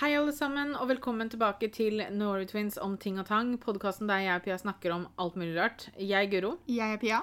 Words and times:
Hei, 0.00 0.14
alle 0.16 0.32
sammen, 0.32 0.70
og 0.80 0.86
velkommen 0.88 1.28
tilbake 1.28 1.68
til 1.76 2.00
Norway 2.16 2.46
Twins 2.48 2.78
om 2.80 2.94
ting 2.96 3.18
og 3.20 3.26
tang. 3.28 3.50
Podkasten 3.60 4.08
der 4.08 4.22
jeg 4.24 4.38
og 4.38 4.46
Pia 4.46 4.54
snakker 4.56 4.94
om 4.94 5.02
alt 5.20 5.34
mulig 5.36 5.52
rart. 5.58 5.82
Jeg 6.00 6.24
er 6.24 6.30
Guro. 6.32 6.54
Jeg 6.72 6.94
er 6.94 7.00
Pia. 7.02 7.18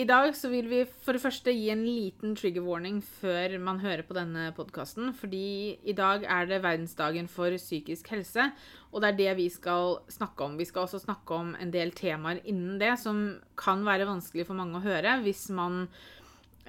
I 0.00 0.06
dag 0.08 0.32
så 0.32 0.48
vil 0.48 0.70
vi 0.70 0.78
for 0.88 1.12
det 1.12 1.20
første 1.20 1.52
gi 1.52 1.66
en 1.68 1.82
liten 1.84 2.32
trigger 2.40 2.64
warning 2.64 3.02
før 3.04 3.58
man 3.60 3.82
hører 3.82 4.00
på 4.08 4.16
denne 4.16 4.46
podkasten. 4.56 5.10
Fordi 5.12 5.76
i 5.84 5.92
dag 5.92 6.24
er 6.24 6.48
det 6.48 6.62
verdensdagen 6.64 7.28
for 7.28 7.52
psykisk 7.60 8.08
helse, 8.14 8.48
og 8.94 9.04
det 9.04 9.10
er 9.10 9.18
det 9.18 9.34
vi 9.42 9.50
skal 9.52 9.98
snakke 10.08 10.48
om. 10.48 10.56
Vi 10.56 10.70
skal 10.70 10.86
også 10.86 11.02
snakke 11.04 11.36
om 11.36 11.52
en 11.60 11.74
del 11.74 11.92
temaer 11.92 12.40
innen 12.48 12.80
det 12.80 12.94
som 13.02 13.26
kan 13.60 13.84
være 13.84 14.08
vanskelig 14.08 14.48
for 14.48 14.56
mange 14.56 14.80
å 14.80 14.86
høre 14.88 15.18
hvis 15.20 15.50
man 15.52 15.84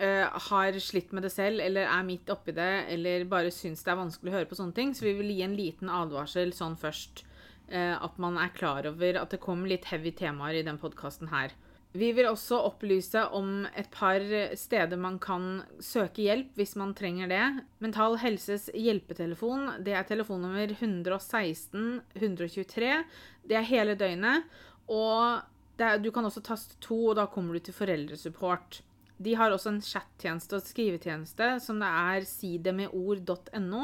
eh, 0.01 0.27
har 0.49 0.77
slitt 0.83 1.11
med 1.15 1.25
det 1.25 1.33
selv, 1.33 1.61
eller 1.63 1.87
er 1.87 2.07
midt 2.07 2.29
oppi 2.33 2.55
det, 2.57 2.71
eller 2.93 3.27
bare 3.29 3.53
syns 3.53 3.83
det 3.85 3.93
er 3.93 4.01
vanskelig 4.01 4.31
å 4.31 4.37
høre 4.39 4.49
på 4.49 4.57
sånne 4.59 4.77
ting. 4.77 4.95
Så 4.97 5.07
vi 5.07 5.15
vil 5.19 5.33
gi 5.33 5.43
en 5.45 5.57
liten 5.57 5.91
advarsel 5.91 6.55
sånn 6.57 6.79
først. 6.79 7.25
Uh, 7.71 7.95
at 8.03 8.17
man 8.19 8.35
er 8.35 8.49
klar 8.51 8.83
over 8.83 9.15
at 9.15 9.31
det 9.31 9.37
kommer 9.39 9.69
litt 9.71 9.85
heavy 9.87 10.11
temaer 10.11 10.57
i 10.59 10.63
den 10.67 10.75
podkasten 10.75 11.29
her. 11.31 11.53
Vi 11.95 12.09
vil 12.15 12.27
også 12.27 12.57
opplyse 12.67 13.21
om 13.35 13.65
et 13.79 13.87
par 13.91 14.23
steder 14.59 14.99
man 14.99 15.17
kan 15.23 15.61
søke 15.83 16.23
hjelp 16.23 16.59
hvis 16.59 16.75
man 16.79 16.91
trenger 16.95 17.31
det. 17.31 17.45
Mental 17.83 18.17
Helses 18.19 18.69
hjelpetelefon, 18.75 19.83
det 19.87 19.95
er 19.95 20.07
telefonnummer 20.07 20.71
116 20.71 22.01
123. 22.19 22.91
Det 23.47 23.59
er 23.59 23.67
hele 23.71 23.95
døgnet. 23.99 24.47
Og 24.91 25.43
er, 25.81 25.99
du 25.99 26.11
kan 26.13 26.25
også 26.27 26.43
taste 26.45 26.77
to, 26.83 26.97
og 27.11 27.17
da 27.19 27.27
kommer 27.31 27.57
du 27.57 27.65
til 27.65 27.75
foreldresupport. 27.75 28.81
De 29.21 29.33
har 29.37 29.53
også 29.53 29.69
en 29.75 29.81
chattjeneste 29.85 30.55
og 30.57 30.63
skrivetjeneste 30.65 31.47
som 31.61 31.79
det 31.81 31.89
er 31.89 32.25
sidemedord.no. 32.25 33.83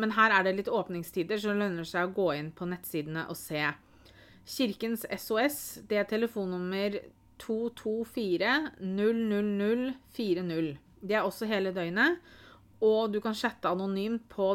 Men 0.00 0.10
her 0.16 0.30
er 0.38 0.42
det 0.46 0.54
litt 0.60 0.70
åpningstider, 0.72 1.36
så 1.40 1.48
det 1.52 1.60
lønner 1.60 1.84
seg 1.88 2.08
å 2.08 2.14
gå 2.16 2.28
inn 2.38 2.50
på 2.56 2.64
nettsidene 2.70 3.26
og 3.28 3.36
se. 3.38 3.64
Kirkens 4.50 5.02
SOS, 5.20 5.58
det 5.90 5.98
er 6.00 6.06
telefonnummer 6.10 6.90
224 7.40 8.52
00040. 8.80 10.78
Det 11.00 11.14
er 11.16 11.24
også 11.24 11.46
hele 11.50 11.72
døgnet. 11.76 12.18
Og 12.80 13.12
du 13.12 13.18
kan 13.20 13.34
chatte 13.36 13.68
anonymt 13.68 14.24
på 14.32 14.54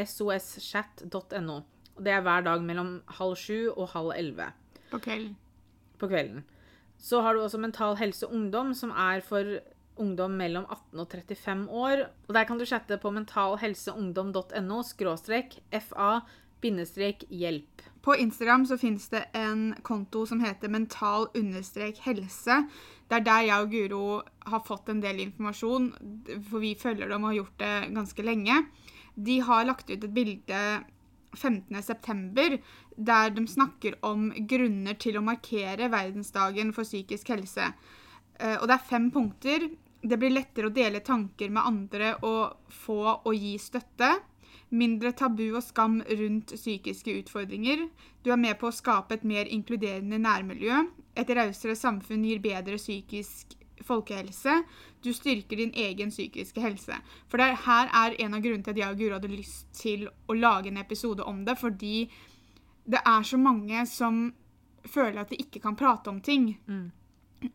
www.soschat.no. 0.00 1.56
Det 2.00 2.12
er 2.14 2.22
hver 2.24 2.40
dag 2.46 2.62
mellom 2.64 2.94
halv 3.18 3.36
sju 3.36 3.68
og 3.74 3.88
halv 3.92 4.10
elleve 4.16 4.46
På 4.90 4.98
kvelden. 4.98 5.34
på 6.00 6.08
kvelden. 6.08 6.44
Så 7.00 7.20
har 7.24 7.34
du 7.34 7.40
også 7.42 7.58
Mental 7.58 7.96
Helse 7.96 8.28
Ungdom, 8.28 8.74
som 8.76 8.90
er 8.92 9.22
for 9.24 9.58
ungdom 10.00 10.36
mellom 10.40 10.64
18 10.68 11.00
og 11.00 11.08
35 11.12 11.68
år. 11.70 12.04
Og 12.28 12.34
Der 12.34 12.44
kan 12.44 12.58
du 12.58 12.64
chatte 12.64 12.98
på 12.98 13.10
mentalhelseungdom.no 13.10 14.82
fa-hjelp. 16.60 17.82
På 18.02 18.14
Instagram 18.14 18.66
så 18.66 18.76
finnes 18.78 19.08
det 19.08 19.24
en 19.34 19.74
konto 19.82 20.26
som 20.26 20.40
heter 20.40 20.68
mental-helse. 20.68 22.56
Det 23.08 23.16
er 23.16 23.24
der 23.24 23.40
jeg 23.48 23.64
og 23.64 23.70
Guro 23.70 24.22
har 24.46 24.62
fått 24.64 24.88
en 24.88 25.02
del 25.02 25.20
informasjon, 25.20 25.92
for 26.50 26.58
vi 26.60 26.74
følger 26.78 27.08
dem 27.08 27.24
og 27.24 27.30
har 27.30 27.40
gjort 27.40 27.58
det 27.58 27.94
ganske 27.94 28.22
lenge. 28.22 28.64
De 29.16 29.40
har 29.40 29.64
lagt 29.64 29.90
ut 29.90 30.04
et 30.04 30.14
bilde 30.14 30.84
15.9. 31.36 32.58
der 32.96 33.30
de 33.30 33.46
snakker 33.46 33.96
om 34.04 34.30
grunner 34.48 34.94
til 35.00 35.18
å 35.18 35.24
markere 35.24 35.90
verdensdagen 35.92 36.72
for 36.76 36.84
psykisk 36.84 37.30
helse. 37.34 37.72
Eh, 38.38 38.56
Og 38.60 38.66
det 38.68 38.76
er 38.76 38.88
fem 38.90 39.10
punkter. 39.10 39.70
Det 40.02 40.18
blir 40.18 40.32
lettere 40.32 40.70
å 40.70 40.74
dele 40.74 41.00
tanker 41.00 41.50
med 41.50 41.66
andre 41.66 42.14
og 42.24 42.56
få 42.72 43.20
og 43.24 43.34
gi 43.34 43.56
støtte. 43.58 44.14
Mindre 44.70 45.12
tabu 45.12 45.48
og 45.50 45.62
skam 45.62 46.00
rundt 46.02 46.54
psykiske 46.54 47.12
utfordringer. 47.22 47.88
Du 48.22 48.30
er 48.30 48.38
med 48.40 48.58
på 48.58 48.70
å 48.70 48.74
skape 48.74 49.14
et 49.14 49.24
mer 49.24 49.50
inkluderende 49.50 50.18
nærmiljø. 50.18 50.84
Et 51.16 51.30
rausere 51.36 51.76
samfunn 51.76 52.24
gir 52.24 52.38
bedre 52.38 52.78
psykisk 52.78 53.59
folkehelse. 53.86 54.62
Du 55.02 55.12
styrker 55.16 55.60
din 55.60 55.72
egen 55.74 56.12
psykiske 56.12 56.62
helse. 56.62 56.96
For 57.28 57.40
det 57.40 57.62
her 57.66 57.90
er 58.02 58.18
en 58.20 58.36
av 58.36 58.44
grunnene 58.44 58.66
til 58.66 58.74
at 58.76 58.82
jeg 58.82 58.94
og 58.94 59.00
Guro 59.00 59.18
hadde 59.18 59.32
lyst 59.32 59.70
til 59.76 60.06
å 60.08 60.36
lage 60.36 60.70
en 60.70 60.80
episode 60.82 61.26
om 61.26 61.44
det, 61.46 61.56
fordi 61.60 62.10
det 62.90 63.00
er 63.06 63.26
så 63.26 63.38
mange 63.40 63.84
som 63.86 64.28
føler 64.88 65.22
at 65.22 65.32
de 65.32 65.40
ikke 65.42 65.62
kan 65.62 65.76
prate 65.78 66.10
om 66.10 66.20
ting. 66.24 66.54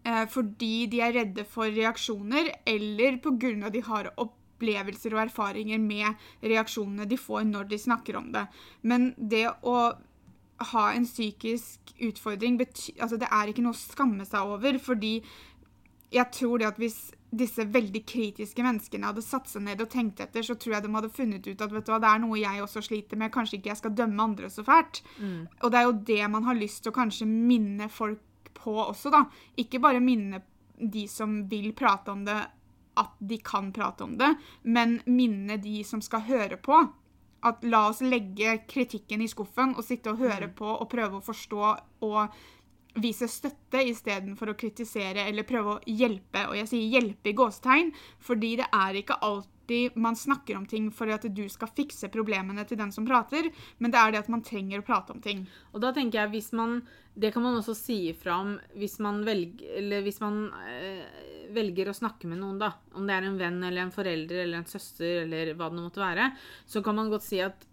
Eh, 0.04 0.26
fordi 0.30 0.88
de 0.90 1.02
er 1.06 1.14
redde 1.14 1.46
for 1.50 1.70
reaksjoner, 1.70 2.52
eller 2.66 3.20
pga. 3.22 3.70
de 3.70 3.82
har 3.82 4.12
opplevelser 4.18 5.14
og 5.14 5.22
erfaringer 5.28 5.80
med 5.80 6.16
reaksjonene 6.42 7.06
de 7.06 7.18
får 7.18 7.44
når 7.46 7.70
de 7.70 7.78
snakker 7.78 8.18
om 8.18 8.32
det. 8.32 8.48
Men 8.82 9.14
det 9.18 9.48
å 9.64 9.94
ha 10.72 10.86
en 10.94 11.06
psykisk 11.06 11.92
utfordring 12.00 12.56
altså 12.62 13.18
Det 13.18 13.28
er 13.28 13.50
ikke 13.52 13.62
noe 13.62 13.76
å 13.76 13.80
skamme 13.80 14.26
seg 14.26 14.48
over, 14.48 14.80
fordi 14.80 15.20
jeg 16.14 16.32
tror 16.32 16.62
det 16.62 16.68
at 16.70 16.80
hvis 16.82 16.98
disse 17.36 17.66
veldig 17.68 18.02
kritiske 18.08 18.64
menneskene 18.64 19.10
hadde 19.10 19.24
satt 19.26 19.50
seg 19.52 19.66
ned 19.66 19.82
og 19.84 19.90
tenkt 19.92 20.22
etter, 20.24 20.46
så 20.46 20.56
tror 20.56 20.78
jeg 20.78 20.86
de 20.86 20.94
hadde 20.94 21.12
funnet 21.12 21.48
ut 21.50 21.62
at 21.62 21.74
vet 21.74 21.86
du 21.88 21.92
hva, 21.92 22.00
det 22.00 22.12
er 22.12 22.22
noe 22.24 22.40
jeg 22.40 22.62
også 22.64 22.84
sliter 22.86 23.20
med. 23.20 23.34
Kanskje 23.34 23.58
ikke 23.60 23.74
jeg 23.74 23.82
skal 23.82 23.96
dømme 23.98 24.24
andre 24.24 24.50
så 24.54 24.64
fælt. 24.64 25.02
Og 25.64 25.72
det 25.72 25.80
er 25.80 25.88
jo 25.90 25.98
det 26.12 26.22
man 26.32 26.48
har 26.48 26.56
lyst 26.56 26.84
til 26.84 26.94
å 26.94 26.96
kanskje 26.96 27.28
minne 27.28 27.90
folk 27.92 28.22
på 28.56 28.78
også, 28.86 29.12
da. 29.12 29.26
Ikke 29.60 29.82
bare 29.84 30.00
minne 30.04 30.42
de 30.80 31.08
som 31.12 31.42
vil 31.52 31.74
prate 31.76 32.12
om 32.12 32.24
det, 32.28 32.40
at 32.96 33.18
de 33.20 33.38
kan 33.44 33.74
prate 33.76 34.06
om 34.06 34.14
det, 34.18 34.30
men 34.64 35.02
minne 35.06 35.58
de 35.60 35.84
som 35.84 36.00
skal 36.02 36.24
høre 36.30 36.58
på. 36.58 36.78
At 37.46 37.66
la 37.68 37.90
oss 37.90 38.00
legge 38.02 38.62
kritikken 38.72 39.22
i 39.22 39.28
skuffen 39.28 39.76
og 39.76 39.84
sitte 39.84 40.14
og 40.14 40.24
høre 40.24 40.48
på 40.56 40.66
og 40.66 40.88
prøve 40.90 41.20
å 41.20 41.26
forstå 41.26 41.66
og 42.08 42.38
vise 43.02 43.28
støtte 43.32 43.82
istedenfor 43.90 44.52
å 44.52 44.58
kritisere 44.60 45.26
eller 45.28 45.48
prøve 45.48 45.76
å 45.76 45.82
hjelpe. 45.86 46.46
Og 46.50 46.56
jeg 46.60 46.70
sier 46.72 46.88
'hjelpe' 46.94 47.32
i 47.32 47.36
gåstegn, 47.36 47.92
fordi 48.20 48.56
det 48.62 48.68
er 48.72 49.02
ikke 49.02 49.20
alltid 49.22 49.98
man 49.98 50.16
snakker 50.16 50.58
om 50.58 50.66
ting 50.66 50.92
for 50.92 51.10
at 51.10 51.26
du 51.34 51.50
skal 51.50 51.72
fikse 51.76 52.10
problemene 52.14 52.66
til 52.68 52.78
den 52.78 52.92
som 52.92 53.06
prater, 53.06 53.50
men 53.80 53.92
det 53.92 54.00
er 54.00 54.12
det 54.12 54.20
at 54.20 54.30
man 54.30 54.44
trenger 54.46 54.80
å 54.80 54.86
prate 54.86 55.12
om 55.12 55.22
ting. 55.22 55.48
Og 55.74 55.82
da 55.82 55.92
tenker 55.92 56.22
jeg 56.22 56.30
hvis 56.36 56.54
man 56.54 56.84
Det 57.16 57.32
kan 57.32 57.44
man 57.44 57.56
også 57.56 57.74
si 57.74 58.10
ifra 58.10 58.42
om 58.44 58.60
hvis 58.76 59.00
man 59.00 59.22
velger 59.24 59.78
Eller 59.78 60.02
hvis 60.04 60.20
man 60.20 60.52
øh, 60.52 61.48
velger 61.56 61.88
å 61.88 61.94
snakke 61.96 62.28
med 62.28 62.42
noen, 62.42 62.60
da. 62.60 62.74
Om 62.92 63.08
det 63.08 63.16
er 63.16 63.24
en 63.24 63.38
venn 63.38 63.64
eller 63.64 63.86
en 63.86 63.92
forelder 63.92 64.44
eller 64.44 64.58
en 64.58 64.68
søster 64.68 65.22
eller 65.24 65.54
hva 65.56 65.70
det 65.70 65.80
måtte 65.80 66.04
være. 66.04 66.36
Så 66.68 66.84
kan 66.84 66.96
man 66.96 67.10
godt 67.10 67.24
si 67.24 67.40
at 67.40 67.66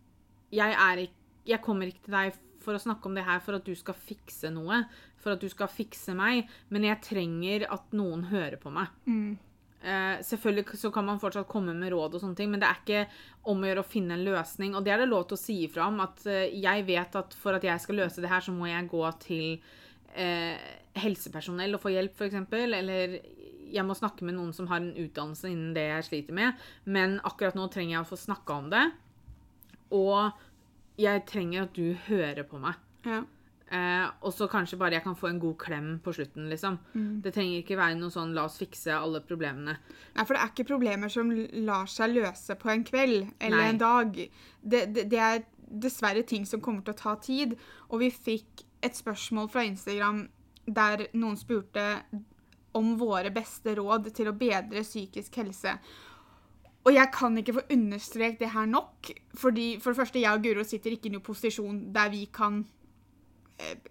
jeg 0.53 0.71
er 0.71 0.97
ikke 1.07 1.19
Jeg 1.45 1.59
kommer 1.59 1.87
ikke 1.91 2.05
til 2.05 2.15
deg 2.15 2.37
for 2.63 2.79
å 2.79 2.83
snakke 2.83 3.09
om 3.09 3.17
det 3.19 3.27
her 3.27 3.41
for 3.45 3.59
at 3.59 3.67
du 3.67 3.75
skal 3.79 3.97
fikse 3.99 4.51
noe. 4.55 4.85
For 5.23 5.35
at 5.35 5.43
du 5.43 5.49
skal 5.53 5.71
fikse 5.71 6.15
meg. 6.19 6.51
Men 6.73 6.87
jeg 6.89 7.03
trenger 7.05 7.67
at 7.73 7.97
noen 7.97 8.29
hører 8.31 8.59
på 8.63 8.73
meg. 8.75 8.93
Eh, 9.83 10.23
selvfølgelig 10.23 10.79
så 10.79 10.93
kan 10.95 11.05
man 11.05 11.19
fortsatt 11.19 11.49
komme 11.51 11.75
med 11.75 11.91
råd, 11.91 12.15
og 12.15 12.23
sånne 12.23 12.39
ting, 12.39 12.53
men 12.53 12.61
det 12.63 12.69
er 12.69 12.83
ikke 12.85 13.01
om 13.51 13.65
å 13.65 13.67
gjøre 13.67 13.83
å 13.83 13.89
finne 13.91 14.15
en 14.15 14.27
løsning. 14.29 14.77
Og 14.79 14.85
det 14.87 14.95
er 14.95 15.03
det 15.03 15.09
lov 15.11 15.27
til 15.27 15.39
å 15.39 15.43
si 15.43 15.57
ifra 15.67 15.89
om. 15.91 15.99
At 16.05 16.23
uh, 16.29 16.45
jeg 16.47 16.87
vet 16.87 17.19
at 17.19 17.35
for 17.39 17.59
at 17.59 17.67
jeg 17.67 17.83
skal 17.83 17.99
løse 18.05 18.23
det 18.23 18.31
her, 18.31 18.45
så 18.45 18.55
må 18.55 18.71
jeg 18.71 18.91
gå 18.93 19.03
til 19.25 19.47
uh, 20.15 20.69
helsepersonell 21.03 21.75
og 21.75 21.83
få 21.83 21.95
hjelp, 21.97 22.15
f.eks. 22.15 22.39
Eller 22.63 23.19
jeg 23.73 23.87
må 23.89 23.97
snakke 23.99 24.27
med 24.29 24.37
noen 24.37 24.53
som 24.55 24.69
har 24.71 24.83
en 24.83 24.93
utdannelse 24.93 25.51
innen 25.51 25.75
det 25.75 25.89
jeg 25.89 26.09
sliter 26.11 26.39
med. 26.39 26.63
Men 26.85 27.19
akkurat 27.27 27.59
nå 27.59 27.67
trenger 27.73 27.97
jeg 27.97 28.05
å 28.05 28.11
få 28.13 28.21
snakka 28.21 28.61
om 28.63 28.71
det. 28.73 28.87
Og 29.99 30.45
jeg 31.01 31.25
trenger 31.27 31.67
at 31.67 31.77
du 31.77 31.95
hører 32.09 32.43
på 32.49 32.61
meg. 32.63 32.75
Ja. 33.07 33.23
Eh, 33.73 34.09
og 34.21 34.35
så 34.37 34.49
kanskje 34.53 34.77
bare 34.77 34.99
jeg 34.99 35.05
kan 35.07 35.17
få 35.17 35.31
en 35.31 35.39
god 35.41 35.55
klem 35.59 35.93
på 36.05 36.13
slutten, 36.13 36.51
liksom. 36.53 36.77
Det 37.25 37.33
trenger 37.33 37.63
ikke 37.63 37.79
være 37.81 37.97
noe 37.97 38.13
sånn 38.13 38.35
'la 38.35 38.45
oss 38.45 38.59
fikse 38.61 38.93
alle 38.93 39.23
problemene'. 39.25 39.79
Nei, 40.15 40.25
for 40.25 40.35
det 40.35 40.43
er 40.43 40.51
ikke 40.53 40.69
problemer 40.69 41.09
som 41.09 41.31
lar 41.31 41.87
seg 41.87 42.13
løse 42.13 42.55
på 42.55 42.69
en 42.69 42.85
kveld 42.85 43.33
eller 43.41 43.57
Nei. 43.57 43.69
en 43.69 43.79
dag. 43.79 44.13
Det, 44.61 44.83
det, 44.93 45.09
det 45.09 45.19
er 45.19 45.45
dessverre 45.73 46.23
ting 46.23 46.45
som 46.45 46.61
kommer 46.61 46.85
til 46.85 46.93
å 46.93 47.01
ta 47.01 47.15
tid. 47.17 47.57
Og 47.89 48.01
vi 48.05 48.11
fikk 48.11 48.67
et 48.83 48.99
spørsmål 48.99 49.49
fra 49.49 49.65
Instagram 49.65 50.29
der 50.67 51.07
noen 51.15 51.37
spurte 51.41 52.05
om 52.77 52.97
våre 52.99 53.33
beste 53.33 53.75
råd 53.77 54.13
til 54.15 54.29
å 54.29 54.37
bedre 54.37 54.85
psykisk 54.85 55.37
helse. 55.43 55.79
Og 56.85 56.95
jeg 56.95 57.11
kan 57.15 57.39
ikke 57.39 57.55
få 57.55 57.63
understreket 57.73 58.41
det 58.41 58.51
her 58.51 58.67
nok. 58.67 59.11
fordi 59.35 59.79
For 59.81 59.91
det 59.91 59.97
første, 59.97 60.21
jeg 60.21 60.33
og 60.33 60.43
Guro 60.43 60.65
sitter 60.65 60.91
ikke 60.91 61.09
i 61.09 61.13
noen 61.13 61.23
posisjon 61.23 61.95
der 61.95 62.11
vi 62.11 62.25
kan 62.35 62.65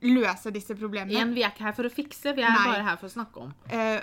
løse 0.03 0.51
disse 0.53 0.75
problemene. 0.75 1.13
Igjen, 1.15 1.33
vi 1.35 1.45
er 1.45 1.53
ikke 1.53 1.67
her 1.69 1.75
for 1.77 1.87
å 1.87 1.93
fikse, 1.93 2.35
vi 2.35 2.43
er 2.43 2.53
Nei. 2.53 2.67
bare 2.73 2.85
her 2.85 2.99
for 2.99 3.09
å 3.09 3.13
snakke 3.15 3.45
om. 3.45 3.53
Eh, 3.71 4.01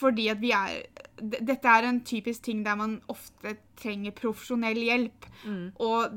fordi 0.00 0.30
at 0.32 0.42
vi 0.42 0.52
er 0.56 0.82
Dette 1.20 1.68
er 1.68 1.84
en 1.84 1.98
typisk 2.00 2.46
ting 2.46 2.62
der 2.64 2.78
man 2.80 2.94
ofte 3.12 3.50
trenger 3.76 4.14
profesjonell 4.16 4.78
hjelp. 4.80 5.26
Og 5.76 6.14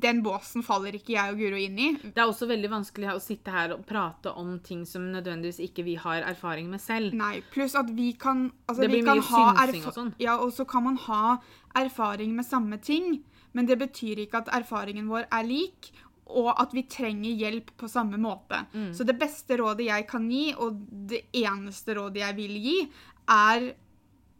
den 0.00 0.22
båsen 0.24 0.64
faller 0.64 0.96
ikke 0.96 1.12
jeg 1.12 1.34
og 1.34 1.42
Guro 1.42 1.58
inn 1.60 1.76
i. 1.76 1.88
Det 2.00 2.22
er 2.22 2.24
også 2.24 2.48
veldig 2.48 2.70
vanskelig 2.72 3.10
å 3.12 3.20
sitte 3.20 3.52
her 3.52 3.74
og 3.74 3.84
prate 3.84 4.32
om 4.32 4.54
ting 4.64 4.86
som 4.88 5.10
nødvendigvis 5.12 5.60
ikke 5.66 5.84
vi 5.84 5.98
har 6.00 6.24
erfaring 6.24 6.70
med 6.72 6.80
selv. 6.80 7.12
Nei, 7.12 7.42
Pluss 7.52 7.76
at 7.76 7.92
vi 7.92 8.14
kan 8.16 8.46
altså 8.64 8.86
Det 8.86 8.90
vi 8.94 9.02
blir 9.02 9.10
kan 9.10 9.20
mye 9.20 9.28
ha 9.28 9.66
synsing 9.66 9.86
og 9.92 9.98
sånn. 9.98 10.12
Ja, 10.24 10.38
og 10.40 10.56
så 10.56 10.64
kan 10.64 10.88
man 10.88 10.96
ha 11.04 11.36
erfaring 11.76 12.32
med 12.36 12.48
samme 12.48 12.80
ting, 12.80 13.20
men 13.52 13.68
det 13.68 13.76
betyr 13.80 14.24
ikke 14.24 14.40
at 14.40 14.52
erfaringen 14.56 15.12
vår 15.12 15.28
er 15.32 15.44
lik, 15.44 15.92
og 16.26 16.50
at 16.58 16.74
vi 16.74 16.82
trenger 16.90 17.30
hjelp 17.38 17.72
på 17.78 17.88
samme 17.88 18.18
måte. 18.18 18.64
Så 18.94 19.06
det 19.06 19.18
beste 19.20 19.58
rådet 19.60 19.86
jeg 19.86 20.06
kan 20.10 20.28
gi, 20.30 20.50
og 20.58 20.78
det 21.10 21.26
eneste 21.38 21.94
rådet 21.98 22.22
jeg 22.24 22.36
vil 22.38 22.56
gi, 22.64 22.78
er 23.30 23.68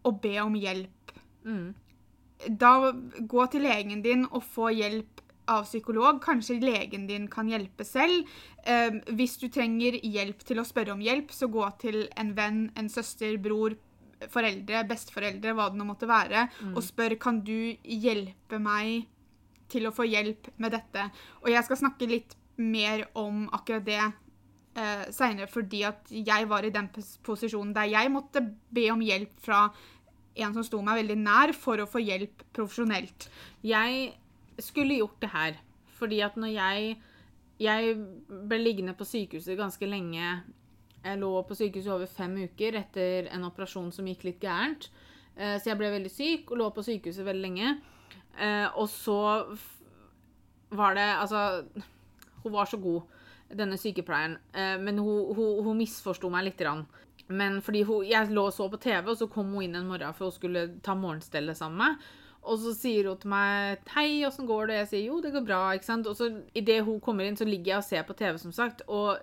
å 0.07 0.13
be 0.23 0.35
om 0.43 0.57
hjelp. 0.59 1.15
Mm. 1.47 1.69
Da 2.59 2.73
gå 3.19 3.47
til 3.53 3.65
legen 3.65 4.03
din 4.05 4.27
og 4.27 4.43
få 4.45 4.73
hjelp 4.75 5.23
av 5.51 5.65
psykolog. 5.65 6.21
Kanskje 6.23 6.59
legen 6.61 7.07
din 7.07 7.29
kan 7.31 7.49
hjelpe 7.51 7.87
selv. 7.87 8.27
Eh, 8.67 8.99
hvis 9.17 9.37
du 9.41 9.49
trenger 9.53 9.99
hjelp 10.03 10.43
til 10.47 10.61
å 10.61 10.67
spørre 10.67 10.95
om 10.95 11.03
hjelp, 11.03 11.33
så 11.33 11.49
gå 11.51 11.67
til 11.83 12.05
en 12.19 12.35
venn, 12.37 12.65
en 12.77 12.91
søster, 12.93 13.39
bror, 13.43 13.79
foreldre, 14.33 14.83
besteforeldre, 14.89 15.55
hva 15.55 15.69
det 15.71 15.79
nå 15.79 15.87
måtte 15.89 16.09
være, 16.09 16.47
og 16.73 16.81
spør 16.85 17.19
kan 17.21 17.43
du 17.45 17.77
hjelpe 17.83 18.59
meg 18.63 19.05
til 19.69 19.87
å 19.89 19.95
få 19.95 20.07
hjelp 20.07 20.51
med 20.63 20.73
dette. 20.77 21.09
Og 21.43 21.51
jeg 21.53 21.65
skal 21.67 21.81
snakke 21.81 22.09
litt 22.11 22.37
mer 22.57 23.07
om 23.19 23.47
akkurat 23.53 23.85
det 23.85 24.01
eh, 24.01 25.05
seinere, 25.13 25.49
fordi 25.51 25.83
at 25.89 26.09
jeg 26.11 26.49
var 26.49 26.65
i 26.65 26.73
den 26.75 26.89
posisjonen 27.27 27.75
der 27.77 27.91
jeg 27.93 28.13
måtte 28.15 28.43
be 28.71 28.89
om 28.93 29.03
hjelp 29.05 29.35
fra 29.45 29.67
en 30.37 30.53
som 30.53 30.65
sto 30.65 30.83
meg 30.85 31.01
veldig 31.01 31.17
nær, 31.17 31.53
for 31.57 31.81
å 31.81 31.89
få 31.89 32.03
hjelp 32.05 32.43
profesjonelt. 32.57 33.29
Jeg 33.65 34.13
skulle 34.61 34.99
gjort 34.99 35.21
det 35.21 35.31
her, 35.33 35.61
fordi 35.99 36.23
at 36.23 36.37
når 36.37 36.55
jeg 36.55 36.97
Jeg 37.59 37.95
ble 38.29 38.59
liggende 38.61 38.93
på 38.93 39.07
sykehuset 39.09 39.57
ganske 39.57 39.87
lenge. 39.89 40.43
Jeg 41.01 41.19
lå 41.23 41.31
på 41.49 41.55
sykehuset 41.57 41.89
over 41.89 42.07
fem 42.07 42.35
uker 42.45 42.77
etter 42.77 43.31
en 43.33 43.47
operasjon 43.49 43.89
som 43.97 44.05
gikk 44.05 44.27
litt 44.27 44.41
gærent. 44.45 44.91
Eh, 45.39 45.57
Så 45.57 45.71
jeg 45.71 45.79
ble 45.79 45.89
veldig 45.89 46.11
syk 46.13 46.51
og 46.51 46.59
lå 46.59 46.67
på 46.75 46.85
sykehuset 46.85 47.25
veldig 47.25 47.41
lenge. 47.47 47.81
Eh, 48.39 48.69
Og 48.77 48.89
så 48.89 49.47
var 50.71 50.95
det 50.95 51.07
Altså, 51.21 51.65
hun 52.43 52.53
var 52.53 52.65
så 52.67 52.77
god, 52.77 53.03
denne 53.57 53.79
sykepleieren, 53.79 54.39
eh, 54.55 54.77
men 54.83 54.99
hun, 54.99 55.35
hun, 55.35 55.65
hun 55.65 55.79
misforsto 55.79 56.29
meg 56.31 56.45
lite 56.45 56.65
grann. 56.65 56.87
Men 57.29 57.61
fordi 57.63 57.83
hun, 57.83 58.05
jeg 58.07 58.31
lå 58.31 58.47
og 58.47 58.53
så 58.55 58.69
på 58.71 58.79
TV, 58.83 59.09
og 59.11 59.17
så 59.19 59.27
kom 59.31 59.53
hun 59.55 59.63
inn 59.67 59.75
en 59.79 59.87
morgen 59.89 60.15
for 60.15 60.29
hun 60.29 60.35
skulle 60.35 60.67
ta 60.83 60.95
morgenstellet 60.95 61.59
sammen 61.59 61.79
med 61.79 61.87
meg. 61.97 62.09
Og 62.47 62.61
så 62.63 62.73
sier 62.79 63.09
hun 63.09 63.19
til 63.19 63.31
meg 63.31 63.79
'Hei, 63.91 64.23
åssen 64.27 64.47
går 64.47 64.67
det?' 64.67 64.75
Og 64.75 64.79
Jeg 64.79 64.89
sier 64.89 65.07
'Jo, 65.07 65.21
det 65.21 65.33
går 65.33 65.47
bra'. 65.47 65.75
ikke 65.75 65.85
sant? 65.85 66.07
Og 66.07 66.17
så 66.17 66.43
idet 66.55 66.85
hun 66.85 67.01
kommer 67.01 67.25
inn, 67.25 67.37
så 67.37 67.45
ligger 67.45 67.73
jeg 67.73 67.77
og 67.77 67.85
ser 67.85 68.03
på 68.03 68.15
TV, 68.15 68.39
som 68.39 68.53
sagt. 68.53 68.83
Og 68.89 69.19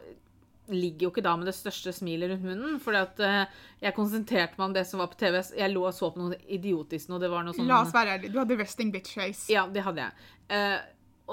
ligger 0.71 1.07
jo 1.07 1.12
ikke 1.12 1.24
da 1.25 1.33
med 1.36 1.50
det 1.50 1.56
største 1.57 1.92
smilet 1.95 2.31
rundt 2.31 2.45
munnen, 2.48 2.80
fordi 2.83 3.01
at 3.04 3.21
eh, 3.25 3.60
jeg 3.83 3.95
konsentrerte 3.98 4.60
meg 4.60 4.69
om 4.69 4.75
det 4.77 4.86
som 4.88 5.04
var 5.04 5.12
på 5.12 5.19
TV. 5.19 5.42
Jeg 5.60 5.74
lå 5.74 5.83
og 5.89 5.95
så 5.95 6.10
på 6.13 6.21
noe 6.21 6.39
idiotisk 6.48 7.12
noe. 7.12 7.19
Det 7.19 7.31
var 7.31 7.44
noe 7.44 7.56
sånn 7.57 7.68
La 7.68 7.81
oss 7.83 7.94
være 7.95 8.18
ærlige, 8.18 8.31
du 8.31 8.39
hadde 8.39 8.60
resting 8.62 8.94
bitch 8.94 9.18
face. 9.19 9.50
ja, 9.51 9.65
det 9.68 9.83
hadde 9.83 10.07
jeg. 10.07 10.27
Uh, 10.54 10.80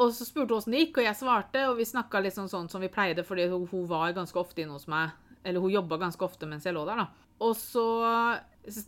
og 0.01 0.13
så 0.15 0.27
spurte 0.27 0.55
hun 0.55 0.63
åssen 0.63 0.75
det 0.75 0.85
gikk, 0.85 1.01
og 1.01 1.07
jeg 1.07 1.19
svarte, 1.19 1.65
og 1.71 1.79
vi 1.79 1.87
snakka 1.87 2.23
litt 2.23 2.37
sånn, 2.37 2.51
sånn 2.51 2.71
som 2.73 2.83
vi 2.83 2.91
pleide, 2.93 3.27
fordi 3.27 3.47
hun, 3.51 3.67
hun 3.71 3.87
var 3.91 4.15
ganske 4.17 4.39
ofte 4.39 4.65
inne 4.65 4.75
hos 4.75 4.89
meg. 4.91 5.15
Eller 5.47 5.63
hun 5.63 5.73
jobba 5.73 5.99
ganske 6.01 6.25
ofte 6.27 6.47
mens 6.49 6.67
jeg 6.67 6.77
lå 6.77 6.85
der, 6.89 7.05
da. 7.05 7.29
Og 7.41 7.55
så 7.57 7.85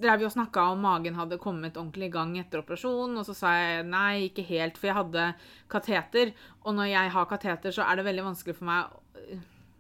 drev 0.03 0.21
vi 0.21 0.27
og 0.29 0.35
snakka 0.35 0.67
om 0.75 0.83
magen 0.85 1.17
hadde 1.17 1.41
kommet 1.41 1.79
ordentlig 1.81 2.11
i 2.11 2.13
gang 2.13 2.35
etter 2.39 2.61
operasjonen, 2.61 3.17
og 3.19 3.25
så 3.27 3.35
sa 3.37 3.55
jeg 3.57 3.87
nei, 3.89 4.27
ikke 4.29 4.45
helt, 4.51 4.77
for 4.79 4.91
jeg 4.91 4.99
hadde 4.99 5.31
kateter. 5.73 6.35
Og 6.67 6.77
når 6.77 6.91
jeg 6.93 7.15
har 7.15 7.31
kateter, 7.31 7.75
så 7.75 7.87
er 7.87 7.99
det 7.99 8.07
veldig 8.11 8.27
vanskelig 8.33 8.59
for 8.59 8.69
meg 8.73 8.99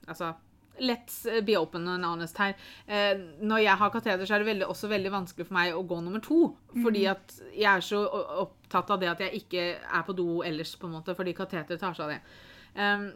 Altså 0.03 0.33
Let's 0.81 1.27
be 1.45 1.57
open 1.59 1.89
and 1.89 2.05
honest 2.05 2.39
her. 2.41 2.55
Eh, 2.87 3.19
når 3.45 3.65
jeg 3.65 3.77
har 3.83 3.91
kateter, 3.93 4.25
så 4.27 4.35
er 4.35 4.43
det 4.43 4.49
veldig, 4.49 4.69
også 4.73 4.89
veldig 4.89 5.13
vanskelig 5.13 5.47
for 5.49 5.57
meg 5.59 5.77
å 5.77 5.83
gå 5.87 6.01
nummer 6.01 6.23
to. 6.25 6.41
Fordi 6.83 7.05
at 7.13 7.37
jeg 7.53 7.69
er 7.69 7.85
så 7.85 8.01
opptatt 8.47 8.95
av 8.95 9.03
det 9.03 9.11
at 9.13 9.21
jeg 9.27 9.43
ikke 9.43 9.67
er 9.77 10.07
på 10.07 10.17
do 10.17 10.41
ellers, 10.47 10.75
på 10.81 10.89
en 10.89 10.97
måte, 10.97 11.17
fordi 11.19 11.37
kateter 11.37 11.81
tar 11.81 11.99
seg 11.99 12.09
av 12.09 12.15
det. 12.15 12.21
Um, 12.73 13.11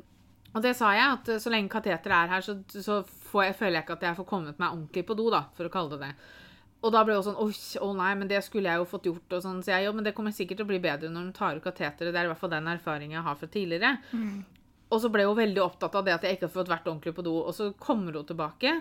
og 0.57 0.63
det 0.65 0.73
sa 0.77 0.93
jeg, 0.97 1.19
at 1.19 1.29
eh, 1.33 1.43
så 1.43 1.53
lenge 1.53 1.73
kateter 1.73 2.13
er 2.17 2.33
her, 2.33 2.45
så, 2.45 2.59
så 2.73 3.03
får 3.31 3.49
jeg, 3.49 3.61
føler 3.61 3.79
jeg 3.79 3.87
ikke 3.87 3.97
at 3.99 4.09
jeg 4.09 4.19
får 4.21 4.29
kommet 4.29 4.61
meg 4.61 4.73
ordentlig 4.73 5.07
på 5.09 5.17
do, 5.19 5.31
da, 5.33 5.47
for 5.57 5.69
å 5.69 5.73
kalle 5.73 5.97
det 5.97 6.11
det. 6.11 6.35
Og 6.85 6.93
da 6.95 7.03
ble 7.07 7.17
hun 7.17 7.25
sånn 7.25 7.81
å 7.83 7.89
nei, 7.99 8.13
men 8.21 8.29
det 8.31 8.43
skulle 8.45 8.71
jeg 8.71 8.81
jo 8.81 8.89
fått 8.89 9.09
gjort. 9.09 9.33
Og 9.33 9.43
sånn, 9.43 9.63
så 9.65 9.75
jeg 9.75 9.89
jo, 9.89 9.95
men 9.97 10.07
det 10.07 10.13
kommer 10.17 10.35
sikkert 10.35 10.61
til 10.61 10.69
å 10.69 10.71
bli 10.71 10.81
bedre 10.83 11.11
når 11.11 11.25
hun 11.25 11.33
tar 11.37 11.57
ut 11.57 11.65
kateteret. 11.65 12.13
Det 12.13 12.21
er 12.21 12.29
i 12.29 12.31
hvert 12.31 12.41
fall 12.41 12.53
den 12.53 12.69
erfaringen 12.71 13.17
jeg 13.17 13.27
har 13.27 13.39
fra 13.41 13.49
tidligere. 13.51 13.97
Og 14.91 15.03
så 15.03 15.11
ble 15.11 15.25
hun 15.27 15.37
veldig 15.39 15.63
opptatt 15.65 15.97
av 15.99 16.05
det 16.07 16.15
at 16.15 16.25
jeg 16.27 16.37
ikke 16.37 16.47
har 16.47 16.55
fått 16.55 16.71
vært 16.71 16.87
ordentlig 16.87 17.15
på 17.17 17.25
do. 17.27 17.35
Og 17.43 17.55
så 17.57 17.73
kommer 17.83 18.15
hun 18.15 18.27
tilbake. 18.29 18.77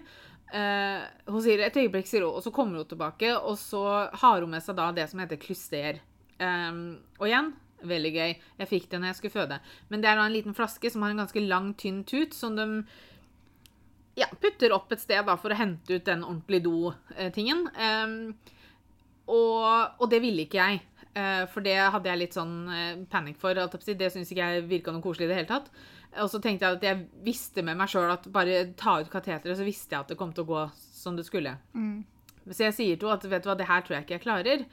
Eh, 0.54 1.06
hun 1.32 1.42
sier 1.42 1.64
et 1.66 1.78
øyeblikk, 1.82 2.08
sier 2.08 2.28
hun, 2.28 2.36
og 2.38 2.46
så 2.46 2.54
kommer 2.54 2.78
hun 2.84 2.90
tilbake, 2.90 3.32
og 3.36 3.58
så 3.58 3.82
har 4.14 4.44
hun 4.46 4.52
med 4.54 4.62
seg 4.64 4.78
da 4.78 4.92
det 4.94 5.08
som 5.10 5.24
heter 5.24 5.42
klyster. 5.42 5.98
Um, 6.38 7.00
og 7.18 7.26
igjen, 7.30 7.54
veldig 7.88 8.12
gøy. 8.14 8.32
Jeg 8.62 8.70
fikk 8.70 8.88
det 8.92 9.00
når 9.02 9.14
jeg 9.14 9.20
skulle 9.22 9.36
føde. 9.38 9.60
Men 9.90 10.04
det 10.04 10.12
er 10.12 10.20
da 10.20 10.28
en 10.28 10.36
liten 10.36 10.56
flaske 10.58 10.92
som 10.94 11.06
har 11.06 11.16
en 11.16 11.24
ganske 11.24 11.44
lang, 11.48 11.74
tynn 11.80 12.04
tut, 12.08 12.36
som 12.38 12.58
de 12.60 12.68
ja, 14.20 14.30
putter 14.40 14.76
opp 14.76 14.94
et 14.94 15.02
sted 15.02 15.26
da, 15.28 15.36
for 15.42 15.52
å 15.52 15.60
hente 15.60 15.98
ut 15.98 16.06
den 16.08 16.24
ordentlige 16.28 16.68
do-tingen. 16.68 17.66
Um, 17.76 18.36
og, 19.26 19.98
og 19.98 20.12
det 20.12 20.22
ville 20.22 20.46
ikke 20.46 20.62
jeg. 20.62 20.84
eh, 21.18 21.44
for 21.50 21.66
det 21.66 21.76
hadde 21.80 22.12
jeg 22.12 22.22
litt 22.22 22.36
sånn 22.38 22.56
eh, 22.70 23.04
panikk 23.10 23.40
for. 23.42 23.58
Det 23.58 24.12
syns 24.14 24.30
ikke 24.30 24.50
jeg 24.52 24.68
virka 24.70 24.94
noe 24.94 25.04
koselig 25.04 25.26
i 25.26 25.32
det 25.32 25.40
hele 25.40 25.50
tatt. 25.50 25.72
Og 26.24 26.30
så 26.32 26.40
tenkte 26.44 26.68
jeg 26.68 26.78
at 26.78 26.86
jeg 26.88 27.06
visste 27.26 27.64
med 27.66 27.78
meg 27.80 27.92
sjøl 27.92 28.12
at 28.14 28.28
bare 28.32 28.62
ta 28.80 29.00
ut 29.02 29.12
kateteret, 29.12 29.58
så 29.58 29.68
visste 29.68 29.96
jeg 29.96 30.06
at 30.06 30.12
det 30.14 30.18
kom 30.20 30.32
til 30.36 30.46
å 30.46 30.52
gå 30.52 30.66
som 30.96 31.18
det 31.18 31.26
skulle. 31.28 31.58
Så 32.46 32.68
jeg 32.68 32.76
sier 32.78 33.00
til 33.00 33.10
henne 33.10 33.20
at 33.20 33.30
vet 33.32 33.44
du 33.46 33.50
hva, 33.50 33.58
det 33.60 33.70
her 33.70 33.86
tror 33.86 33.98
jeg 33.98 34.06
ikke 34.06 34.16
jeg 34.18 34.26
klarer. 34.26 34.66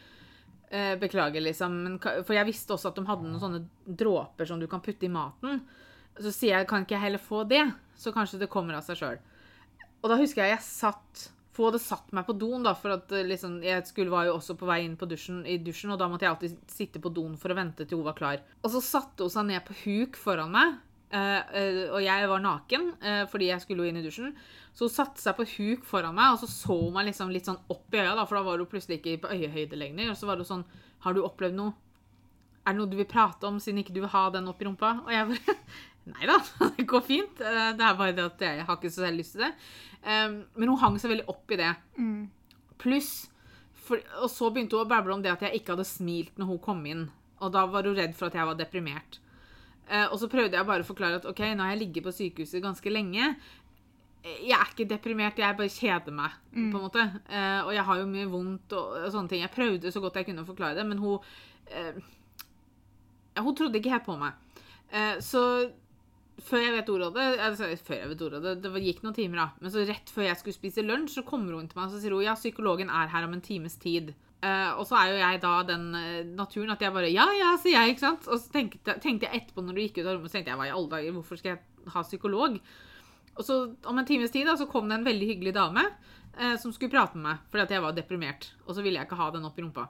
Eh, 0.73 0.95
beklager, 1.01 1.45
liksom. 1.45 1.99
For 2.01 2.33
jeg 2.37 2.49
visste 2.49 2.77
også 2.77 2.93
at 2.93 3.01
de 3.01 3.05
hadde 3.09 3.29
noen 3.29 3.43
sånne 3.43 3.63
dråper 3.85 4.49
som 4.49 4.61
du 4.61 4.69
kan 4.71 4.81
putte 4.85 5.09
i 5.09 5.13
maten. 5.13 5.61
Så 6.21 6.33
sier 6.33 6.61
jeg 6.61 6.69
kan 6.71 6.87
ikke 6.87 6.97
jeg 6.97 7.07
heller 7.09 7.23
få 7.23 7.43
det, 7.49 7.65
så 7.99 8.13
kanskje 8.15 8.41
det 8.41 8.51
kommer 8.53 8.79
av 8.79 8.87
seg 8.87 9.01
sjøl. 9.01 9.21
Og 10.03 10.11
da 10.11 10.19
husker 10.21 10.45
jeg 10.45 10.57
jeg 10.57 10.67
satt 10.67 11.29
hun 11.53 11.67
hadde 11.69 11.83
satt 11.85 12.15
meg 12.17 12.25
på 12.25 12.33
doen, 12.41 12.63
da, 12.65 12.73
for 12.73 12.95
at 12.95 13.11
eh, 13.13 13.27
liksom, 13.29 13.59
jeg 13.65 13.85
skulle, 13.85 14.13
var 14.13 14.25
jo 14.25 14.39
også 14.39 14.57
på 14.57 14.69
vei 14.69 14.79
inn 14.87 14.97
på 14.97 15.09
dusjen, 15.11 15.43
i 15.45 15.59
dusjen, 15.61 15.93
og 15.93 15.99
da 16.01 16.09
måtte 16.09 16.25
jeg 16.25 16.33
alltid 16.33 16.73
sitte 16.73 17.03
på 17.03 17.13
doen 17.13 17.35
for 17.41 17.53
å 17.53 17.59
vente 17.59 17.85
til 17.85 18.01
hun 18.01 18.07
var 18.09 18.17
klar. 18.17 18.41
Og 18.63 18.73
så 18.73 18.81
satte 18.81 19.27
hun 19.27 19.35
seg 19.35 19.51
ned 19.51 19.61
på 19.67 19.77
huk 19.83 20.17
foran 20.17 20.55
meg, 20.55 20.79
og 21.93 22.01
jeg 22.01 22.29
var 22.31 22.41
naken 22.41 22.87
eh, 23.05 23.23
fordi 23.29 23.51
jeg 23.51 23.61
skulle 23.65 23.89
inn 23.91 23.99
i 24.01 24.05
dusjen. 24.05 24.31
Så 24.73 24.87
hun 24.87 24.93
satte 24.95 25.21
seg 25.21 25.37
på 25.37 25.45
huk 25.51 25.85
foran 25.85 26.15
meg, 26.17 26.33
og 26.33 26.41
så 26.41 26.49
så 26.49 26.77
hun 26.81 26.95
meg 26.97 27.11
liksom 27.11 27.33
litt 27.35 27.45
sånn 27.49 27.61
opp 27.73 27.93
i 27.93 28.01
øya, 28.01 28.15
da, 28.17 28.25
for 28.25 28.39
da 28.39 28.45
var 28.47 28.63
hun 28.63 28.71
plutselig 28.71 29.01
ikke 29.03 29.19
på 29.27 29.33
øyehøyde 29.37 29.77
lenger. 29.77 30.11
Og 30.15 30.17
så 30.17 30.29
var 30.31 30.41
hun 30.41 30.49
sånn 30.49 30.65
Har 31.05 31.13
du 31.17 31.21
opplevd 31.27 31.59
noe? 31.59 31.75
Er 32.63 32.73
det 32.73 32.79
noe 32.79 32.87
du 32.93 32.97
vil 32.97 33.09
prate 33.11 33.45
om, 33.49 33.59
siden 33.61 33.81
ikke 33.83 33.93
du 33.97 34.01
vil 34.05 34.13
ha 34.13 34.29
den 34.31 34.47
opp 34.49 34.61
i 34.63 34.69
rumpa? 34.69 34.93
Og 35.05 35.11
jeg 35.13 35.29
bare 35.35 35.57
Nei 36.13 36.27
da, 36.27 36.39
det 36.77 36.87
går 36.91 37.03
fint. 37.07 37.41
Eh, 37.43 37.73
Det 37.79 37.85
er 37.87 37.99
bare 37.99 38.15
det 38.17 38.25
at 38.31 38.41
jeg 38.49 38.65
har 38.67 38.79
ikke 38.79 38.91
så 38.91 39.05
selv 39.05 39.21
lyst 39.21 39.37
til 39.37 39.45
det. 39.45 39.53
Men 40.03 40.67
hun 40.73 40.81
hang 40.81 40.97
seg 40.99 41.13
veldig 41.13 41.29
opp 41.31 41.53
i 41.55 41.59
det. 41.61 41.69
Pluss 42.83 43.11
Og 43.93 44.27
så 44.31 44.49
begynte 44.51 44.75
hun 44.75 44.83
å 44.87 44.89
bable 44.91 45.15
om 45.15 45.23
det 45.23 45.31
at 45.31 45.45
jeg 45.47 45.61
ikke 45.61 45.77
hadde 45.77 45.87
smilt 45.87 46.39
når 46.41 46.49
hun 46.55 46.59
kom 46.65 46.81
inn. 46.91 47.05
Og 47.43 47.53
da 47.55 47.67
var 47.71 47.87
hun 47.87 47.95
redd 47.99 48.15
for 48.19 48.27
at 48.31 48.35
jeg 48.39 48.49
var 48.49 48.59
deprimert. 48.59 49.19
Eh, 49.93 50.07
og 50.09 50.17
så 50.21 50.29
prøvde 50.33 50.57
jeg 50.57 50.69
bare 50.69 50.85
å 50.85 50.89
forklare 50.89 51.21
at 51.21 51.27
ok, 51.29 51.43
nå 51.53 51.67
har 51.67 51.75
jeg 51.75 51.83
ligget 51.85 52.07
på 52.07 52.15
sykehuset 52.17 52.65
ganske 52.65 52.93
lenge. 52.93 53.35
Jeg 54.23 54.55
er 54.55 54.71
ikke 54.71 54.87
deprimert, 54.87 55.41
jeg 55.43 55.59
bare 55.59 55.73
kjeder 55.73 56.15
meg, 56.15 56.35
på 56.55 56.79
en 56.79 56.85
måte. 56.87 57.05
Eh, 57.27 57.61
og 57.67 57.73
jeg 57.75 57.85
har 57.89 58.01
jo 58.01 58.09
mye 58.11 58.31
vondt 58.31 58.75
og, 58.79 58.97
og 59.03 59.13
sånne 59.15 59.33
ting. 59.33 59.43
Jeg 59.43 59.55
prøvde 59.55 59.93
så 59.93 60.03
godt 60.05 60.21
jeg 60.21 60.31
kunne 60.31 60.45
å 60.45 60.49
forklare 60.49 60.79
det, 60.79 60.87
men 60.89 61.03
hun 61.03 61.19
eh, 61.75 62.03
Hun 63.41 63.55
trodde 63.57 63.81
ikke 63.81 63.95
helt 63.95 64.07
på 64.07 64.17
meg. 64.21 64.37
Eh, 64.93 65.17
så 65.25 65.43
før 66.43 66.63
jeg 66.65 66.75
vet 66.77 66.91
ordet 66.93 67.09
av 67.09 67.17
det, 67.17 67.27
altså, 67.47 67.69
før 67.87 67.99
jeg 67.99 68.11
vet 68.13 68.25
ordet 68.27 68.41
av 68.41 68.45
det, 68.47 68.55
det 68.65 68.83
gikk 68.85 69.03
noen 69.05 69.17
timer 69.17 69.41
da, 69.41 69.47
men 69.61 69.73
så 69.73 69.85
rett 69.89 70.13
før 70.13 70.27
jeg 70.27 70.41
skulle 70.41 70.59
spise 70.59 70.85
lunsj, 70.85 71.17
så 71.19 71.25
kommer 71.27 71.57
hun 71.57 71.69
til 71.71 71.79
meg 71.79 71.89
og 71.89 71.95
så 71.95 72.03
sier 72.03 72.17
hun, 72.17 72.25
ja, 72.25 72.37
psykologen 72.39 72.93
er 72.93 73.11
her 73.13 73.27
om 73.27 73.37
en 73.37 73.45
times 73.45 73.77
tid. 73.83 74.13
Eh, 74.43 74.71
og 74.75 74.89
så 74.89 74.97
er 74.99 75.11
jo 75.13 75.19
jeg 75.21 75.39
da 75.45 75.51
den 75.69 75.85
uh, 75.95 76.23
naturen 76.35 76.73
at 76.75 76.81
jeg 76.83 76.91
bare, 76.95 77.11
ja, 77.15 77.29
ja, 77.39 77.53
sier 77.63 77.77
jeg, 77.77 77.93
ikke 77.93 78.03
sant? 78.03 78.25
Og 78.27 78.41
så 78.43 78.51
tenkte, 78.51 78.97
tenkte 78.99 79.29
jeg 79.29 79.39
etterpå 79.39 79.63
når 79.63 79.77
du 79.77 79.83
gikk 79.85 80.01
ut 80.01 80.09
av 80.09 80.17
rommet, 80.17 80.33
så 80.33 80.39
tenkte 80.39 80.51
jeg, 80.51 80.59
hva 80.59 80.67
i 80.67 80.73
alle 80.75 80.91
dager, 80.91 81.15
hvorfor 81.15 81.39
skal 81.39 81.53
jeg 81.53 81.93
ha 81.95 82.03
psykolog? 82.03 82.57
Og 83.37 83.47
så 83.47 83.59
om 83.87 84.01
en 84.01 84.09
times 84.09 84.35
tid 84.35 84.51
da, 84.51 84.57
så 84.59 84.67
kom 84.71 84.91
det 84.91 84.99
en 84.99 85.07
veldig 85.07 85.29
hyggelig 85.29 85.53
dame 85.55 85.85
uh, 85.87 86.57
som 86.59 86.75
skulle 86.75 86.91
prate 86.91 87.15
med 87.15 87.29
meg, 87.29 87.45
fordi 87.53 87.67
at 87.69 87.75
jeg 87.77 87.85
var 87.85 87.95
deprimert, 87.95 88.49
og 88.67 88.75
så 88.75 88.83
ville 88.83 88.99
jeg 88.99 89.07
ikke 89.07 89.21
ha 89.21 89.29
den 89.37 89.47
opp 89.47 89.63
i 89.63 89.65
rumpa. 89.67 89.87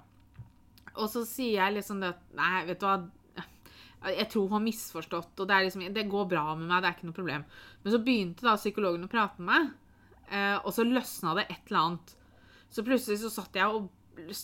Og 0.98 1.08
så 1.08 1.24
sier 1.24 1.56
jeg 1.56 1.78
liksom 1.78 2.04
det 2.04 2.12
at 2.12 2.20
Nei, 2.36 2.66
vet 2.68 2.82
du 2.82 2.84
hva 2.84 2.98
Jeg 4.12 4.26
tror 4.28 4.50
hun 4.50 4.58
har 4.58 4.64
misforstått, 4.66 5.32
og 5.32 5.48
det, 5.48 5.62
liksom, 5.70 5.86
det 5.96 6.04
går 6.12 6.28
bra 6.28 6.44
med 6.52 6.66
meg, 6.66 6.82
det 6.82 6.90
er 6.90 6.98
ikke 6.98 7.08
noe 7.08 7.16
problem. 7.22 7.48
Men 7.80 7.96
så 7.96 8.02
begynte 8.04 8.44
da 8.44 8.58
psykologen 8.60 9.08
å 9.08 9.10
prate 9.16 9.40
med 9.40 9.48
meg, 9.48 9.72
og 10.60 10.70
så 10.76 10.84
løsna 10.84 11.38
det 11.38 11.48
et 11.48 11.70
eller 11.70 11.86
annet. 11.86 12.14
Så 12.72 12.84
plutselig 12.84 13.22
så 13.22 13.30
satt 13.32 13.56
jeg 13.56 13.68
og 13.68 13.88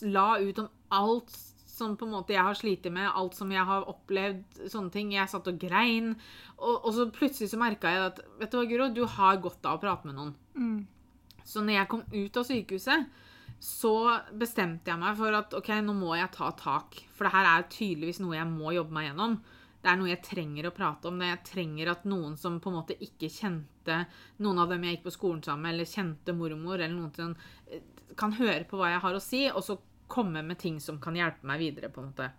la 0.09 0.29
ut 0.39 0.59
om 0.63 0.69
alt 0.95 1.33
som 1.79 1.95
på 1.97 2.09
en 2.09 2.15
måte 2.17 2.35
jeg 2.35 2.43
har 2.43 2.57
slitt 2.59 2.87
med, 2.91 3.07
alt 3.15 3.37
som 3.39 3.53
jeg 3.55 3.63
har 3.69 3.87
opplevd, 3.89 4.63
sånne 4.67 4.91
ting. 4.95 5.13
Jeg 5.15 5.31
satt 5.31 5.47
og 5.51 5.61
grein. 5.63 6.15
Og, 6.59 6.75
og 6.75 6.91
så 6.97 7.07
plutselig 7.15 7.53
så 7.53 7.61
merka 7.61 7.93
jeg 7.93 8.07
at 8.11 8.23
vet 8.41 8.51
du 8.51 8.59
hva, 8.59 8.67
Guro, 8.71 8.89
du 8.91 9.05
har 9.07 9.39
godt 9.43 9.69
av 9.69 9.79
å 9.79 9.83
prate 9.83 10.09
med 10.09 10.19
noen. 10.19 10.35
Så 11.47 11.63
når 11.65 11.79
jeg 11.79 11.91
kom 11.93 12.03
ut 12.13 12.41
av 12.41 12.49
sykehuset, 12.49 13.07
så 13.63 13.95
bestemte 14.39 14.91
jeg 14.91 15.01
meg 15.01 15.17
for 15.19 15.35
at 15.35 15.55
ok, 15.59 15.71
nå 15.83 15.95
må 15.99 16.13
jeg 16.19 16.35
ta 16.35 16.51
tak. 16.59 16.99
For 17.15 17.27
det 17.27 17.35
her 17.35 17.49
er 17.53 17.71
tydeligvis 17.71 18.21
noe 18.23 18.37
jeg 18.37 18.51
må 18.51 18.75
jobbe 18.75 18.95
meg 18.99 19.09
gjennom. 19.09 19.39
Det 19.79 19.91
er 19.93 19.99
noe 20.01 20.11
jeg 20.11 20.25
trenger 20.27 20.69
å 20.69 20.75
prate 20.75 21.11
om. 21.11 21.19
Det 21.23 21.31
jeg 21.31 21.45
trenger 21.53 21.93
at 21.95 22.07
noen 22.11 22.35
som 22.39 22.59
på 22.63 22.71
en 22.71 22.79
måte 22.81 22.99
ikke 23.03 23.31
kjente 23.31 24.03
noen 24.43 24.63
av 24.63 24.75
dem 24.75 24.85
jeg 24.85 24.99
gikk 24.99 25.07
på 25.07 25.15
skolen 25.15 25.45
sammen 25.47 25.69
med, 25.69 25.77
eller 25.77 25.91
kjente 25.91 26.35
mormor, 26.35 26.81
eller 26.81 26.97
noen 26.97 27.15
som 27.15 27.37
kan 28.17 28.33
høre 28.33 28.65
på 28.69 28.79
hva 28.79 28.93
jeg 28.95 29.01
har 29.01 29.15
å 29.15 29.23
si, 29.23 29.49
og 29.51 29.63
så 29.65 29.79
komme 30.09 30.43
med 30.43 30.59
ting 30.59 30.81
som 30.81 30.99
kan 30.99 31.15
hjelpe 31.15 31.45
meg 31.47 31.59
videre. 31.61 31.91
på 31.91 32.01
en 32.01 32.13
måte. 32.13 32.31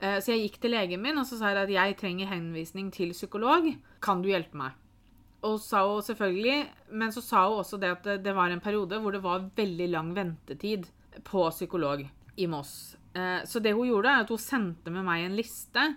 Eh, 0.00 0.20
Så 0.20 0.32
jeg 0.32 0.48
gikk 0.48 0.60
til 0.60 0.70
legen 0.70 1.02
min 1.02 1.18
og 1.18 1.26
så 1.26 1.38
sa 1.38 1.50
jeg 1.52 1.64
at 1.64 1.70
jeg 1.70 1.96
trenger 1.96 2.26
henvisning 2.26 2.90
til 2.92 3.10
psykolog. 3.12 3.74
Kan 4.00 4.22
du 4.22 4.28
hjelpe 4.28 4.54
meg? 4.54 4.72
Og 5.42 5.60
sa 5.60 5.86
hun 5.86 6.02
selvfølgelig, 6.02 6.68
men 6.92 7.12
så 7.12 7.22
sa 7.22 7.48
hun 7.48 7.58
også 7.62 7.78
det 7.80 7.90
at 7.90 8.22
det, 8.24 8.34
var 8.34 8.50
en 8.50 8.60
periode 8.60 8.98
hvor 9.00 9.12
det 9.12 9.22
var 9.22 9.50
veldig 9.56 9.90
lang 9.90 10.14
ventetid 10.14 10.86
på 11.24 11.50
psykolog 11.50 12.06
i 12.36 12.46
Moss. 12.46 12.96
Eh, 13.14 13.42
Så 13.44 13.60
det 13.62 13.74
hun 13.74 13.86
gjorde, 13.88 14.08
er 14.08 14.20
at 14.24 14.28
hun 14.28 14.38
sendte 14.38 14.90
med 14.90 15.04
meg 15.04 15.24
en 15.24 15.36
liste 15.36 15.94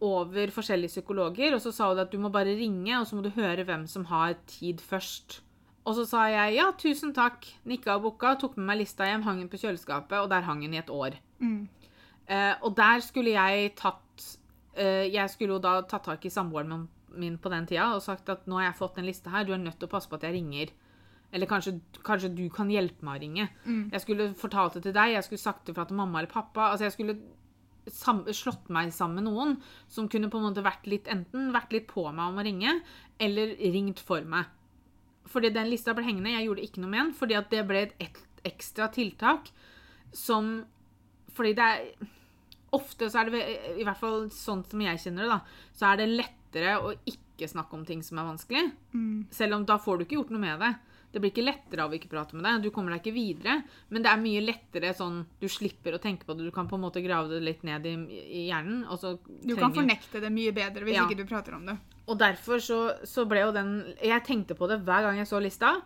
over 0.00 0.48
forskjellige 0.52 0.92
psykologer, 1.00 1.54
og 1.54 1.60
så 1.60 1.72
sa 1.72 1.88
hun 1.88 1.98
at 1.98 2.10
du 2.12 2.18
må 2.18 2.28
bare 2.32 2.56
ringe, 2.56 2.98
og 2.98 3.06
så 3.06 3.16
må 3.16 3.22
du 3.22 3.30
høre 3.30 3.64
hvem 3.64 3.86
som 3.88 4.04
har 4.04 4.34
tid 4.46 4.80
først. 4.80 5.40
Og 5.86 5.94
så 5.94 6.04
sa 6.08 6.24
jeg 6.30 6.56
ja, 6.56 6.66
tusen 6.74 7.12
takk, 7.14 7.46
nikka 7.68 7.94
og 7.94 8.08
bukka, 8.08 8.34
tok 8.40 8.56
med 8.58 8.72
meg 8.72 8.80
lista 8.82 9.06
hjem, 9.06 9.22
hang 9.26 9.38
den 9.38 9.50
på 9.50 9.60
kjøleskapet, 9.62 10.18
og 10.18 10.30
der 10.32 10.46
hang 10.46 10.64
den 10.64 10.74
i 10.74 10.80
et 10.80 10.90
år. 10.90 11.14
Mm. 11.38 11.68
Eh, 12.26 12.54
og 12.66 12.74
der 12.74 13.02
skulle 13.06 13.36
jeg 13.36 13.68
tatt 13.78 14.24
eh, 14.74 15.06
Jeg 15.12 15.30
skulle 15.30 15.54
jo 15.54 15.60
da 15.62 15.76
tatt 15.86 16.08
tak 16.08 16.24
i 16.26 16.32
samboeren 16.32 16.72
min, 16.72 16.88
min 17.14 17.36
på 17.38 17.52
den 17.52 17.68
tida 17.70 17.92
og 17.94 18.02
sagt 18.02 18.32
at 18.32 18.48
nå 18.50 18.58
har 18.58 18.72
jeg 18.72 18.78
fått 18.80 18.98
en 18.98 19.06
liste 19.06 19.30
her, 19.30 19.46
du 19.46 19.52
er 19.54 19.62
nødt 19.62 19.78
til 19.78 19.86
å 19.86 19.92
passe 19.92 20.10
på 20.10 20.18
at 20.18 20.26
jeg 20.26 20.34
ringer. 20.40 20.74
Eller 21.34 21.46
kanskje, 21.50 21.76
kanskje 22.06 22.32
du 22.34 22.44
kan 22.50 22.70
hjelpe 22.70 23.06
meg 23.06 23.18
å 23.18 23.22
ringe. 23.22 23.48
Mm. 23.66 23.86
Jeg 23.94 24.02
skulle 24.02 24.28
fortalt 24.38 24.78
det 24.78 24.86
til 24.88 24.96
deg, 24.96 25.14
jeg 25.14 25.26
skulle 25.28 25.44
sagt 25.44 25.66
det 25.68 25.76
fra 25.76 25.86
til 25.86 25.98
mamma 26.00 26.22
eller 26.22 26.32
pappa. 26.32 26.72
Altså 26.72 26.88
jeg 26.88 26.96
skulle 26.96 27.18
sam 27.92 28.24
slått 28.34 28.66
meg 28.74 28.90
sammen 28.94 29.20
med 29.20 29.28
noen 29.28 29.56
som 29.92 30.08
kunne 30.10 30.30
på 30.32 30.40
en 30.40 30.48
måte 30.48 30.64
vært 30.66 30.88
litt 30.90 31.06
enten 31.12 31.52
vært 31.54 31.74
litt 31.74 31.86
på 31.90 32.08
meg 32.10 32.32
om 32.32 32.40
å 32.40 32.46
ringe, 32.46 32.78
eller 33.22 33.54
ringt 33.74 34.02
for 34.02 34.26
meg. 34.26 34.50
Fordi 35.26 35.50
den 35.54 35.70
lista 35.70 35.94
ble 35.96 36.04
hengende, 36.06 36.34
jeg 36.36 36.48
gjorde 36.48 36.66
ikke 36.66 36.82
noe 36.82 36.92
med 36.92 37.02
den, 37.04 37.14
fordi 37.18 37.36
at 37.38 37.50
det 37.50 37.64
ble 37.68 37.86
et 37.88 38.20
ekstra 38.46 38.88
tiltak 38.94 39.50
som 40.14 40.64
Fordi 41.36 41.56
det 41.58 41.64
er 41.64 42.12
Ofte 42.76 43.06
så 43.08 43.20
er 43.22 43.30
det, 43.30 43.40
i 43.80 43.84
hvert 43.86 44.00
fall 44.00 44.26
sånn 44.34 44.64
som 44.66 44.80
jeg 44.82 44.98
kjenner 45.00 45.24
det, 45.24 45.36
da, 45.36 45.68
så 45.72 45.86
er 45.92 46.00
det 46.00 46.06
lettere 46.10 46.72
å 46.82 46.90
ikke 47.08 47.48
snakke 47.48 47.76
om 47.78 47.84
ting 47.86 48.02
som 48.04 48.18
er 48.18 48.26
vanskelig. 48.26 48.64
Mm. 48.92 49.20
Selv 49.32 49.56
om 49.56 49.64
da 49.68 49.78
får 49.80 49.96
du 49.96 50.04
ikke 50.04 50.18
gjort 50.18 50.32
noe 50.34 50.42
med 50.42 50.60
det. 50.60 50.72
Det 51.14 51.22
blir 51.22 51.30
ikke 51.32 51.46
lettere 51.46 51.84
av 51.86 51.94
å 51.94 51.96
ikke 51.96 52.10
prate 52.12 52.36
med 52.36 52.44
deg. 52.44 52.66
Du 52.66 52.72
kommer 52.74 52.92
deg 52.92 53.00
ikke 53.00 53.14
videre. 53.16 53.54
Men 53.88 54.04
det 54.04 54.10
er 54.10 54.20
mye 54.20 54.42
lettere 54.44 54.90
sånn 54.98 55.22
Du 55.40 55.46
slipper 55.48 55.96
å 55.96 56.02
tenke 56.02 56.26
på 56.28 56.34
det. 56.36 56.44
Du 56.44 56.52
kan 56.52 56.68
på 56.68 56.76
en 56.76 56.82
måte 56.84 57.00
grave 57.00 57.30
det 57.30 57.40
litt 57.46 57.62
ned 57.64 57.86
i, 57.88 57.94
i 58.10 58.42
hjernen. 58.50 58.82
Og 58.90 59.00
så 59.00 59.14
Du 59.24 59.54
kan 59.56 59.72
fornekte 59.72 60.20
det 60.20 60.32
mye 60.34 60.52
bedre 60.52 60.84
hvis 60.84 60.98
Ja. 60.98 61.06
ikke 61.06 61.22
du 61.22 61.24
prater 61.30 61.56
om 61.56 61.64
det. 61.70 61.78
Og 62.06 62.18
derfor 62.20 62.62
så, 62.62 62.80
så 63.04 63.24
ble 63.26 63.42
jo 63.42 63.54
den 63.54 63.72
Jeg 63.98 64.22
tenkte 64.26 64.54
på 64.54 64.68
det 64.70 64.80
hver 64.86 65.08
gang 65.08 65.18
jeg 65.18 65.26
så 65.26 65.40
lista. 65.42 65.76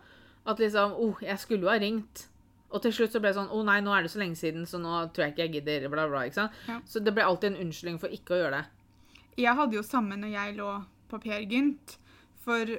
At 0.48 0.60
liksom 0.60 0.92
oh, 0.96 1.16
jeg 1.24 1.38
skulle 1.40 1.64
jo 1.64 1.72
ha 1.72 1.78
ringt. 1.80 2.26
Og 2.70 2.82
til 2.84 2.94
slutt 2.94 3.14
så 3.14 3.22
ble 3.22 3.32
det 3.32 3.38
sånn 3.38 3.50
Å 3.50 3.56
oh, 3.56 3.64
nei, 3.66 3.80
nå 3.84 3.94
er 3.94 4.04
det 4.04 4.12
så 4.12 4.20
lenge 4.20 4.38
siden, 4.38 4.66
så 4.68 4.78
nå 4.80 4.92
tror 5.10 5.26
jeg 5.26 5.34
ikke 5.34 5.46
jeg 5.46 5.54
gidder. 5.58 5.88
Bla, 5.92 6.06
bla, 6.10 6.26
ikke 6.28 6.42
sant? 6.42 6.60
Ja. 6.68 6.78
Så 6.86 7.02
det 7.02 7.14
ble 7.16 7.26
alltid 7.26 7.52
en 7.52 7.64
unnskyldning 7.66 7.98
for 8.02 8.14
ikke 8.14 8.36
å 8.36 8.42
gjøre 8.44 8.60
det. 8.60 8.64
Jeg 9.40 9.56
hadde 9.56 9.78
jo 9.78 9.86
samme 9.86 10.18
når 10.20 10.34
jeg 10.34 10.56
lå 10.60 10.70
på 11.10 11.20
Per 11.24 11.46
Gynt. 11.50 11.96
For 12.44 12.76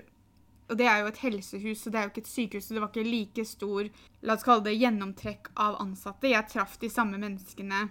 Og 0.71 0.77
det 0.79 0.86
er 0.88 1.01
jo 1.01 1.10
et 1.10 1.19
helsehus, 1.19 1.81
så 1.81 1.91
det 1.91 2.00
er 2.00 2.05
jo 2.05 2.12
ikke 2.13 2.21
et 2.24 2.29
sykehus, 2.31 2.67
så 2.67 2.75
det 2.77 2.81
var 2.81 2.91
ikke 2.93 3.03
like 3.03 3.43
stor 3.43 3.89
la 4.24 4.38
oss 4.38 4.45
kalle 4.45 4.63
det 4.69 4.77
gjennomtrekk 4.77 5.50
av 5.60 5.75
ansatte. 5.83 6.29
Jeg 6.31 6.48
traff 6.48 6.77
de 6.79 6.88
samme 6.93 7.19
menneskene 7.19 7.89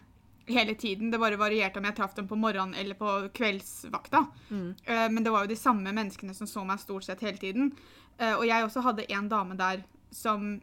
hele 0.50 0.74
tiden. 0.74 1.10
Det 1.10 1.18
bare 1.20 1.36
varierte 1.40 1.78
om 1.80 1.84
jeg 1.88 1.96
traff 1.96 2.14
dem 2.14 2.28
på 2.28 2.36
morgenen 2.38 2.74
eller 2.74 2.94
på 2.98 3.28
kveldsvakta. 3.36 4.26
Eh, 4.52 5.08
Men 5.10 5.24
det 5.24 5.32
var 5.32 5.44
jo 5.46 5.52
de 5.54 5.56
samme 5.56 5.92
menneskene 5.92 6.34
som 6.34 6.46
så 6.46 6.64
meg 6.66 6.78
stort 6.82 7.04
sett 7.04 7.20
hele 7.20 7.38
tiden. 7.38 7.72
Uh, 8.20 8.34
Og 8.38 8.46
jeg 8.46 8.64
også 8.64 8.82
hadde 8.84 9.06
en 9.12 9.28
dame 9.28 9.56
der 9.56 9.82
som 10.12 10.60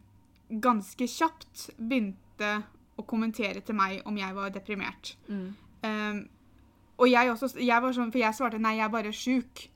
ganske 0.48 1.06
kjapt 1.08 1.70
begynte 1.78 2.62
å 2.98 3.02
kommentere 3.06 3.60
til 3.60 3.74
meg 3.74 4.02
om 4.06 4.16
jeg 4.16 4.34
var 4.34 4.50
deprimert. 4.50 5.16
Um, 5.28 6.28
og 6.98 7.08
jeg 7.10 7.30
også, 7.30 7.52
jeg 7.58 7.82
var 7.82 7.92
sånn, 7.94 8.10
for 8.12 8.18
jeg 8.18 8.34
svarte 8.34 8.58
nei, 8.58 8.76
jeg 8.78 8.84
er 8.86 8.94
bare 8.94 9.12
sjuk. 9.12 9.68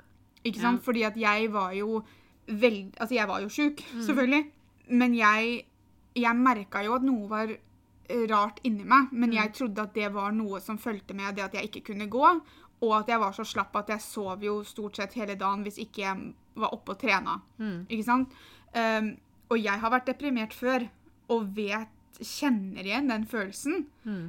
Ikke 0.45 0.59
sant? 0.61 0.81
Ja. 0.81 0.85
Fordi 0.87 1.03
at 1.07 1.17
jeg 1.17 1.51
var 1.55 1.73
jo 1.75 2.03
veld, 2.47 2.97
Altså, 2.99 3.15
jeg 3.15 3.29
var 3.29 3.41
jo 3.41 3.49
sjuk, 3.49 3.83
selvfølgelig. 4.03 4.45
Men 4.91 5.15
jeg, 5.15 5.65
jeg 6.19 6.37
merka 6.37 6.83
jo 6.85 6.95
at 6.97 7.03
noe 7.07 7.29
var 7.31 7.53
rart 8.31 8.61
inni 8.67 8.85
meg. 8.89 9.13
Men 9.13 9.35
jeg 9.37 9.55
trodde 9.57 9.87
at 9.87 9.95
det 9.97 10.11
var 10.15 10.35
noe 10.37 10.61
som 10.65 10.81
fulgte 10.81 11.17
med 11.17 11.37
det 11.37 11.47
at 11.47 11.57
jeg 11.59 11.71
ikke 11.71 11.87
kunne 11.93 12.11
gå. 12.13 12.29
Og 12.83 12.95
at 12.99 13.11
jeg 13.13 13.23
var 13.23 13.35
så 13.37 13.47
slapp 13.47 13.77
at 13.79 13.93
jeg 13.95 14.03
sov 14.03 14.43
jo 14.43 14.61
stort 14.67 14.99
sett 14.99 15.15
hele 15.19 15.37
dagen 15.39 15.63
hvis 15.63 15.79
ikke 15.83 16.03
jeg 16.03 16.33
var 16.59 16.75
oppe 16.75 16.97
og 16.97 17.01
trena. 17.01 17.39
Ikke 17.89 18.07
sant? 18.07 18.33
Um, 18.75 19.15
og 19.53 19.61
jeg 19.61 19.81
har 19.83 19.93
vært 19.93 20.09
deprimert 20.09 20.55
før 20.57 20.89
og 21.33 21.51
vet 21.57 21.91
kjenner 22.23 22.85
igjen 22.87 23.09
den 23.09 23.25
følelsen. 23.27 23.87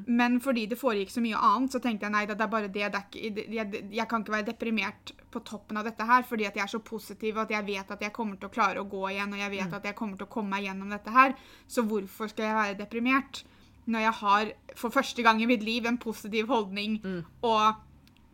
Men 0.08 0.40
fordi 0.42 0.66
det 0.72 0.80
foregikk 0.80 1.12
så 1.14 1.22
mye 1.22 1.40
annet, 1.40 1.74
så 1.74 1.82
tenkte 1.84 2.08
jeg 2.08 2.14
nei, 2.16 2.24
det 2.30 2.38
er 2.42 2.52
bare 2.52 2.70
det. 2.70 2.88
det 2.94 3.00
er 3.00 3.08
ikke, 3.10 3.46
jeg, 3.54 3.82
jeg 3.92 4.08
kan 4.10 4.24
ikke 4.24 4.36
være 4.36 4.48
deprimert 4.50 5.14
på 5.34 5.42
toppen 5.46 5.78
av 5.78 5.88
dette 5.88 6.08
her, 6.08 6.24
fordi 6.28 6.48
at 6.48 6.58
jeg 6.58 6.64
er 6.64 6.74
så 6.74 6.80
positiv 6.80 7.38
og 7.38 7.46
at 7.46 7.56
jeg 7.58 7.68
vet 7.68 7.92
at 7.92 8.06
jeg 8.06 8.14
kommer 8.16 8.40
til 8.40 8.50
å 8.50 8.54
klare 8.54 8.82
å 8.82 8.90
gå 8.90 9.04
igjen, 9.12 9.34
og 9.34 9.42
jeg 9.44 9.54
vet 9.58 9.78
at 9.80 9.90
jeg 9.90 9.98
kommer 10.00 10.18
til 10.18 10.30
å 10.30 10.34
komme 10.34 10.56
meg 10.56 10.68
gjennom 10.68 10.94
dette 10.94 11.14
her. 11.14 11.36
Så 11.68 11.86
hvorfor 11.90 12.32
skal 12.32 12.50
jeg 12.50 12.60
være 12.60 12.80
deprimert 12.80 13.44
når 13.86 14.06
jeg 14.06 14.18
har 14.20 14.52
for 14.80 14.94
første 14.94 15.24
gang 15.26 15.42
i 15.42 15.48
mitt 15.50 15.64
liv 15.64 15.86
en 15.86 16.00
positiv 16.02 16.48
holdning 16.48 17.00
og 17.42 17.82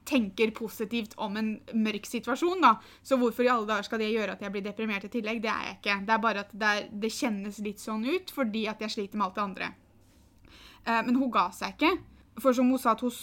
tenker 0.09 0.53
positivt 0.55 1.13
om 1.21 1.37
en 1.37 1.49
mørk 1.77 2.07
situasjon, 2.09 2.63
da. 2.63 2.75
Så 3.05 3.17
hvorfor 3.19 3.45
i 3.45 3.51
alle 3.51 3.67
dager 3.69 3.85
skal 3.85 4.01
det 4.01 4.11
gjøre 4.13 4.35
at 4.35 4.43
jeg 4.43 4.53
blir 4.53 4.65
deprimert 4.65 5.05
i 5.05 5.11
tillegg? 5.13 5.41
Det 5.43 5.51
er 5.51 5.67
jeg 5.67 5.77
ikke. 5.79 5.97
Det 6.07 6.15
er 6.15 6.23
bare 6.23 6.45
at 6.45 6.53
det, 6.53 6.69
er, 6.69 6.87
det 7.03 7.11
kjennes 7.13 7.59
litt 7.65 7.83
sånn 7.83 8.07
ut 8.07 8.33
fordi 8.33 8.65
at 8.71 8.81
jeg 8.81 8.95
sliter 8.95 9.19
med 9.19 9.27
alt 9.27 9.37
det 9.37 9.45
andre. 9.45 9.69
Eh, 10.85 11.01
men 11.05 11.19
hun 11.19 11.33
ga 11.33 11.49
seg 11.55 11.75
ikke. 11.75 11.93
For 12.39 12.55
som 12.55 12.71
hun 12.71 12.79
sa, 12.81 12.95
hun, 12.95 13.13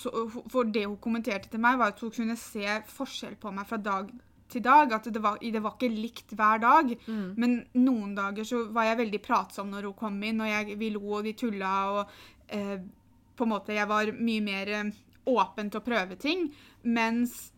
for 0.52 0.68
det 0.68 0.85
hun 0.87 0.99
kommenterte 1.02 1.50
til 1.50 1.62
meg, 1.62 1.78
var 1.80 1.95
at 1.95 2.02
hun 2.04 2.12
kunne 2.14 2.37
se 2.38 2.80
forskjell 2.92 3.38
på 3.40 3.52
meg 3.54 3.68
fra 3.68 3.80
dag 3.80 4.11
til 4.53 4.62
dag. 4.65 4.93
At 4.93 5.09
det 5.12 5.23
var, 5.23 5.38
det 5.41 5.62
var 5.62 5.75
ikke 5.76 5.93
likt 5.93 6.37
hver 6.37 6.62
dag. 6.62 6.93
Men 7.37 7.59
noen 7.75 8.15
dager 8.17 8.45
så 8.45 8.65
var 8.73 8.91
jeg 8.91 9.00
veldig 9.05 9.23
pratsom 9.25 9.71
når 9.73 9.91
hun 9.91 9.99
kom 9.99 10.23
inn, 10.23 10.41
og 10.41 10.49
jeg, 10.50 10.79
vi 10.81 10.91
lo 10.95 11.03
og 11.19 11.26
vi 11.26 11.35
tulla. 11.38 11.75
og 11.91 12.17
eh, 12.49 12.79
på 13.37 13.45
en 13.45 13.53
måte 13.53 13.75
Jeg 13.76 13.88
var 13.88 14.12
mye 14.17 14.41
mer 14.41 14.69
eh, 14.73 14.95
åpen 15.26 15.71
til 15.71 15.81
å 15.81 15.85
prøve 15.85 16.17
ting. 16.17 16.49
Mens 16.83 17.53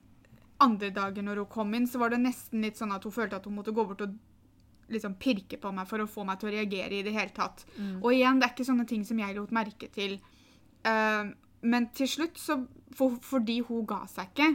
andre 0.59 0.91
dager 0.91 1.23
når 1.23 1.45
hun 1.45 1.53
kom 1.53 1.75
inn, 1.75 1.87
så 1.87 2.01
var 2.03 2.11
det 2.11 2.23
nesten 2.25 2.65
litt 2.65 2.79
sånn 2.81 2.93
at 2.93 3.05
hun 3.05 3.15
følte 3.15 3.37
at 3.39 3.45
hun 3.47 3.55
måtte 3.55 3.75
gå 3.77 3.85
bort 3.87 4.03
og 4.03 4.17
liksom 4.89 5.19
pirke 5.21 5.59
på 5.61 5.71
meg 5.77 5.87
for 5.87 6.01
å 6.01 6.09
få 6.09 6.25
meg 6.25 6.41
til 6.41 6.49
å 6.49 6.53
reagere 6.55 6.97
i 6.97 7.03
det 7.05 7.13
hele 7.13 7.31
tatt. 7.37 7.67
Og 8.01 8.09
igjen, 8.15 8.41
det 8.41 8.49
er 8.49 8.55
ikke 8.57 8.65
sånne 8.71 8.87
ting 8.89 9.05
som 9.05 9.19
jeg 9.21 9.37
lot 9.37 9.53
merke 9.53 9.91
til. 9.93 10.17
Eh, 10.89 11.29
men 11.63 11.89
til 11.97 12.09
slutt, 12.09 12.39
så 12.39 12.61
for, 12.95 13.19
fordi 13.23 13.61
hun 13.67 13.85
ga 13.87 14.05
seg 14.09 14.31
ikke, 14.31 14.49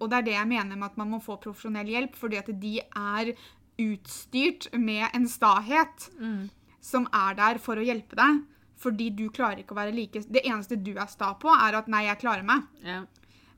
og 0.00 0.10
det 0.10 0.18
er 0.18 0.22
det 0.26 0.34
jeg 0.36 0.48
mener 0.48 0.76
med 0.76 0.90
at 0.90 0.96
man 1.00 1.10
må 1.10 1.20
få 1.20 1.36
profesjonell 1.40 1.88
hjelp, 1.88 2.14
fordi 2.16 2.36
at 2.36 2.50
de 2.62 2.78
er 2.80 3.32
utstyrt 3.80 4.68
med 4.78 5.06
en 5.14 5.28
stahet 5.28 6.10
som 6.80 7.06
er 7.12 7.34
der 7.38 7.58
for 7.58 7.76
å 7.76 7.84
hjelpe 7.84 8.16
deg. 8.18 8.42
Fordi 8.82 9.10
du 9.14 9.28
klarer 9.30 9.62
ikke 9.62 9.74
å 9.76 9.78
være 9.78 9.94
like 9.94 10.24
Det 10.26 10.42
eneste 10.42 10.76
du 10.76 10.96
er 10.98 11.06
sta 11.06 11.34
på, 11.38 11.48
er 11.48 11.76
at 11.78 11.86
'nei, 11.88 12.04
jeg 12.08 12.18
klarer 12.18 12.42
meg'. 12.42 12.64
Ja. 12.82 13.04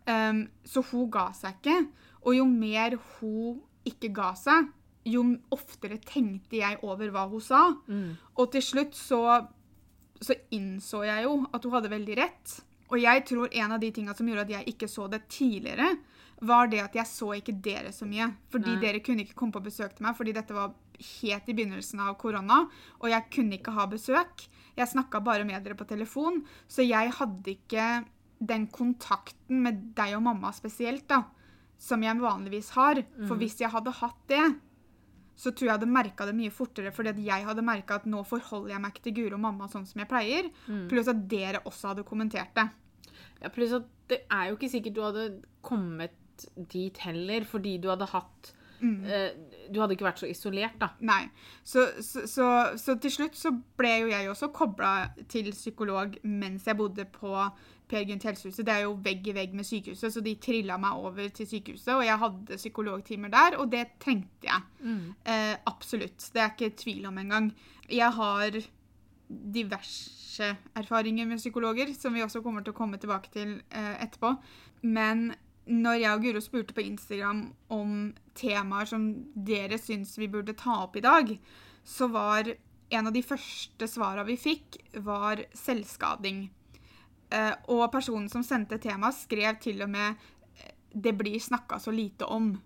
Um, 0.06 0.48
så 0.64 0.82
hun 0.90 1.10
ga 1.10 1.32
seg 1.32 1.54
ikke. 1.56 1.88
Og 2.24 2.36
jo 2.36 2.44
mer 2.44 2.98
hun 3.18 3.62
ikke 3.84 4.12
ga 4.12 4.34
seg, 4.34 4.68
jo 5.04 5.22
oftere 5.50 5.98
tenkte 5.98 6.56
jeg 6.56 6.78
over 6.82 7.10
hva 7.10 7.26
hun 7.28 7.40
sa. 7.40 7.74
Og 8.36 8.52
til 8.52 8.62
slutt 8.62 8.94
så, 8.96 9.46
så 10.20 10.34
innså 10.50 11.02
jeg 11.04 11.24
jo 11.24 11.46
at 11.52 11.64
hun 11.64 11.72
hadde 11.72 11.90
veldig 11.90 12.16
rett. 12.16 12.64
Og 12.92 13.00
jeg 13.00 13.24
tror 13.28 13.52
en 13.52 13.76
av 13.76 13.80
de 13.80 13.90
tingene 13.94 14.16
som 14.16 14.28
gjorde 14.28 14.44
at 14.46 14.54
jeg 14.58 14.74
ikke 14.74 14.88
så 14.90 15.06
det 15.12 15.24
tidligere, 15.32 15.94
var 16.44 16.68
det 16.68 16.82
at 16.82 16.96
jeg 16.98 17.08
så 17.08 17.30
ikke 17.38 17.56
dere 17.64 17.92
så 17.94 18.06
mye. 18.08 18.28
Fordi 18.52 18.74
Nei. 18.74 18.80
dere 18.82 19.02
kunne 19.04 19.24
ikke 19.24 19.36
komme 19.38 19.54
på 19.54 19.62
besøk 19.64 19.94
til 19.96 20.06
meg, 20.06 20.16
fordi 20.18 20.34
dette 20.36 20.56
var 20.56 20.74
helt 21.20 21.48
i 21.48 21.54
begynnelsen 21.56 22.02
av 22.04 22.16
korona. 22.20 22.64
Og 23.00 23.08
jeg 23.12 23.30
kunne 23.34 23.58
ikke 23.58 23.74
ha 23.76 23.86
besøk. 23.90 24.44
Jeg 24.74 24.90
snakka 24.90 25.22
bare 25.24 25.46
med 25.46 25.64
dere 25.64 25.78
på 25.78 25.86
telefon, 25.88 26.42
så 26.68 26.84
jeg 26.84 27.14
hadde 27.20 27.54
ikke 27.54 27.88
den 28.44 28.66
kontakten 28.74 29.62
med 29.64 29.80
deg 29.96 30.16
og 30.18 30.24
mamma 30.26 30.50
spesielt, 30.52 31.06
da, 31.08 31.22
som 31.80 32.02
jeg 32.04 32.20
vanligvis 32.20 32.72
har. 32.76 33.00
For 33.24 33.38
hvis 33.40 33.60
jeg 33.62 33.72
hadde 33.72 33.94
hatt 34.02 34.20
det, 34.28 34.44
så 35.36 35.50
tror 35.50 35.66
jeg 35.66 35.74
hadde 35.76 35.90
merka 35.90 36.26
det 36.28 36.34
mye 36.38 36.52
fortere, 36.54 36.92
fordi 36.94 37.26
jeg 37.26 37.46
hadde 37.46 37.64
merka 37.66 37.98
at 37.98 38.06
nå 38.06 38.22
forholder 38.28 38.74
jeg 38.74 38.82
meg 38.84 38.94
ikke 38.94 39.04
til 39.08 39.16
Guro 39.18 39.38
og 39.38 39.44
mamma 39.44 39.68
sånn 39.72 39.86
som 39.86 40.00
jeg 40.02 40.10
pleier. 40.10 40.50
Pluss 40.90 41.10
at 41.10 41.24
dere 41.30 41.62
også 41.66 41.90
hadde 41.92 42.06
kommentert 42.06 42.54
det. 42.54 42.68
Ja, 43.42 43.50
pluss 43.52 43.74
at 43.76 43.88
det 44.08 44.22
er 44.30 44.50
jo 44.50 44.58
ikke 44.58 44.70
sikkert 44.70 44.94
du 44.94 45.02
hadde 45.02 45.24
kommet 45.64 46.14
dit 46.70 46.98
heller, 47.02 47.44
fordi 47.46 47.78
du 47.78 47.88
hadde 47.90 48.06
hatt 48.10 48.52
eh, 48.82 49.28
Du 49.72 49.80
hadde 49.80 49.96
ikke 49.96 50.06
vært 50.08 50.22
så 50.22 50.28
isolert, 50.30 50.76
da. 50.80 50.90
Nei. 51.00 51.28
Så, 51.62 51.86
så, 52.04 52.26
så, 52.30 52.48
så 52.80 52.96
til 53.00 53.14
slutt 53.14 53.38
så 53.38 53.54
ble 53.78 53.92
jo 54.02 54.10
jeg 54.12 54.30
også 54.30 54.50
kobla 54.54 54.94
til 55.30 55.52
psykolog 55.54 56.18
mens 56.24 56.66
jeg 56.68 56.76
bodde 56.78 57.06
på 57.14 57.32
Per 57.88 58.04
Gynt 58.08 58.24
helsehuset. 58.24 58.64
Det 58.64 58.72
er 58.72 58.86
jo 58.86 58.94
vegg 59.04 59.26
i 59.28 59.34
vegg 59.36 59.52
med 59.56 59.66
sykehuset, 59.68 60.12
så 60.14 60.22
de 60.24 60.36
trilla 60.40 60.78
meg 60.80 60.96
over 61.04 61.28
til 61.36 61.48
sykehuset. 61.48 61.92
Og 61.94 62.04
jeg 62.06 62.20
hadde 62.22 62.56
psykologtimer 62.60 63.32
der, 63.32 63.58
og 63.60 63.68
det 63.72 63.84
trengte 64.02 64.48
jeg. 64.48 64.62
Eh, 65.28 65.52
absolutt. 65.68 66.30
Det 66.32 66.40
er 66.40 66.54
ikke 66.54 66.76
tvil 66.80 67.06
om 67.10 67.20
engang. 67.20 67.50
Jeg 67.92 68.10
har 68.16 68.56
diverse 69.28 70.48
erfaringer 70.76 71.28
med 71.28 71.38
psykologer, 71.38 71.92
som 71.96 72.14
vi 72.16 72.24
også 72.24 72.42
kommer 72.44 72.64
til 72.64 72.74
å 72.74 72.78
komme 72.78 72.98
tilbake 73.00 73.30
til 73.32 73.58
eh, 73.70 73.94
etterpå. 74.04 74.32
Men 74.84 75.34
når 75.64 76.00
jeg 76.00 76.12
og 76.12 76.24
Guro 76.24 76.42
spurte 76.44 76.76
på 76.76 76.84
Instagram 76.84 77.46
om 77.72 78.12
temaer 78.36 78.88
som 78.88 79.06
dere 79.34 79.78
syns 79.80 80.18
vi 80.20 80.28
burde 80.28 80.56
ta 80.58 80.82
opp 80.84 80.98
i 80.98 81.04
dag, 81.04 81.30
så 81.84 82.08
var 82.12 82.50
en 82.94 83.08
av 83.08 83.14
de 83.14 83.22
første 83.24 83.88
svara 83.88 84.24
vi 84.28 84.36
fikk, 84.40 84.78
var 85.04 85.40
selvskading. 85.56 86.46
Eh, 87.32 87.54
og 87.72 87.88
personen 87.92 88.28
som 88.32 88.44
sendte 88.46 88.78
temaet, 88.82 89.16
skrev 89.16 89.58
til 89.62 89.82
og 89.82 89.90
med 89.90 90.20
eh, 90.60 90.74
'det 90.92 91.16
blir 91.18 91.40
snakka 91.40 91.78
så 91.78 91.90
lite 91.90 92.24
om'. 92.24 92.58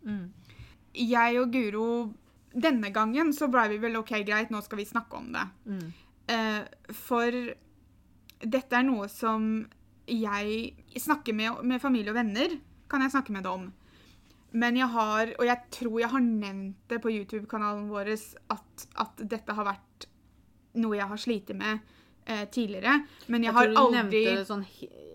Jeg 0.94 1.40
og 1.40 1.52
Guro 1.52 2.12
Denne 2.48 2.90
gangen 2.90 3.32
så 3.32 3.46
blei 3.46 3.68
vi 3.68 3.78
vel 3.78 3.96
OK, 3.96 4.10
greit, 4.24 4.50
nå 4.50 4.60
skal 4.62 4.78
vi 4.78 4.84
snakke 4.84 5.16
om 5.16 5.32
det. 5.32 5.46
Eh, 6.28 6.64
for 6.92 7.30
dette 8.40 8.76
er 8.76 8.82
noe 8.82 9.06
som 9.08 9.68
jeg 10.08 10.72
snakker 10.96 11.34
med, 11.34 11.62
med 11.62 11.80
familie 11.80 12.10
og 12.10 12.16
venner, 12.16 12.58
kan 12.90 13.04
jeg 13.04 13.14
snakke 13.14 13.34
med 13.34 13.46
det 13.46 13.52
om. 13.52 13.68
Men 14.58 14.78
jeg 14.80 14.88
har, 14.88 15.34
og 15.36 15.44
jeg 15.44 15.58
tror 15.76 15.98
jeg 16.00 16.08
har 16.08 16.24
nevnt 16.24 16.78
det 16.88 17.00
på 17.04 17.12
YouTube-kanalen 17.12 17.90
vår, 17.92 18.14
at, 18.54 18.86
at 19.04 19.24
dette 19.28 19.56
har 19.56 19.68
vært 19.68 20.08
noe 20.80 20.96
jeg 20.96 21.08
har 21.10 21.20
slitt 21.20 21.52
med 21.56 21.82
eh, 22.24 22.46
tidligere. 22.48 23.02
Men 23.26 23.44
jeg, 23.44 23.50
Jeg, 23.50 23.56
har 23.58 23.68
tror 23.68 23.90
du 23.90 23.96
nevnte 23.96 24.22
det 24.24 24.46
sånn 24.48 24.64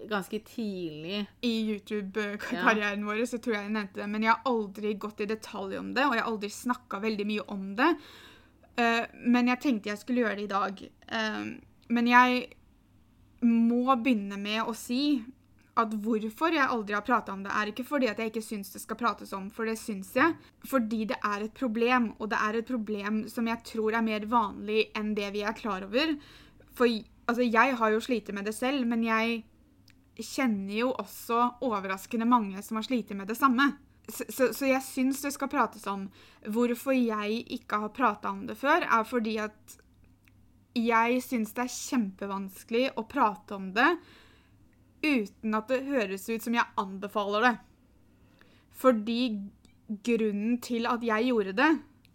ganske 0.10 0.40
tidlig. 0.46 1.26
i 1.42 1.54
YouTube-karrieren 1.72 3.06
vår, 3.08 3.24
så 3.30 3.40
tror 3.40 3.58
jeg 3.58 3.68
jeg 3.68 3.76
nevnte 3.78 4.02
det. 4.02 4.10
Men 4.12 4.26
jeg 4.26 4.34
har 4.34 4.52
aldri 4.54 4.94
gått 5.00 5.24
i 5.24 5.30
detalj 5.30 5.78
om 5.80 5.94
det, 5.96 6.06
og 6.06 6.16
jeg 6.16 6.24
har 6.26 6.32
aldri 6.32 6.50
snakka 6.54 7.02
veldig 7.04 7.28
mye 7.30 7.46
om 7.56 7.70
det. 7.80 7.92
Eh, 8.76 9.06
men 9.26 9.50
jeg 9.54 9.62
tenkte 9.64 9.94
jeg 9.94 10.02
skulle 10.02 10.26
gjøre 10.26 10.42
det 10.42 10.48
i 10.48 10.54
dag. 10.54 10.84
Eh, 11.20 11.46
men 11.94 12.10
jeg 12.10 12.44
må 13.44 13.96
begynne 14.00 14.38
med 14.40 14.64
å 14.64 14.76
si 14.78 15.24
at 15.80 15.94
hvorfor 16.06 16.54
jeg 16.54 16.70
aldri 16.70 16.94
har 16.94 17.06
prata 17.06 17.34
om 17.34 17.42
det, 17.46 17.50
er 17.50 17.72
ikke 17.72 17.86
fordi 17.88 18.10
at 18.12 18.20
jeg 18.22 18.30
ikke 18.30 18.46
syns 18.46 18.70
det 18.76 18.84
skal 18.84 19.00
prates 19.00 19.32
om, 19.34 19.48
for 19.50 19.66
det 19.66 19.80
syns 19.82 20.12
jeg. 20.18 20.36
Fordi 20.70 21.04
det 21.10 21.18
er 21.26 21.48
et 21.48 21.56
problem, 21.58 22.12
og 22.20 22.30
det 22.30 22.38
er 22.38 22.60
et 22.60 22.68
problem 22.68 23.24
som 23.32 23.50
jeg 23.50 23.66
tror 23.66 23.98
er 23.98 24.06
mer 24.06 24.28
vanlig 24.30 24.92
enn 24.98 25.16
det 25.18 25.32
vi 25.34 25.42
er 25.42 25.58
klar 25.58 25.88
over. 25.88 26.14
For 26.78 26.86
altså, 26.86 27.48
jeg 27.48 27.80
har 27.80 27.96
jo 27.96 28.04
slitt 28.06 28.30
med 28.38 28.46
det 28.46 28.54
selv, 28.58 28.86
men 28.90 29.06
jeg 29.08 29.42
kjenner 30.22 30.76
jo 30.78 30.94
også 30.94 31.42
overraskende 31.66 32.30
mange 32.30 32.62
som 32.62 32.78
har 32.78 32.86
slitt 32.86 33.16
med 33.18 33.34
det 33.34 33.40
samme. 33.40 33.72
Så, 34.06 34.28
så, 34.30 34.52
så 34.54 34.68
jeg 34.68 34.84
syns 34.86 35.24
det 35.26 35.34
skal 35.34 35.50
prates 35.50 35.88
om. 35.90 36.06
Hvorfor 36.46 36.94
jeg 36.94 37.48
ikke 37.56 37.82
har 37.82 37.96
prata 37.98 38.30
om 38.30 38.46
det 38.46 38.60
før, 38.62 38.86
er 38.86 39.08
fordi 39.10 39.40
at 39.42 39.80
jeg 40.78 41.22
syns 41.22 41.54
det 41.58 41.66
er 41.66 41.74
kjempevanskelig 41.74 42.92
å 42.98 43.06
prate 43.10 43.58
om 43.58 43.72
det 43.74 43.90
uten 45.04 45.58
at 45.58 45.70
det 45.72 45.84
høres 45.88 46.30
ut 46.30 46.44
som 46.44 46.56
jeg 46.56 46.80
anbefaler 46.80 47.48
det. 47.48 47.54
Fordi 48.74 49.20
grunnen 50.04 50.58
til 50.64 50.88
at 50.90 51.04
jeg 51.06 51.30
gjorde 51.30 51.58
det, 51.58 51.72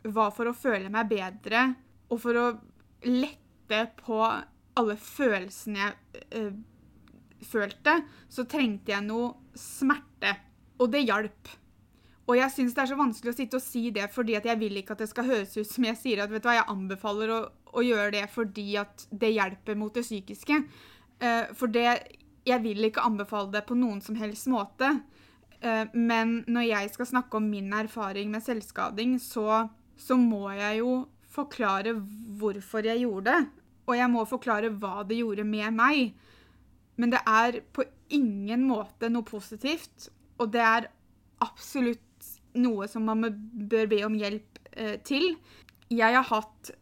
var 0.08 0.32
for 0.32 0.48
å 0.48 0.56
føle 0.56 0.88
meg 0.92 1.10
bedre 1.10 1.64
og 2.08 2.20
for 2.22 2.38
å 2.38 2.46
lette 3.04 3.80
på 3.98 4.18
alle 4.78 4.96
følelsene 5.02 5.80
jeg 5.82 6.26
øh, 6.38 6.52
følte, 7.44 7.98
så 8.30 8.44
trengte 8.48 8.94
jeg 8.94 9.04
noe 9.06 9.34
smerte. 9.58 10.34
Og 10.78 10.90
det 10.92 11.04
hjalp. 11.04 11.50
Og 12.28 12.36
jeg 12.36 12.52
syns 12.54 12.76
det 12.76 12.84
er 12.84 12.90
så 12.92 12.98
vanskelig 12.98 13.32
å 13.32 13.36
sitte 13.38 13.58
og 13.58 13.64
si 13.64 13.88
det 13.94 14.10
fordi 14.12 14.36
at 14.38 14.46
jeg 14.46 14.60
vil 14.60 14.78
ikke 14.78 14.94
at 14.94 15.02
det 15.02 15.10
skal 15.10 15.26
høres 15.26 15.56
ut 15.56 15.68
som 15.68 15.86
jeg 15.88 15.98
sier 15.98 16.22
at 16.22 16.30
vet 16.30 16.44
du 16.44 16.48
hva, 16.50 16.58
jeg 16.58 16.70
anbefaler 16.70 17.32
å, 17.32 17.38
å 17.72 17.84
gjøre 17.84 18.12
det 18.18 18.24
fordi 18.30 18.68
at 18.80 19.06
det 19.10 19.32
hjelper 19.32 19.78
mot 19.80 19.94
det 19.94 20.04
psykiske. 20.04 20.60
Uh, 21.18 21.48
for 21.56 21.72
det 21.72 21.88
Jeg 22.48 22.62
vil 22.64 22.88
ikke 22.88 23.04
anbefale 23.04 23.52
det 23.52 23.66
på 23.68 23.76
noen 23.78 24.00
som 24.04 24.16
helst 24.18 24.48
måte. 24.50 24.94
Eh, 25.60 25.84
men 25.92 26.42
når 26.48 26.68
jeg 26.68 26.94
skal 26.94 27.10
snakke 27.12 27.38
om 27.38 27.48
min 27.50 27.72
erfaring 27.74 28.30
med 28.32 28.44
selvskading, 28.44 29.18
så, 29.22 29.66
så 29.98 30.16
må 30.18 30.48
jeg 30.56 30.80
jo 30.80 30.92
forklare 31.28 31.94
hvorfor 32.40 32.86
jeg 32.86 33.04
gjorde 33.04 33.32
det. 33.32 33.40
Og 33.88 33.96
jeg 33.96 34.12
må 34.12 34.24
forklare 34.28 34.72
hva 34.76 35.02
det 35.08 35.20
gjorde 35.20 35.46
med 35.48 35.76
meg. 35.76 36.12
Men 36.98 37.14
det 37.14 37.22
er 37.30 37.60
på 37.72 37.86
ingen 38.14 38.64
måte 38.68 39.10
noe 39.12 39.26
positivt, 39.26 40.08
og 40.40 40.50
det 40.54 40.64
er 40.64 40.88
absolutt 41.44 42.02
noe 42.58 42.88
som 42.90 43.04
man 43.06 43.26
bør 43.70 43.88
be 43.90 44.00
om 44.06 44.16
hjelp 44.18 44.60
eh, 44.72 44.96
til. 45.06 45.36
Jeg 45.92 46.16
har 46.16 46.26
hatt 46.28 46.72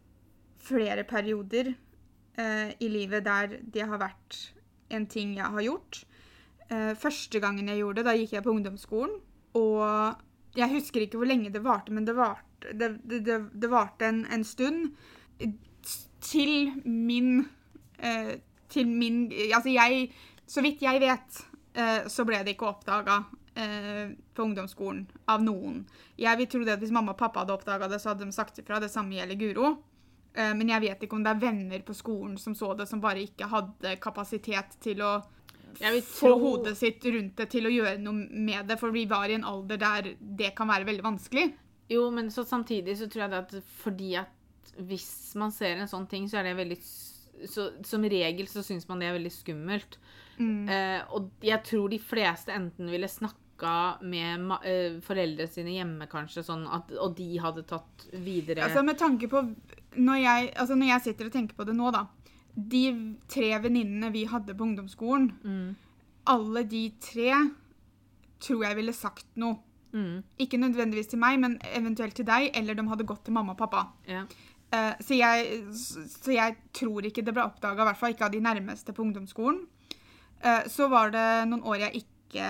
flere 0.67 1.05
perioder 1.07 1.73
eh, 1.73 2.71
i 2.81 2.89
livet 2.91 3.27
der 3.27 3.59
det 3.61 3.85
har 3.87 4.01
vært 4.01 4.39
en 4.91 5.07
ting 5.11 5.37
jeg 5.39 5.55
har 5.57 5.67
gjort. 5.67 6.05
Eh, 6.69 6.93
første 6.99 7.41
gangen 7.41 7.69
jeg 7.71 7.83
gjorde 7.83 8.03
det, 8.03 8.07
da 8.09 8.17
gikk 8.19 8.37
jeg 8.37 8.47
på 8.47 8.55
ungdomsskolen. 8.55 9.19
Og 9.57 9.83
jeg 10.57 10.73
husker 10.73 11.05
ikke 11.05 11.21
hvor 11.21 11.29
lenge 11.29 11.53
det 11.53 11.65
varte, 11.65 11.93
men 11.93 12.07
det 12.07 12.17
varte, 12.17 12.73
det, 12.73 12.97
det, 13.05 13.39
det, 13.53 13.71
varte 13.71 14.09
en, 14.09 14.25
en 14.33 14.45
stund. 14.45 14.91
Til 16.27 16.73
min 16.85 17.45
eh, 18.01 18.39
Til 18.69 18.89
min 18.89 19.31
Altså, 19.55 19.69
jeg 19.71 20.09
Så 20.47 20.63
vidt 20.65 20.83
jeg 20.83 21.01
vet, 21.01 21.43
eh, 21.75 22.09
så 22.09 22.25
ble 22.25 22.41
det 22.43 22.55
ikke 22.57 22.71
oppdaga 22.71 23.21
eh, 23.59 24.15
på 24.35 24.45
ungdomsskolen 24.47 25.05
av 25.29 25.43
noen. 25.43 25.81
Jeg 26.19 26.39
vil 26.39 26.49
tro 26.51 26.61
det 26.65 26.77
at 26.77 26.83
hvis 26.83 26.95
mamma 26.95 27.17
og 27.17 27.19
pappa 27.19 27.43
hadde 27.43 27.55
oppdaga 27.57 27.89
det, 27.91 27.99
så 28.01 28.13
hadde 28.13 28.25
de 28.25 28.33
sagt 28.33 28.59
ifra. 28.63 28.79
Det 28.81 28.91
samme 28.93 29.17
gjelder 29.19 29.41
Guro. 29.41 29.73
Eh, 30.37 30.53
men 30.57 30.69
jeg 30.75 30.85
vet 30.85 31.07
ikke 31.07 31.17
om 31.17 31.25
det 31.25 31.33
er 31.33 31.43
venner 31.47 31.87
på 31.87 31.97
skolen 31.97 32.37
som 32.41 32.55
så 32.55 32.75
det, 32.77 32.89
som 32.91 33.01
bare 33.01 33.25
ikke 33.25 33.49
hadde 33.51 33.97
kapasitet 34.03 34.77
til 34.85 35.03
å 35.05 35.17
vil 35.77 36.05
få 36.09 36.33
hodet 36.41 36.77
sitt 36.79 37.05
rundt 37.05 37.37
det 37.37 37.51
til 37.53 37.69
å 37.69 37.73
gjøre 37.73 37.99
noe 38.01 38.29
med 38.33 38.69
det, 38.69 38.79
for 38.81 38.95
vi 38.95 39.05
var 39.09 39.29
i 39.29 39.37
en 39.37 39.45
alder 39.45 39.81
der 39.81 40.15
det 40.17 40.55
kan 40.57 40.71
være 40.71 40.89
veldig 40.89 41.05
vanskelig. 41.05 41.51
Jo, 41.93 42.09
men 42.11 42.31
så 42.33 42.47
samtidig 42.49 42.97
så 42.99 43.11
tror 43.13 43.27
jeg 43.27 43.33
det 43.35 43.43
at 43.43 43.73
fordi 43.83 44.15
at 44.23 44.73
hvis 44.89 45.35
man 45.39 45.53
ser 45.55 45.77
en 45.77 45.91
sånn 45.91 46.09
ting, 46.11 46.27
så 46.29 46.41
er 46.41 46.49
det 46.49 46.57
veldig 46.59 46.79
så, 46.81 47.67
Som 47.85 48.05
regel 48.09 48.49
så 48.49 48.63
syns 48.65 48.87
man 48.89 49.01
det 49.01 49.11
er 49.11 49.19
veldig 49.19 49.33
skummelt. 49.33 49.99
Eh, 50.73 51.03
og 51.17 51.29
jeg 51.45 51.61
tror 51.65 51.91
de 51.93 51.99
fleste 52.01 52.53
enten 52.53 52.89
ville 52.93 53.09
snakke 53.09 53.43
med 54.05 54.43
ma 54.49 54.59
eh, 54.69 54.99
foreldrene 55.05 55.49
sine 55.49 55.77
hjemme, 55.77 56.09
kanskje, 56.13 56.45
sånn 56.45 56.67
at, 56.69 56.93
og 57.01 57.15
de 57.17 57.29
hadde 57.41 57.65
tatt 57.69 58.09
videre 58.13 58.67
Altså 58.67 58.83
med 58.85 58.99
tanke 59.01 59.31
på 59.33 59.43
når 59.97 60.23
jeg, 60.23 60.49
altså 60.57 60.77
når 60.79 60.93
jeg 60.93 61.05
sitter 61.07 61.29
og 61.29 61.35
tenker 61.35 61.59
på 61.59 61.67
det 61.69 61.77
nå, 61.77 61.91
da. 61.95 62.07
De 62.57 62.83
tre 63.29 63.51
venninnene 63.61 64.11
vi 64.15 64.25
hadde 64.31 64.57
på 64.57 64.65
ungdomsskolen, 64.65 65.31
mm, 65.45 65.69
alle 66.33 66.65
de 66.69 66.83
tre 67.01 67.31
tror 68.43 68.65
jeg 68.67 68.77
ville 68.79 68.95
sagt 68.97 69.29
noe. 69.41 69.59
mm, 69.93 70.23
Ikke 70.45 70.61
nødvendigvis 70.61 71.13
til 71.13 71.21
meg, 71.21 71.39
men 71.41 71.59
eventuelt 71.75 72.17
til 72.17 72.27
deg, 72.29 72.51
eller 72.55 72.75
de 72.75 72.89
hadde 72.89 73.07
gått 73.09 73.25
til 73.25 73.37
mamma 73.37 73.57
og 73.57 73.59
pappa. 73.65 73.89
ja. 74.09 74.27
Uh, 74.67 74.97
så, 74.99 75.15
jeg, 75.15 75.61
så 76.11 76.33
jeg 76.35 76.57
tror 76.75 77.07
ikke 77.07 77.23
det 77.23 77.33
ble 77.37 77.45
oppdaga, 77.47 77.85
i 77.85 77.87
hvert 77.87 77.99
fall 78.01 78.15
ikke 78.17 78.25
av 78.27 78.33
de 78.35 78.41
nærmeste 78.43 78.93
på 78.93 79.05
ungdomsskolen. 79.05 79.61
Uh, 80.43 80.67
så 80.67 80.89
var 80.91 81.13
det 81.15 81.27
noen 81.47 81.63
år 81.63 81.85
jeg 81.85 82.03
ikke 82.03 82.49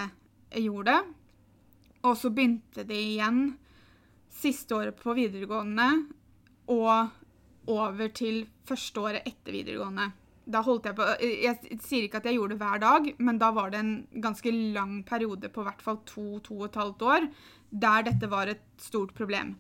gjorde 0.63 0.95
det. 0.95 1.15
Og 2.09 2.17
så 2.17 2.31
begynte 2.33 2.87
det 2.89 2.97
igjen 2.97 3.43
siste 4.33 4.79
året 4.79 4.97
på 4.97 5.13
videregående 5.17 5.91
og 6.73 7.13
over 7.73 8.13
til 8.15 8.45
første 8.69 9.03
året 9.03 9.29
etter 9.29 9.55
videregående. 9.55 10.11
Da 10.47 10.61
holdt 10.63 10.85
jeg 10.87 10.95
på 10.95 11.07
Jeg 11.19 11.79
sier 11.83 12.05
ikke 12.07 12.21
at 12.21 12.27
jeg 12.29 12.37
gjorde 12.39 12.55
det 12.55 12.61
hver 12.63 12.83
dag, 12.83 13.09
men 13.19 13.39
da 13.43 13.51
var 13.55 13.73
det 13.75 13.81
en 13.83 13.95
ganske 14.23 14.53
lang 14.77 15.01
periode 15.07 15.51
på 15.51 15.65
hvert 15.67 15.83
fall 15.83 15.99
to, 16.07 16.39
to 16.47 16.61
og 16.61 16.69
et 16.69 16.79
halvt 16.79 17.03
år 17.03 17.27
der 17.71 18.07
dette 18.07 18.31
var 18.31 18.51
et 18.51 18.63
stort 18.79 19.15
problem. 19.17 19.57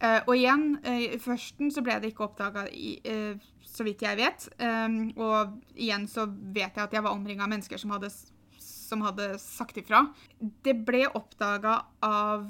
Uh, 0.00 0.20
og 0.24 0.34
igjen, 0.36 0.78
uh, 0.80 1.16
førsten 1.20 1.72
så 1.72 1.82
ble 1.84 1.98
det 2.00 2.12
ikke 2.12 2.24
oppdaga, 2.24 2.66
uh, 2.70 3.40
så 3.64 3.84
vidt 3.84 4.04
jeg 4.04 4.16
vet. 4.20 4.46
Um, 4.60 5.10
og 5.20 5.58
igjen 5.76 6.06
så 6.08 6.24
vet 6.28 6.72
jeg 6.72 6.84
at 6.86 6.96
jeg 6.96 7.04
var 7.04 7.16
omringa 7.16 7.44
av 7.44 7.52
mennesker 7.52 7.80
som 7.80 7.92
hadde, 7.92 8.08
som 8.60 9.04
hadde 9.04 9.34
sagt 9.42 9.80
ifra. 9.80 10.06
Det 10.64 10.78
ble 10.88 11.04
oppdaga 11.12 11.82
av 12.04 12.48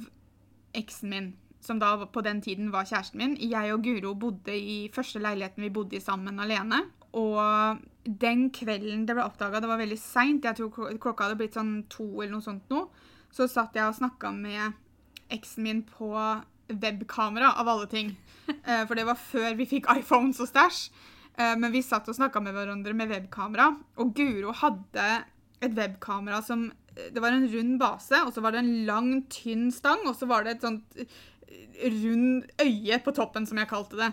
eksen 0.79 1.11
min, 1.11 1.33
som 1.61 1.81
da 1.81 1.93
på 2.07 2.23
den 2.25 2.41
tiden 2.45 2.71
var 2.73 2.89
kjæresten 2.89 3.21
min. 3.21 3.37
Jeg 3.41 3.75
og 3.75 3.85
Guro 3.85 4.15
bodde 4.19 4.57
i 4.57 4.91
første 4.95 5.21
leiligheten 5.23 5.65
vi 5.65 5.73
bodde 5.75 5.99
i 5.99 6.05
sammen 6.05 6.41
alene. 6.41 6.85
Og 7.17 7.81
den 8.05 8.49
kvelden 8.55 9.07
det 9.07 9.17
ble 9.17 9.25
oppdaga, 9.27 9.61
det 9.61 9.71
var 9.71 9.81
veldig 9.81 9.99
seint, 9.99 10.47
jeg 10.47 10.57
tror 10.57 10.95
klokka 11.03 11.27
hadde 11.27 11.41
blitt 11.41 11.59
sånn 11.59 11.83
to 11.91 12.07
eller 12.21 12.37
noe 12.37 12.45
sånt 12.45 12.71
nå, 12.71 12.85
så 13.35 13.49
satt 13.51 13.77
jeg 13.77 13.87
og 13.87 13.99
snakka 13.99 14.31
med 14.35 14.79
eksen 15.31 15.67
min 15.67 15.83
på 15.87 16.13
webkamera, 16.71 17.55
av 17.59 17.69
alle 17.69 17.91
ting. 17.91 18.17
Eh, 18.51 18.81
for 18.83 18.99
det 18.99 19.05
var 19.07 19.15
før 19.15 19.53
vi 19.55 19.63
fikk 19.71 19.85
iPhones 19.93 20.41
og 20.43 20.49
stæsj. 20.51 20.79
Eh, 21.39 21.53
men 21.61 21.71
vi 21.71 21.85
satt 21.87 22.09
og 22.11 22.17
snakka 22.17 22.41
med 22.43 22.57
hverandre 22.57 22.95
med 22.99 23.13
webkamera, 23.13 23.69
og 24.03 24.11
Guro 24.17 24.51
hadde 24.59 25.05
et 25.63 25.77
webkamera 25.77 26.41
som 26.43 26.73
Det 26.91 27.23
var 27.23 27.31
en 27.31 27.47
rund 27.49 27.77
base, 27.79 28.19
og 28.27 28.33
så 28.35 28.43
var 28.43 28.53
det 28.53 28.65
en 28.65 28.87
lang, 28.89 29.13
tynn 29.31 29.71
stang, 29.71 30.03
og 30.11 30.17
så 30.19 30.27
var 30.27 30.43
det 30.43 30.57
et 30.57 30.65
sånt 30.67 30.99
rund 31.81 32.47
øye 32.63 32.99
på 33.05 33.15
toppen, 33.17 33.47
som 33.49 33.61
jeg 33.61 33.71
kalte 33.71 33.99
det. 34.01 34.11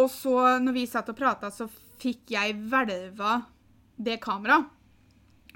Og 0.00 0.08
så, 0.10 0.36
når 0.62 0.76
vi 0.76 0.86
satt 0.88 1.10
og 1.12 1.18
prata, 1.18 1.50
så 1.52 1.68
fikk 2.02 2.32
jeg 2.34 2.56
hvelva 2.70 3.40
det 4.02 4.18
kameraet. 4.22 4.70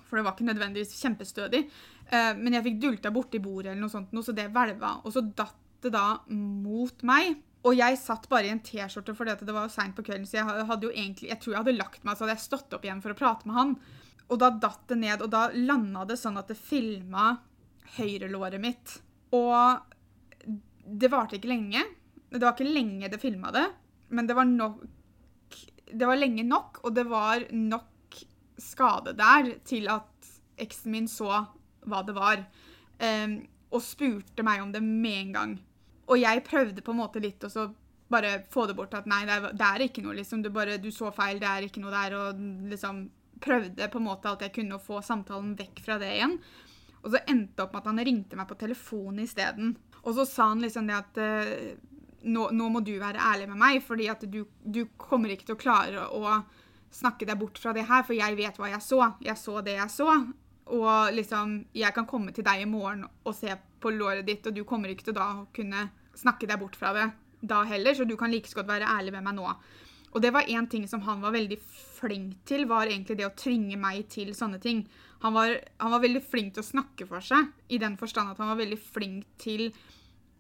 For 0.07 0.19
det 0.19 0.27
var 0.27 0.37
ikke 0.37 0.47
nødvendigvis 0.47 0.95
kjempestødig. 1.01 1.65
Eh, 2.07 2.33
men 2.39 2.55
jeg 2.55 2.67
fikk 2.69 2.77
dulta 2.85 3.11
borti 3.11 3.41
bordet, 3.43 3.73
eller 3.73 3.83
noe 3.83 3.93
sånt, 3.93 4.13
så 4.23 4.35
det 4.37 4.51
hvelva. 4.55 5.01
Og 5.03 5.15
så 5.15 5.25
datt 5.27 5.57
det 5.83 5.93
da 5.97 6.21
mot 6.31 7.03
meg. 7.09 7.41
Og 7.67 7.75
jeg 7.75 7.99
satt 7.99 8.29
bare 8.31 8.47
i 8.47 8.53
en 8.55 8.63
T-skjorte 8.63 9.15
for 9.17 9.27
det 9.27 9.51
var 9.51 9.67
jo 9.67 9.75
seint 9.75 9.97
på 9.97 10.05
kvelden, 10.07 10.27
så 10.29 10.39
jeg 10.39 10.67
hadde 10.69 10.87
jo 10.87 10.93
egentlig, 10.93 11.33
jeg 11.33 11.41
tror 11.43 11.55
jeg 11.55 11.63
hadde 11.65 11.81
lagt 11.81 12.05
meg, 12.07 12.15
så 12.15 12.23
hadde 12.23 12.37
jeg 12.37 12.45
stått 12.45 12.77
opp 12.77 12.87
igjen 12.87 13.03
for 13.03 13.15
å 13.15 13.19
prate 13.19 13.49
med 13.49 13.57
han. 13.59 13.73
Og 14.31 14.39
da 14.43 14.53
datt 14.63 14.85
det 14.91 15.01
ned, 15.01 15.25
og 15.25 15.33
da 15.33 15.49
landa 15.55 16.05
det 16.07 16.19
sånn 16.21 16.39
at 16.39 16.51
det 16.51 16.59
filma 16.59 17.33
høyrelåret 17.97 18.63
mitt. 18.63 18.97
Og 19.35 19.96
det 20.87 21.11
varte 21.13 21.39
ikke 21.39 21.51
lenge. 21.51 21.83
Det 22.31 22.43
var 22.43 22.55
ikke 22.55 22.69
lenge 22.69 23.11
det 23.11 23.21
filma 23.23 23.53
det, 23.55 23.67
men 24.09 24.27
det 24.27 24.37
var 24.37 24.49
nok 24.49 24.85
Det 25.87 26.07
var 26.07 26.19
lenge 26.19 26.43
nok, 26.43 26.81
og 26.83 26.95
det 26.95 27.05
var 27.07 27.45
nok 27.55 28.17
skade 28.59 29.13
der 29.15 29.53
til 29.65 29.87
at 29.89 30.31
eksen 30.59 30.91
min 30.91 31.07
så 31.07 31.45
hva 31.87 32.01
det 32.03 32.15
var, 32.17 32.43
um, 32.99 33.37
og 33.71 33.85
spurte 33.85 34.43
meg 34.43 34.65
om 34.65 34.73
det 34.75 34.83
med 34.83 35.21
en 35.21 35.33
gang. 35.37 35.53
Og 36.11 36.19
jeg 36.19 36.43
prøvde 36.47 36.83
på 36.83 36.91
en 36.91 37.01
måte 37.05 37.23
litt 37.23 37.45
å 37.47 37.69
bare 38.11 38.41
få 38.51 38.67
det 38.67 38.77
bort 38.79 38.95
at 38.95 39.07
nei, 39.11 39.25
det 39.27 39.37
er, 39.37 39.47
det 39.55 39.69
er 39.69 39.85
ikke 39.87 40.05
noe, 40.05 40.17
liksom. 40.19 40.43
Du, 40.43 40.51
bare, 40.55 40.79
du 40.83 40.91
så 40.95 41.11
feil, 41.15 41.41
det 41.43 41.49
er 41.51 41.67
ikke 41.67 41.83
noe 41.83 41.95
der. 41.95 42.19
Og 42.19 42.43
liksom 42.71 43.05
prøvde 43.43 43.91
på 43.93 44.01
en 44.01 44.07
måte 44.07 44.31
alt 44.31 44.45
jeg 44.47 44.55
kunne 44.55 44.79
få 44.83 45.03
samtalen 45.05 45.57
vekk 45.59 45.83
fra 45.85 45.99
det 46.03 46.13
igjen. 46.15 46.39
Og 47.03 47.13
så 47.15 47.23
endte 47.27 47.55
det 47.59 47.67
opp 47.67 47.75
med 47.75 47.83
at 47.83 47.91
han 47.93 48.05
ringte 48.09 48.39
meg 48.39 48.49
på 48.51 48.59
telefonen 48.59 49.25
isteden. 49.27 49.75
Og 50.07 50.15
så 50.15 50.27
sa 50.29 50.51
han 50.53 50.63
liksom 50.63 50.87
det 50.89 50.97
at 50.97 51.19
uh, 51.19 51.75
nå, 52.27 52.49
nå, 52.55 52.71
må 52.71 52.83
du 52.87 52.95
være 53.03 53.23
ærlig 53.23 53.51
med 53.51 53.61
meg, 53.61 53.83
fordi 53.85 54.09
at 54.13 54.23
du, 54.31 54.45
du, 54.63 54.85
kommer 54.99 55.35
ikke 55.35 55.51
til 55.51 55.57
å 55.57 55.61
klare 55.61 56.07
å 56.15 56.41
snakke 56.95 57.27
deg 57.29 57.39
bort 57.41 57.59
fra 57.61 57.75
det 57.77 57.87
her, 57.89 58.07
for 58.07 58.17
jeg 58.17 58.39
vet 58.39 58.59
hva 58.61 58.71
jeg 58.73 58.83
så. 58.85 59.03
Jeg 59.25 59.39
så 59.41 59.61
det 59.67 59.77
jeg 59.77 59.93
så. 59.93 60.11
Og 60.77 61.15
liksom, 61.15 61.59
jeg 61.77 61.95
kan 61.95 62.09
komme 62.09 62.35
til 62.35 62.47
deg 62.47 62.63
i 62.63 62.71
morgen 62.71 63.05
og 63.07 63.35
se 63.37 63.53
på 63.83 63.93
låret 63.95 64.27
ditt, 64.27 64.47
og 64.47 64.55
du 64.57 64.65
kommer 64.67 64.91
ikke 64.91 65.11
til 65.11 65.21
å 65.23 65.47
kunne 65.55 65.89
snakke 66.17 66.49
deg 66.49 66.59
bort 66.63 66.79
fra 66.79 66.95
det 66.97 67.11
da 67.47 67.63
heller, 67.69 67.95
så 67.95 68.05
du 68.05 68.17
kan 68.17 68.33
like 68.33 68.49
så 68.49 68.61
godt 68.61 68.71
være 68.71 68.89
ærlig 68.89 69.13
med 69.15 69.27
meg 69.27 69.37
nå. 69.37 69.51
Og 70.15 70.23
det 70.23 70.33
var 70.35 70.49
én 70.49 70.69
ting 70.71 70.87
som 70.89 71.03
han 71.07 71.21
var 71.25 71.35
veldig 71.35 71.59
flink 71.97 72.39
til, 72.49 72.67
var 72.69 72.89
egentlig 72.89 73.19
det 73.19 73.27
å 73.29 73.35
tvinge 73.37 73.77
meg 73.81 74.07
til 74.13 74.33
sånne 74.37 74.61
ting. 74.63 74.85
Han 75.25 75.35
var, 75.35 75.57
han 75.81 75.93
var, 75.93 76.03
veldig 76.05 76.23
flink 76.25 76.55
til 76.55 76.63
å 76.63 76.71
snakke 76.71 77.09
for 77.09 77.25
seg, 77.25 77.51
i 77.73 77.81
den 77.83 77.97
forstand 78.01 78.33
at 78.33 78.41
han 78.41 78.53
var 78.53 78.61
veldig 78.61 78.79
flink 78.81 79.27
til 79.41 79.69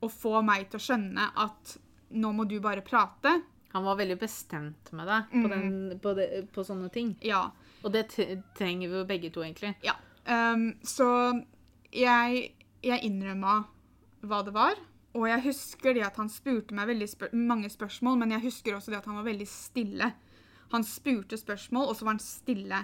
å 0.04 0.10
få 0.12 0.42
meg 0.44 0.68
til 0.70 0.80
å 0.80 0.86
skjønne 0.86 1.28
at 1.42 1.76
nå 2.16 2.32
må 2.36 2.46
du 2.48 2.58
bare 2.62 2.84
prate. 2.86 3.32
Han 3.74 3.84
var 3.84 3.98
veldig 3.98 4.18
bestemt 4.20 4.92
med 4.96 5.08
deg 5.10 5.32
på, 5.32 5.46
den, 5.52 5.64
mm. 5.68 5.98
på, 6.00 6.12
det, 6.16 6.28
på 6.54 6.64
sånne 6.64 6.90
ting. 6.92 7.16
Ja. 7.24 7.48
Og 7.82 7.92
det 7.92 8.06
trenger 8.56 8.88
vi 8.88 9.00
jo 9.00 9.06
begge 9.08 9.32
to, 9.34 9.42
egentlig. 9.44 9.74
Ja. 9.84 9.96
Um, 10.26 10.70
så 10.86 11.08
jeg, 11.92 12.52
jeg 12.84 13.04
innrømma 13.08 13.58
hva 14.26 14.42
det 14.46 14.54
var. 14.56 14.80
Og 15.16 15.26
jeg 15.30 15.44
husker 15.48 15.96
det 15.96 16.04
at 16.06 16.18
han 16.20 16.30
spurte 16.32 16.76
meg 16.76 16.90
veldig 16.90 17.08
spør 17.08 17.36
mange 17.36 17.70
spørsmål, 17.72 18.18
men 18.20 18.36
jeg 18.36 18.44
husker 18.46 18.76
også 18.76 18.92
det 18.92 19.00
at 19.00 19.08
han 19.08 19.18
var 19.18 19.28
veldig 19.28 19.48
stille. 19.48 20.10
Han 20.74 20.84
spurte 20.84 21.38
spørsmål, 21.40 21.88
og 21.88 21.96
så 21.96 22.06
var 22.06 22.16
han 22.16 22.24
stille. 22.24 22.82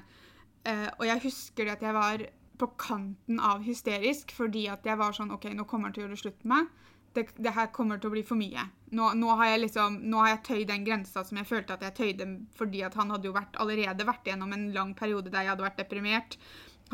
Uh, 0.63 0.89
og 1.01 1.05
jeg 1.09 1.25
husker 1.27 1.67
det 1.67 1.77
at 1.77 1.85
jeg 1.85 1.97
var 1.97 2.25
på 2.63 2.69
kanten 2.79 3.41
av 3.43 3.65
hysterisk 3.67 4.31
fordi 4.37 4.69
at 4.71 4.85
jeg 4.87 4.99
var 5.01 5.17
sånn 5.17 5.33
OK, 5.35 5.49
nå 5.57 5.67
kommer 5.67 5.89
han 5.89 5.97
til 5.97 6.05
å 6.05 6.07
gjøre 6.07 6.21
slutt 6.21 6.45
med 6.45 6.55
meg. 6.55 6.89
Det, 7.13 7.27
det, 7.37 7.51
her 7.53 7.67
kommer 7.77 7.99
til 8.01 8.09
å 8.09 8.15
bli 8.15 8.23
for 8.25 8.41
mye. 8.41 8.63
Nå, 8.97 9.11
nå, 9.21 9.33
har 9.37 9.51
jeg 9.51 9.65
liksom, 9.67 9.99
nå 10.09 10.21
har 10.23 10.31
jeg 10.31 10.45
tøyd 10.47 10.71
den 10.71 10.87
grensa 10.87 11.25
som 11.29 11.37
jeg 11.37 11.49
følte 11.51 11.75
at 11.77 11.83
jeg 11.85 11.97
tøyde 11.99 12.29
fordi 12.57 12.81
at 12.87 12.97
han 12.97 13.13
hadde 13.13 13.29
jo 13.29 13.35
vært, 13.37 13.59
allerede 13.61 14.07
vært 14.09 14.31
gjennom 14.31 14.55
en 14.57 14.71
lang 14.73 14.95
periode 14.97 15.29
der 15.29 15.45
jeg 15.45 15.53
hadde 15.53 15.67
vært 15.67 15.83
deprimert. 15.83 16.39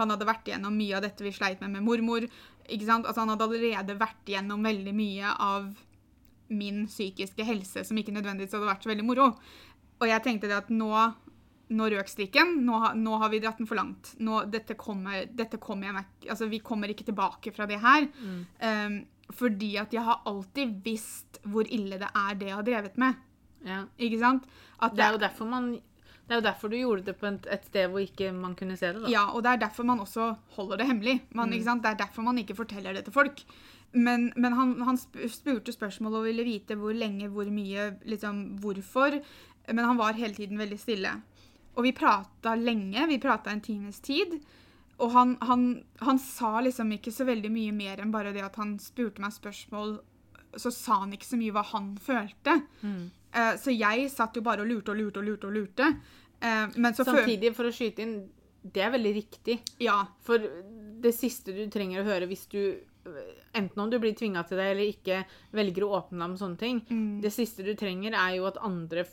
Han 0.01 0.11
hadde 0.14 0.27
vært 0.27 0.51
gjennom 0.51 0.74
mye 0.79 0.96
av 0.98 1.05
dette 1.07 1.22
vi 1.27 1.35
sleit 1.35 1.62
med 1.62 1.77
med 1.77 1.87
mormor. 1.87 2.27
Altså 2.68 3.20
Han 3.22 3.33
hadde 3.33 3.46
allerede 3.48 3.98
vært 4.00 4.28
gjennom 4.28 4.64
veldig 4.64 4.94
mye 4.96 5.33
av 5.33 5.70
min 6.48 6.87
psykiske 6.88 7.44
helse 7.44 7.85
som 7.85 7.98
ikke 8.00 8.14
nødvendigvis 8.14 8.54
hadde 8.57 8.68
vært 8.68 8.85
så 8.85 8.92
veldig 8.92 9.07
moro. 9.09 9.31
Og 9.98 10.07
jeg 10.09 10.24
tenkte 10.24 10.48
det 10.48 10.57
at 10.57 10.70
nå, 10.72 10.90
nå 11.76 11.88
røk 11.92 12.11
strikken. 12.11 12.59
Nå, 12.64 12.81
nå, 12.96 13.18
har 13.20 13.33
vi 13.33 13.42
dratt 13.42 13.61
den 13.61 13.68
for 13.68 13.81
langt. 13.81 14.14
Nå, 14.22 14.44
dette 14.52 14.78
kommer, 14.78 15.26
dette 15.28 15.61
kommer 15.61 15.90
jeg 15.90 15.98
meg 15.98 16.28
Altså, 16.31 16.48
vi 16.50 16.62
kommer 16.64 16.92
ikke 16.92 17.09
tilbake 17.09 17.52
fra 17.57 17.68
det 17.68 17.81
her. 17.83 18.09
Mm. 18.22 18.42
Um, 18.62 18.98
fordi 19.37 19.74
at 19.76 19.92
jeg 19.92 20.04
har 20.07 20.22
alltid 20.28 20.78
visst 20.85 21.40
hvor 21.44 21.68
ille 21.68 21.98
det 22.00 22.09
er, 22.09 22.38
det 22.38 22.48
jeg 22.48 22.57
har 22.57 22.68
drevet 22.68 23.00
med. 23.00 23.24
Ja. 23.66 23.83
Ikke 24.00 24.20
sant? 24.22 24.46
At 24.81 24.94
det 24.96 25.04
er 25.04 25.16
jo 25.16 25.20
derfor 25.20 25.50
man 25.50 25.72
det 26.28 26.34
er 26.34 26.40
jo 26.42 26.44
derfor 26.44 26.68
du 26.68 26.76
gjorde 26.76 27.06
det 27.06 27.14
på 27.16 27.26
et 27.32 27.64
sted 27.64 27.88
hvor 27.88 28.04
ikke 28.04 28.28
man 28.36 28.52
kunne 28.58 28.76
se 28.76 28.90
det. 28.92 29.00
da. 29.06 29.08
Ja, 29.08 29.24
og 29.32 29.42
det 29.46 29.54
er 29.54 29.62
derfor 29.62 29.86
man 29.88 30.02
også 30.04 30.34
holder 30.58 30.82
det 30.82 30.86
hemmelig. 30.90 31.22
Man, 31.30 31.48
mm. 31.48 31.80
Det 31.80 31.88
er 31.88 32.02
derfor 32.04 32.22
man 32.22 32.38
ikke 32.38 32.56
forteller 32.58 32.92
det 32.92 33.06
til 33.06 33.16
folk. 33.16 33.40
Men, 33.92 34.32
men 34.36 34.52
han, 34.52 34.74
han, 34.84 34.98
spurte 35.00 35.72
spørsmål 35.72 36.18
og 36.20 36.26
ville 36.28 36.44
vite 36.44 36.76
hvor 36.76 36.92
lenge, 36.92 37.30
hvor 37.32 37.48
mye, 37.48 37.94
liksom 38.04 38.58
hvorfor. 38.60 39.16
Men 39.72 39.84
han 39.84 39.96
var 39.96 40.20
hele 40.20 40.36
tiden 40.36 40.60
veldig 40.60 40.78
stille. 40.78 41.14
Og 41.74 41.86
vi 41.86 41.94
prata 41.96 42.54
lenge. 42.60 43.06
Vi 43.08 43.18
prata 43.18 43.50
en 43.50 43.64
times 43.64 44.00
tid. 44.04 44.36
Og 44.98 45.12
han, 45.14 45.36
han, 45.40 45.84
han, 46.02 46.20
sa 46.20 46.58
liksom 46.60 46.92
ikke 46.92 47.14
så 47.14 47.24
veldig 47.24 47.50
mye 47.54 47.72
mer 47.72 48.02
enn 48.02 48.12
bare 48.12 48.34
det 48.34 48.44
at 48.44 48.60
han 48.60 48.76
spurte 48.82 49.22
meg 49.24 49.32
spørsmål. 49.32 49.96
Så 50.58 50.72
sa 50.74 51.00
han 51.06 51.16
ikke 51.16 51.28
så 51.28 51.40
mye 51.40 51.54
hva 51.56 51.64
han 51.72 51.94
følte. 52.02 52.60
Mm. 52.82 53.08
Uh, 53.34 53.54
så 53.60 53.74
jeg 53.74 54.08
satt 54.12 54.36
jo 54.38 54.44
bare 54.44 54.64
og 54.64 54.70
lurte 54.70 54.94
og 54.94 55.00
lurte 55.00 55.20
og 55.20 55.28
lurte. 55.28 55.48
og 55.48 55.56
lurte. 55.56 55.90
Uh, 56.38 56.92
Samtidig, 56.96 57.54
for 57.56 57.68
å 57.68 57.74
skyte 57.74 58.04
inn, 58.04 58.18
det 58.62 58.84
er 58.84 58.92
veldig 58.94 59.14
riktig. 59.16 59.58
Ja. 59.82 60.00
For 60.24 60.42
det 61.02 61.14
siste 61.16 61.54
du 61.54 61.64
trenger 61.72 62.02
å 62.02 62.08
høre 62.08 62.28
hvis 62.30 62.46
du 62.52 62.60
Enten 63.56 63.80
om 63.80 63.88
du 63.88 63.94
blir 63.96 64.12
tvinga 64.12 64.42
til 64.44 64.58
det 64.60 64.64
eller 64.68 64.90
ikke, 64.90 65.22
velger 65.56 65.86
å 65.86 65.94
åpne 65.96 66.18
deg 66.18 66.26
om 66.26 66.34
sånne 66.36 66.58
ting. 66.60 66.80
Mm. 66.90 67.22
Det 67.24 67.30
siste 67.32 67.64
du 67.64 67.70
trenger, 67.78 68.12
er 68.12 68.34
jo 68.36 68.44
at 68.50 68.58
andre 68.60 69.06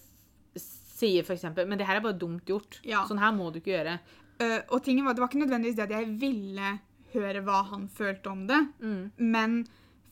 sier 0.59 1.23
f.eks.: 1.23 1.45
Men 1.61 1.79
det 1.79 1.87
her 1.87 2.01
er 2.01 2.03
bare 2.03 2.19
dumt 2.19 2.49
gjort. 2.49 2.81
Ja. 2.83 3.05
Sånn 3.07 3.21
her 3.23 3.31
må 3.35 3.47
du 3.53 3.61
ikke 3.61 3.71
gjøre. 3.71 3.95
Uh, 4.35 4.59
og 4.75 4.83
tingen 4.83 5.07
var, 5.07 5.15
Det 5.15 5.23
var 5.23 5.31
ikke 5.31 5.45
nødvendigvis 5.45 5.77
det 5.79 5.85
at 5.87 5.95
jeg 5.95 6.11
ville 6.19 6.73
høre 7.15 7.45
hva 7.47 7.61
han 7.71 7.87
følte 7.87 8.31
om 8.31 8.43
det, 8.49 8.59
mm. 8.83 9.01
men 9.31 9.61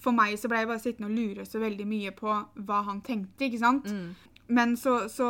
for 0.03 0.15
meg 0.15 0.35
så 0.39 0.51
ble 0.51 0.63
jeg 0.63 0.69
bare 0.69 0.83
sittende 0.83 1.09
og 1.09 1.17
lure 1.17 1.47
så 1.47 1.61
veldig 1.63 1.87
mye 1.87 2.13
på 2.15 2.35
hva 2.67 2.83
han 2.89 3.01
tenkte, 3.05 3.47
ikke 3.47 3.61
sant? 3.61 3.87
Mm. 3.87 4.33
Men 4.53 4.77
så, 4.77 5.09
så, 5.09 5.27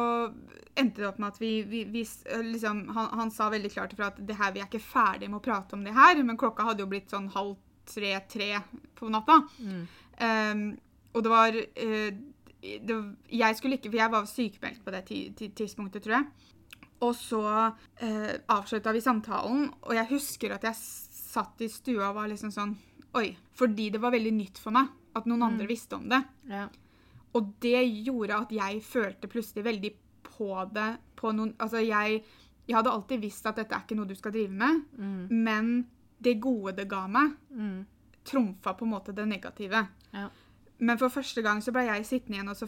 endte 0.75 1.03
det 1.03 1.07
opp 1.07 1.19
med 1.21 1.36
at 1.36 1.41
vi, 1.41 1.51
vi, 1.69 1.83
vi 1.86 2.01
liksom, 2.47 2.88
han, 2.95 3.12
han, 3.19 3.31
sa 3.31 3.51
veldig 3.53 3.69
klart 3.69 3.91
ifra 3.93 4.07
at 4.09 4.17
det 4.25 4.39
her, 4.39 4.53
vi 4.55 4.63
er 4.63 4.65
ikke 4.65 4.81
ferdig 4.81 5.29
med 5.29 5.38
å 5.38 5.45
prate 5.45 5.77
om 5.77 5.83
det 5.86 5.93
her, 5.93 6.17
men 6.25 6.39
klokka 6.39 6.65
hadde 6.65 6.81
jo 6.81 6.89
blitt 6.89 7.13
sånn 7.13 7.29
halv 7.36 7.59
tre-tre 7.86 8.55
på 8.97 9.12
natta. 9.13 9.43
Mm. 9.62 9.83
Um, 10.23 10.63
og 11.13 11.25
det 11.25 11.33
var, 11.33 11.57
uh, 11.59 12.09
det 12.63 12.97
Jeg 13.27 13.57
skulle 13.57 13.75
ikke 13.75 13.89
For 13.91 13.99
jeg 13.99 14.12
var 14.13 14.27
sykemeldt 14.29 14.83
på 14.86 14.93
det 14.93 15.01
tidspunktet, 15.57 16.05
tror 16.05 16.15
jeg. 16.15 16.49
Og 17.03 17.13
så 17.19 17.43
uh, 17.43 18.33
avslutta 18.55 18.95
vi 18.95 19.03
samtalen, 19.03 19.67
og 19.83 19.93
jeg 19.93 20.09
husker 20.09 20.55
at 20.55 20.65
jeg 20.65 20.79
satt 20.79 21.62
i 21.62 21.69
stua 21.69 22.09
og 22.09 22.17
var 22.17 22.31
liksom 22.31 22.53
sånn 22.55 22.73
Oi. 23.19 23.28
Fordi 23.54 23.89
det 23.93 24.02
var 24.02 24.13
veldig 24.15 24.34
nytt 24.36 24.62
for 24.62 24.76
meg 24.76 24.89
at 25.13 25.28
noen 25.30 25.43
mm. 25.43 25.49
andre 25.52 25.67
visste 25.69 25.97
om 25.99 26.08
det. 26.10 26.21
Ja. 26.49 26.67
Og 27.38 27.54
det 27.62 27.82
gjorde 28.06 28.39
at 28.45 28.54
jeg 28.54 28.82
følte 28.86 29.30
plutselig 29.30 29.65
veldig 29.65 29.91
på 30.28 30.54
det 30.73 30.89
på 31.19 31.34
noen 31.36 31.54
Altså, 31.62 31.82
jeg, 31.84 32.21
jeg 32.67 32.78
hadde 32.78 32.93
alltid 32.93 33.21
visst 33.23 33.47
at 33.49 33.60
dette 33.62 33.76
er 33.76 33.86
ikke 33.86 33.97
noe 33.97 34.10
du 34.10 34.15
skal 34.17 34.34
drive 34.36 34.54
med, 34.54 34.82
mm. 34.97 35.28
men 35.30 35.73
det 36.23 36.38
gode 36.41 36.76
det 36.78 36.88
ga 36.91 37.04
meg, 37.12 37.34
mm. 37.52 37.78
trumfa 38.26 38.73
på 38.80 38.88
en 38.88 38.93
måte 38.93 39.15
det 39.15 39.26
negative. 39.28 39.86
Ja. 40.13 40.28
Men 40.84 40.99
for 40.99 41.13
første 41.13 41.43
gang 41.45 41.62
så 41.63 41.73
ble 41.76 41.86
jeg 41.88 42.08
sittende 42.08 42.39
igjen 42.39 42.52
og 42.52 42.60
så 42.60 42.67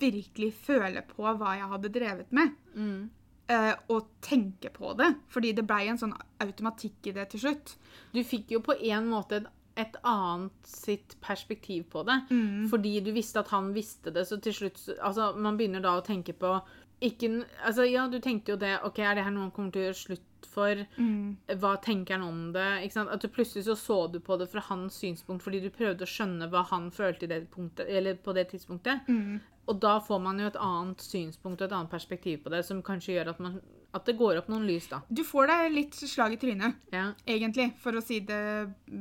virkelig 0.00 0.52
føle 0.66 1.02
på 1.06 1.26
hva 1.26 1.56
jeg 1.58 1.70
hadde 1.72 1.92
drevet 1.94 2.32
med. 2.34 2.54
Mm. 2.74 3.00
Uh, 3.46 3.74
og 3.94 4.08
tenke 4.24 4.72
på 4.74 4.94
det. 4.98 5.12
Fordi 5.30 5.52
det 5.54 5.66
blei 5.68 5.84
en 5.86 6.00
sånn 6.00 6.14
automatikk 6.42 7.10
i 7.10 7.14
det 7.14 7.28
til 7.30 7.44
slutt. 7.44 7.76
Du 8.14 8.22
fikk 8.26 8.56
jo 8.56 8.62
på 8.66 8.74
en 8.74 9.06
måte 9.10 9.38
et 9.38 9.50
et 9.76 9.96
annet 10.08 10.68
sitt 10.68 11.16
perspektiv 11.20 11.84
på 11.92 12.02
det. 12.08 12.16
Mm. 12.30 12.66
Fordi 12.72 12.94
du 13.04 13.12
visste 13.12 13.42
at 13.42 13.52
han 13.52 13.72
visste 13.76 14.12
det, 14.14 14.24
så 14.28 14.40
til 14.40 14.54
slutt 14.56 14.80
Altså, 14.96 15.32
man 15.36 15.58
begynner 15.58 15.84
da 15.84 15.98
å 15.98 16.04
tenke 16.04 16.32
på 16.36 16.54
ikke 17.00 17.28
Altså, 17.62 17.84
ja, 17.84 18.06
du 18.08 18.18
tenkte 18.20 18.54
jo 18.54 18.60
det. 18.60 18.78
OK, 18.86 19.00
er 19.04 19.18
det 19.18 19.26
her 19.26 19.34
noe 19.34 19.48
han 19.48 19.54
kommer 19.54 19.74
til 19.74 19.82
å 19.82 19.88
gjøre 19.88 19.98
slutt 19.98 20.48
for? 20.48 20.84
Mm. 20.96 21.36
Hva 21.60 21.74
tenker 21.84 22.16
han 22.16 22.24
om 22.24 22.38
det? 22.54 22.68
Ikke 22.86 22.96
sant? 22.98 23.12
At 23.12 23.24
du 23.24 23.28
plutselig 23.32 23.66
så 23.66 23.76
så 23.76 23.98
du 24.08 24.20
på 24.24 24.38
det 24.40 24.48
fra 24.52 24.62
hans 24.70 24.96
synspunkt 25.02 25.44
fordi 25.44 25.60
du 25.64 25.68
prøvde 25.74 26.06
å 26.06 26.10
skjønne 26.10 26.48
hva 26.52 26.64
han 26.70 26.88
følte 26.94 27.26
i 27.26 27.32
det 27.34 27.42
punktet, 27.52 27.90
eller 27.90 28.16
på 28.16 28.32
det 28.36 28.48
tidspunktet. 28.54 29.08
Mm. 29.10 29.42
Og 29.66 29.80
da 29.82 29.96
får 30.00 30.22
man 30.22 30.40
jo 30.40 30.48
et 30.48 30.58
annet 30.62 31.02
synspunkt 31.02 31.60
og 31.60 31.68
et 31.68 31.74
annet 31.74 31.92
perspektiv 31.92 32.44
på 32.44 32.52
det, 32.54 32.62
som 32.66 32.84
kanskje 32.86 33.16
gjør 33.16 33.32
at, 33.34 33.40
man, 33.42 33.58
at 33.98 34.06
det 34.06 34.16
går 34.18 34.40
opp 34.40 34.50
noen 34.52 34.66
lys, 34.68 34.86
da. 34.92 35.02
Du 35.10 35.24
får 35.26 35.50
deg 35.50 35.74
litt 35.74 35.98
slag 35.98 36.36
i 36.36 36.40
trynet. 36.40 36.82
Ja. 36.94 37.08
egentlig, 37.26 37.72
for 37.82 37.98
å 37.98 38.04
si 38.04 38.20
det 38.24 38.40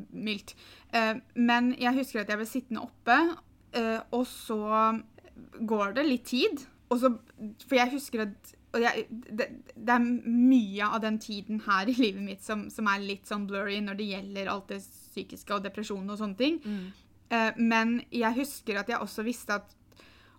mildt. 0.09 0.55
Uh, 0.89 1.21
men 1.37 1.75
jeg 1.77 1.99
husker 1.99 2.23
at 2.23 2.33
jeg 2.33 2.41
ble 2.41 2.49
sittende 2.49 2.85
oppe, 2.87 3.19
uh, 3.77 3.99
og 4.09 4.25
så 4.29 4.63
går 5.69 5.99
det 5.99 6.07
litt 6.09 6.25
tid. 6.33 6.65
Og 6.93 7.01
så, 7.01 7.11
for 7.65 7.79
jeg 7.79 7.93
husker 7.95 8.27
at 8.27 8.53
og 8.75 8.83
jeg, 8.83 9.05
det, 9.09 9.45
det 9.71 9.93
er 9.93 10.03
mye 10.03 10.87
av 10.89 10.99
den 11.05 11.17
tiden 11.23 11.61
her 11.63 11.87
i 11.87 11.95
livet 11.95 12.23
mitt 12.25 12.43
som, 12.43 12.65
som 12.73 12.89
er 12.91 13.05
litt 13.05 13.29
sånn 13.29 13.45
blurry 13.47 13.77
når 13.79 13.99
det 13.99 14.07
gjelder 14.09 14.51
alt 14.51 14.73
det 14.73 14.81
psykiske 14.83 15.55
og 15.55 15.63
depresjon 15.63 16.09
og 16.11 16.19
sånne 16.19 16.39
ting. 16.39 16.57
Mm. 16.59 17.05
Eh, 17.29 17.61
men 17.61 17.97
jeg 18.11 18.35
husker 18.41 18.81
at 18.81 18.91
jeg 18.91 18.99
også 18.99 19.23
visste 19.23 19.61
at 19.61 19.71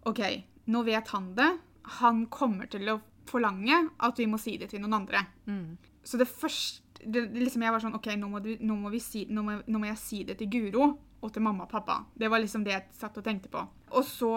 OK, 0.07 0.21
nå 0.69 0.83
vet 0.87 1.15
han 1.15 1.31
det. 1.39 1.49
Han 2.01 2.27
kommer 2.33 2.69
til 2.71 2.93
å 2.93 3.01
forlange 3.27 3.79
at 4.05 4.21
vi 4.21 4.29
må 4.31 4.39
si 4.43 4.59
det 4.61 4.71
til 4.71 4.85
noen 4.85 5.01
andre. 5.01 5.25
Mm. 5.49 5.79
Så 6.07 6.21
det 6.21 6.29
første 6.31 6.85
det, 7.07 7.27
liksom 7.37 7.63
Jeg 7.63 7.71
var 7.75 7.83
sånn 7.83 7.95
OK, 7.95 8.07
nå 8.19 8.29
må, 8.33 8.41
du, 8.43 8.55
nå, 8.65 8.75
må 8.81 8.91
vi 8.91 8.99
si, 9.05 9.27
nå, 9.31 9.43
må, 9.45 9.59
nå 9.69 9.79
må 9.79 9.87
jeg 9.91 9.99
si 10.01 10.23
det 10.27 10.39
til 10.41 10.49
Guro 10.51 10.87
og 11.21 11.33
til 11.33 11.45
mamma 11.45 11.67
og 11.67 11.71
pappa. 11.71 12.01
Det 12.17 12.31
var 12.33 12.41
liksom 12.41 12.65
det 12.65 12.73
jeg 12.73 12.97
satt 12.97 13.19
og 13.21 13.25
tenkte 13.27 13.51
på. 13.53 13.61
Og 13.93 14.05
så 14.09 14.33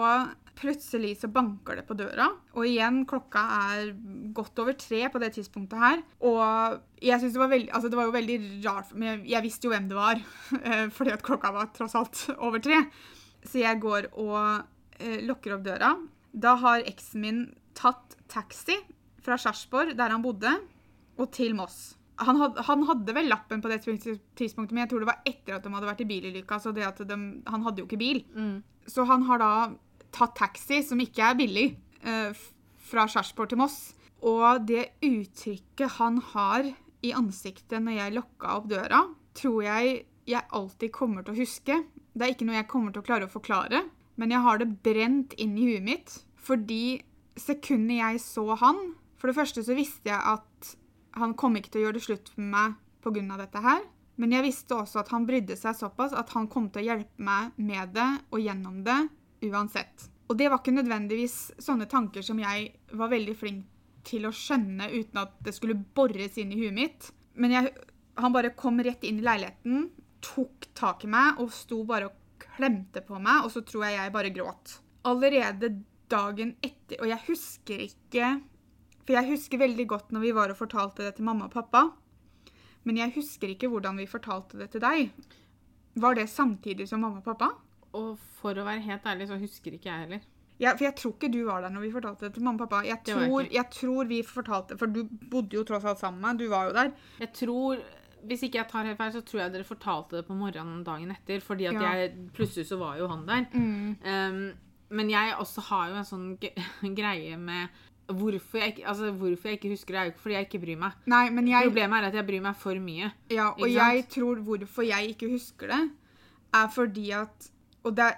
plutselig 0.60 1.14
så 1.20 1.30
banker 1.32 1.80
det 1.80 1.86
på 1.88 1.96
døra. 1.98 2.28
Og 2.56 2.66
igjen, 2.68 3.02
klokka 3.08 3.42
er 3.70 3.92
godt 4.36 4.60
over 4.62 4.76
tre 4.78 5.06
på 5.12 5.20
det 5.22 5.32
tidspunktet 5.36 5.80
her. 5.80 6.02
Og 6.26 6.80
jeg 7.00 7.20
synes 7.22 7.36
det 7.36 7.42
var 7.42 7.52
veldig 7.52 7.70
Altså, 7.76 7.88
det 7.88 8.00
var 8.00 8.08
jo 8.08 8.16
veldig 8.16 8.38
rart, 8.66 8.92
men 8.94 9.08
jeg, 9.08 9.22
jeg 9.32 9.46
visste 9.46 9.68
jo 9.68 9.74
hvem 9.74 9.88
det 9.90 9.98
var. 9.98 10.20
eh, 10.62 10.86
Fordi 10.94 11.14
at 11.14 11.24
klokka 11.26 11.52
var 11.56 11.70
tross 11.76 11.96
alt 11.98 12.26
over 12.46 12.62
tre. 12.64 12.82
Så 13.46 13.62
jeg 13.62 13.80
går 13.82 14.10
og 14.20 14.40
eh, 15.00 15.20
lukker 15.26 15.56
opp 15.56 15.64
døra. 15.66 15.94
Da 16.30 16.56
har 16.62 16.86
eksen 16.88 17.24
min 17.24 17.40
tatt 17.76 18.18
taxi 18.30 18.76
fra 19.24 19.38
Sarpsborg, 19.40 19.96
der 19.98 20.12
han 20.12 20.22
bodde, 20.24 20.52
og 21.20 21.32
til 21.34 21.56
Moss. 21.56 21.96
Han 22.20 22.36
hadde, 22.36 22.62
han 22.68 22.82
hadde 22.88 23.14
vel 23.16 23.30
lappen 23.32 23.62
på 23.64 23.70
det 23.72 23.80
tidspunktet, 23.84 24.74
men 24.74 24.84
jeg 24.84 24.90
tror 24.90 25.02
det 25.02 25.08
var 25.08 25.22
etter 25.28 25.56
at 25.56 25.64
de 25.64 25.72
hadde 25.72 25.88
vært 25.88 26.02
i 26.04 26.08
bilulykka. 26.08 26.58
Så 26.60 26.72
det 26.76 26.84
at 26.84 27.00
de, 27.08 27.16
han 27.48 27.64
hadde 27.64 27.80
jo 27.80 27.88
ikke 27.88 28.00
bil. 28.00 28.20
Mm. 28.36 28.58
Så 28.90 29.06
han 29.08 29.24
har 29.28 29.40
da 29.40 29.52
tatt 30.14 30.36
taxi, 30.38 30.82
som 30.86 31.00
ikke 31.02 31.30
er 31.30 31.38
billig, 31.38 31.66
eh, 32.02 32.32
fra 32.90 33.06
Sarpsborg 33.08 33.52
til 33.52 33.60
Moss. 33.60 33.94
Og 34.26 34.66
det 34.66 34.90
uttrykket 35.02 35.96
han 35.96 36.18
har 36.34 36.68
i 37.02 37.12
ansiktet 37.16 37.80
når 37.80 37.96
jeg 37.96 38.16
lokka 38.18 38.56
opp 38.58 38.68
døra, 38.68 39.04
tror 39.34 39.62
jeg 39.64 40.04
jeg 40.28 40.46
alltid 40.54 40.92
kommer 40.92 41.24
til 41.24 41.34
å 41.34 41.40
huske. 41.40 41.78
Det 42.12 42.26
er 42.26 42.34
ikke 42.34 42.46
noe 42.48 42.58
jeg 42.58 42.68
kommer 42.70 42.92
til 42.92 43.02
å 43.02 43.06
klare 43.06 43.26
å 43.26 43.32
forklare, 43.32 43.84
men 44.20 44.34
jeg 44.34 44.44
har 44.44 44.60
det 44.60 44.68
brent 44.84 45.34
inn 45.40 45.56
i 45.58 45.70
huet 45.70 45.86
mitt. 45.86 46.18
Fordi 46.40 47.00
sekundet 47.38 48.00
jeg 48.00 48.20
så 48.24 48.56
han 48.58 48.94
For 49.20 49.28
det 49.28 49.36
første 49.36 49.60
så 49.60 49.74
visste 49.76 50.08
jeg 50.08 50.16
at 50.16 50.68
han 51.20 51.34
kom 51.36 51.58
ikke 51.58 51.74
til 51.74 51.82
å 51.82 51.84
gjøre 51.84 51.98
det 51.98 52.04
slutt 52.06 52.30
med 52.38 52.46
meg 52.54 52.76
pga. 53.04 53.36
dette 53.36 53.60
her. 53.60 53.82
Men 54.16 54.32
jeg 54.32 54.46
visste 54.46 54.76
også 54.76 55.00
at 55.02 55.10
han 55.12 55.26
brydde 55.28 55.58
seg 55.60 55.76
såpass 55.76 56.14
at 56.16 56.30
han 56.32 56.48
kom 56.48 56.70
til 56.72 56.80
å 56.80 56.86
hjelpe 56.86 57.20
meg 57.20 57.52
med 57.56 57.92
det 57.92 58.08
og 58.32 58.40
gjennom 58.40 58.80
det 58.84 58.96
uansett. 59.46 60.08
Og 60.30 60.38
det 60.38 60.48
var 60.50 60.60
ikke 60.60 60.76
nødvendigvis 60.76 61.36
sånne 61.58 61.88
tanker 61.90 62.22
som 62.22 62.38
jeg 62.38 62.70
var 62.94 63.10
veldig 63.10 63.34
flink 63.38 63.66
til 64.06 64.26
å 64.28 64.34
skjønne 64.34 64.88
uten 64.92 65.20
at 65.20 65.34
det 65.44 65.54
skulle 65.56 65.76
bores 65.76 66.38
inn 66.40 66.52
i 66.54 66.60
huet 66.60 66.76
mitt. 66.76 67.08
Men 67.40 67.56
jeg, 67.56 67.72
han 68.20 68.34
bare 68.34 68.54
kom 68.56 68.80
rett 68.82 69.04
inn 69.06 69.20
i 69.20 69.26
leiligheten, 69.26 69.88
tok 70.24 70.70
tak 70.76 71.04
i 71.04 71.10
meg 71.10 71.40
og 71.42 71.52
sto 71.54 71.82
bare 71.88 72.10
og 72.10 72.16
klemte 72.40 73.02
på 73.04 73.18
meg, 73.20 73.44
og 73.44 73.52
så 73.52 73.62
tror 73.66 73.86
jeg 73.86 73.98
jeg 73.98 74.14
bare 74.14 74.32
gråt. 74.34 74.76
Allerede 75.08 75.74
dagen 76.10 76.54
etter 76.64 77.00
Og 77.00 77.08
jeg 77.08 77.22
husker 77.28 77.82
ikke 77.84 78.26
For 79.06 79.14
jeg 79.14 79.30
husker 79.30 79.60
veldig 79.62 79.86
godt 79.88 80.10
når 80.12 80.24
vi 80.24 80.32
var 80.36 80.50
og 80.52 80.58
fortalte 80.58 81.06
det 81.06 81.14
til 81.16 81.24
mamma 81.24 81.46
og 81.46 81.54
pappa. 81.54 81.86
Men 82.84 82.98
jeg 83.00 83.14
husker 83.14 83.52
ikke 83.52 83.70
hvordan 83.72 83.98
vi 84.00 84.08
fortalte 84.10 84.58
det 84.60 84.70
til 84.74 84.82
deg. 84.84 85.10
Var 86.00 86.18
det 86.18 86.28
samtidig 86.30 86.88
som 86.88 87.02
mamma 87.04 87.22
og 87.22 87.26
pappa? 87.26 87.50
Og 87.98 88.18
for 88.40 88.54
å 88.58 88.64
være 88.66 88.82
helt 88.84 89.06
ærlig, 89.06 89.26
så 89.30 89.38
husker 89.40 89.74
ikke 89.76 89.90
jeg 89.90 90.04
heller. 90.06 90.20
Ja, 90.60 90.74
for 90.76 90.84
jeg 90.84 90.94
tror 91.00 91.14
ikke 91.16 91.30
du 91.32 91.38
var 91.46 91.62
der 91.64 91.72
når 91.72 91.86
vi 91.86 91.92
fortalte 91.94 92.26
det 92.28 92.34
til 92.36 92.44
mamma 92.44 92.66
og 92.66 92.68
pappa. 92.68 92.82
Jeg 92.86 93.00
tror, 93.08 93.46
jeg 93.48 93.66
tror 93.72 94.04
vi 94.10 94.18
fortalte 94.28 94.76
For 94.76 94.92
du 94.92 95.06
bodde 95.32 95.56
jo 95.56 95.62
tross 95.64 95.86
alt 95.88 95.98
sammen 96.02 96.20
med. 96.20 96.38
Du 96.42 96.50
var 96.52 96.68
jo 96.68 96.74
der. 96.76 96.90
Jeg 97.22 97.32
tror 97.38 97.78
Hvis 98.28 98.42
ikke 98.44 98.58
jeg 98.60 98.68
tar 98.68 98.84
helt 98.84 98.98
feil, 99.00 99.12
så 99.14 99.22
tror 99.24 99.40
jeg 99.40 99.52
dere 99.54 99.64
fortalte 99.64 100.18
det 100.18 100.26
på 100.26 100.34
morgenen 100.36 100.82
dagen 100.84 101.10
etter. 101.14 101.40
Fordi 101.40 101.64
at 101.70 101.78
Ja. 101.78 101.92
jeg 101.96 102.10
Plutselig 102.36 102.66
så 102.68 102.76
var 102.76 102.98
jo 102.98 103.06
han 103.08 103.22
der. 103.26 103.46
Um, 103.56 104.42
men 104.90 105.08
jeg 105.08 105.32
også 105.38 105.62
har 105.70 105.88
jo 105.88 105.94
en 105.96 106.04
sånn 106.04 106.26
greie 107.00 107.38
med 107.40 107.68
hvorfor 108.10 108.58
jeg, 108.58 108.82
altså 108.84 109.12
hvorfor 109.14 109.48
jeg 109.48 109.60
ikke 109.60 109.70
husker 109.70 109.94
det, 109.94 110.00
er 110.00 110.04
jo 110.08 110.12
ikke 110.12 110.22
fordi 110.24 110.34
jeg 110.34 110.46
ikke 110.48 110.60
bryr 110.66 110.78
meg. 110.82 110.92
Nei, 111.06 111.22
men 111.30 111.48
jeg 111.48 111.68
Problemet 111.70 112.02
er 112.02 112.08
at 112.10 112.14
jeg 112.18 112.26
bryr 112.26 112.42
meg 112.42 112.56
for 112.58 112.74
mye. 112.82 113.12
Ja, 113.30 113.48
og 113.54 113.70
jeg 113.70 114.04
tror 114.10 114.42
hvorfor 114.44 114.82
jeg 114.82 115.14
ikke 115.14 115.30
husker 115.30 115.70
det, 115.72 115.80
er 116.58 116.68
fordi 116.74 117.10
at 117.14 117.50
Og 117.84 117.96
det 117.96 118.14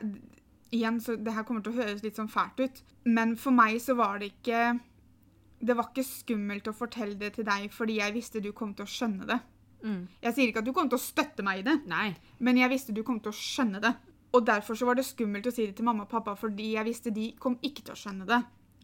Igjen, 0.72 1.00
så 1.04 1.18
det 1.20 1.34
her 1.36 1.44
kommer 1.44 1.60
til 1.60 1.74
å 1.74 1.82
høres 1.82 2.00
litt 2.00 2.16
sånn 2.16 2.30
fælt 2.32 2.60
ut, 2.64 2.78
men 3.04 3.34
for 3.36 3.52
meg 3.52 3.76
så 3.84 3.92
var 3.98 4.22
det 4.22 4.30
ikke 4.30 4.78
Det 5.60 5.74
var 5.76 5.90
ikke 5.90 6.04
skummelt 6.06 6.70
å 6.70 6.72
fortelle 6.72 7.18
det 7.20 7.34
til 7.36 7.44
deg 7.44 7.68
fordi 7.70 7.98
jeg 7.98 8.14
visste 8.16 8.40
du 8.40 8.48
kom 8.56 8.72
til 8.74 8.86
å 8.86 8.90
skjønne 8.90 9.28
det. 9.28 9.36
Mm. 9.82 10.00
Jeg 10.24 10.34
sier 10.34 10.48
ikke 10.48 10.62
at 10.62 10.66
du 10.66 10.72
kom 10.74 10.88
til 10.88 10.98
å 10.98 11.02
støtte 11.02 11.44
meg 11.46 11.60
i 11.60 11.66
det, 11.66 11.76
Nei. 11.90 12.14
men 12.40 12.58
jeg 12.58 12.72
visste 12.72 12.94
du 12.96 13.02
kom 13.06 13.20
til 13.20 13.30
å 13.30 13.36
skjønne 13.36 13.82
det. 13.84 13.92
Og 14.32 14.46
derfor 14.48 14.78
så 14.78 14.88
var 14.88 14.96
det 14.96 15.04
skummelt 15.06 15.46
å 15.46 15.52
si 15.52 15.66
det 15.68 15.76
til 15.78 15.86
mamma 15.86 16.06
og 16.06 16.10
pappa, 16.10 16.34
fordi 16.40 16.72
jeg 16.72 16.88
visste 16.88 17.12
de 17.14 17.28
kom 17.38 17.58
ikke 17.62 17.84
til 17.84 17.94
å 17.94 18.00
skjønne 18.00 18.26
det. 18.26 18.40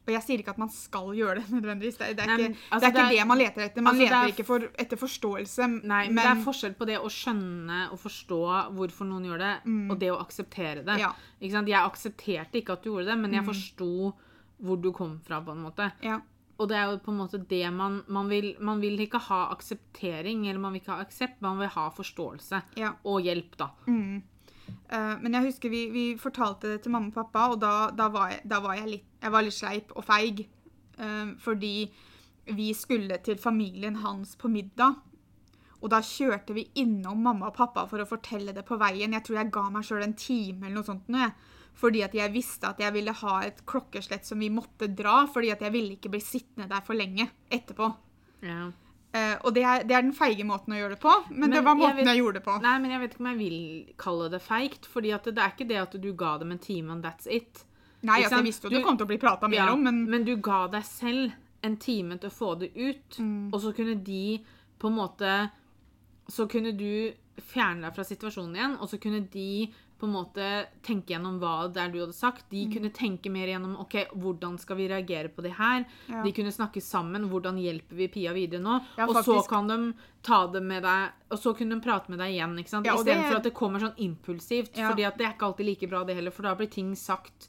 Og 0.09 0.13
jeg 0.15 0.23
sier 0.25 0.41
ikke 0.41 0.55
at 0.55 0.61
man 0.63 0.71
skal 0.73 1.11
gjøre 1.13 1.35
det 1.43 1.51
nødvendigvis. 1.59 1.99
Det, 2.01 2.07
det 2.17 2.25
er, 2.25 2.33
ikke, 2.41 2.57
altså, 2.71 2.81
det 2.81 2.87
er 2.87 2.89
ikke 2.89 3.03
det 3.05 3.11
det, 3.13 3.19
er- 3.21 3.29
man 3.29 3.39
leter 3.43 3.65
etter. 3.67 3.83
Man 3.85 3.93
altså, 3.95 4.05
leter 4.07 4.17
er- 4.17 4.33
ikke 4.33 4.47
for, 4.49 4.65
etter 4.85 4.97
forståelse. 5.03 5.67
Nei, 5.85 6.01
men, 6.09 6.17
det 6.23 6.31
er 6.33 6.41
forskjell 6.47 6.75
på 6.81 6.89
det 6.89 6.97
å 6.99 7.11
skjønne 7.13 7.81
og 7.93 8.01
forstå 8.01 8.41
hvorfor 8.79 9.11
noen 9.11 9.29
gjør 9.29 9.45
det, 9.45 9.53
og 9.93 9.99
det 10.01 10.11
å 10.15 10.17
akseptere 10.25 10.81
det. 10.87 10.97
Mm. 10.97 11.05
Ja. 11.05 11.13
Jeg 11.69 11.85
aksepterte 11.85 12.59
ikke 12.63 12.73
at 12.79 12.83
du 12.83 12.91
gjorde 12.91 13.07
det, 13.13 13.19
men 13.21 13.37
jeg 13.37 13.45
Mm. 13.45 13.53
forsto 13.53 13.91
hvor 14.65 14.81
du 14.83 14.91
kom 14.93 15.21
fra, 15.23 15.39
på 15.45 15.53
en 15.53 15.63
måte. 15.63 15.93
Ja. 16.03 16.17
Og 16.59 16.67
det 16.69 16.75
er 16.81 16.89
jo 16.91 16.97
på 16.99 17.13
en 17.13 17.19
måte 17.21 17.39
det 17.47 17.69
man, 17.73 18.01
man 18.09 18.27
vil 18.29 18.57
Man 18.59 18.81
vil 18.81 18.99
ikke 18.99 19.21
ha 19.29 19.45
akseptering, 19.55 20.49
eller 20.49 20.59
man 20.59 20.73
vil 20.73 20.81
ikke 20.81 20.97
ha 20.97 21.05
aksept, 21.05 21.41
man 21.41 21.59
vil 21.61 21.69
ha 21.69 21.85
forståelse. 21.95 22.63
Ja. 22.81 22.95
Og 23.05 23.23
hjelp, 23.23 23.57
da. 23.61 23.69
Mm. 23.87 24.23
Eh, 24.69 25.15
men 25.23 25.37
jeg 25.37 25.51
husker 25.51 25.73
vi, 25.73 25.83
vi 25.93 26.05
fortalte 26.21 26.73
det 26.73 26.83
til 26.85 26.95
mamma 26.95 27.13
og 27.13 27.19
pappa, 27.19 27.49
og 27.53 27.61
da, 27.63 27.73
da, 27.95 28.09
var, 28.13 28.33
jeg, 28.35 28.45
da 28.49 28.61
var 28.65 28.79
jeg 28.79 28.93
litt 28.95 29.07
Jeg 29.19 29.35
var 29.35 29.43
litt 29.45 29.57
sleip 29.57 29.93
og 29.99 30.05
feig. 30.07 30.47
Uh, 30.99 31.35
fordi 31.39 31.87
vi 32.55 32.73
skulle 32.75 33.21
til 33.23 33.39
familien 33.39 34.01
hans 34.03 34.35
på 34.39 34.51
middag. 34.51 34.97
Og 35.79 35.93
da 35.93 36.01
kjørte 36.03 36.57
vi 36.57 36.65
innom 36.83 37.21
mamma 37.23 37.51
og 37.51 37.59
pappa 37.59 37.85
for 37.91 38.03
å 38.03 38.09
fortelle 38.09 38.55
det 38.55 38.65
på 38.67 38.79
veien. 38.81 39.15
Jeg 39.15 39.27
tror 39.27 39.41
jeg 39.41 39.53
ga 39.55 39.65
meg 39.75 39.87
sjøl 39.87 40.07
en 40.07 40.17
time 40.19 40.67
eller 40.67 40.81
noe 40.81 40.89
sånt. 40.89 41.11
Nå. 41.13 41.29
Fordi 41.79 42.03
at 42.03 42.17
jeg 42.19 42.35
visste 42.35 42.73
at 42.73 42.81
jeg 42.83 42.95
ville 42.97 43.15
ha 43.21 43.37
et 43.47 43.63
klokkeslett 43.69 44.27
som 44.27 44.43
vi 44.43 44.51
måtte 44.51 44.91
dra. 44.91 45.21
Fordi 45.31 45.53
at 45.55 45.63
jeg 45.63 45.75
ville 45.75 45.95
ikke 45.95 46.11
bli 46.15 46.23
sittende 46.25 46.67
der 46.71 46.83
for 46.87 46.99
lenge 46.99 47.29
etterpå. 47.47 47.93
Ja. 48.47 48.71
Eh, 49.15 49.37
og 49.43 49.55
det 49.55 49.63
er, 49.65 49.83
det 49.89 49.95
er 49.97 50.03
den 50.03 50.13
feige 50.13 50.45
måten 50.45 50.75
å 50.75 50.77
gjøre 50.77 50.91
det 50.97 51.01
på, 51.01 51.13
men, 51.31 51.41
Men 51.41 51.51
det 51.51 51.65
var 51.65 51.75
jeg 51.75 51.81
måten 51.81 51.97
vet- 51.97 52.07
jeg 52.13 52.19
gjorde 52.23 52.35
det 52.35 52.45
på. 52.45 52.61
Nei, 52.61 52.79
men 52.79 52.91
jeg 52.91 53.01
vet 53.01 53.15
ikke 53.15 53.21
om 53.21 53.27
jeg 53.27 53.39
vil 53.39 53.95
kalle 53.97 54.31
det 54.31 54.43
feigt. 54.43 54.87
fordi 54.87 55.11
det, 55.25 55.35
det 55.35 55.39
er 55.45 55.51
ikke 55.57 55.69
det 55.69 55.79
at 55.81 56.01
du 56.03 56.13
ga 56.13 56.39
dem 56.39 56.53
en 56.53 56.59
time, 56.59 56.91
and 56.93 57.03
that's 57.05 57.27
it. 57.27 57.65
Nei, 58.03 58.23
altså, 58.23 58.37
jeg 58.37 58.45
visste 58.45 58.65
jo 58.65 58.69
Du- 58.71 58.77
det 58.77 58.85
kom 58.85 58.97
til 58.99 59.07
å 59.07 59.09
bli 59.09 59.17
prata 59.19 59.49
mer 59.49 59.57
Ja, 59.57 59.73
om, 59.73 59.83
men 60.11 60.25
du 60.25 60.37
ga 60.37 60.67
deg 60.69 60.83
selv 60.85 61.33
en 61.65 61.77
time 61.77 62.19
til 62.19 62.29
å 62.31 62.33
få 62.33 62.59
det 62.59 62.71
ut, 62.77 63.17
Mm. 63.19 63.51
og 63.53 63.61
så 63.61 63.75
kunne 63.75 63.97
de 64.05 64.45
på 64.79 64.87
en 64.89 64.95
måte 64.97 65.51
Så 66.31 66.47
kunne 66.47 66.77
du 66.77 67.13
fjerne 67.43 67.83
deg 67.83 67.95
fra 67.95 68.05
situasjonen 68.05 68.55
igjen, 68.57 68.79
og 68.81 68.89
så 68.89 68.99
kunne 69.01 69.21
de 69.31 69.73
på 69.99 70.07
en 70.07 70.13
måte 70.15 70.67
tenke 70.87 71.11
gjennom 71.11 71.41
hva 71.41 71.67
det 71.75 71.81
er 71.83 71.89
du 71.91 71.99
hadde 71.99 72.15
sagt. 72.15 72.45
De 72.51 72.67
Mm. 72.67 72.73
kunne 72.73 72.91
tenke 72.95 73.29
mer 73.31 73.49
gjennom 73.49 73.81
ok, 73.81 74.07
hvordan 74.15 74.57
skal 74.59 74.77
vi 74.77 74.87
reagere 74.89 75.29
på 75.29 75.43
det 75.43 75.53
her. 75.59 75.85
Ja. 76.09 76.23
De 76.23 76.31
kunne 76.33 76.53
snakke 76.55 76.81
sammen. 76.81 77.29
Hvordan 77.29 77.59
hjelper 77.59 77.97
vi 77.97 78.07
Pia 78.07 78.33
videre 78.33 78.61
nå? 78.63 78.81
Ja, 78.97 79.07
og 79.09 79.17
så 79.25 79.43
kan 79.49 79.67
de 79.67 79.95
ta 80.23 80.47
det 80.47 80.63
med 80.63 80.85
deg, 80.85 81.11
og 81.33 81.39
så 81.39 81.53
kunne 81.57 81.75
de 81.75 81.81
prate 81.81 82.09
med 82.11 82.21
deg 82.21 82.31
igjen. 82.37 82.57
ikke 82.59 82.69
sant? 82.69 82.87
Ja, 82.87 82.95
Istedenfor 82.95 83.31
det- 83.31 83.37
at 83.39 83.43
det 83.43 83.55
kommer 83.55 83.81
sånn 83.81 83.97
impulsivt. 83.99 84.77
Ja. 84.77 84.89
fordi 84.91 85.05
at 85.05 85.19
det 85.19 85.27
er 85.27 85.33
ikke 85.33 85.47
alltid 85.53 85.67
like 85.67 85.89
bra, 85.91 86.05
det 86.05 86.15
heller. 86.15 86.31
For 86.31 86.43
da 86.43 86.55
blir 86.55 86.71
ting 86.71 86.95
sagt 86.95 87.49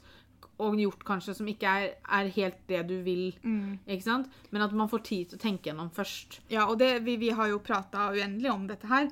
og 0.60 0.76
gjort 0.80 1.04
kanskje 1.08 1.34
som 1.38 1.48
ikke 1.48 1.72
er, 1.72 1.96
er 2.20 2.30
helt 2.36 2.60
det 2.68 2.84
du 2.90 2.98
vil. 3.06 3.32
Mm. 3.44 3.80
ikke 3.88 4.06
sant? 4.06 4.30
Men 4.52 4.66
at 4.66 4.76
man 4.76 4.92
får 4.92 5.04
tid 5.08 5.30
til 5.32 5.40
å 5.40 5.42
tenke 5.42 5.70
gjennom 5.72 5.90
først. 5.96 6.42
Ja, 6.52 6.68
og 6.68 6.78
det, 6.82 6.92
vi, 7.08 7.16
vi 7.22 7.32
har 7.36 7.48
jo 7.52 7.62
prata 7.64 8.10
uendelig 8.12 8.52
om 8.52 8.68
dette 8.68 8.90
her. 8.92 9.08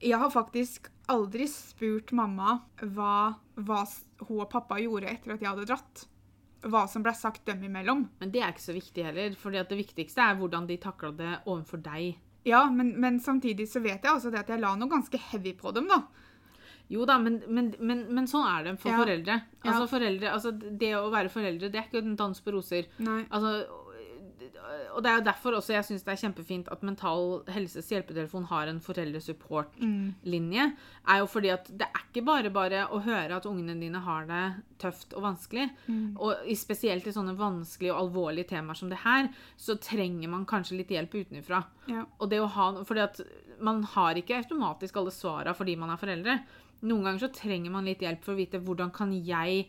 Jeg 0.00 0.20
har 0.22 0.32
faktisk 0.32 0.90
aldri 1.12 1.46
spurt 1.52 2.10
mamma 2.16 2.58
hva, 2.82 3.36
hva 3.60 3.84
hun 4.24 4.40
og 4.42 4.50
pappa 4.50 4.80
gjorde 4.82 5.12
etter 5.12 5.36
at 5.36 5.42
jeg 5.44 5.52
hadde 5.52 5.68
dratt. 5.68 6.06
hva 6.66 6.86
som 6.90 7.04
ble 7.04 7.12
sagt 7.14 7.44
dem 7.46 7.62
imellom. 7.62 8.08
Men 8.18 8.32
det 8.32 8.40
er 8.42 8.54
ikke 8.54 8.64
så 8.64 8.74
viktig 8.74 9.04
heller, 9.06 9.34
For 9.38 9.54
det 9.54 9.76
viktigste 9.76 10.24
er 10.24 10.38
hvordan 10.40 10.66
de 10.66 10.80
takla 10.82 11.12
det 11.14 11.34
overfor 11.44 11.78
deg. 11.84 12.16
Ja, 12.46 12.64
men, 12.70 12.94
men 13.02 13.20
samtidig 13.20 13.68
så 13.68 13.82
vet 13.82 14.04
jeg 14.04 14.12
også 14.12 14.30
det 14.30 14.40
at 14.44 14.50
jeg 14.50 14.62
la 14.62 14.72
noe 14.78 14.90
ganske 14.90 15.18
heavy 15.30 15.52
på 15.58 15.72
dem, 15.76 15.88
da. 15.90 16.04
Jo 16.88 17.04
da, 17.04 17.18
men, 17.18 17.40
men, 17.48 17.72
men, 17.80 18.04
men 18.14 18.26
sånn 18.30 18.46
er 18.46 18.64
det 18.68 18.76
for 18.80 18.90
Ja. 18.92 18.98
foreldre. 19.02 19.40
Altså, 19.64 19.80
Ja. 19.82 19.86
foreldre. 19.98 20.30
altså, 20.32 20.52
det 20.78 20.92
å 20.94 21.10
være 21.10 21.28
foreldre, 21.32 21.70
det 21.72 21.74
er 21.80 21.88
ikke 21.88 22.04
en 22.04 22.16
dans 22.16 22.40
på 22.40 22.52
roser. 22.54 22.86
Altså, 23.30 23.66
og 24.96 25.02
det 25.02 25.10
er 25.10 25.18
jo 25.18 25.24
derfor 25.24 25.52
også 25.58 25.74
jeg 25.74 25.84
syns 25.84 26.02
det 26.04 26.12
er 26.14 26.22
kjempefint 26.28 26.68
at 26.72 26.82
Mental 26.82 27.42
Helses 27.48 27.88
hjelpetelefon 27.90 28.44
har 28.48 28.66
en 28.68 28.80
foreldresupport-linje. 28.80 30.72
er 31.08 31.18
jo 31.20 31.26
fordi 31.30 31.50
at 31.52 31.66
det 31.78 31.86
er 31.86 32.02
ikke 32.10 32.24
bare 32.26 32.50
bare 32.50 32.86
å 32.90 33.00
høre 33.04 33.36
at 33.36 33.46
ungene 33.46 33.78
dine 33.78 34.00
har 34.02 34.26
det 34.26 34.62
tøft 34.82 35.14
og 35.14 35.22
vanskelig. 35.22 35.70
Og 36.18 36.34
spesielt 36.56 37.06
i 37.06 37.12
sånne 37.14 37.36
vanskelige 37.36 37.92
og 37.94 38.10
alvorlige 38.10 38.48
temaer 38.54 38.76
som 38.76 38.88
det 38.90 38.98
her, 39.04 39.28
så 39.56 39.76
trenger 39.78 40.28
man 40.28 40.46
kanskje 40.46 40.78
litt 40.78 40.88
hjelp 40.94 41.10
utenfra. 41.14 41.64
Ja. 41.88 42.04
Og 42.20 42.30
det 42.30 42.40
å 42.42 42.48
ha, 42.48 42.72
fordi 42.84 43.00
at 43.04 43.20
man 43.60 43.82
har 43.82 44.14
ikke 44.18 44.36
automatisk 44.42 44.96
alle 45.00 45.10
svara 45.14 45.54
fordi 45.56 45.76
man 45.78 45.90
er 45.90 45.96
foreldre. 46.00 46.40
Noen 46.82 47.04
ganger 47.06 47.22
så 47.24 47.32
trenger 47.32 47.72
man 47.72 47.86
litt 47.88 48.02
hjelp 48.04 48.24
for 48.24 48.34
å 48.34 48.40
vite 48.40 48.60
hvordan 48.60 48.92
kan 48.94 49.12
jeg 49.14 49.66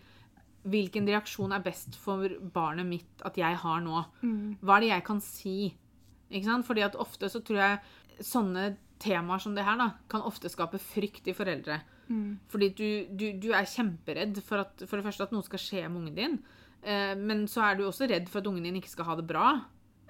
Hvilken 0.67 1.05
reaksjon 1.07 1.53
er 1.55 1.61
best 1.63 1.95
for 1.95 2.27
barnet 2.51 2.83
mitt 2.89 3.21
at 3.23 3.37
jeg 3.39 3.55
har 3.61 3.79
nå? 3.79 4.01
Hva 4.59 4.75
er 4.75 4.83
det 4.83 4.89
jeg 4.89 5.03
kan 5.07 5.21
si? 5.23 5.53
Ikke 6.27 6.49
sant? 6.49 6.65
Fordi 6.67 6.83
at 6.83 6.97
ofte 6.99 7.29
så 7.31 7.39
tror 7.39 7.61
jeg 7.61 8.25
sånne 8.25 8.65
temaer 8.99 9.39
som 9.39 9.55
det 9.55 9.63
her 9.63 9.77
da, 9.79 9.91
kan 10.11 10.25
ofte 10.27 10.49
skape 10.51 10.81
frykt 10.81 11.29
i 11.29 11.35
foreldre. 11.37 11.77
Fordi 12.51 12.69
du, 12.75 12.89
du, 13.15 13.25
du 13.39 13.53
er 13.53 13.63
kjemperedd 13.69 14.41
for, 14.43 14.65
at, 14.65 14.83
for 14.89 14.97
det 14.99 15.05
første 15.07 15.23
at 15.29 15.31
noe 15.31 15.45
skal 15.45 15.61
skje 15.61 15.85
med 15.87 16.01
ungen 16.01 16.17
din. 16.17 16.37
Eh, 16.83 17.15
men 17.15 17.47
så 17.47 17.63
er 17.63 17.77
du 17.77 17.85
også 17.87 18.09
redd 18.09 18.27
for 18.27 18.41
at 18.41 18.47
ungen 18.51 18.67
din 18.67 18.75
ikke 18.81 18.91
skal 18.91 19.07
ha 19.11 19.15
det 19.21 19.27
bra. 19.29 19.47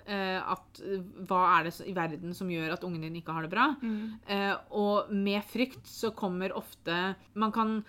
Eh, 0.07 0.39
at 0.39 0.79
Hva 1.27 1.41
er 1.57 1.67
det 1.67 1.73
i 1.83 1.93
verden 1.95 2.31
som 2.37 2.47
gjør 2.47 2.77
at 2.77 2.83
ungen 2.87 3.03
din 3.03 3.19
ikke 3.19 3.33
har 3.35 3.43
det 3.43 3.51
bra? 3.51 3.65
Eh, 3.83 4.53
og 4.71 5.11
med 5.11 5.43
frykt 5.43 5.83
så 5.83 6.13
kommer 6.15 6.55
ofte 6.55 7.15
Man 7.35 7.51
kan 7.51 7.81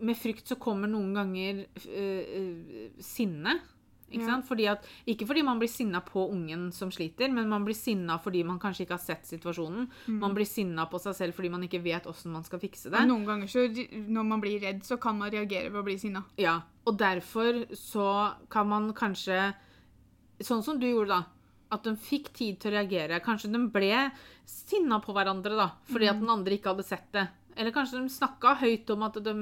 Med 0.00 0.16
frykt 0.20 0.48
så 0.48 0.56
kommer 0.60 0.88
noen 0.88 1.14
ganger 1.16 1.64
eh, 1.88 2.90
sinne. 3.00 3.58
Ikke 4.10 4.26
Ja. 4.26 4.40
Fordi 4.42 4.66
at, 4.66 4.86
ikke 5.06 5.26
fordi 5.26 5.42
man 5.46 5.60
blir 5.60 5.68
sinna 5.70 6.00
på 6.00 6.24
ungen 6.32 6.72
som 6.72 6.90
sliter, 6.90 7.30
men 7.30 7.48
man 7.48 7.64
blir 7.64 7.76
sinna 7.78 8.18
fordi 8.18 8.42
man 8.44 8.58
kanskje 8.58 8.84
ikke 8.84 8.96
har 8.96 9.04
sett 9.04 9.24
situasjonen. 9.28 9.88
Man 10.08 10.34
blir 10.34 10.48
sinna 10.48 10.86
på 10.90 10.98
seg 10.98 11.14
selv 11.14 11.36
fordi 11.38 11.50
man 11.52 11.62
ikke 11.62 11.82
vet 11.84 12.08
åssen 12.10 12.32
man 12.32 12.42
skal 12.44 12.58
fikse 12.58 12.90
det. 12.90 12.98
Og 13.04 13.08
noen 13.12 13.26
ganger 13.28 13.46
så, 13.46 13.68
når 13.68 14.24
man 14.26 14.40
blir 14.42 14.60
redd, 14.60 14.82
så 14.84 14.98
kan 15.00 15.16
man 15.20 15.30
reagere 15.30 15.70
ved 15.70 15.80
å 15.80 15.86
bli 15.86 15.96
sinna. 15.98 16.24
Ja, 16.36 16.60
og 16.84 16.98
derfor 16.98 17.64
så 17.76 18.34
kan 18.50 18.68
man 18.68 18.92
kanskje 18.94 19.52
Sånn 20.40 20.64
som 20.64 20.80
du 20.80 20.88
gjorde, 20.88 21.20
da. 21.20 21.24
At 21.70 21.84
de 21.86 21.94
fikk 21.94 22.32
tid 22.34 22.58
til 22.60 22.72
å 22.72 22.78
reagere. 22.78 23.20
Kanskje 23.22 23.52
de 23.52 23.60
ble 23.70 23.92
sinna 24.48 24.98
på 25.02 25.14
hverandre 25.14 25.58
da, 25.58 25.68
fordi 25.90 26.08
at 26.10 26.18
den 26.18 26.32
andre 26.32 26.56
ikke 26.56 26.72
hadde 26.72 26.86
sett 26.88 27.06
det. 27.14 27.28
Eller 27.60 27.74
kanskje 27.74 27.98
de 28.00 28.12
snakka 28.12 28.54
høyt 28.60 28.90
om 28.94 29.02
at 29.04 29.18
de 29.24 29.32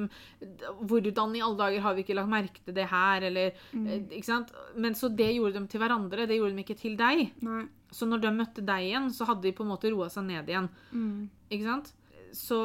Hvordan 0.88 1.36
i 1.36 1.42
alle 1.44 1.58
dager 1.60 1.84
har 1.84 1.96
vi 1.96 2.04
ikke 2.04 2.16
lagt 2.16 2.32
merke 2.32 2.62
til 2.64 2.76
det 2.76 2.88
her? 2.90 3.26
Eller, 3.28 3.58
mm. 3.72 3.88
ikke 4.16 4.26
sant? 4.26 4.52
Men 4.76 4.96
så 4.98 5.10
det 5.12 5.30
gjorde 5.34 5.60
de 5.60 5.70
til 5.70 5.82
hverandre, 5.82 6.26
det 6.28 6.38
gjorde 6.38 6.56
de 6.56 6.64
ikke 6.64 6.78
til 6.80 6.96
deg. 6.98 7.28
Nei. 7.46 7.66
Så 7.94 8.08
når 8.08 8.24
de 8.24 8.32
møtte 8.36 8.64
deg 8.64 8.88
igjen, 8.90 9.10
så 9.14 9.28
hadde 9.28 9.46
de 9.46 9.54
på 9.56 9.64
en 9.64 9.72
måte 9.72 9.92
roa 9.92 10.10
seg 10.12 10.26
ned 10.28 10.50
igjen. 10.50 10.68
Mm. 10.92 11.28
Ikke 11.48 11.68
sant? 11.68 11.92
Så, 12.36 12.58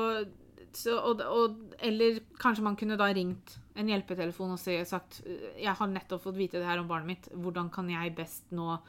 så 0.78 0.96
og, 1.00 1.22
og, 1.22 1.58
Eller 1.80 2.20
kanskje 2.40 2.64
man 2.64 2.76
kunne 2.80 2.98
da 2.98 3.06
ringt 3.14 3.58
en 3.76 3.88
hjelpetelefon 3.90 4.52
og 4.56 4.60
sagt 4.60 5.22
Jeg 5.58 5.74
har 5.76 5.88
nettopp 5.88 6.24
fått 6.24 6.36
vite 6.38 6.60
det 6.60 6.66
her 6.68 6.80
om 6.80 6.88
barnet 6.88 7.08
mitt. 7.08 7.30
Hvordan 7.34 7.70
kan 7.74 7.90
jeg 7.90 8.16
best 8.16 8.52
nå 8.52 8.80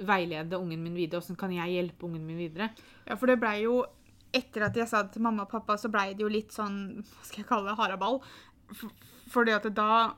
veilede 0.00 0.56
ungen 0.58 0.82
min 0.82 0.94
videre? 0.96 1.20
Hvordan 1.20 1.36
kan 1.40 1.52
jeg 1.52 1.74
hjelpe 1.74 2.06
ungen 2.08 2.24
min 2.26 2.38
videre? 2.40 2.70
Ja, 3.06 3.16
for 3.16 3.26
det 3.30 3.38
blei 3.42 3.62
jo 3.66 3.82
Etter 4.32 4.62
at 4.68 4.76
jeg 4.78 4.86
sa 4.86 5.00
det 5.02 5.16
til 5.16 5.22
mamma 5.26 5.42
og 5.42 5.50
pappa, 5.50 5.74
så 5.76 5.88
blei 5.90 6.12
det 6.14 6.22
jo 6.22 6.28
litt 6.30 6.52
sånn 6.54 6.76
Hva 7.02 7.24
skal 7.26 7.42
jeg 7.42 7.48
kalle 7.48 7.70
det? 7.72 7.78
Haraball. 7.80 8.20
For- 8.72 8.92
Fordi 9.30 9.52
at 9.56 9.66
da 9.74 10.14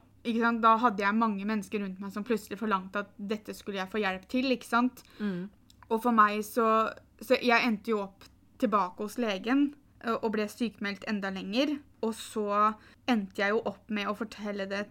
Da 0.63 0.77
hadde 0.79 1.03
jeg 1.03 1.15
mange 1.19 1.45
mennesker 1.45 1.81
rundt 1.83 1.99
meg 2.01 2.13
som 2.13 2.23
plutselig 2.25 2.59
forlangte 2.61 3.01
at 3.01 3.09
dette 3.19 3.55
skulle 3.55 3.79
jeg 3.81 3.91
få 3.91 3.99
hjelp 3.99 4.29
til. 4.29 4.51
ikke 4.53 4.69
sant? 4.69 5.03
Og 5.91 6.03
for 6.03 6.13
meg 6.13 6.43
så 6.45 6.93
Så 7.21 7.39
jeg 7.43 7.67
endte 7.67 7.91
jo 7.91 8.03
opp 8.03 8.25
tilbake 8.59 8.99
hos 9.03 9.17
legen 9.19 9.75
og 10.19 10.33
ble 10.35 10.49
sykemeldt 10.51 11.07
enda 11.11 11.31
lenger. 11.35 11.77
Og 12.03 12.15
så 12.19 12.73
endte 13.11 13.43
jeg 13.45 13.55
jo 13.55 13.63
opp 13.71 13.91
med 13.95 14.11
å 14.11 14.17
fortelle 14.19 14.67
det 14.71 14.87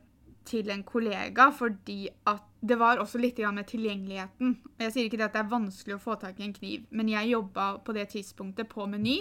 til 0.48 0.72
en 0.74 0.84
kollega, 0.84 1.50
fordi 1.54 2.08
at 2.30 2.46
det 2.62 2.78
var 2.82 3.02
også 3.02 3.20
litt 3.22 3.40
med 3.54 3.68
tilgjengeligheten. 3.70 4.56
Jeg 4.82 4.94
sier 4.94 5.10
ikke 5.10 5.20
det 5.22 5.28
at 5.30 5.36
det 5.38 5.44
er 5.44 5.52
vanskelig 5.54 5.98
å 5.98 6.02
få 6.02 6.18
tak 6.22 6.40
i 6.40 6.48
en 6.48 6.56
kniv, 6.56 6.86
men 6.90 7.10
jeg 7.10 7.34
jobba 7.34 7.74
på 7.86 7.94
det 7.98 8.08
tidspunktet 8.14 8.70
på 8.70 8.86
Meny. 8.90 9.20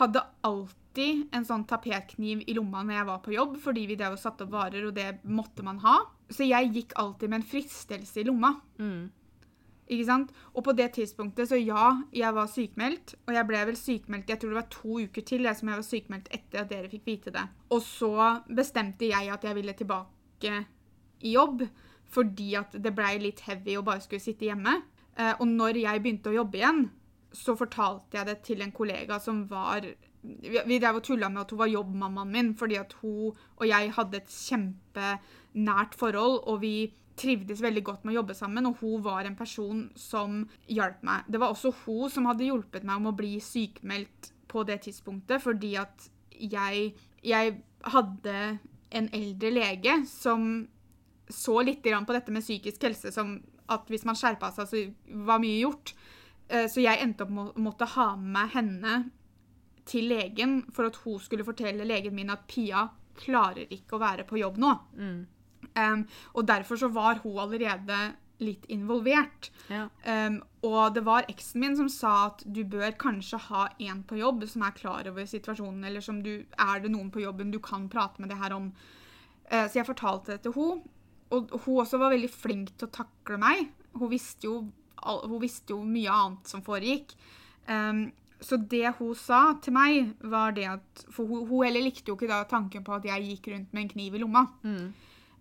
Hadde 0.00 0.22
alltid 0.46 1.28
en 1.34 1.46
sånn 1.46 1.66
tapetkniv 1.68 2.44
i 2.46 2.56
lomma 2.56 2.84
når 2.84 2.98
jeg 2.98 3.08
var 3.10 3.22
på 3.24 3.34
jobb, 3.34 3.56
fordi 3.62 3.86
vi 3.90 3.98
drev 4.00 4.16
og 4.16 4.22
satte 4.22 4.46
opp 4.46 4.52
varer, 4.54 4.86
og 4.88 4.96
det 4.96 5.08
måtte 5.24 5.64
man 5.66 5.80
ha. 5.84 5.98
Så 6.30 6.46
jeg 6.46 6.72
gikk 6.74 6.94
alltid 7.00 7.32
med 7.32 7.42
en 7.42 7.48
fristelse 7.50 8.22
i 8.22 8.26
lomma. 8.28 8.54
Mm. 8.78 9.10
Ikke 9.90 10.06
sant? 10.06 10.30
Og 10.54 10.62
på 10.64 10.74
det 10.78 10.92
tidspunktet, 10.94 11.48
så 11.50 11.58
ja, 11.58 11.96
jeg 12.14 12.34
var 12.34 12.50
sykemeldt. 12.50 13.16
Og 13.26 13.34
jeg 13.34 13.46
ble 13.48 13.62
vel 13.72 13.78
sykemeldt 13.78 14.30
jeg 14.30 14.38
tror 14.38 14.52
det 14.52 14.60
var 14.60 14.68
to 14.70 15.00
uker 15.02 15.26
til 15.26 15.48
jeg 15.48 15.58
som 15.58 15.70
jeg 15.70 15.80
var 15.80 15.88
sykemeldt 15.88 16.30
etter 16.36 16.62
at 16.62 16.70
dere 16.70 16.90
fikk 16.92 17.08
vite 17.08 17.34
det. 17.34 17.46
Og 17.74 17.82
så 17.82 18.12
bestemte 18.46 19.10
jeg 19.10 19.32
at 19.34 19.46
jeg 19.46 19.58
ville 19.58 19.74
tilbake 19.74 20.60
i 21.20 21.34
jobb, 21.34 21.64
fordi 22.10 22.54
at 22.58 22.78
det 22.78 22.94
blei 22.94 23.16
litt 23.22 23.42
heavy 23.46 23.76
å 23.78 23.84
bare 23.86 24.02
skulle 24.04 24.22
sitte 24.22 24.46
hjemme. 24.46 24.78
Eh, 25.18 25.34
og 25.34 25.46
når 25.48 25.82
jeg 25.82 26.02
begynte 26.04 26.30
å 26.30 26.38
jobbe 26.38 26.60
igjen, 26.60 26.86
så 27.34 27.56
fortalte 27.58 28.18
jeg 28.18 28.26
det 28.26 28.38
til 28.46 28.62
en 28.62 28.72
kollega 28.74 29.20
som 29.22 29.44
var 29.50 29.84
Vi 30.20 30.76
drev 30.82 30.98
og 30.98 31.04
tulla 31.06 31.28
med 31.32 31.46
at 31.46 31.52
hun 31.54 31.60
var 31.62 31.70
jobbmammaen 31.70 32.32
min, 32.34 32.48
fordi 32.54 32.76
at 32.76 32.92
hun 33.00 33.30
og 33.32 33.62
jeg 33.64 33.92
hadde 33.96 34.18
et 34.18 34.34
kjempenært 34.34 35.94
forhold, 35.96 36.42
og 36.44 36.60
vi 36.60 36.90
trivdes 37.20 37.60
veldig 37.62 37.82
godt 37.84 38.04
med 38.04 38.14
å 38.14 38.18
jobbe 38.20 38.34
sammen, 38.38 38.66
og 38.70 38.80
hun 38.80 39.02
var 39.04 39.28
en 39.28 39.36
person 39.38 39.84
som 39.98 40.40
hjalp 40.70 41.02
meg. 41.06 41.28
Det 41.28 41.40
var 41.42 41.52
også 41.52 41.72
hun 41.84 42.10
som 42.12 42.28
hadde 42.30 42.48
hjulpet 42.48 42.86
meg 42.88 43.00
om 43.00 43.10
å 43.12 43.16
bli 43.16 43.34
sykemeldt 43.44 44.32
på 44.50 44.64
det 44.66 44.80
tidspunktet, 44.86 45.42
fordi 45.44 45.74
at 45.78 46.08
jeg, 46.40 46.90
jeg 47.22 47.56
hadde 47.92 48.36
en 48.90 49.08
eldre 49.14 49.52
lege 49.54 50.00
som 50.10 50.66
så 51.30 51.60
litt 51.62 51.84
på 51.84 52.12
dette 52.16 52.32
med 52.34 52.42
psykisk 52.42 52.82
helse 52.88 53.12
som 53.14 53.36
at 53.70 53.86
hvis 53.86 54.04
man 54.08 54.18
skjerpa 54.18 54.50
seg, 54.50 54.66
så 54.66 55.24
var 55.28 55.38
mye 55.38 55.60
gjort. 55.60 55.92
Eh, 56.48 56.66
Så 56.66 56.82
jeg 56.82 56.98
endte 57.04 57.22
opp 57.22 57.30
med 57.30 57.52
å 57.52 57.62
måtte 57.62 57.86
ha 57.86 58.16
med 58.16 58.50
henne 58.50 58.94
til 59.86 60.08
legen 60.10 60.64
for 60.74 60.88
at 60.90 60.98
hun 61.04 61.20
skulle 61.22 61.46
fortelle 61.46 61.86
legen 61.86 62.14
min 62.14 62.30
at 62.34 62.48
Pia 62.50 62.88
klarer 63.20 63.70
ikke 63.70 63.96
å 63.96 64.02
være 64.02 64.26
på 64.26 64.40
jobb 64.40 64.58
nå. 64.58 64.72
Mm. 64.98 65.20
Um, 65.74 66.06
og 66.34 66.46
derfor 66.48 66.80
så 66.80 66.88
var 66.92 67.20
hun 67.24 67.38
allerede 67.38 67.98
litt 68.40 68.64
involvert. 68.72 69.50
Ja. 69.68 69.86
Um, 70.04 70.40
og 70.64 70.94
det 70.96 71.02
var 71.04 71.28
eksen 71.28 71.60
min 71.62 71.76
som 71.76 71.90
sa 71.92 72.12
at 72.30 72.44
du 72.44 72.62
bør 72.68 72.94
kanskje 73.00 73.40
ha 73.50 73.66
en 73.78 74.02
på 74.08 74.18
jobb 74.20 74.46
som 74.48 74.64
er 74.64 74.76
klar 74.76 75.08
over 75.10 75.28
situasjonen, 75.28 75.84
eller 75.84 76.04
som 76.04 76.22
du 76.24 76.32
er 76.40 76.82
det 76.82 76.92
noen 76.92 77.12
på 77.12 77.24
jobben 77.24 77.52
du 77.52 77.60
kan 77.64 77.88
prate 77.92 78.22
med 78.22 78.32
det 78.32 78.40
her 78.40 78.56
om. 78.56 78.70
Uh, 79.50 79.66
så 79.66 79.80
jeg 79.80 79.88
fortalte 79.88 80.34
det 80.34 80.44
til 80.46 80.56
hun, 80.56 80.80
og 81.30 81.52
hun 81.64 81.82
også 81.84 82.00
var 82.00 82.14
veldig 82.14 82.30
flink 82.32 82.72
til 82.76 82.88
å 82.88 82.94
takle 83.02 83.38
meg. 83.40 83.68
Hun 83.98 84.10
visste 84.10 84.48
jo, 84.48 84.56
hun 85.04 85.42
visste 85.42 85.76
jo 85.76 85.84
mye 85.86 86.10
annet 86.10 86.50
som 86.50 86.64
foregikk. 86.64 87.14
Um, 87.68 88.08
så 88.40 88.56
det 88.56 88.94
hun 88.98 89.12
sa 89.18 89.40
til 89.62 89.74
meg, 89.76 90.14
var 90.24 90.54
det 90.56 90.64
at 90.72 91.04
For 91.12 91.28
hun, 91.28 91.44
hun 91.48 91.66
heller 91.66 91.84
likte 91.84 92.08
jo 92.08 92.16
ikke 92.16 92.30
da 92.30 92.40
tanken 92.48 92.84
på 92.86 92.94
at 92.96 93.04
jeg 93.04 93.26
gikk 93.28 93.50
rundt 93.52 93.74
med 93.76 93.84
en 93.84 93.92
kniv 93.92 94.16
i 94.16 94.22
lomma. 94.22 94.46
Mm. 94.64 94.86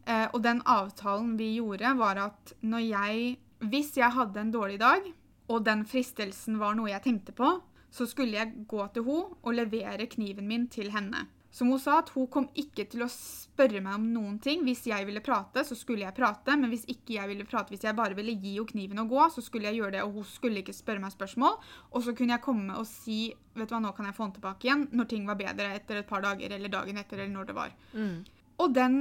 Eh, 0.09 0.27
og 0.33 0.41
den 0.43 0.63
avtalen 0.65 1.35
vi 1.37 1.53
gjorde, 1.59 1.93
var 1.99 2.25
at 2.29 2.55
når 2.61 2.85
jeg 2.87 3.37
Hvis 3.59 3.97
jeg 3.97 4.15
hadde 4.15 4.39
en 4.39 4.53
dårlig 4.53 4.77
dag, 4.79 5.03
og 5.51 5.65
den 5.65 5.81
fristelsen 5.83 6.61
var 6.61 6.77
noe 6.77 6.93
jeg 6.93 7.03
tenkte 7.03 7.33
på, 7.35 7.49
så 7.91 8.05
skulle 8.07 8.37
jeg 8.37 8.63
gå 8.71 8.85
til 8.93 9.03
henne 9.03 9.35
og 9.43 9.57
levere 9.57 10.07
kniven 10.07 10.47
min 10.47 10.69
til 10.71 10.93
henne. 10.93 11.25
Som 11.51 11.71
hun 11.73 11.81
sa, 11.81 11.97
at 11.99 12.11
hun 12.13 12.29
kom 12.31 12.45
ikke 12.55 12.85
til 12.87 13.03
å 13.03 13.09
spørre 13.09 13.81
meg 13.81 13.97
om 13.97 14.05
noen 14.13 14.37
ting. 14.39 14.61
Hvis 14.63 14.85
jeg 14.87 15.07
ville 15.09 15.23
prate, 15.25 15.65
så 15.65 15.75
skulle 15.75 16.05
jeg 16.05 16.15
prate, 16.15 16.55
men 16.55 16.69
hvis 16.69 16.85
ikke 16.87 17.15
jeg 17.15 17.31
ville 17.31 17.47
prate, 17.49 17.73
hvis 17.73 17.83
jeg 17.83 17.97
bare 17.97 18.15
ville 18.15 18.37
gi 18.37 18.53
henne 18.53 18.69
kniven 18.69 19.01
og 19.03 19.11
gå, 19.11 19.23
så 19.33 19.43
skulle 19.43 19.67
jeg 19.67 19.81
gjøre 19.81 19.97
det, 19.97 20.03
og 20.05 20.21
hun 20.21 20.27
skulle 20.29 20.61
ikke 20.61 20.77
spørre 20.77 21.03
meg 21.03 21.15
spørsmål. 21.15 21.57
Og 21.91 22.05
så 22.05 22.13
kunne 22.13 22.37
jeg 22.37 22.45
komme 22.45 22.77
og 22.77 22.87
si 22.87 23.33
vet 23.57 23.67
du 23.67 23.75
hva, 23.75 23.81
nå 23.83 23.91
kan 23.97 24.07
jeg 24.07 24.15
få 24.15 24.29
den 24.29 24.37
tilbake 24.37 24.69
igjen 24.69 24.85
når 24.95 25.09
ting 25.11 25.25
var 25.27 25.39
bedre 25.41 25.73
etter 25.75 25.99
et 25.99 26.07
par 26.07 26.23
dager, 26.23 26.53
eller 26.55 26.71
dagen 26.71 27.01
etter, 27.01 27.19
eller 27.19 27.33
når 27.33 27.49
det 27.49 27.57
var. 27.57 27.75
Mm. 27.97 28.15
Og 28.63 28.77
den 28.77 28.95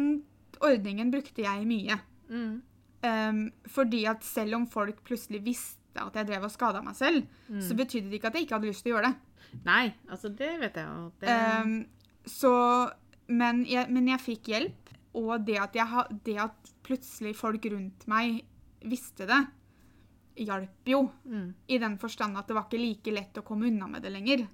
ordningen 0.60 1.10
brukte 1.12 1.42
jeg 1.44 1.66
mye. 1.68 1.98
Mm. 2.28 2.62
Um, 3.02 3.40
fordi 3.70 4.04
at 4.10 4.24
selv 4.26 4.56
om 4.58 4.66
folk 4.66 5.02
plutselig 5.06 5.42
visste 5.44 5.76
at 6.02 6.14
jeg 6.18 6.26
drev 6.28 6.44
og 6.48 6.50
skada 6.52 6.80
meg 6.82 6.94
selv, 6.98 7.24
så 7.62 7.74
betydde 7.78 8.10
det 8.10 8.18
ikke 8.18 8.28
at 8.30 8.34
jeg 8.38 8.46
ikke 8.46 8.56
hadde 8.58 8.68
lyst 8.70 8.84
til 8.84 8.92
å 8.92 8.96
gjøre 8.96 9.10
det. 9.12 9.54
Nei, 9.64 9.84
altså 10.10 10.28
det 10.28 10.50
vet 10.60 10.74
jeg 10.76 10.86
jo. 10.86 11.06
Det, 11.22 11.36
Um, 11.62 11.86
så, 12.28 12.52
men, 13.28 13.62
jeg, 13.66 13.88
men 13.90 14.08
jeg 14.12 14.20
fikk 14.20 14.50
hjelp, 14.52 14.90
og 15.18 15.46
det 15.46 15.56
at, 15.62 15.78
ha- 15.88 16.08
det 16.26 16.36
at 16.42 16.72
plutselig 16.86 17.32
folk 17.38 17.64
rundt 17.72 18.04
meg 18.10 18.42
visste 18.84 19.26
det, 19.26 19.40
hjalp 20.38 20.86
jo. 20.92 21.00
Mm. 21.26 21.48
I 21.66 21.78
den 21.82 21.96
forstand 21.98 22.36
at 22.38 22.46
det 22.46 22.54
var 22.58 22.68
ikke 22.68 22.78
like 22.82 23.14
lett 23.14 23.40
å 23.40 23.46
komme 23.46 23.66
unna 23.70 23.88
med 23.90 24.04
det 24.04 24.12
lenger. 24.14 24.44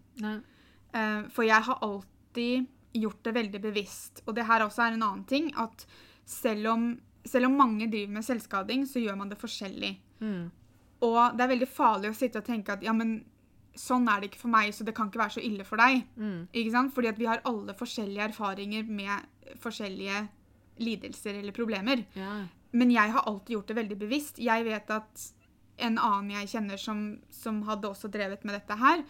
Eh, 0.95 1.23
For 1.35 1.45
jeg 1.45 1.61
har 1.67 1.83
alltid 1.85 2.69
gjort 2.95 3.25
det 3.27 3.35
veldig 3.35 3.61
bevisst. 3.63 4.23
Og 4.27 4.35
det 4.37 4.47
her 4.49 4.65
også 4.65 4.87
er 4.87 4.97
en 4.97 5.07
annen 5.07 5.25
ting, 5.29 5.51
at 5.61 5.87
selv 6.25 6.71
om, 6.73 6.89
selv 7.27 7.51
om 7.51 7.59
mange 7.59 7.89
driver 7.91 8.17
med 8.17 8.27
selvskading, 8.27 8.87
så 8.89 9.03
gjør 9.03 9.19
man 9.21 9.33
det 9.33 9.41
forskjellig. 9.41 9.93
Mm. 10.21 10.51
Og 11.05 11.21
det 11.37 11.45
er 11.45 11.53
veldig 11.53 11.69
farlig 11.69 12.13
å 12.13 12.17
sitte 12.17 12.41
og 12.41 12.47
tenke 12.47 12.77
at 12.77 12.85
ja, 12.87 12.95
men 12.97 13.19
sånn 13.75 14.07
er 14.09 14.23
det 14.23 14.31
ikke 14.31 14.45
for 14.45 14.55
meg, 14.55 14.71
så 14.73 14.87
det 14.87 14.95
kan 14.97 15.11
ikke 15.11 15.21
være 15.25 15.37
så 15.37 15.43
ille 15.45 15.67
for 15.67 15.83
deg. 15.83 16.05
Mm. 16.17 16.41
Ikke 16.53 16.75
sant? 16.77 16.95
Fordi 16.95 17.11
at 17.11 17.21
vi 17.21 17.29
har 17.29 17.43
alle 17.49 17.75
forskjellige 17.77 18.31
erfaringer 18.31 18.87
med 18.87 19.55
forskjellige 19.63 20.25
lidelser 20.83 21.41
eller 21.41 21.55
problemer. 21.55 22.05
Ja. 22.19 22.45
Men 22.75 22.91
jeg 22.91 23.15
har 23.15 23.27
alltid 23.27 23.57
gjort 23.59 23.71
det 23.71 23.79
veldig 23.79 23.99
bevisst. 23.99 24.41
Jeg 24.43 24.67
vet 24.67 24.91
at 24.91 25.29
en 25.85 25.99
annen 25.99 26.33
jeg 26.37 26.53
kjenner 26.55 26.81
som, 26.81 27.05
som 27.35 27.63
hadde 27.67 27.91
også 27.91 28.11
drevet 28.15 28.47
med 28.47 28.57
dette 28.57 28.79
her, 28.79 29.03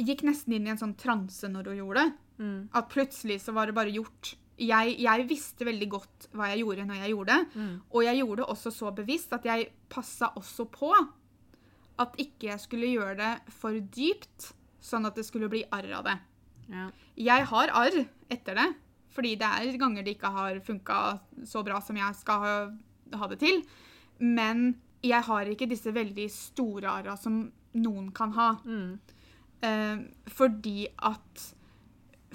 gikk 0.00 0.24
nesten 0.24 0.54
inn 0.56 0.68
i 0.68 0.72
en 0.72 0.80
sånn 0.80 0.96
transe 1.00 1.48
når 1.48 1.72
hun 1.72 1.80
gjorde 1.82 2.04
det. 2.04 2.12
Mm. 2.40 2.60
At 2.72 2.88
plutselig 2.92 3.40
så 3.44 3.54
var 3.56 3.68
det 3.68 3.76
bare 3.76 3.92
gjort. 3.92 4.34
Jeg, 4.60 4.96
jeg 5.00 5.28
visste 5.28 5.64
veldig 5.68 5.88
godt 5.92 6.28
hva 6.36 6.50
jeg 6.50 6.64
gjorde 6.64 6.86
når 6.88 7.00
jeg 7.02 7.14
gjorde 7.14 7.36
det. 7.36 7.60
Mm. 7.60 7.74
Og 7.92 8.04
jeg 8.06 8.20
gjorde 8.20 8.42
det 8.42 8.50
også 8.54 8.72
så 8.74 8.92
bevisst 8.96 9.36
at 9.36 9.48
jeg 9.48 9.70
passa 9.92 10.32
også 10.40 10.66
på 10.72 10.92
at 12.00 12.16
ikke 12.20 12.48
jeg 12.48 12.62
skulle 12.62 12.88
gjøre 12.94 13.16
det 13.18 13.32
for 13.52 13.76
dypt, 13.76 14.52
sånn 14.80 15.04
at 15.08 15.18
det 15.18 15.26
skulle 15.28 15.50
bli 15.52 15.62
arr 15.68 15.90
av 15.98 16.06
det. 16.08 16.16
Ja. 16.70 16.86
Jeg 17.20 17.48
har 17.50 17.72
arr 17.76 17.98
etter 18.32 18.56
det, 18.56 18.68
fordi 19.12 19.34
det 19.40 19.48
er 19.48 19.80
ganger 19.80 20.06
det 20.06 20.16
ikke 20.16 20.32
har 20.32 20.60
funka 20.64 21.00
så 21.48 21.64
bra 21.66 21.80
som 21.84 21.98
jeg 22.00 22.16
skal 22.16 22.44
ha, 22.44 22.54
ha 23.20 23.30
det 23.32 23.40
til. 23.42 23.60
Men 24.22 24.70
jeg 25.04 25.24
har 25.28 25.48
ikke 25.48 25.68
disse 25.68 25.92
veldig 25.92 26.28
store 26.32 26.92
arra 27.00 27.16
som 27.20 27.42
noen 27.80 28.10
kan 28.16 28.32
ha. 28.36 28.50
Mm. 28.64 28.98
Eh, 29.60 30.04
fordi 30.32 30.86
at 30.96 31.48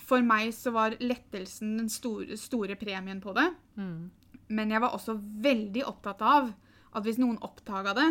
for 0.05 0.21
meg 0.21 0.51
så 0.53 0.71
var 0.75 0.95
lettelsen 1.01 1.77
den 1.79 1.89
store, 1.89 2.37
store 2.37 2.75
premien 2.77 3.21
på 3.23 3.33
det. 3.37 3.47
Mm. 3.79 4.11
Men 4.53 4.69
jeg 4.75 4.81
var 4.83 4.93
også 4.93 5.17
veldig 5.41 5.83
opptatt 5.89 6.21
av 6.21 6.51
at 6.95 7.03
hvis 7.03 7.17
noen 7.19 7.39
oppdaga 7.43 7.95
det, 7.97 8.09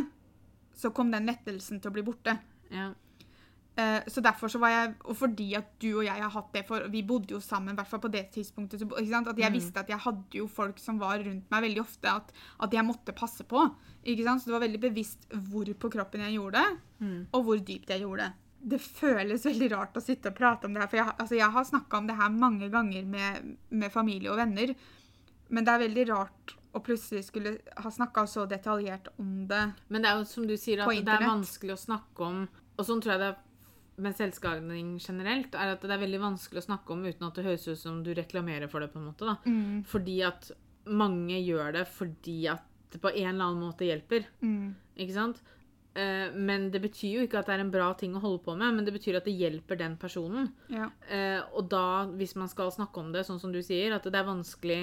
så 0.74 0.90
kom 0.92 1.12
den 1.14 1.28
lettelsen 1.30 1.78
til 1.80 1.92
å 1.92 1.94
bli 1.94 2.02
borte. 2.02 2.34
Ja. 2.74 2.88
Eh, 3.76 4.02
så 4.06 4.22
derfor 4.22 4.46
så 4.50 4.58
var 4.62 4.70
jeg, 4.70 4.90
Og 5.10 5.16
fordi 5.18 5.48
at 5.58 5.72
du 5.82 5.96
og 5.98 6.04
jeg 6.06 6.14
har 6.22 6.30
hatt 6.30 6.52
det 6.54 6.60
for 6.66 6.84
Vi 6.92 7.00
bodde 7.02 7.34
jo 7.34 7.40
sammen, 7.42 7.72
i 7.74 7.78
hvert 7.80 7.88
fall 7.90 8.02
på 8.04 8.10
det 8.12 8.28
tidspunktet. 8.34 8.78
Så, 8.78 8.86
ikke 8.86 9.10
sant? 9.10 9.28
At 9.28 9.36
jeg 9.38 9.50
Mm. 9.50 9.56
visste 9.58 9.80
at 9.80 9.88
jeg 9.88 9.98
hadde 9.98 10.38
jo 10.38 10.46
folk 10.46 10.78
som 10.78 10.98
var 10.98 11.18
rundt 11.18 11.50
meg 11.50 11.62
veldig 11.62 11.80
ofte, 11.82 12.06
at, 12.06 12.30
at 12.60 12.70
jeg 12.72 12.84
måtte 12.86 13.12
passe 13.14 13.42
på. 13.42 13.64
Ikke 14.04 14.22
sant? 14.24 14.42
Så 14.42 14.46
det 14.46 14.52
var 14.58 14.66
veldig 14.68 14.80
bevisst 14.80 15.26
hvor 15.32 15.64
på 15.74 15.90
kroppen 15.90 16.20
jeg 16.20 16.34
gjorde 16.38 16.52
det, 16.62 16.78
Mm. 17.00 17.26
og 17.32 17.44
hvor 17.44 17.56
dypt 17.58 17.88
jeg 17.90 18.00
gjorde 18.02 18.18
det. 18.28 18.32
Det 18.64 18.80
føles 18.80 19.44
veldig 19.44 19.70
rart 19.74 19.96
å 19.98 20.02
sitte 20.02 20.32
og 20.32 20.36
prate 20.38 20.68
om 20.68 20.74
det 20.74 20.80
her, 20.80 20.90
for 20.90 21.00
jeg, 21.02 21.14
altså 21.20 21.36
jeg 21.36 21.52
har 21.56 21.64
snakka 21.68 22.00
om 22.00 22.06
det 22.08 22.18
her 22.18 22.30
mange 22.32 22.70
ganger 22.72 23.08
med, 23.08 23.56
med 23.68 23.92
familie 23.92 24.32
og 24.32 24.40
venner. 24.40 24.72
Men 25.52 25.66
det 25.66 25.74
er 25.74 25.82
veldig 25.84 26.06
rart 26.08 26.54
å 26.74 26.80
plutselig 26.82 27.26
skulle 27.28 27.58
ha 27.76 27.90
snakka 27.92 28.24
så 28.26 28.46
detaljert 28.50 29.12
om 29.20 29.44
det. 29.50 29.62
Men 29.92 30.02
det 30.02 30.10
er 30.10 30.20
jo 30.20 30.28
som 30.28 30.46
du 30.48 30.56
sier, 30.58 30.82
at 30.82 30.90
det 30.90 31.16
er 31.18 31.26
vanskelig 31.28 31.76
å 31.76 31.82
snakke 31.84 32.26
om 32.26 32.46
Og 32.74 32.86
sånn 32.88 33.02
tror 33.04 33.14
jeg 33.14 33.22
det 33.22 33.28
er 33.30 33.42
med 34.02 34.16
selvskading 34.18 34.88
generelt, 34.98 35.54
er 35.54 35.76
at 35.76 35.84
det 35.84 35.94
er 35.94 36.02
veldig 36.02 36.18
vanskelig 36.22 36.64
å 36.64 36.66
snakke 36.66 36.94
om 36.96 37.04
uten 37.06 37.28
at 37.28 37.36
det 37.38 37.44
høres 37.46 37.66
ut 37.68 37.78
som 37.78 38.00
du 38.02 38.10
reklamerer 38.16 38.66
for 38.70 38.82
det. 38.82 38.88
på 38.90 38.98
en 38.98 39.06
måte 39.06 39.28
da. 39.28 39.36
Mm. 39.46 39.84
Fordi 39.86 40.16
at 40.26 40.50
mange 40.90 41.38
gjør 41.38 41.76
det 41.78 41.84
fordi 41.88 42.38
at 42.50 42.64
det 42.90 43.00
på 43.02 43.12
en 43.12 43.28
eller 43.28 43.44
annen 43.44 43.62
måte 43.62 43.86
hjelper. 43.86 44.26
Mm. 44.42 44.74
Ikke 44.98 45.14
sant? 45.14 45.40
Eh, 45.94 46.32
men 46.34 46.70
det 46.74 46.80
betyr 46.82 47.20
jo 47.20 47.24
ikke 47.26 47.38
at 47.38 47.46
det 47.46 47.54
er 47.54 47.62
en 47.62 47.70
bra 47.70 47.92
ting 47.98 48.16
å 48.18 48.22
holde 48.22 48.42
på 48.42 48.56
med, 48.58 48.74
men 48.74 48.86
det 48.86 48.94
betyr 48.96 49.20
at 49.20 49.28
det 49.28 49.36
hjelper 49.38 49.78
den 49.78 49.94
personen. 50.00 50.50
Ja. 50.72 50.88
Eh, 51.06 51.40
og 51.54 51.68
da, 51.70 52.04
hvis 52.18 52.34
man 52.40 52.50
skal 52.50 52.72
snakke 52.74 53.02
om 53.02 53.12
det, 53.14 53.22
sånn 53.28 53.40
som 53.42 53.54
du 53.54 53.62
sier, 53.62 53.94
at 53.94 54.06
det 54.08 54.18
er 54.18 54.26
vanskelig 54.26 54.82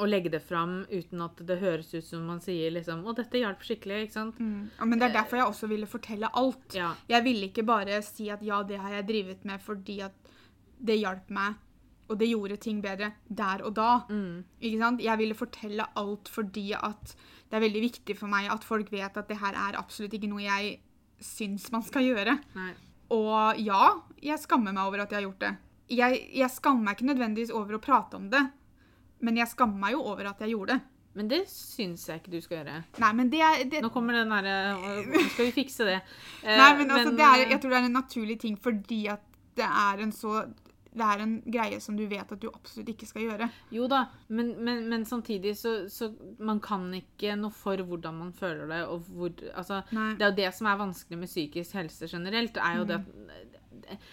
å 0.00 0.06
legge 0.08 0.32
det 0.32 0.40
fram 0.42 0.80
uten 0.90 1.22
at 1.22 1.40
det 1.46 1.58
høres 1.60 1.90
ut 1.92 2.06
som 2.06 2.22
man 2.26 2.40
sier 2.40 2.72
liksom 2.72 3.02
'Å, 3.04 3.14
dette 3.16 3.42
hjalp 3.42 3.62
skikkelig', 3.66 4.06
ikke 4.06 4.16
sant? 4.16 4.38
Mm. 4.40 4.70
Ja, 4.78 4.84
men 4.84 4.98
det 4.98 5.10
er 5.10 5.16
derfor 5.18 5.36
jeg 5.36 5.46
også 5.50 5.68
ville 5.68 5.86
fortelle 5.90 6.30
alt. 6.32 6.74
Ja. 6.74 6.94
Jeg 7.10 7.24
ville 7.26 7.50
ikke 7.50 7.66
bare 7.66 8.00
si 8.02 8.30
at 8.30 8.42
ja, 8.42 8.62
det 8.62 8.78
har 8.80 8.94
jeg 8.98 9.08
drevet 9.10 9.44
med 9.44 9.60
fordi 9.60 10.00
at 10.06 10.14
det 10.80 11.00
hjalp 11.02 11.28
meg, 11.28 11.58
og 12.10 12.18
det 12.18 12.28
gjorde 12.32 12.58
ting 12.60 12.80
bedre 12.82 13.12
der 13.26 13.62
og 13.66 13.74
da. 13.78 13.90
Mm. 14.10 14.42
Ikke 14.58 14.82
sant? 14.82 15.02
Jeg 15.04 15.20
ville 15.20 15.38
fortelle 15.38 15.86
alt 16.00 16.30
fordi 16.30 16.70
at 16.76 17.14
det 17.50 17.58
er 17.58 17.64
veldig 17.64 17.82
viktig 17.86 18.16
for 18.18 18.30
meg 18.30 18.50
at 18.50 18.66
folk 18.66 18.92
vet 18.92 19.16
at 19.18 19.30
det 19.30 19.40
her 19.40 19.56
er 19.58 19.78
absolutt 19.78 20.14
ikke 20.18 20.30
noe 20.30 20.44
jeg 20.44 20.76
syns 21.22 21.68
man 21.74 21.84
skal 21.86 22.06
gjøre. 22.06 22.36
Nei. 22.56 22.70
Og 23.14 23.58
ja, 23.62 23.82
jeg 24.22 24.38
skammer 24.42 24.74
meg 24.74 24.86
over 24.86 25.04
at 25.04 25.10
jeg 25.10 25.20
har 25.20 25.26
gjort 25.26 25.42
det. 25.42 25.52
Jeg, 25.90 26.22
jeg 26.38 26.54
skammer 26.54 26.86
meg 26.86 26.98
ikke 26.98 27.10
nødvendigvis 27.10 27.50
over 27.54 27.76
å 27.76 27.82
prate 27.82 28.18
om 28.18 28.28
det, 28.30 28.44
men 29.26 29.40
jeg 29.40 29.50
skammer 29.50 29.82
meg 29.82 29.96
jo 29.96 30.04
over 30.12 30.30
at 30.30 30.42
jeg 30.44 30.54
gjorde 30.54 30.76
det. 30.76 30.86
Men 31.18 31.26
det 31.26 31.40
syns 31.50 32.04
jeg 32.06 32.20
ikke 32.20 32.32
du 32.36 32.38
skal 32.38 32.60
gjøre. 32.60 32.76
Nei, 33.02 33.10
men 33.18 33.30
det 33.32 33.40
er 33.42 33.62
det, 33.66 33.80
Nå 33.82 33.90
kommer 33.90 34.14
den 34.14 34.30
derre 34.30 34.76
Nå 34.78 35.22
skal 35.32 35.48
vi 35.48 35.54
fikse 35.56 35.88
det. 35.88 35.96
Eh, 36.44 36.54
Nei, 36.60 36.70
men 36.78 36.92
altså, 36.94 37.10
det 37.18 37.26
er, 37.26 37.42
eh, 37.42 37.54
jeg 37.56 37.62
tror 37.62 37.74
det 37.74 37.80
er 37.80 37.88
en 37.88 37.98
naturlig 37.98 38.36
ting 38.44 38.58
fordi 38.62 39.00
at 39.10 39.24
det 39.58 39.66
er 39.66 40.04
en 40.04 40.12
så 40.14 40.44
det 40.90 41.06
er 41.06 41.22
en 41.22 41.34
greie 41.46 41.78
som 41.82 41.96
du 41.98 42.02
vet 42.10 42.32
at 42.34 42.42
du 42.42 42.48
absolutt 42.50 42.88
ikke 42.92 43.06
skal 43.06 43.26
gjøre. 43.28 43.46
Jo 43.70 43.86
da, 43.90 44.04
men, 44.28 44.52
men, 44.58 44.82
men 44.90 45.04
samtidig 45.06 45.54
så, 45.58 45.74
så 45.88 46.10
Man 46.38 46.58
kan 46.64 46.88
ikke 46.96 47.36
noe 47.38 47.54
for 47.54 47.78
hvordan 47.86 48.18
man 48.18 48.32
føler 48.34 48.66
det, 48.70 48.80
hvor 49.10 49.30
Altså, 49.54 49.82
det 49.90 50.24
er 50.24 50.32
jo 50.32 50.38
det 50.40 50.48
som 50.56 50.70
er 50.70 50.80
vanskelig 50.80 51.20
med 51.20 51.30
psykisk 51.30 51.78
helse 51.78 52.08
generelt, 52.10 52.58
er 52.58 52.80
jo 52.80 52.88
det 52.88 52.98
at 53.00 54.10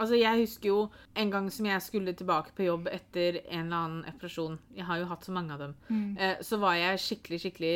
Altså, 0.00 0.16
jeg 0.16 0.40
husker 0.40 0.68
jo 0.70 0.88
en 1.16 1.30
gang 1.30 1.50
som 1.52 1.66
jeg 1.68 1.82
skulle 1.84 2.12
tilbake 2.16 2.54
på 2.56 2.64
jobb 2.64 2.88
etter 2.88 3.42
en 3.42 3.66
eller 3.66 3.76
annen 3.76 4.04
operasjon. 4.08 4.56
Jeg 4.76 4.86
har 4.88 4.96
jo 5.02 5.08
hatt 5.10 5.26
så 5.26 5.34
mange 5.36 5.52
av 5.52 5.60
dem. 5.60 5.74
Mm. 5.90 6.14
Eh, 6.16 6.38
så 6.46 6.56
var 6.62 6.78
jeg 6.78 7.02
skikkelig, 7.04 7.40
skikkelig 7.42 7.74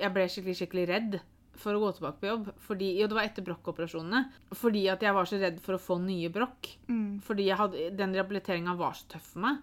Jeg 0.00 0.14
ble 0.16 0.24
skikkelig, 0.32 0.56
skikkelig 0.58 0.86
redd 0.88 1.20
for 1.60 1.76
å 1.76 1.80
gå 1.82 1.90
tilbake 1.96 2.20
på 2.22 2.30
jobb. 2.30 2.50
Fordi, 2.66 2.90
jo, 3.00 3.08
det 3.10 3.16
var 3.18 3.28
etter 3.28 3.46
brokkoperasjonene. 3.46 4.22
Fordi 4.56 4.84
at 4.92 5.04
jeg 5.04 5.16
var 5.16 5.28
så 5.28 5.40
redd 5.40 5.58
for 5.64 5.76
å 5.76 5.82
få 5.82 5.98
nye 6.02 6.30
brokk. 6.32 6.70
Mm. 6.90 7.20
Fordi 7.26 7.48
jeg 7.48 7.60
hadde, 7.60 7.90
den 7.98 8.16
rehabiliteringa 8.16 8.76
var 8.78 8.96
så 8.98 9.08
tøff 9.14 9.32
for 9.34 9.44
meg. 9.46 9.60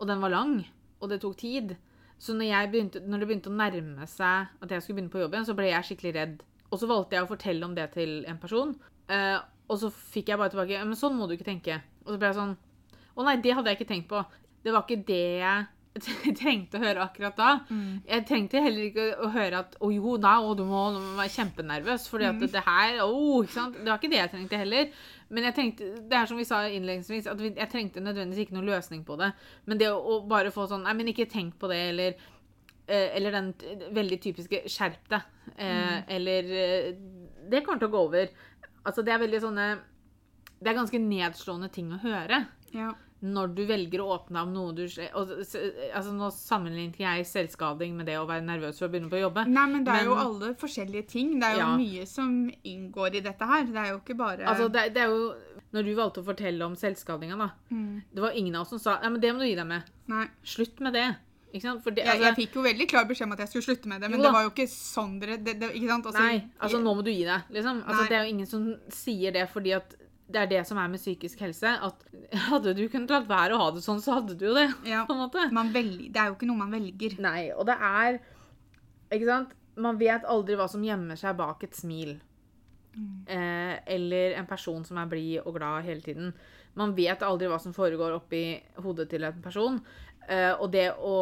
Og 0.00 0.08
den 0.10 0.22
var 0.24 0.34
lang. 0.34 0.58
Og 1.00 1.12
det 1.12 1.20
tok 1.24 1.38
tid. 1.40 1.74
Så 2.20 2.36
når, 2.36 2.50
jeg 2.50 2.70
begynte, 2.72 3.02
når 3.08 3.22
det 3.22 3.30
begynte 3.30 3.52
å 3.52 3.56
nærme 3.56 4.06
seg 4.10 4.50
at 4.60 4.72
jeg 4.74 4.84
skulle 4.84 5.00
begynne 5.00 5.14
på 5.14 5.22
jobb 5.22 5.36
igjen, 5.36 5.48
så 5.48 5.56
ble 5.56 5.70
jeg 5.70 5.88
skikkelig 5.88 6.14
redd. 6.18 6.42
Og 6.68 6.82
så 6.82 6.88
valgte 6.90 7.16
jeg 7.16 7.24
å 7.24 7.30
fortelle 7.30 7.66
om 7.66 7.76
det 7.76 7.88
til 7.96 8.20
en 8.28 8.40
person. 8.40 8.74
Eh, 9.10 9.38
og 9.70 9.78
så 9.80 9.88
fikk 9.90 10.30
jeg 10.30 10.38
bare 10.38 10.52
tilbake 10.52 10.82
Men 10.84 10.98
sånn 10.98 11.16
må 11.18 11.26
du 11.26 11.34
ikke 11.36 11.48
tenke. 11.48 11.80
Og 12.04 12.12
så 12.12 12.20
ble 12.20 12.28
jeg 12.30 12.36
sånn 12.36 12.52
Å 13.16 13.26
nei, 13.26 13.36
det 13.42 13.54
hadde 13.56 13.72
jeg 13.72 13.80
ikke 13.80 13.90
tenkt 13.90 14.10
på. 14.10 14.20
Det 14.62 14.74
var 14.74 14.84
ikke 14.84 15.04
det 15.08 15.24
jeg 15.40 15.66
trengte 16.40 16.78
å 16.78 16.82
høre 16.84 17.02
akkurat 17.02 17.36
da. 17.38 17.48
Mm. 17.68 18.02
Jeg 18.06 18.26
trengte 18.28 18.62
heller 18.62 18.84
ikke 18.86 19.06
å 19.26 19.30
høre 19.34 19.62
at 19.64 19.74
å 19.82 19.90
jo 19.90 20.16
da, 20.22 20.36
oh, 20.44 20.52
du, 20.58 20.62
må, 20.68 20.84
du 20.94 21.00
må 21.02 21.16
være 21.18 21.34
kjempenervøs, 21.34 22.06
fordi 22.10 22.28
at 22.28 22.44
det 22.44 22.62
her 22.66 23.00
sant? 23.50 23.78
Det 23.80 23.90
var 23.90 23.98
ikke 23.98 24.12
det 24.12 24.20
jeg 24.20 24.32
trengte 24.34 24.60
heller. 24.60 24.92
Men 25.30 25.46
jeg 25.48 25.56
tenkte, 25.56 25.88
det 26.10 26.18
er 26.18 26.30
som 26.30 26.38
vi 26.38 26.46
sa 26.46 26.62
innledningsvis, 26.68 27.28
at 27.30 27.42
jeg 27.42 27.70
trengte 27.72 28.02
nødvendigvis 28.02 28.46
ikke 28.46 28.58
noen 28.58 28.70
løsning 28.70 29.02
på 29.06 29.18
det. 29.20 29.32
Men 29.66 29.82
det 29.82 29.90
å, 29.90 29.98
å 29.98 30.20
bare 30.30 30.54
få 30.54 30.68
sånn 30.70 30.86
Nei, 30.86 30.94
men 30.98 31.10
ikke 31.12 31.28
tenk 31.30 31.58
på 31.60 31.70
det, 31.70 31.80
eller 31.90 32.14
eh, 32.86 33.10
eller 33.18 33.34
den 33.36 33.52
veldig 33.94 34.20
typiske 34.22 34.64
'skjerp 34.66 35.10
deg'. 35.10 35.28
mm. 35.58 36.08
Eller 36.16 36.54
eh, 36.62 36.88
'det 37.50 37.64
kommer 37.66 37.82
til 37.82 37.90
å 37.90 37.94
gå 37.94 38.06
over'. 38.08 38.34
Altså, 38.86 39.02
det 39.02 39.12
er 39.12 39.20
veldig 39.20 39.40
sånne 39.42 39.64
Det 40.60 40.68
er 40.68 40.76
ganske 40.76 40.98
nedslående 40.98 41.68
ting 41.72 41.92
å 41.92 42.00
høre 42.00 42.46
Ja. 42.72 42.92
Når 43.20 43.52
du 43.52 43.62
velger 43.68 44.00
å 44.00 44.08
åpne 44.14 44.42
om 44.46 44.52
noe 44.54 44.72
du 44.72 44.84
og, 44.86 45.32
altså 45.36 46.12
Nå 46.16 46.30
sammenligner 46.32 47.02
jeg 47.02 47.26
selvskading 47.28 47.92
med 47.98 48.08
det 48.08 48.16
å 48.16 48.24
være 48.28 48.44
nervøs 48.46 48.80
for 48.80 48.88
å 48.88 48.92
begynne 48.92 49.12
på 49.12 49.18
å 49.18 49.24
jobbe. 49.26 49.44
Nei, 49.50 49.66
men 49.68 49.84
det 49.84 49.92
er 49.92 50.08
jo 50.08 50.16
alle 50.16 50.52
forskjellige 50.60 51.06
ting. 51.12 51.34
Det 51.40 51.50
er 51.50 51.58
jo 51.58 51.60
Ja. 51.60 51.76
mye 51.76 52.06
som 52.08 52.50
inngår 52.64 53.20
i 53.20 53.24
dette 53.28 53.44
her. 53.52 53.64
Det 53.68 53.76
er 53.76 53.90
jo 53.92 53.98
ikke 54.00 54.16
bare 54.16 54.46
Altså, 54.48 54.68
det, 54.72 54.94
det 54.94 55.02
er 55.04 55.12
jo 55.12 55.34
Når 55.70 55.84
du 55.84 55.94
valgte 55.94 56.20
å 56.20 56.26
fortelle 56.26 56.64
om 56.64 56.74
selvskadinga, 56.74 57.36
da 57.36 57.50
mm. 57.70 58.02
Det 58.14 58.22
var 58.24 58.32
ingen 58.32 58.56
av 58.56 58.62
oss 58.62 58.70
som 58.70 58.78
sa 58.78 58.98
Nei, 59.02 59.10
men 59.10 59.20
det 59.20 59.32
må 59.34 59.38
du 59.38 59.46
gi 59.46 59.54
deg 59.54 59.68
med. 59.68 59.90
Nei. 60.10 60.26
Slutt 60.42 60.80
med 60.80 60.96
det. 60.96 61.08
Ikke 61.52 61.66
sant? 61.66 61.84
Det, 61.84 61.98
Jeg, 61.98 62.06
jeg 62.06 62.24
altså, 62.24 62.34
fikk 62.38 62.56
jo 62.56 62.62
veldig 62.62 62.86
klar 62.90 63.06
beskjed 63.08 63.26
om 63.26 63.32
at 63.34 63.44
jeg 63.44 63.52
skulle 63.52 63.66
slutte 63.68 63.90
med 63.90 64.00
det, 64.00 64.10
men 64.10 64.20
Jo 64.20 64.26
det 64.26 64.34
var 64.34 64.44
jo 64.46 64.52
ikke 64.52 64.68
sånn 64.70 65.16
dere 65.20 65.38
det, 65.42 65.56
det, 65.60 65.72
Ikke 65.74 65.90
sant? 65.90 66.06
Altså, 66.06 66.22
Nei, 66.22 66.44
altså 66.58 66.80
nå 66.82 66.94
må 66.94 67.04
du 67.06 67.10
gi 67.10 67.24
deg, 67.26 67.50
liksom. 67.56 67.82
Altså, 67.86 68.04
det 68.08 68.16
er 68.18 68.24
jo 68.24 68.34
ingen 68.34 68.50
som 68.50 68.68
sier 68.94 69.34
det 69.34 69.48
fordi 69.50 69.74
at 69.76 69.96
det 70.30 70.40
er 70.42 70.50
det 70.50 70.62
som 70.68 70.78
er 70.80 70.90
med 70.92 71.00
psykisk 71.02 71.42
helse. 71.44 71.72
At 71.86 72.04
hadde 72.48 72.74
du 72.78 72.84
kunnet 72.92 73.12
latt 73.12 73.28
være 73.30 73.56
å 73.56 73.62
ha 73.64 73.68
det 73.74 73.82
sånn, 73.84 74.02
så 74.02 74.18
hadde 74.20 74.36
du 74.38 74.46
jo 74.50 74.56
det. 74.56 74.68
Ja. 74.88 75.04
på 75.08 75.16
en 75.16 75.24
måte. 75.24 75.46
Man 75.54 75.72
velger, 75.74 76.08
det 76.12 76.22
er 76.22 76.30
jo 76.30 76.38
ikke 76.38 76.50
noe 76.50 76.62
man 76.62 76.74
velger. 76.74 77.16
Nei, 77.22 77.50
og 77.54 77.66
det 77.70 77.78
er 77.78 78.20
Ikke 79.10 79.26
sant? 79.26 79.54
Man 79.80 79.96
vet 79.98 80.26
aldri 80.28 80.54
hva 80.58 80.68
som 80.70 80.82
gjemmer 80.84 81.18
seg 81.18 81.38
bak 81.38 81.64
et 81.66 81.74
smil. 81.74 82.18
Eh, 83.30 83.74
eller 83.94 84.36
en 84.38 84.48
person 84.50 84.84
som 84.86 84.98
er 85.00 85.10
blid 85.10 85.40
og 85.44 85.56
glad 85.56 85.86
hele 85.86 86.04
tiden. 86.04 86.32
Man 86.78 86.94
vet 86.94 87.22
aldri 87.26 87.48
hva 87.50 87.58
som 87.62 87.74
foregår 87.74 88.14
oppi 88.14 88.44
hodet 88.82 89.08
til 89.10 89.26
en 89.26 89.42
person. 89.42 89.80
Eh, 90.28 90.52
og 90.52 90.70
det 90.74 90.90
å 90.94 91.16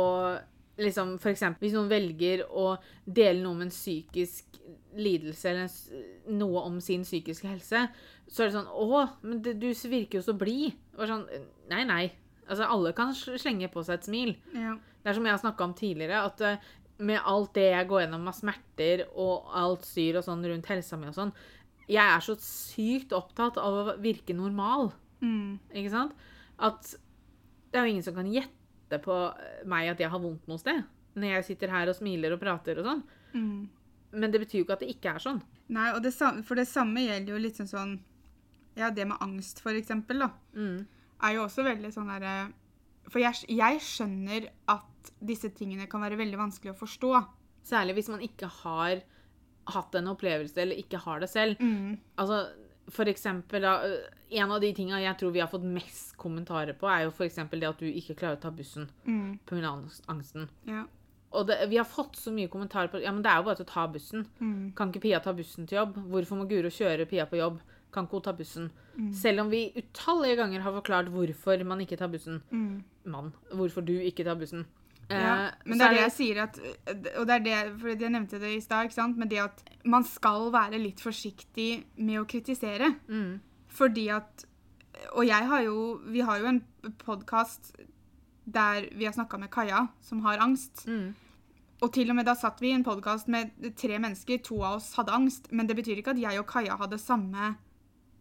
liksom, 0.79 1.17
eksempel, 1.19 1.67
hvis 1.67 1.77
noen 1.77 1.91
velger 1.91 2.45
å 2.49 2.71
dele 3.05 3.43
noe 3.43 3.57
om 3.57 3.65
en 3.67 3.73
psykisk 3.73 4.59
lidelse 4.99 5.51
eller 5.51 6.35
noe 6.35 6.65
om 6.67 6.79
sin 6.85 7.05
psykiske 7.07 7.49
helse, 7.49 7.87
så 8.29 8.45
er 8.45 8.51
det 8.51 8.57
sånn 8.59 8.69
Å, 8.69 9.05
men 9.25 9.43
det, 9.45 9.55
du 9.61 9.69
virker 9.73 10.21
jo 10.21 10.25
så 10.27 10.35
blid. 10.37 10.77
Sånn 10.99 11.25
Nei, 11.71 11.85
nei. 11.89 12.03
Altså, 12.49 12.65
alle 12.65 12.95
kan 12.97 13.15
slenge 13.17 13.69
på 13.73 13.85
seg 13.85 13.99
et 13.99 14.09
smil. 14.09 14.35
Ja. 14.57 14.77
Det 15.03 15.11
er 15.11 15.17
som 15.17 15.27
jeg 15.29 15.35
har 15.35 15.43
snakka 15.43 15.67
om 15.67 15.75
tidligere, 15.77 16.23
at 16.25 16.43
uh, 16.45 16.71
med 16.99 17.23
alt 17.29 17.53
det 17.57 17.69
jeg 17.69 17.89
går 17.89 18.03
gjennom 18.03 18.29
av 18.31 18.37
smerter 18.37 19.05
og 19.13 19.51
alt 19.57 19.87
styr 19.87 20.19
og 20.19 20.27
sånn 20.27 20.43
rundt 20.49 20.69
helsa 20.71 20.99
mi 20.99 21.11
og 21.11 21.17
sånn, 21.17 21.33
jeg 21.89 22.03
er 22.03 22.25
så 22.25 22.35
sykt 22.43 23.15
opptatt 23.17 23.61
av 23.63 23.77
å 23.77 23.97
virke 24.03 24.37
normal. 24.37 24.91
Mm. 25.23 25.57
Ikke 25.73 25.93
sant? 25.93 26.17
At 26.61 26.91
det 27.71 27.79
er 27.79 27.87
jo 27.87 27.95
ingen 27.95 28.05
som 28.05 28.17
kan 28.17 28.29
gjette 28.33 29.01
på 29.05 29.17
meg 29.69 29.93
at 29.93 30.03
jeg 30.03 30.11
har 30.13 30.21
vondt 30.21 30.49
noe 30.51 30.61
sted. 30.61 30.83
Når 31.19 31.39
jeg 31.39 31.47
sitter 31.53 31.73
her 31.73 31.89
og 31.91 31.97
smiler 31.97 32.35
og 32.35 32.43
prater 32.43 32.81
og 32.81 32.91
sånn. 32.91 33.03
Mm. 33.33 33.63
Men 34.21 34.35
det 34.35 34.43
betyr 34.45 34.61
jo 34.61 34.67
ikke 34.67 34.77
at 34.77 34.85
det 34.85 34.93
ikke 34.93 35.15
er 35.15 35.25
sånn. 35.25 35.41
Nei, 35.73 35.91
og 35.95 36.03
det, 36.05 36.15
for 36.17 36.59
det 36.59 36.69
samme 36.69 37.05
gjelder 37.05 37.35
jo 37.35 37.41
litt 37.41 37.61
sånn 37.61 37.71
sånn 37.71 37.97
Ja, 38.79 38.91
det 38.95 39.07
med 39.11 39.19
angst, 39.25 39.61
for 39.65 39.75
eksempel, 39.75 40.21
da. 40.23 40.31
Mm. 40.55 40.87
er 41.27 41.35
jo 41.35 41.43
også 41.49 41.65
veldig 41.67 41.91
sånn 41.91 42.07
derre 42.13 42.53
For 43.11 43.19
jeg, 43.19 43.35
jeg 43.51 43.81
skjønner 43.83 44.49
at 44.69 45.11
disse 45.25 45.49
tingene 45.57 45.87
kan 45.91 46.03
være 46.05 46.19
veldig 46.21 46.39
vanskelig 46.39 46.75
å 46.75 46.79
forstå. 46.79 47.13
Særlig 47.65 47.95
hvis 47.99 48.09
man 48.13 48.21
ikke 48.23 48.47
har 48.63 49.01
hatt 49.73 49.95
en 49.99 50.11
opplevelse 50.13 50.61
eller 50.63 50.77
ikke 50.81 51.01
har 51.03 51.21
det 51.21 51.29
selv. 51.33 51.59
Mm. 51.61 51.97
Altså, 52.21 52.43
for 52.93 53.05
eksempel 53.11 53.61
da, 53.65 53.75
øh, 53.85 54.15
En 54.31 54.51
av 54.53 54.61
de 54.61 54.69
tinga 54.77 54.99
jeg 55.01 55.17
tror 55.17 55.31
vi 55.33 55.41
har 55.41 55.49
fått 55.49 55.65
mest 55.65 56.11
kommentarer 56.21 56.75
på, 56.77 56.85
er 56.93 57.07
jo 57.07 57.11
for 57.17 57.25
eksempel 57.25 57.61
det 57.61 57.69
at 57.71 57.79
du 57.81 57.87
ikke 57.89 58.15
klarer 58.15 58.37
å 58.37 58.41
ta 58.43 58.51
bussen 58.51 58.91
Mm. 59.07 59.39
pga. 59.49 59.89
angsten. 60.09 60.49
Ja. 60.67 60.85
Og 61.33 61.47
det, 61.47 61.57
vi 61.71 61.77
har 61.79 61.85
fått 61.89 62.13
så 62.17 62.31
mye 62.31 62.49
kommentarer 62.49 62.89
på 62.93 63.01
Ja, 63.03 63.11
men 63.13 63.23
det 63.23 63.31
er 63.33 63.37
jo 63.39 63.45
bare 63.45 63.57
til 63.57 63.65
å 63.65 63.73
ta 63.73 63.87
bussen. 63.89 64.27
Mm. 64.41 64.75
Kan 64.77 64.93
ikke 64.93 65.01
Pia 65.01 65.21
ta 65.21 65.33
bussen 65.33 65.67
til 65.67 65.79
jobb? 65.79 65.95
Hvorfor 66.11 66.37
må 66.37 66.49
Guro 66.49 66.69
kjøre 66.69 67.09
Pia 67.09 67.25
på 67.27 67.37
jobb? 67.41 67.59
Kan 67.93 68.05
ikke 68.05 68.19
hun 68.19 68.23
ta 68.23 68.33
bussen? 68.33 68.71
Selv 69.15 69.41
om 69.41 69.51
vi 69.51 69.73
utallige 69.79 70.37
ganger 70.37 70.61
har 70.61 70.73
forklart 70.73 71.07
hvorfor 71.13 71.65
man 71.65 71.81
ikke 71.81 71.97
tar 71.97 72.09
bussen. 72.13 72.43
Mm. 72.51 72.83
Mann. 73.07 73.33
Hvorfor 73.55 73.81
du 73.87 73.95
ikke 73.99 74.25
tar 74.25 74.35
bussen. 74.37 74.67
Ja, 75.11 75.47
Eh, 75.49 75.51
men 75.65 75.79
det 75.79 75.87
er 75.87 75.95
det 75.95 76.01
jeg 76.03 76.13
sier 76.13 76.39
at 76.43 76.59
Og 77.17 77.27
det 77.27 77.35
er 77.35 77.39
det, 77.41 77.61
for 77.81 77.89
jeg 77.89 78.11
nevnte 78.13 78.39
det 78.43 78.51
i 78.57 78.61
stad, 78.61 79.17
men 79.17 79.29
det 79.29 79.39
at 79.41 79.63
man 79.85 80.05
skal 80.05 80.51
være 80.53 80.77
litt 80.79 81.01
forsiktig 81.01 81.85
med 81.97 82.21
å 82.21 82.27
kritisere. 82.29 82.95
mm, 83.09 83.41
Fordi 83.69 84.09
at 84.13 84.45
Og 85.17 85.25
jeg 85.25 85.47
har 85.49 85.63
jo 85.63 86.01
Vi 86.05 86.21
har 86.21 86.39
jo 86.39 86.47
en 86.47 86.63
podkast 86.99 87.73
der 88.45 88.89
vi 88.97 89.05
har 89.05 89.13
snakka 89.13 89.39
med 89.39 89.51
Kaja, 89.51 89.89
som 90.03 90.21
har 90.21 90.39
angst. 90.39 90.87
mm, 90.87 91.15
Og 91.83 91.93
til 91.93 92.11
og 92.11 92.17
med 92.17 92.27
da 92.27 92.35
satt 92.35 92.61
vi 92.61 92.69
i 92.69 92.75
en 92.75 92.85
podkast 92.85 93.29
med 93.29 93.51
tre 93.77 93.99
mennesker. 93.99 94.43
To 94.45 94.63
av 94.63 94.77
oss 94.77 94.95
hadde 94.95 95.13
angst. 95.13 95.53
Men 95.53 95.67
det 95.67 95.77
betyr 95.77 95.97
ikke 96.03 96.11
at 96.11 96.19
jeg 96.21 96.39
og 96.39 96.47
Kaja 96.47 96.77
hadde 96.77 96.99
samme 96.99 97.57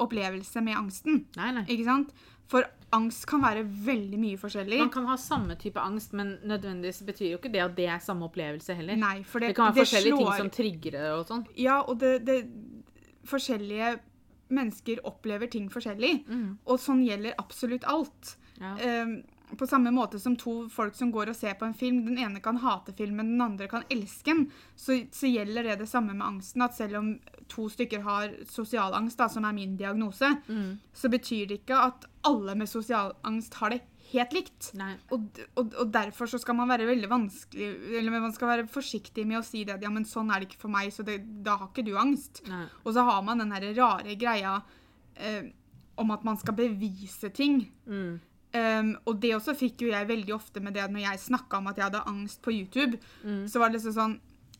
opplevelse 0.03 0.63
med 0.65 0.77
angsten. 0.79 1.23
Nei, 1.37 1.51
nei. 1.59 1.63
Ikke 1.73 1.87
sant? 1.87 2.11
For 2.47 2.67
angst 2.95 3.25
kan 3.27 3.41
være 3.43 3.65
veldig 3.65 4.19
mye 4.21 4.39
forskjellig. 4.39 4.79
Man 4.79 4.91
kan 4.93 5.07
ha 5.09 5.17
samme 5.19 5.57
type 5.59 5.81
angst, 5.83 6.13
men 6.15 6.37
nødvendigvis 6.47 7.01
betyr 7.07 7.33
jo 7.33 7.39
ikke 7.41 7.51
det 7.51 7.63
at 7.65 7.75
det 7.75 7.87
er 7.91 8.03
samme 8.03 8.29
opplevelse 8.29 8.75
heller. 8.77 8.99
Nei, 8.99 9.17
for 9.27 9.43
det, 9.43 9.51
det 9.51 9.59
kan 9.59 9.73
være 9.73 9.83
forskjellige 9.83 10.19
ting 10.21 10.35
som 10.39 10.51
trigger 10.55 10.95
det 10.95 11.07
og 11.11 11.25
sånn. 11.27 11.47
Ja, 11.59 11.81
og 11.83 11.99
det, 12.03 12.19
det 12.27 12.41
Forskjellige 13.27 13.97
mennesker 14.55 15.01
opplever 15.03 15.49
ting 15.51 15.65
forskjellig. 15.71 16.21
Mm. 16.31 16.51
Og 16.63 16.79
sånn 16.79 17.01
gjelder 17.03 17.35
absolutt 17.41 17.83
alt. 17.91 18.37
Ja. 18.61 18.77
Ehm, 18.79 19.17
på 19.55 19.67
samme 19.69 19.91
måte 19.95 20.19
som 20.19 20.35
to 20.35 20.67
folk 20.69 20.95
som 20.97 21.11
går 21.13 21.29
og 21.31 21.35
ser 21.39 21.53
på 21.55 21.65
en 21.65 21.73
film. 21.77 22.01
Den 22.05 22.17
ene 22.19 22.41
kan 22.43 22.57
hate 22.59 22.91
filmen, 22.97 23.29
den 23.37 23.41
andre 23.45 23.67
kan 23.71 23.85
elske 23.89 24.33
den. 24.33 24.45
Så, 24.75 24.97
så 25.15 25.29
gjelder 25.31 25.63
det 25.69 25.77
det 25.79 25.87
samme 25.89 26.13
med 26.13 26.25
angsten. 26.27 26.61
At 26.65 26.75
selv 26.75 26.97
om 26.99 27.13
to 27.47 27.69
stykker 27.71 28.01
har 28.03 28.33
sosial 28.51 28.93
angst, 28.97 29.17
da, 29.21 29.29
som 29.31 29.45
er 29.47 29.55
min 29.55 29.77
diagnose, 29.79 30.33
Mm. 30.47 30.79
så 30.93 31.09
betyr 31.09 31.47
det 31.47 31.61
ikke 31.61 31.77
at 31.79 32.05
alle 32.27 32.55
med 32.59 32.67
sosial 32.67 33.13
angst 33.23 33.53
har 33.61 33.69
det 33.71 33.81
helt 34.11 34.33
likt. 34.35 34.69
Og, 35.11 35.39
og, 35.55 35.73
og 35.79 35.91
derfor 35.91 36.27
så 36.31 36.39
skal 36.39 36.55
man 36.55 36.69
være 36.71 36.85
veldig 36.87 37.09
vanskelig 37.11 37.97
Eller 37.99 38.19
man 38.19 38.31
skal 38.35 38.47
være 38.47 38.67
forsiktig 38.71 39.25
med 39.27 39.39
å 39.41 39.43
si 39.43 39.63
det 39.67 39.73
at 39.75 39.81
ja, 39.83 39.89
men 39.91 40.05
sånn 40.07 40.31
er 40.31 40.39
det 40.43 40.47
ikke 40.51 40.61
for 40.61 40.71
meg, 40.71 40.91
så 40.95 41.03
det, 41.07 41.17
da 41.43 41.57
har 41.59 41.67
ikke 41.71 41.83
du 41.87 41.93
angst. 41.99 42.43
Nei. 42.47 42.65
Og 42.85 42.93
så 42.95 43.03
har 43.07 43.23
man 43.27 43.39
den 43.43 43.51
her 43.51 43.65
rare 43.79 44.15
greia 44.19 44.61
eh, 45.15 45.49
om 45.97 46.11
at 46.11 46.23
man 46.23 46.37
skal 46.37 46.55
bevise 46.55 47.31
ting. 47.35 47.65
Mm. 47.87 48.19
Um, 48.57 48.93
og 49.05 49.19
det 49.21 49.33
også 49.35 49.53
fikk 49.59 49.81
jo 49.85 49.91
jeg 49.91 50.07
veldig 50.09 50.33
ofte 50.35 50.61
med 50.63 50.73
det 50.77 50.83
at 50.85 50.91
når 50.95 51.03
jeg 51.05 51.19
snakka 51.27 51.57
om 51.59 51.67
at 51.71 51.77
jeg 51.77 51.87
hadde 51.89 52.05
angst 52.09 52.41
på 52.41 52.53
YouTube, 52.55 52.97
Mm. 53.23 53.45
så 53.47 53.59
var 53.59 53.69
det 53.69 53.79
liksom 53.81 53.93
sånn 54.01 54.17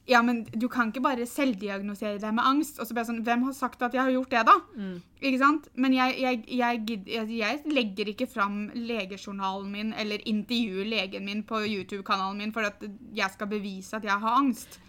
Ja, 0.08 0.22
men 0.24 0.46
du 0.56 0.70
kan 0.72 0.88
ikke 0.88 1.02
bare 1.04 1.26
selvdiagnosere 1.28 2.20
deg 2.24 2.34
med 2.34 2.46
angst. 2.48 2.78
Og 2.80 2.88
så 2.88 2.94
ble 2.96 3.02
jeg 3.04 3.10
sånn 3.10 3.24
Hvem 3.28 3.42
har 3.44 3.54
sagt 3.58 3.82
at 3.84 3.92
jeg 3.94 4.02
har 4.06 4.12
gjort 4.14 4.30
det, 4.32 4.44
da? 4.48 4.54
Mm. 4.78 5.02
Ikke 5.22 5.40
sant? 5.42 5.68
Men 5.76 5.92
jeg, 5.98 6.14
jeg, 6.22 6.44
jeg, 6.48 6.84
jeg, 7.12 7.28
jeg 7.42 7.60
legger 7.76 8.12
ikke 8.14 8.28
fram 8.32 8.70
legejournalen 8.74 9.70
min 9.72 9.92
eller 10.00 10.24
intervjuer 10.26 10.88
legen 10.88 11.26
min 11.28 11.44
på 11.44 11.60
YouTube-kanalen 11.60 12.38
min 12.40 12.54
for 12.56 12.64
at 12.70 12.86
jeg 13.14 13.34
skal 13.36 13.48
bevise 13.52 13.98
at 14.00 14.08
jeg 14.08 14.16
har 14.24 14.38
angst. 14.40 14.80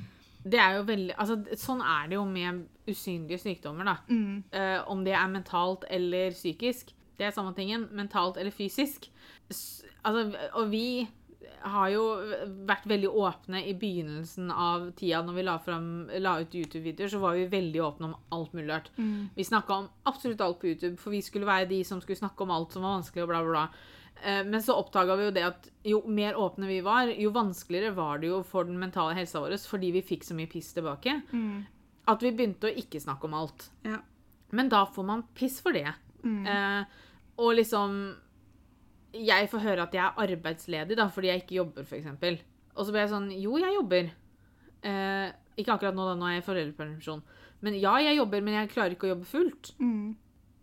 Det 0.47 0.61
er 0.63 0.77
jo 0.79 0.85
veldig 0.87 1.17
Altså, 1.19 1.41
sånn 1.59 1.83
er 1.83 2.09
det 2.09 2.15
jo 2.21 2.25
med 2.25 2.63
usynlige 2.89 3.43
sykdommer, 3.43 3.85
da. 3.91 3.97
Mm. 4.09 4.45
Uh, 4.55 4.79
om 4.95 5.03
det 5.05 5.17
er 5.19 5.29
mentalt 5.35 5.83
eller 5.91 6.31
psykisk. 6.31 6.95
Det 7.19 7.27
er 7.27 7.35
samme 7.35 7.55
tingen. 7.57 7.89
Mentalt 7.99 8.37
eller 8.39 8.55
fysisk. 8.55 9.09
Altså, 10.07 10.29
og 10.55 10.69
vi 10.71 11.09
har 11.63 11.89
jo 11.91 12.03
vært 12.69 12.85
veldig 12.87 13.09
åpne 13.19 13.61
i 13.67 13.73
begynnelsen 13.79 14.51
av 14.55 14.93
tida 14.99 15.25
når 15.27 15.35
vi 15.35 15.43
la, 15.47 15.57
frem, 15.63 15.87
la 16.23 16.37
ut 16.45 16.55
YouTube-videoer. 16.55 17.11
Så 17.11 17.19
var 17.23 17.35
vi 17.35 17.49
veldig 17.51 17.83
åpne 17.83 18.11
om 18.13 18.17
alt 18.37 18.53
mulig 18.55 18.69
rart. 18.71 18.91
Mm. 18.99 19.29
Vi 19.35 19.45
snakka 19.47 19.75
om 19.81 19.89
absolutt 20.07 20.41
alt 20.45 20.61
på 20.63 20.71
YouTube, 20.71 20.97
for 21.03 21.11
vi 21.15 21.23
skulle 21.27 21.49
være 21.49 21.69
de 21.73 21.81
som 21.87 22.01
skulle 22.05 22.21
snakke 22.21 22.47
om 22.47 22.53
alt 22.55 22.73
som 22.77 22.87
var 22.87 23.01
vanskelig, 23.01 23.25
og 23.27 23.33
bla, 23.33 23.41
bla, 23.43 23.51
bla. 23.57 23.65
Eh, 24.23 24.45
Men 24.47 24.63
så 24.63 24.77
oppdaga 24.79 25.17
vi 25.19 25.27
jo 25.29 25.35
det 25.35 25.45
at 25.49 25.69
jo 25.87 26.03
mer 26.07 26.39
åpne 26.39 26.71
vi 26.71 26.79
var, 26.87 27.11
jo 27.11 27.31
vanskeligere 27.35 27.95
var 27.97 28.19
det 28.23 28.31
jo 28.31 28.43
for 28.47 28.65
den 28.71 28.79
mentale 28.79 29.15
helsa 29.19 29.43
vår, 29.43 29.57
fordi 29.71 29.91
vi 29.99 30.03
fikk 30.15 30.27
så 30.27 30.35
mye 30.39 30.51
piss 30.51 30.71
tilbake, 30.75 31.21
Mm. 31.33 31.67
at 32.07 32.23
vi 32.23 32.31
begynte 32.33 32.71
å 32.71 32.77
ikke 32.85 33.03
snakke 33.03 33.25
om 33.27 33.35
alt. 33.35 33.71
Ja. 33.85 33.99
Men 34.53 34.69
da 34.69 34.85
får 34.87 35.05
man 35.05 35.23
piss 35.35 35.61
for 35.61 35.73
det. 35.73 35.91
Mm. 36.25 36.47
Eh, 36.47 36.85
og 37.39 37.55
liksom 37.57 37.95
Jeg 39.15 39.49
får 39.49 39.63
høre 39.65 39.83
at 39.87 39.95
jeg 39.97 40.05
er 40.05 40.23
arbeidsledig 40.37 40.97
da, 40.99 41.09
fordi 41.09 41.31
jeg 41.31 41.43
ikke 41.45 41.59
jobber, 41.63 41.87
f.eks. 41.89 42.07
Og 42.77 42.85
så 42.87 42.93
blir 42.93 43.01
jeg 43.07 43.13
sånn 43.15 43.29
Jo, 43.41 43.57
jeg 43.59 43.75
jobber. 43.79 44.11
Eh, 44.85 45.29
ikke 45.59 45.73
akkurat 45.75 45.97
nå, 45.97 46.05
da, 46.07 46.15
nå 46.15 46.27
er 46.29 46.37
jeg 46.37 46.43
i 46.45 46.47
foreldrepermisjon. 46.47 47.23
Men 47.65 47.75
ja, 47.81 47.97
jeg 48.05 48.19
jobber, 48.21 48.43
men 48.47 48.55
jeg 48.61 48.71
klarer 48.75 48.95
ikke 48.95 49.09
å 49.09 49.15
jobbe 49.17 49.27
fullt. 49.27 49.73
Mm. 49.83 50.13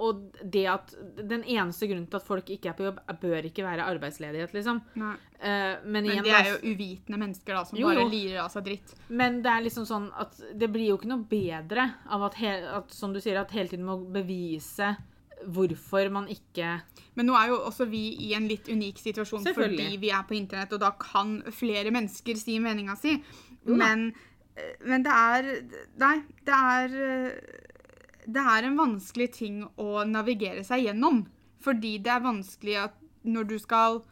Og 0.06 0.22
det 0.52 0.66
at 0.68 0.94
Den 1.18 1.44
eneste 1.44 1.88
grunnen 1.90 2.06
til 2.12 2.20
at 2.20 2.28
folk 2.28 2.50
ikke 2.52 2.70
er 2.70 2.78
på 2.78 2.86
jobb, 2.86 3.02
er- 3.08 3.18
bør 3.20 3.46
ikke 3.50 3.64
være 3.66 3.84
arbeidsledighet, 3.96 4.54
liksom. 4.56 4.82
Nei. 5.00 5.16
Eh, 5.40 5.76
men, 5.84 6.06
Men 6.08 6.24
de 6.24 6.30
er 6.36 6.50
jo 6.54 6.58
uvitende 6.76 7.20
mennesker 7.20 7.54
da, 7.56 7.64
som 7.66 7.80
Jo, 7.80 7.88
bare 7.90 8.04
jo. 8.06 8.10
lirer 8.14 8.40
av 8.44 8.50
seg 8.54 8.64
dritt. 8.70 8.94
men 9.10 9.42
det 9.42 9.52
er 9.52 9.62
liksom 9.66 9.86
sånn 9.88 10.08
at 10.20 10.36
det 10.54 10.70
blir 10.72 10.90
jo 10.94 10.98
ikke 10.98 11.12
noe 11.12 11.26
bedre 11.28 11.90
av 12.08 12.24
at, 12.30 12.36
at 12.44 12.92
som 12.92 13.12
du 13.14 13.20
sier, 13.20 13.38
at 13.42 13.52
hele 13.52 13.68
tiden 13.70 13.86
må 13.88 13.98
bevise 14.12 14.96
hvorfor 15.54 16.10
man 16.14 16.28
ikke 16.32 16.80
Men 17.16 17.30
nå 17.30 17.36
er 17.38 17.52
jo 17.52 17.60
også 17.68 17.88
vi 17.90 18.04
i 18.28 18.34
en 18.38 18.48
litt 18.50 18.70
unik 18.72 19.02
situasjon 19.02 19.46
fordi 19.56 19.96
vi 20.02 20.12
er 20.14 20.26
på 20.28 20.38
internett, 20.38 20.74
og 20.76 20.82
da 20.84 20.92
kan 21.00 21.38
flere 21.54 21.94
mennesker 21.96 22.40
si 22.40 22.58
meninga 22.64 22.98
si. 23.00 23.16
Men, 23.66 24.10
eh, 24.56 24.76
men 24.86 25.06
det 25.06 25.14
er 25.14 25.48
Nei, 26.02 26.18
det 26.46 26.58
er 26.58 26.98
eh, 27.08 27.62
Det 28.26 28.42
er 28.42 28.68
en 28.68 28.78
vanskelig 28.78 29.32
ting 29.34 29.64
å 29.78 30.04
navigere 30.10 30.64
seg 30.66 30.88
gjennom. 30.88 31.24
Fordi 31.62 31.98
det 32.02 32.12
er 32.14 32.26
vanskelig 32.26 32.78
at 32.84 33.00
når 33.26 33.48
du 33.50 33.58
skal 33.62 34.04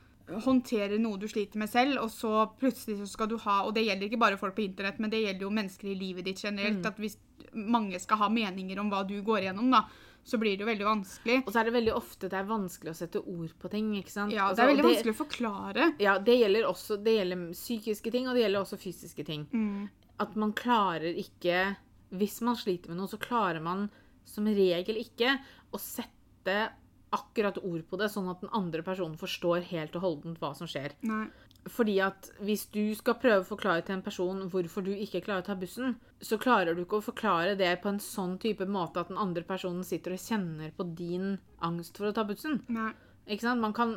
håndtere 0.46 0.98
noe 1.02 1.20
du 1.20 1.28
sliter 1.28 1.60
med 1.60 1.70
selv, 1.70 2.00
og 2.02 2.12
så 2.14 2.46
plutselig 2.60 3.02
så 3.02 3.08
skal 3.10 3.30
du 3.30 3.36
ha 3.44 3.64
Og 3.68 3.74
det 3.76 3.84
gjelder 3.84 4.08
ikke 4.08 4.22
bare 4.22 4.40
folk 4.40 4.56
på 4.56 4.66
internett, 4.66 5.00
men 5.00 5.12
det 5.12 5.22
gjelder 5.24 5.46
jo 5.46 5.54
mennesker 5.54 5.92
i 5.92 5.98
livet 6.00 6.26
ditt 6.30 6.44
generelt. 6.44 6.80
Mm. 6.80 6.88
At 6.88 7.02
hvis 7.02 7.18
mange 7.54 8.00
skal 8.00 8.22
ha 8.22 8.30
meninger 8.32 8.80
om 8.80 8.90
hva 8.94 9.04
du 9.08 9.18
går 9.22 9.50
gjennom, 9.50 9.70
da, 9.74 9.84
så 10.24 10.38
blir 10.40 10.56
det 10.58 10.64
jo 10.64 10.70
veldig 10.70 10.86
vanskelig. 10.88 11.38
Og 11.46 11.52
så 11.52 11.60
er 11.60 11.68
det 11.68 11.74
veldig 11.76 11.94
ofte 11.98 12.30
det 12.32 12.38
er 12.40 12.46
vanskelig 12.48 12.94
å 12.94 12.96
sette 12.98 13.20
ord 13.20 13.52
på 13.60 13.72
ting. 13.74 13.90
ikke 14.00 14.14
sant? 14.14 14.32
Ja, 14.32 14.46
Altså, 14.48 14.56
det 14.56 14.64
er 14.64 14.72
veldig 14.72 14.84
veldig 14.84 14.96
vanskelig 14.96 15.16
å 15.16 15.20
forklare. 15.24 15.88
Ja, 16.00 16.18
Det 16.20 16.38
gjelder 16.40 16.68
også 16.70 16.98
det 17.04 17.18
gjelder 17.18 17.44
psykiske 17.54 18.12
ting, 18.12 18.28
og 18.28 18.36
det 18.36 18.46
gjelder 18.46 18.62
også 18.64 18.80
fysiske 18.80 19.26
ting. 19.28 19.48
Mm. 19.52 19.90
At 20.24 20.36
man 20.36 20.54
klarer 20.54 21.12
ikke 21.18 21.76
Hvis 22.14 22.42
man 22.46 22.56
sliter 22.56 22.90
med 22.90 22.98
noe, 23.02 23.10
så 23.10 23.18
klarer 23.18 23.60
man 23.60 23.88
som 24.24 24.46
regel 24.46 25.00
ikke 25.02 25.40
å 25.74 25.80
sette 25.82 26.70
akkurat 27.14 27.58
ord 27.64 27.82
på 27.90 27.98
det, 27.98 28.10
sånn 28.14 28.30
at 28.30 28.40
den 28.42 28.52
andre 28.54 28.84
personen 28.86 29.18
forstår 29.18 29.64
helt 29.72 29.96
og 29.98 30.02
holdent 30.06 30.40
hva 30.40 30.54
som 30.56 30.68
skjer. 30.70 30.94
Nei. 31.02 31.26
Fordi 31.72 31.96
at 32.04 32.28
hvis 32.44 32.66
du 32.74 32.92
skal 32.98 33.16
prøve 33.22 33.44
å 33.44 33.48
forklare 33.48 33.86
til 33.88 33.96
en 33.96 34.04
person 34.04 34.42
hvorfor 34.52 34.84
du 34.84 34.92
ikke 34.92 35.22
klarer 35.24 35.46
å 35.46 35.48
ta 35.48 35.56
bussen, 35.56 35.96
så 36.20 36.40
klarer 36.42 36.76
du 36.76 36.84
ikke 36.84 37.00
å 37.00 37.06
forklare 37.06 37.56
det 37.60 37.72
på 37.84 37.92
en 37.94 38.02
sånn 38.04 38.36
type 38.44 38.68
måte 38.68 39.00
at 39.00 39.12
den 39.12 39.22
andre 39.22 39.46
personen 39.48 39.86
sitter 39.88 40.18
og 40.18 40.24
kjenner 40.24 40.74
på 40.76 40.88
din 40.98 41.38
angst 41.64 42.00
for 42.00 42.10
å 42.10 42.16
ta 42.16 42.28
bussen. 42.28 42.60
Nei. 42.68 42.92
Ikke 43.32 43.48
sant? 43.48 43.64
Man 43.64 43.76
kan 43.76 43.96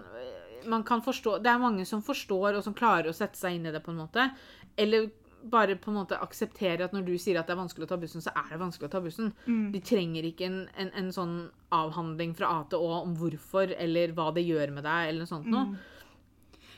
man 0.66 0.82
kan 0.82 1.02
forstå 1.02 1.38
Det 1.42 1.50
er 1.50 1.62
mange 1.62 1.84
som 1.86 2.02
forstår, 2.02 2.56
og 2.56 2.64
som 2.64 2.74
klarer 2.74 3.10
å 3.10 3.16
sette 3.16 3.38
seg 3.38 3.58
inn 3.58 3.68
i 3.68 3.72
det, 3.74 3.82
på 3.84 3.92
en 3.92 4.02
måte. 4.02 4.30
Eller 4.76 5.10
bare 5.46 5.76
på 5.78 5.92
en 5.92 5.98
måte 6.00 6.18
akseptere 6.18 6.86
at 6.86 6.94
når 6.94 7.04
du 7.06 7.12
sier 7.22 7.38
at 7.38 7.46
det 7.46 7.54
er 7.54 7.60
vanskelig 7.60 7.86
å 7.86 7.90
ta 7.92 7.98
bussen, 8.02 8.24
så 8.24 8.32
er 8.34 8.48
det 8.50 8.62
vanskelig 8.62 8.88
å 8.88 8.94
ta 8.96 9.02
bussen. 9.04 9.32
Mm. 9.46 9.68
De 9.74 9.82
trenger 9.84 10.26
ikke 10.26 10.48
en, 10.48 10.62
en, 10.74 10.90
en 11.02 11.12
sånn 11.14 11.36
avhandling 11.74 12.34
fra 12.38 12.50
A 12.50 12.64
til 12.70 12.82
Å 12.82 13.02
om 13.02 13.14
hvorfor, 13.18 13.74
eller 13.76 14.14
hva 14.16 14.32
det 14.34 14.46
gjør 14.46 14.74
med 14.74 14.86
deg, 14.88 15.10
eller 15.10 15.22
noe 15.22 15.30
sånt 15.30 15.50
noe. 15.50 15.68
Mm. 15.70 15.94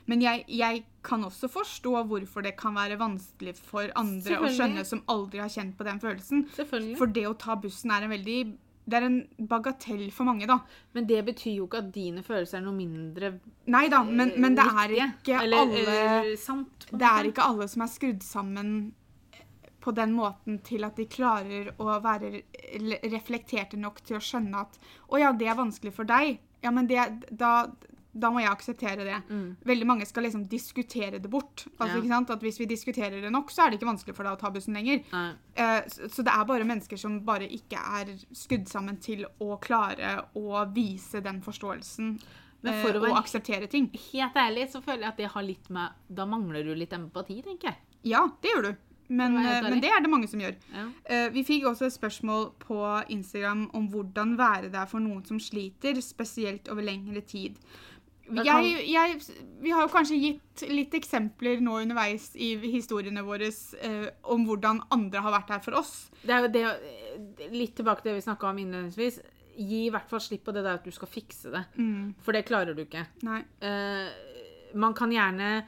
Men 0.08 0.22
jeg, 0.24 0.44
jeg 0.48 0.84
kan 1.04 1.24
også 1.26 1.50
forstå 1.52 1.92
hvorfor 2.08 2.44
det 2.44 2.54
kan 2.60 2.76
være 2.76 2.96
vanskelig 3.00 3.54
for 3.60 3.90
andre 3.98 4.38
å 4.40 4.48
skjønne 4.52 4.84
som 4.88 5.02
aldri 5.12 5.42
har 5.42 5.52
kjent 5.52 5.76
på 5.76 5.84
den 5.88 6.00
følelsen. 6.02 6.46
For 6.98 7.12
det 7.12 7.26
å 7.28 7.36
ta 7.38 7.58
bussen 7.60 7.92
er 7.94 8.06
en 8.06 8.14
veldig 8.16 8.38
Det 8.88 8.96
er 8.96 9.04
en 9.04 9.18
bagatell 9.50 10.06
for 10.16 10.24
mange, 10.24 10.46
da. 10.48 10.62
Men 10.96 11.08
det 11.10 11.20
betyr 11.26 11.58
jo 11.58 11.66
ikke 11.68 11.82
at 11.82 11.90
dine 11.92 12.22
følelser 12.24 12.62
er 12.62 12.64
noe 12.64 12.76
mindre 12.76 13.34
Nei 13.68 13.84
da, 13.92 14.00
men, 14.02 14.32
men 14.40 14.56
det 14.56 14.64
er 14.64 14.94
ikke 14.96 15.42
eller, 15.42 15.58
alle 15.66 15.82
eller 15.84 16.30
sant. 16.40 16.88
Det 16.88 17.10
er 17.10 17.28
ikke 17.28 17.44
alle 17.44 17.68
som 17.68 17.84
er 17.84 17.92
skrudd 17.92 18.24
sammen 18.24 18.72
på 19.84 19.92
den 19.92 20.12
måten 20.16 20.58
til 20.64 20.84
at 20.88 20.96
de 20.98 21.04
klarer 21.08 21.68
å 21.80 21.98
være 22.04 22.42
reflekterte 23.12 23.78
nok 23.80 24.00
til 24.04 24.18
å 24.18 24.24
skjønne 24.24 24.64
at 24.64 24.80
å 25.08 25.20
ja, 25.20 25.30
det 25.36 25.48
er 25.48 25.60
vanskelig 25.60 25.92
for 25.96 26.08
deg. 26.08 26.40
Ja, 26.64 26.72
men 26.74 26.88
det, 26.90 27.04
da, 27.30 27.68
da 28.12 28.30
må 28.32 28.40
jeg 28.40 28.50
akseptere 28.50 29.04
det. 29.06 29.18
Mm. 29.28 29.56
Veldig 29.68 29.86
mange 29.86 30.06
skal 30.08 30.24
liksom 30.26 30.46
diskutere 30.48 31.20
det 31.20 31.30
bort. 31.30 31.66
Altså, 31.78 32.02
Ja. 32.02 32.18
At 32.18 32.40
Hvis 32.42 32.58
vi 32.60 32.66
diskuterer 32.66 33.20
det 33.20 33.30
nok, 33.32 33.50
så 33.50 33.66
er 33.66 33.70
det 33.70 33.80
ikke 33.80 33.90
vanskelig 33.92 34.16
for 34.16 34.24
deg 34.24 34.32
å 34.32 34.40
ta 34.40 34.50
bussen 34.50 34.74
lenger. 34.74 35.04
Eh, 35.54 35.82
så, 35.88 36.08
så 36.08 36.24
det 36.24 36.32
er 36.32 36.44
bare 36.44 36.64
mennesker 36.64 36.96
som 36.96 37.20
bare 37.24 37.48
ikke 37.48 37.78
er 37.78 38.16
skrudd 38.32 38.68
sammen 38.68 38.96
til 38.96 39.24
å 39.40 39.58
klare 39.60 40.24
å 40.34 40.64
vise 40.74 41.20
den 41.20 41.40
forståelsen 41.42 42.18
eh, 42.64 42.84
å 42.84 43.04
og 43.10 43.18
akseptere 43.18 43.68
ting. 43.68 43.90
helt 44.12 44.34
ærlig, 44.34 44.70
så 44.72 44.82
føler 44.82 45.02
jeg 45.06 45.08
at 45.08 45.16
det 45.16 45.30
har 45.34 45.42
litt 45.42 45.70
med 45.70 45.90
Da 46.08 46.26
mangler 46.26 46.64
du 46.64 46.74
litt 46.74 46.92
empati, 46.92 47.42
tenker 47.42 47.72
jeg. 47.72 47.78
Ja, 48.02 48.28
det 48.42 48.54
gjør 48.54 48.70
du. 48.70 48.76
Men, 49.08 49.36
eh, 49.36 49.62
men 49.62 49.80
det 49.80 49.88
er 49.88 50.02
det 50.04 50.10
mange 50.10 50.28
som 50.28 50.40
gjør. 50.40 50.56
Ja. 50.74 50.86
Eh, 51.08 51.28
vi 51.32 51.44
fikk 51.44 51.64
også 51.70 51.88
et 51.88 51.96
spørsmål 51.96 52.50
på 52.60 52.78
Instagram 53.08 53.70
om 53.76 53.88
hvordan 53.88 54.36
være 54.38 54.68
der 54.72 54.88
for 54.90 55.00
noen 55.00 55.24
som 55.26 55.40
sliter, 55.40 55.96
spesielt 56.04 56.68
over 56.68 56.84
lengre 56.84 57.22
tid. 57.24 57.56
Kan- 58.28 58.44
Jeg, 58.44 58.84
jeg, 58.92 59.20
vi 59.64 59.70
har 59.72 59.82
jo 59.86 59.92
kanskje 59.92 60.18
gitt 60.20 60.64
litt 60.68 60.92
eksempler 60.98 61.60
nå 61.64 61.78
underveis 61.82 62.30
i 62.36 62.50
historiene 62.68 63.22
våre 63.24 63.48
eh, 63.48 64.08
om 64.24 64.44
hvordan 64.46 64.82
andre 64.94 65.22
har 65.24 65.32
vært 65.38 65.50
her 65.54 65.62
for 65.64 65.78
oss. 65.80 66.10
Det 66.22 66.34
er 66.34 66.44
jo 66.44 66.52
det 66.52 67.50
Litt 67.54 67.74
tilbake 67.78 68.02
til 68.04 68.12
det 68.12 68.18
vi 68.20 68.26
snakka 68.28 68.50
om 68.50 68.58
innledningsvis. 68.62 69.20
Gi 69.58 69.86
i 69.86 69.90
hvert 69.90 70.08
fall 70.10 70.20
slipp 70.22 70.44
på 70.46 70.52
det 70.54 70.62
der 70.62 70.76
at 70.78 70.84
du 70.86 70.90
skal 70.94 71.08
fikse 71.10 71.50
det. 71.50 71.64
Mm, 71.80 72.14
For 72.22 72.32
det 72.36 72.44
klarer 72.46 72.76
du 72.76 72.84
ikke. 72.84 73.06
Eh, 73.24 74.08
man 74.78 74.94
kan 74.94 75.10
gjerne 75.10 75.64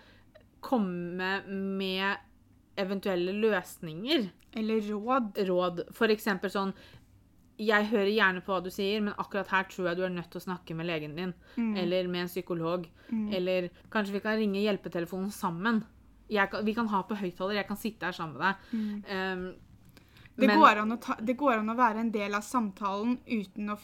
komme 0.61 1.31
med 1.49 2.17
eventuelle 2.81 3.33
løsninger. 3.41 4.29
Eller 4.57 4.81
råd. 4.93 5.37
Råd. 5.49 5.85
For 5.95 6.11
eksempel 6.13 6.51
sånn 6.53 6.73
Jeg 7.61 7.89
hører 7.91 8.09
gjerne 8.09 8.41
på 8.45 8.55
hva 8.55 8.63
du 8.65 8.71
sier, 8.73 9.03
men 9.05 9.17
akkurat 9.21 9.51
her 9.53 9.67
tror 9.69 9.91
jeg 9.91 9.99
du 9.99 10.05
er 10.07 10.13
nødt 10.15 10.31
til 10.33 10.41
å 10.41 10.47
snakke 10.47 10.77
med 10.77 10.89
legen 10.89 11.17
din. 11.19 11.33
Mm. 11.57 11.73
Eller 11.83 12.09
med 12.09 12.25
en 12.25 12.31
psykolog. 12.31 12.87
Eller 13.37 13.69
kanskje 13.93 14.17
vi 14.17 14.23
kan 14.25 14.39
ringe 14.41 14.63
hjelpetelefonen 14.63 15.33
sammen. 15.35 15.83
Kan, 16.31 16.65
vi 16.65 16.75
kan 16.75 16.89
ha 16.89 17.03
på 17.05 17.19
høyttaler. 17.19 17.59
Jeg 17.59 17.69
kan 17.69 17.81
sitte 17.81 18.07
her 18.09 18.17
sammen 18.17 18.39
med 18.39 18.47
deg. 18.47 18.79
Um, 19.11 19.45
Det, 20.41 20.47
men- 20.47 20.59
går 20.59 21.01
ta, 21.05 21.17
det 21.21 21.37
går 21.37 21.59
an 21.59 21.69
å 21.69 21.77
være 21.77 22.01
en 22.01 22.11
del 22.11 22.35
av 22.35 22.41
samtalen 22.47 23.19
uten 23.27 23.75
å 23.75 23.77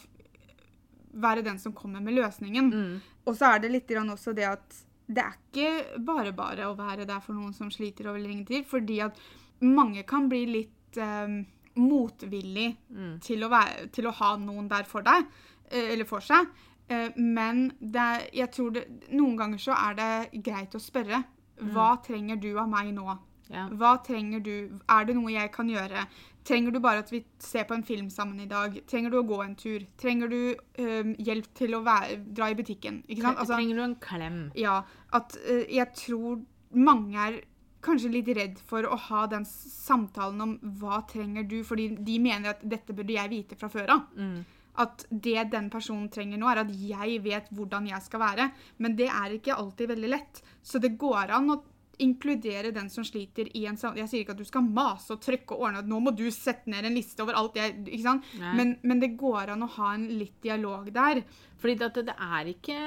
være 1.13 1.43
den 1.45 1.59
som 1.59 1.73
kommer 1.73 2.01
med 2.01 2.15
løsningen. 2.15 2.71
Mm. 2.73 3.01
Og 3.27 3.37
så 3.37 3.55
er 3.55 3.61
det 3.61 3.73
litt 3.73 3.89
grann 3.89 4.09
også 4.09 4.35
det 4.35 4.47
at 4.49 4.83
det 5.07 5.23
er 5.23 5.37
ikke 5.37 6.01
bare 6.03 6.33
bare 6.33 6.71
å 6.71 6.77
være 6.77 7.07
der 7.07 7.21
for 7.21 7.37
noen 7.37 7.53
som 7.55 7.71
sliter 7.71 8.09
over 8.11 8.19
lengre 8.23 8.47
tid, 8.47 8.67
fordi 8.67 9.01
at 9.05 9.19
mange 9.61 10.03
kan 10.09 10.29
bli 10.29 10.47
litt 10.47 10.99
eh, 10.99 11.45
motvillig 11.77 12.77
Mm. 12.91 13.19
til, 13.21 13.45
å 13.45 13.51
være, 13.53 13.89
til 13.93 14.07
å 14.07 14.13
ha 14.15 14.37
noen 14.37 14.69
der 14.69 14.85
for 14.85 15.03
deg, 15.03 15.27
eh, 15.71 15.93
eller 15.93 16.05
for 16.05 16.21
seg. 16.21 16.47
Eh, 16.89 17.11
men 17.17 17.73
det, 17.81 18.31
jeg 18.33 18.51
tror 18.55 18.71
det, 18.73 18.85
noen 19.11 19.37
ganger 19.37 19.59
så 19.59 19.73
er 19.75 19.95
det 19.99 20.43
greit 20.43 20.75
å 20.75 20.81
spørre. 20.83 21.25
Hva 21.73 21.97
trenger 22.05 22.37
du 22.37 22.51
av 22.61 22.69
meg 22.69 22.93
nå? 22.95 23.19
Yeah. 23.51 23.69
Hva 23.79 23.95
trenger 24.05 24.41
du? 24.43 24.79
Er 24.91 25.05
det 25.07 25.15
noe 25.17 25.31
jeg 25.33 25.53
kan 25.55 25.69
gjøre? 25.71 26.07
Trenger 26.45 26.73
du 26.75 26.81
bare 26.81 26.99
at 26.99 27.11
vi 27.13 27.25
ser 27.39 27.65
på 27.65 27.75
en 27.75 27.83
film 27.87 28.09
sammen 28.11 28.41
i 28.43 28.47
dag? 28.51 28.75
Trenger 28.87 29.11
du 29.11 29.17
å 29.21 29.27
gå 29.27 29.39
en 29.45 29.55
tur? 29.57 29.87
Trenger 29.99 30.29
du 30.29 30.57
um, 30.79 31.15
hjelp 31.19 31.47
til 31.55 31.75
å 31.75 31.81
være, 31.87 32.19
dra 32.35 32.51
i 32.51 32.55
butikken? 32.59 33.05
Ikke 33.09 33.23
sant? 33.23 33.39
Altså, 33.39 33.55
Trenger 33.55 33.77
du 33.77 33.83
en 33.87 33.95
klem? 34.03 34.41
ja, 34.59 34.83
at 35.13 35.37
uh, 35.49 35.65
jeg 35.71 35.93
tror 35.95 36.43
mange 36.75 37.17
er 37.17 37.41
kanskje 37.87 38.13
litt 38.13 38.29
redd 38.37 38.59
for 38.69 38.87
å 38.89 38.99
ha 39.09 39.25
den 39.31 39.47
samtalen 39.47 40.43
om 40.45 40.59
hva 40.81 41.01
trenger 41.09 41.47
du, 41.49 41.61
fordi 41.67 41.93
de 41.97 42.19
mener 42.23 42.55
at 42.55 42.65
dette 42.67 42.95
burde 42.97 43.17
jeg 43.17 43.33
vite 43.33 43.59
fra 43.59 43.71
før 43.73 43.95
av. 43.97 44.05
Mm. 44.19 44.45
At 44.83 45.07
det 45.09 45.47
den 45.55 45.71
personen 45.73 46.11
trenger 46.13 46.41
nå, 46.41 46.51
er 46.51 46.65
at 46.65 46.75
jeg 46.75 47.23
vet 47.25 47.49
hvordan 47.57 47.89
jeg 47.89 48.05
skal 48.05 48.23
være. 48.23 48.51
Men 48.85 48.99
det 48.99 49.09
er 49.09 49.39
ikke 49.39 49.57
alltid 49.57 49.95
veldig 49.95 50.13
lett. 50.13 50.43
Så 50.61 50.83
det 50.83 50.99
går 51.01 51.33
an 51.39 51.55
å 51.55 51.63
inkludere 51.99 52.75
den 52.77 52.91
som 52.93 53.05
sliter 53.05 53.49
i 53.57 53.65
en 53.67 53.77
samtale. 53.77 54.03
Jeg 54.05 54.11
sier 54.11 54.25
ikke 54.25 54.35
at 54.37 54.43
du 54.43 54.49
skal 54.49 54.67
mase 54.67 55.15
og 55.15 55.23
trykke 55.25 55.57
og 55.57 55.63
ordne 55.65 55.81
at 55.81 55.89
nå 55.89 56.01
må 56.05 56.13
du 56.17 56.27
sette 56.35 56.69
ned 56.69 56.85
en 56.85 56.97
liste 56.97 57.25
over 57.25 57.39
alt 57.39 57.57
jeg 57.57 57.73
ikke 57.87 58.05
sant? 58.05 58.29
Men, 58.59 58.77
men 58.85 59.01
det 59.01 59.15
går 59.17 59.55
an 59.55 59.65
å 59.65 59.71
ha 59.79 59.95
en 59.95 60.05
litt 60.19 60.37
dialog 60.45 60.91
der. 60.93 61.23
Fordi 61.63 61.79
det, 61.81 62.05
det, 62.11 62.17
er 62.21 62.53
ikke, 62.53 62.81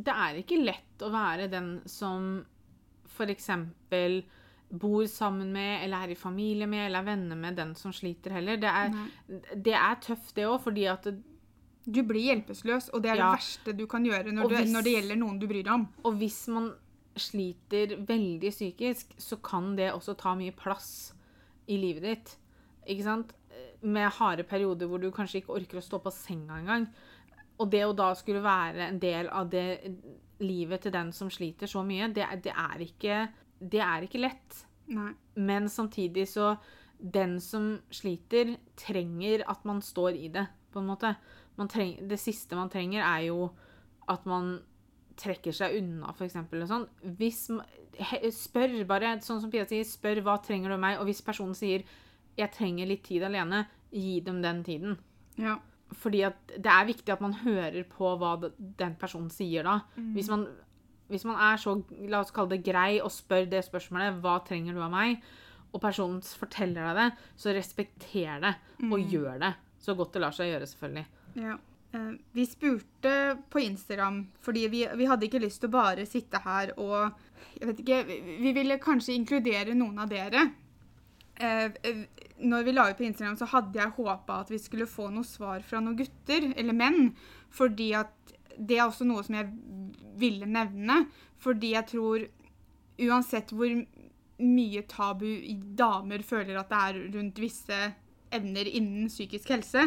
det 0.00 0.16
er 0.26 0.40
ikke 0.40 0.62
lett 0.62 1.04
å 1.04 1.12
være 1.12 1.50
den 1.52 1.74
som 1.90 2.32
eksempel 3.20 4.22
bor 4.70 5.04
sammen 5.06 5.52
med, 5.52 5.84
eller 5.84 5.96
er 6.06 6.10
i 6.10 6.14
familie 6.14 6.66
med, 6.66 6.86
eller 6.86 6.98
er 7.00 7.04
venner 7.04 7.36
med 7.36 7.56
den 7.56 7.74
som 7.74 7.92
sliter 7.92 8.30
heller. 8.32 8.56
Det 8.56 8.68
er, 8.70 8.90
det 9.54 9.74
er 9.74 9.94
tøft, 10.00 10.34
det 10.34 10.44
òg, 10.48 10.60
fordi 10.62 10.86
at 10.86 11.02
det, 11.04 11.22
Du 11.84 12.02
blir 12.06 12.22
hjelpeløs, 12.22 12.90
og 12.94 13.02
det 13.02 13.10
er 13.10 13.16
Ja. 13.16 13.32
det 13.32 13.40
verste 13.40 13.76
du 13.76 13.86
kan 13.86 14.04
gjøre 14.04 14.32
når, 14.32 14.48
du, 14.48 14.54
hvis- 14.54 14.70
når 14.72 14.82
det 14.84 14.92
gjelder 14.94 15.16
noen 15.18 15.38
du 15.40 15.46
bryr 15.48 15.64
deg 15.64 15.72
om. 15.72 15.88
Og 16.04 16.14
hvis 16.14 16.46
man 16.48 16.72
sliter 17.16 17.96
veldig 18.06 18.50
psykisk, 18.52 19.14
så 19.18 19.36
kan 19.42 19.74
det 19.76 19.92
også 19.92 20.16
ta 20.16 20.34
mye 20.34 20.52
plass 20.52 21.12
i 21.68 21.76
livet 21.76 22.02
ditt. 22.02 22.36
Ikke 22.88 23.02
sant? 23.02 23.32
Med 23.82 24.10
harde 24.12 24.44
perioder 24.44 24.86
hvor 24.86 25.00
du 25.00 25.10
kanskje 25.10 25.42
ikke 25.42 25.56
orker 25.58 25.78
å 25.78 25.82
stå 25.82 25.98
på 26.00 26.12
senga 26.12 26.60
engang. 26.60 26.86
Og 27.58 27.68
det 27.70 27.82
å 27.84 27.92
da 27.96 28.14
skulle 28.14 28.40
være 28.42 28.88
en 28.88 28.98
del 29.00 29.28
av 29.28 29.50
det 29.50 29.80
livet 30.42 30.84
til 30.84 30.94
den 30.94 31.12
som 31.14 31.30
sliter 31.32 31.70
så 31.70 31.84
mye, 31.86 32.10
det, 32.14 32.26
det, 32.44 32.52
er, 32.52 32.84
ikke, 32.84 33.18
det 33.58 33.82
er 33.84 34.06
ikke 34.06 34.22
lett. 34.22 34.62
Nei. 34.92 35.12
Men 35.38 35.68
samtidig 35.70 36.26
så 36.28 36.56
Den 37.02 37.40
som 37.40 37.80
sliter, 37.90 38.52
trenger 38.78 39.42
at 39.50 39.64
man 39.66 39.80
står 39.82 40.14
i 40.14 40.28
det, 40.30 40.44
på 40.70 40.78
en 40.78 40.86
måte. 40.86 41.16
Man 41.58 41.66
treng, 41.66 41.96
det 42.06 42.18
siste 42.22 42.54
man 42.54 42.70
trenger, 42.70 43.02
er 43.02 43.24
jo 43.26 43.48
at 44.06 44.22
man 44.22 44.60
trekker 45.18 45.50
seg 45.56 45.80
unna, 45.80 46.12
eksempel. 46.14 46.62
Sånn. 46.70 46.86
Hvis, 47.18 47.48
spør 48.38 48.76
bare, 48.86 49.16
sånn 49.26 49.42
som 49.42 49.50
Pia 49.50 49.66
sier, 49.66 49.82
spør 49.82 50.22
hva 50.22 50.36
trenger 50.46 50.70
du 50.70 50.76
av 50.76 50.84
meg, 50.84 51.00
og 51.00 51.10
hvis 51.10 51.24
personen 51.26 51.58
sier 51.58 51.82
jeg 52.38 52.54
trenger 52.54 52.88
litt 52.88 53.02
tid 53.04 53.26
alene, 53.26 53.66
gi 53.90 54.20
dem 54.24 54.40
den 54.44 54.62
tiden. 54.64 54.96
Ja. 55.36 55.58
Fordi 55.98 56.22
at 56.24 56.52
det 56.56 56.70
er 56.72 56.86
viktig 56.88 57.12
at 57.12 57.20
man 57.20 57.34
hører 57.42 57.82
på 57.90 58.14
hva 58.20 58.34
den 58.78 58.94
personen 59.00 59.30
sier 59.30 59.64
da. 59.66 59.78
Hvis, 60.14 60.28
man, 60.32 60.46
hvis 61.12 61.24
man 61.28 61.36
er 61.36 61.56
så, 61.60 61.74
la 62.08 62.20
oss 62.24 62.30
kalle 62.32 62.54
det 62.56 62.62
grei, 62.64 63.00
og 63.04 63.10
spør 63.12 63.48
det 63.50 63.64
spørsmålet, 63.66 64.20
hva 64.24 64.38
trenger 64.46 64.74
du 64.74 64.80
av 64.82 64.90
meg, 64.94 65.20
og 65.72 65.80
personen 65.80 66.20
forteller 66.22 66.84
deg 66.92 66.96
det, 67.00 67.26
så 67.40 67.52
respekter 67.56 68.40
det, 68.44 68.54
og 68.90 68.98
gjør 69.12 69.38
det. 69.40 69.52
Så 69.82 69.94
godt 69.98 70.12
det 70.14 70.20
lar 70.22 70.34
seg 70.36 70.50
gjøre, 70.52 70.66
selvfølgelig. 70.68 71.06
Ja. 71.42 71.56
Eh, 71.92 72.12
Vi 72.32 72.44
spurte 72.46 73.12
på 73.50 73.60
Instagram, 73.60 74.22
fordi 74.40 74.66
vi, 74.72 74.86
vi 74.96 75.08
hadde 75.10 75.26
ikke 75.28 75.40
lyst 75.42 75.60
til 75.60 75.68
å 75.72 75.76
bare 75.76 76.06
sitte 76.08 76.40
her 76.44 76.72
og 76.78 77.12
Jeg 77.58 77.66
vet 77.68 77.80
ikke, 77.82 77.96
vi 78.40 78.52
ville 78.56 78.78
kanskje 78.80 79.12
inkludere 79.16 79.74
noen 79.76 79.98
av 79.98 80.08
dere. 80.08 80.46
Eh, 81.40 81.64
eh, 81.64 82.02
når 82.42 82.66
vi 82.66 82.74
la 82.74 82.88
ut 82.90 82.98
på 82.98 83.06
Instagram, 83.06 83.36
så 83.38 83.48
hadde 83.52 83.80
jeg 83.80 83.94
håpa 83.96 84.40
at 84.42 84.50
vi 84.52 84.60
skulle 84.60 84.90
få 84.90 85.08
noe 85.12 85.26
svar 85.26 85.62
fra 85.66 85.80
noen 85.80 85.98
gutter, 86.00 86.50
eller 86.56 86.76
menn. 86.76 87.12
Fordi 87.52 87.92
at 87.98 88.34
det 88.58 88.78
er 88.78 88.86
også 88.86 89.06
noe 89.08 89.24
som 89.26 89.38
jeg 89.38 89.50
ville 90.20 90.48
nevne. 90.48 91.04
Fordi 91.42 91.74
jeg 91.76 91.88
tror 91.94 92.28
uansett 93.02 93.52
hvor 93.54 93.72
mye 94.42 94.82
tabu 94.90 95.26
damer 95.78 96.22
føler 96.26 96.58
at 96.58 96.70
det 96.70 96.78
er 96.82 97.00
rundt 97.14 97.40
visse 97.40 97.78
evner 98.32 98.68
innen 98.68 99.10
psykisk 99.12 99.52
helse, 99.52 99.84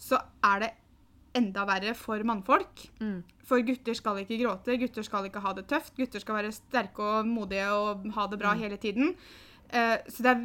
så 0.00 0.18
er 0.48 0.62
det 0.62 0.70
enda 1.36 1.64
verre 1.68 1.94
for 1.96 2.22
mannfolk. 2.26 2.86
Mm. 3.00 3.22
For 3.48 3.64
gutter 3.66 3.96
skal 3.96 4.20
ikke 4.22 4.38
gråte, 4.40 4.76
gutter 4.80 5.06
skal 5.06 5.28
ikke 5.28 5.42
ha 5.44 5.54
det 5.56 5.66
tøft. 5.70 5.94
Gutter 5.96 6.22
skal 6.22 6.38
være 6.40 6.52
sterke 6.54 7.04
og 7.04 7.28
modige 7.28 7.68
og 7.72 8.04
ha 8.16 8.26
det 8.30 8.40
bra 8.40 8.54
hele 8.58 8.78
tiden. 8.80 9.14
Uh, 9.72 9.96
så 10.08 10.24
det 10.24 10.32
er 10.34 10.44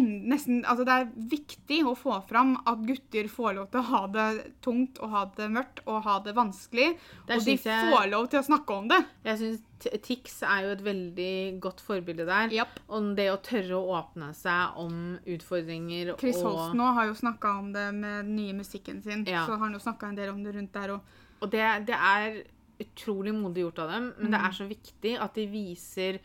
nesten, 0.00 0.64
altså 0.64 0.84
det 0.84 0.94
er 0.94 1.08
viktig 1.28 1.82
å 1.84 1.92
få 1.98 2.14
fram 2.28 2.54
at 2.66 2.78
gutter 2.86 3.28
får 3.28 3.54
lov 3.58 3.70
til 3.70 3.80
å 3.80 3.84
ha 3.90 4.00
det 4.06 4.52
tungt 4.62 4.98
og 5.02 5.10
ha 5.10 5.24
det 5.36 5.50
mørkt 5.52 5.82
og 5.86 6.02
ha 6.06 6.18
det 6.20 6.34
vanskelig. 6.34 6.96
Der 7.28 7.36
og 7.36 7.44
de 7.44 7.56
jeg- 7.56 7.92
får 7.92 8.10
lov 8.10 8.28
til 8.30 8.40
å 8.40 8.46
snakke 8.46 8.70
om 8.78 8.88
det. 8.88 9.04
Jeg 9.24 9.38
syns 9.38 9.60
Tix 10.02 10.42
er 10.46 10.62
jo 10.62 10.70
et 10.70 10.80
veldig 10.84 11.60
godt 11.60 11.80
forbilde 11.80 12.24
der. 12.24 12.48
Yep. 12.54 12.78
Om 12.88 13.14
det 13.16 13.26
å 13.32 13.40
tørre 13.42 13.74
å 13.74 13.90
åpne 13.98 14.32
seg 14.34 14.76
om 14.78 15.18
utfordringer 15.26 16.16
Chris 16.20 16.36
og 16.38 16.52
Holst 16.54 16.74
nå 16.78 16.94
har 16.94 17.06
jo 17.08 17.14
snakka 17.18 17.58
om 17.58 17.72
det 17.72 17.92
med 17.94 18.24
den 18.24 18.36
nye 18.36 18.52
musikken 18.54 19.02
sin. 19.02 19.24
Ja. 19.26 19.44
Så 19.46 19.56
har 19.58 19.58
han 19.66 19.72
jo 19.72 19.78
snakka 19.82 20.08
en 20.08 20.14
del 20.16 20.30
om 20.30 20.42
det 20.44 20.54
rundt 20.54 20.72
der 20.72 20.88
òg. 20.96 21.00
Og 21.42 21.50
det, 21.50 21.86
det 21.86 21.96
er 21.98 22.44
utrolig 22.82 23.34
modig 23.34 23.64
gjort 23.66 23.78
av 23.84 23.90
dem, 23.90 24.12
men 24.18 24.30
det 24.30 24.40
Mm. 24.40 24.46
er 24.46 24.52
så 24.52 24.68
viktig 24.68 25.20
at 25.20 25.34
de 25.34 25.46
viser 25.46 26.18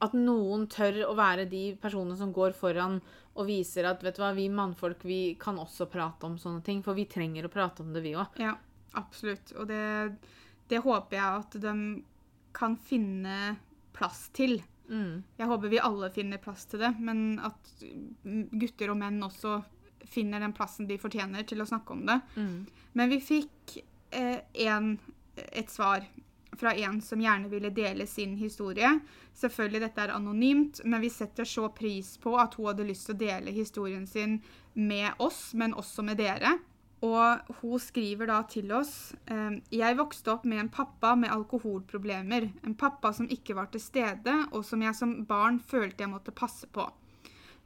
at 0.00 0.14
noen 0.16 0.66
tør 0.72 1.02
å 1.10 1.14
være 1.16 1.46
de 1.50 1.64
personene 1.80 2.16
som 2.16 2.32
går 2.32 2.54
foran 2.56 2.98
og 3.36 3.46
viser 3.48 3.86
at 3.88 4.02
vet 4.04 4.16
du 4.16 4.22
hva, 4.22 4.32
vi 4.36 4.48
mannfolk 4.52 5.04
vi 5.06 5.20
kan 5.40 5.58
også 5.60 5.86
prate 5.92 6.26
om 6.28 6.38
sånne 6.40 6.64
ting. 6.66 6.80
For 6.84 6.96
vi 6.96 7.06
trenger 7.10 7.46
å 7.46 7.52
prate 7.52 7.84
om 7.84 7.92
det, 7.94 8.02
vi 8.04 8.16
òg. 8.18 8.40
Ja, 8.40 8.54
absolutt. 8.98 9.52
Og 9.60 9.68
det, 9.70 9.82
det 10.72 10.82
håper 10.84 11.18
jeg 11.18 11.42
at 11.44 11.58
de 11.62 11.74
kan 12.56 12.76
finne 12.80 13.36
plass 13.96 14.28
til. 14.36 14.58
Mm. 14.90 15.22
Jeg 15.38 15.50
håper 15.52 15.70
vi 15.70 15.82
alle 15.82 16.10
finner 16.14 16.42
plass 16.42 16.66
til 16.70 16.82
det, 16.82 16.94
men 16.98 17.38
at 17.46 17.70
gutter 18.24 18.94
og 18.94 18.98
menn 19.00 19.20
også 19.22 19.60
finner 20.10 20.42
den 20.42 20.56
plassen 20.56 20.88
de 20.88 20.98
fortjener 20.98 21.44
til 21.46 21.62
å 21.62 21.68
snakke 21.68 21.94
om 21.94 22.02
det. 22.08 22.18
Mm. 22.40 22.56
Men 22.98 23.12
vi 23.12 23.20
fikk 23.22 23.76
eh, 24.16 24.40
en, 24.66 24.94
et 25.36 25.70
svar 25.70 26.08
fra 26.60 26.74
en 26.76 27.00
som 27.02 27.20
gjerne 27.20 27.48
ville 27.48 27.72
dele 27.74 28.06
sin 28.06 28.36
historie. 28.36 28.92
Selvfølgelig 29.34 29.84
dette 29.86 30.04
er 30.04 30.14
anonymt, 30.14 30.82
men 30.84 31.02
vi 31.02 31.10
setter 31.12 31.48
så 31.48 31.68
pris 31.74 32.16
på 32.20 32.36
at 32.38 32.56
hun 32.58 32.70
hadde 32.70 32.88
lyst 32.88 33.08
til 33.08 33.16
å 33.16 33.22
dele 33.24 33.54
historien 33.56 34.06
sin 34.06 34.40
med 34.74 35.16
oss, 35.18 35.50
men 35.54 35.74
også 35.74 36.04
med 36.06 36.20
dere. 36.20 36.58
Og 37.00 37.52
hun 37.62 37.80
skriver 37.80 38.28
da 38.28 38.42
til 38.44 38.72
oss 38.76 39.14
eh, 39.24 39.54
Jeg 39.72 39.96
vokste 39.96 40.34
opp 40.34 40.42
med 40.44 40.60
en 40.60 40.68
pappa 40.68 41.14
med 41.16 41.32
alkoholproblemer. 41.32 42.50
En 42.66 42.76
pappa 42.76 43.14
som 43.16 43.28
ikke 43.32 43.56
var 43.56 43.70
til 43.72 43.80
stede, 43.80 44.34
og 44.52 44.66
som 44.68 44.84
jeg 44.84 44.96
som 44.98 45.22
barn 45.28 45.62
følte 45.64 46.04
jeg 46.04 46.12
måtte 46.12 46.36
passe 46.36 46.68
på. 46.68 46.84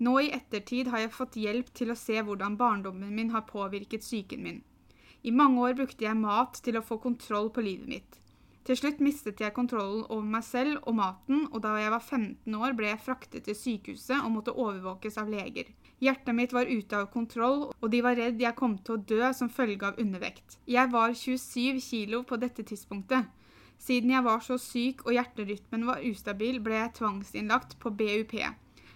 Nå 0.07 0.15
i 0.23 0.31
ettertid 0.35 0.91
har 0.91 1.05
jeg 1.05 1.15
fått 1.15 1.39
hjelp 1.39 1.75
til 1.75 1.91
å 1.91 1.99
se 1.99 2.23
hvordan 2.23 2.59
barndommen 2.59 3.15
min 3.15 3.35
har 3.35 3.47
påvirket 3.51 4.07
psyken 4.07 4.43
min. 4.43 4.63
I 5.23 5.33
mange 5.33 5.63
år 5.67 5.79
brukte 5.79 6.05
jeg 6.05 6.19
mat 6.21 6.59
til 6.63 6.79
å 6.79 6.85
få 6.85 6.99
kontroll 7.03 7.51
på 7.55 7.63
livet 7.65 7.91
mitt. 7.91 8.19
Til 8.65 8.79
slutt 8.81 9.01
mistet 9.05 9.43
jeg 9.45 9.53
kontrollen 9.53 10.07
over 10.09 10.25
meg 10.25 10.45
selv 10.47 10.79
og 10.89 10.95
maten, 10.97 11.43
og 11.53 11.61
da 11.67 11.75
jeg 11.77 11.93
var 11.93 12.01
15 12.01 12.55
år 12.57 12.73
ble 12.79 12.89
jeg 12.89 13.03
fraktet 13.05 13.45
til 13.45 13.59
sykehuset 13.59 14.23
og 14.23 14.33
måtte 14.33 14.55
overvåkes 14.57 15.19
av 15.21 15.29
leger. 15.29 15.69
Hjertet 16.01 16.37
mitt 16.37 16.55
var 16.57 16.71
ute 16.71 16.97
av 16.97 17.11
kontroll, 17.12 17.67
og 17.69 17.93
de 17.93 18.01
var 18.05 18.17
redd 18.17 18.41
jeg 18.41 18.57
kom 18.57 18.79
til 18.81 18.97
å 18.97 19.05
dø 19.12 19.31
som 19.37 19.53
følge 19.53 19.91
av 19.91 20.01
undervekt. 20.01 20.57
Jeg 20.65 20.91
var 20.97 21.12
27 21.12 21.85
kilo 21.85 22.23
på 22.25 22.41
dette 22.41 22.65
tidspunktet. 22.65 23.29
Siden 23.85 24.15
jeg 24.15 24.25
var 24.25 24.41
så 24.41 24.57
syk 24.57 25.05
og 25.05 25.12
hjerterytmen 25.12 25.85
var 25.85 26.05
ustabil, 26.09 26.61
ble 26.65 26.81
jeg 26.81 26.97
tvangsinnlagt 27.03 27.77
på 27.85 27.93
BUP. 27.93 28.37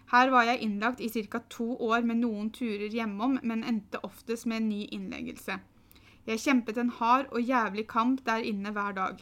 Her 0.09 0.31
var 0.33 0.49
jeg 0.49 0.65
innlagt 0.65 1.05
i 1.05 1.13
ca. 1.13 1.45
to 1.53 1.75
år 1.77 2.09
med 2.09 2.25
noen 2.25 2.49
turer 2.49 2.89
hjemom, 2.89 3.37
men 3.43 3.65
endte 3.69 4.01
oftest 4.01 4.47
med 4.47 4.63
en 4.63 4.69
ny 4.73 4.87
innleggelse. 4.89 5.61
Jeg 6.25 6.41
kjempet 6.41 6.79
en 6.81 6.93
hard 7.01 7.29
og 7.33 7.45
jævlig 7.45 7.87
kamp 7.87 8.25
der 8.25 8.41
inne 8.41 8.73
hver 8.73 8.97
dag. 8.97 9.21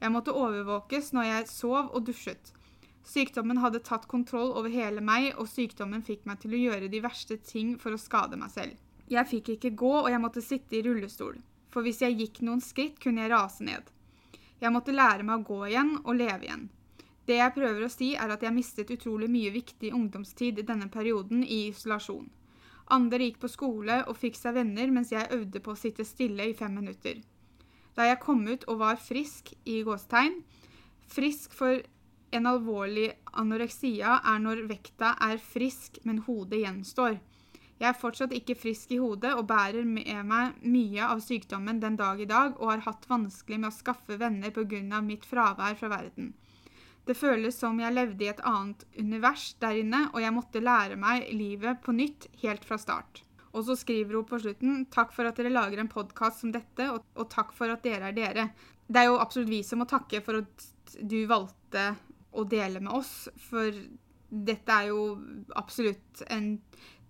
Jeg 0.00 0.12
måtte 0.12 0.34
overvåkes 0.36 1.12
når 1.16 1.28
jeg 1.30 1.48
sov 1.50 1.90
og 1.96 2.04
dusjet. 2.06 2.52
Sykdommen 3.06 3.60
hadde 3.62 3.84
tatt 3.86 4.08
kontroll 4.10 4.50
over 4.58 4.72
hele 4.72 5.00
meg, 5.00 5.30
og 5.38 5.48
sykdommen 5.48 6.02
fikk 6.04 6.26
meg 6.26 6.40
til 6.42 6.56
å 6.56 6.62
gjøre 6.64 6.90
de 6.90 7.00
verste 7.04 7.38
ting 7.38 7.76
for 7.78 7.94
å 7.94 8.00
skade 8.00 8.38
meg 8.40 8.50
selv. 8.50 8.74
Jeg 9.08 9.30
fikk 9.30 9.52
ikke 9.54 9.76
gå, 9.78 9.92
og 10.02 10.08
jeg 10.10 10.22
måtte 10.22 10.42
sitte 10.42 10.74
i 10.76 10.82
rullestol. 10.82 11.36
For 11.70 11.86
hvis 11.86 12.02
jeg 12.02 12.16
gikk 12.18 12.40
noen 12.42 12.62
skritt, 12.64 12.98
kunne 13.02 13.22
jeg 13.22 13.30
rase 13.30 13.62
ned. 13.66 13.92
Jeg 14.58 14.72
måtte 14.74 14.94
lære 14.96 15.22
meg 15.26 15.44
å 15.44 15.46
gå 15.46 15.60
igjen 15.68 15.92
og 16.02 16.16
leve 16.18 16.48
igjen. 16.48 16.66
Det 17.26 17.38
jeg 17.38 17.54
prøver 17.54 17.86
å 17.86 17.92
si, 17.92 18.12
er 18.14 18.32
at 18.32 18.42
jeg 18.42 18.54
mistet 18.54 18.90
utrolig 18.94 19.28
mye 19.30 19.52
viktig 19.54 19.92
ungdomstid 19.94 20.60
i 20.62 20.66
denne 20.66 20.88
perioden 20.90 21.44
i 21.44 21.66
isolasjon. 21.68 22.28
Andre 22.94 23.26
gikk 23.26 23.40
på 23.42 23.50
skole 23.50 24.02
og 24.06 24.18
fikk 24.18 24.38
seg 24.38 24.54
venner, 24.58 24.90
mens 24.94 25.10
jeg 25.14 25.30
øvde 25.34 25.62
på 25.62 25.74
å 25.74 25.78
sitte 25.78 26.06
stille 26.06 26.46
i 26.46 26.54
fem 26.54 26.74
minutter. 26.78 27.18
Da 27.96 28.10
jeg 28.10 28.20
kom 28.20 28.44
ut 28.44 28.66
og 28.68 28.80
var 28.82 29.00
frisk, 29.00 29.54
i 29.64 29.80
gåstegn 29.86 30.42
Frisk 31.08 31.54
for 31.54 31.80
en 32.34 32.48
alvorlig 32.50 33.08
anoreksia 33.40 34.18
er 34.26 34.40
når 34.42 34.64
vekta 34.68 35.14
er 35.22 35.38
frisk, 35.40 36.00
men 36.04 36.18
hodet 36.26 36.60
gjenstår. 36.64 37.18
Jeg 37.76 37.88
er 37.90 37.98
fortsatt 38.00 38.32
ikke 38.32 38.56
frisk 38.56 38.92
i 38.96 38.98
hodet 39.00 39.34
og 39.36 39.46
bærer 39.48 39.84
med 39.84 40.08
meg 40.28 40.56
mye 40.64 41.06
av 41.06 41.20
sykdommen 41.24 41.80
den 41.80 41.98
dag 42.00 42.20
i 42.20 42.28
dag, 42.28 42.56
og 42.56 42.72
har 42.72 42.84
hatt 42.88 43.06
vanskelig 43.08 43.60
med 43.60 43.68
å 43.70 43.76
skaffe 43.76 44.16
venner 44.20 44.50
pga. 44.50 45.00
mitt 45.00 45.24
fravær 45.24 45.76
fra 45.76 45.88
verden. 45.92 46.32
Det 47.06 47.14
føles 47.14 47.54
som 47.54 47.78
jeg 47.78 47.94
levde 47.94 48.24
i 48.24 48.32
et 48.32 48.40
annet 48.42 48.82
univers 48.98 49.54
der 49.60 49.76
inne, 49.78 50.08
og 50.12 50.20
jeg 50.20 50.34
måtte 50.34 50.64
lære 50.64 50.96
meg 50.96 51.28
livet 51.30 51.82
på 51.84 51.92
nytt 51.92 52.26
helt 52.42 52.64
fra 52.64 52.78
start. 52.78 53.25
Og 53.56 53.64
så 53.64 53.76
skriver 53.78 54.18
hun 54.18 54.26
på 54.28 54.40
slutten 54.42 54.82
takk 54.92 55.14
for 55.16 55.28
at 55.28 55.38
dere 55.40 55.54
lager 55.54 55.80
en 55.80 55.90
podkast 55.90 56.42
som 56.42 56.52
dette, 56.52 56.90
og, 56.92 57.06
og 57.16 57.30
takk 57.32 57.54
for 57.56 57.72
at 57.72 57.84
dere 57.86 58.10
er 58.10 58.16
dere. 58.16 58.48
Det 58.86 59.00
er 59.00 59.08
jo 59.08 59.20
absolutt 59.22 59.50
vi 59.50 59.62
som 59.66 59.80
må 59.80 59.88
takke 59.88 60.20
for 60.24 60.42
at 60.42 60.66
du 61.00 61.22
valgte 61.28 61.94
å 62.36 62.44
dele 62.44 62.82
med 62.84 62.92
oss, 62.98 63.30
for 63.48 63.72
dette 64.28 64.74
er 64.74 64.90
jo 64.90 65.16
absolutt 65.56 66.22
en 66.32 66.56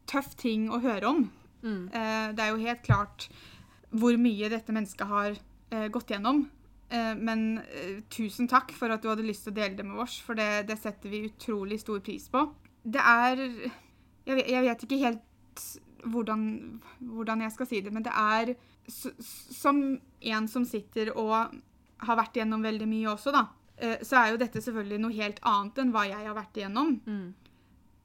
tøff 0.07 0.34
ting 0.38 0.68
å 0.70 0.80
høre 0.84 1.11
om. 1.11 1.24
Mm. 1.66 1.86
Eh, 1.90 2.26
det 2.36 2.44
er 2.44 2.53
jo 2.53 2.62
helt 2.62 2.84
klart 2.86 3.26
hvor 3.97 4.18
mye 4.20 4.51
dette 4.53 4.74
mennesket 4.74 5.11
har 5.11 5.32
eh, 5.34 5.88
gått 5.92 6.12
gjennom. 6.14 6.44
Eh, 6.94 7.14
men 7.18 7.59
tusen 8.12 8.47
takk 8.51 8.70
for 8.76 8.92
at 8.94 9.03
du 9.03 9.11
hadde 9.11 9.26
lyst 9.26 9.47
til 9.47 9.55
å 9.55 9.59
dele 9.59 9.78
det 9.78 9.86
med 9.88 9.99
oss, 10.05 10.20
for 10.22 10.38
det, 10.38 10.68
det 10.70 10.78
setter 10.78 11.11
vi 11.11 11.26
utrolig 11.26 11.80
stor 11.82 12.03
pris 12.07 12.28
på. 12.30 12.47
Det 12.86 13.03
er 13.03 13.42
Jeg, 14.26 14.42
jeg 14.51 14.62
vet 14.62 14.80
ikke 14.82 15.03
helt 15.03 15.64
hvordan, 16.12 16.42
hvordan 17.00 17.40
jeg 17.44 17.52
skal 17.52 17.66
si 17.70 17.80
det, 17.84 17.92
men 17.92 18.02
det 18.07 18.12
er 18.14 18.54
Som 18.86 19.98
en 20.22 20.44
som 20.48 20.64
sitter 20.64 21.09
og 21.18 21.57
har 21.98 22.16
vært 22.20 22.36
igjennom 22.38 22.62
veldig 22.62 22.86
mye 22.86 23.09
også, 23.11 23.32
da, 23.34 23.40
eh, 23.78 23.96
så 24.07 24.20
er 24.20 24.30
jo 24.30 24.36
dette 24.38 24.61
selvfølgelig 24.62 25.00
noe 25.02 25.16
helt 25.16 25.40
annet 25.42 25.78
enn 25.82 25.90
hva 25.90 26.04
jeg 26.07 26.22
har 26.26 26.36
vært 26.36 26.61
igjennom. 26.61 26.92
Mm. 27.07 27.34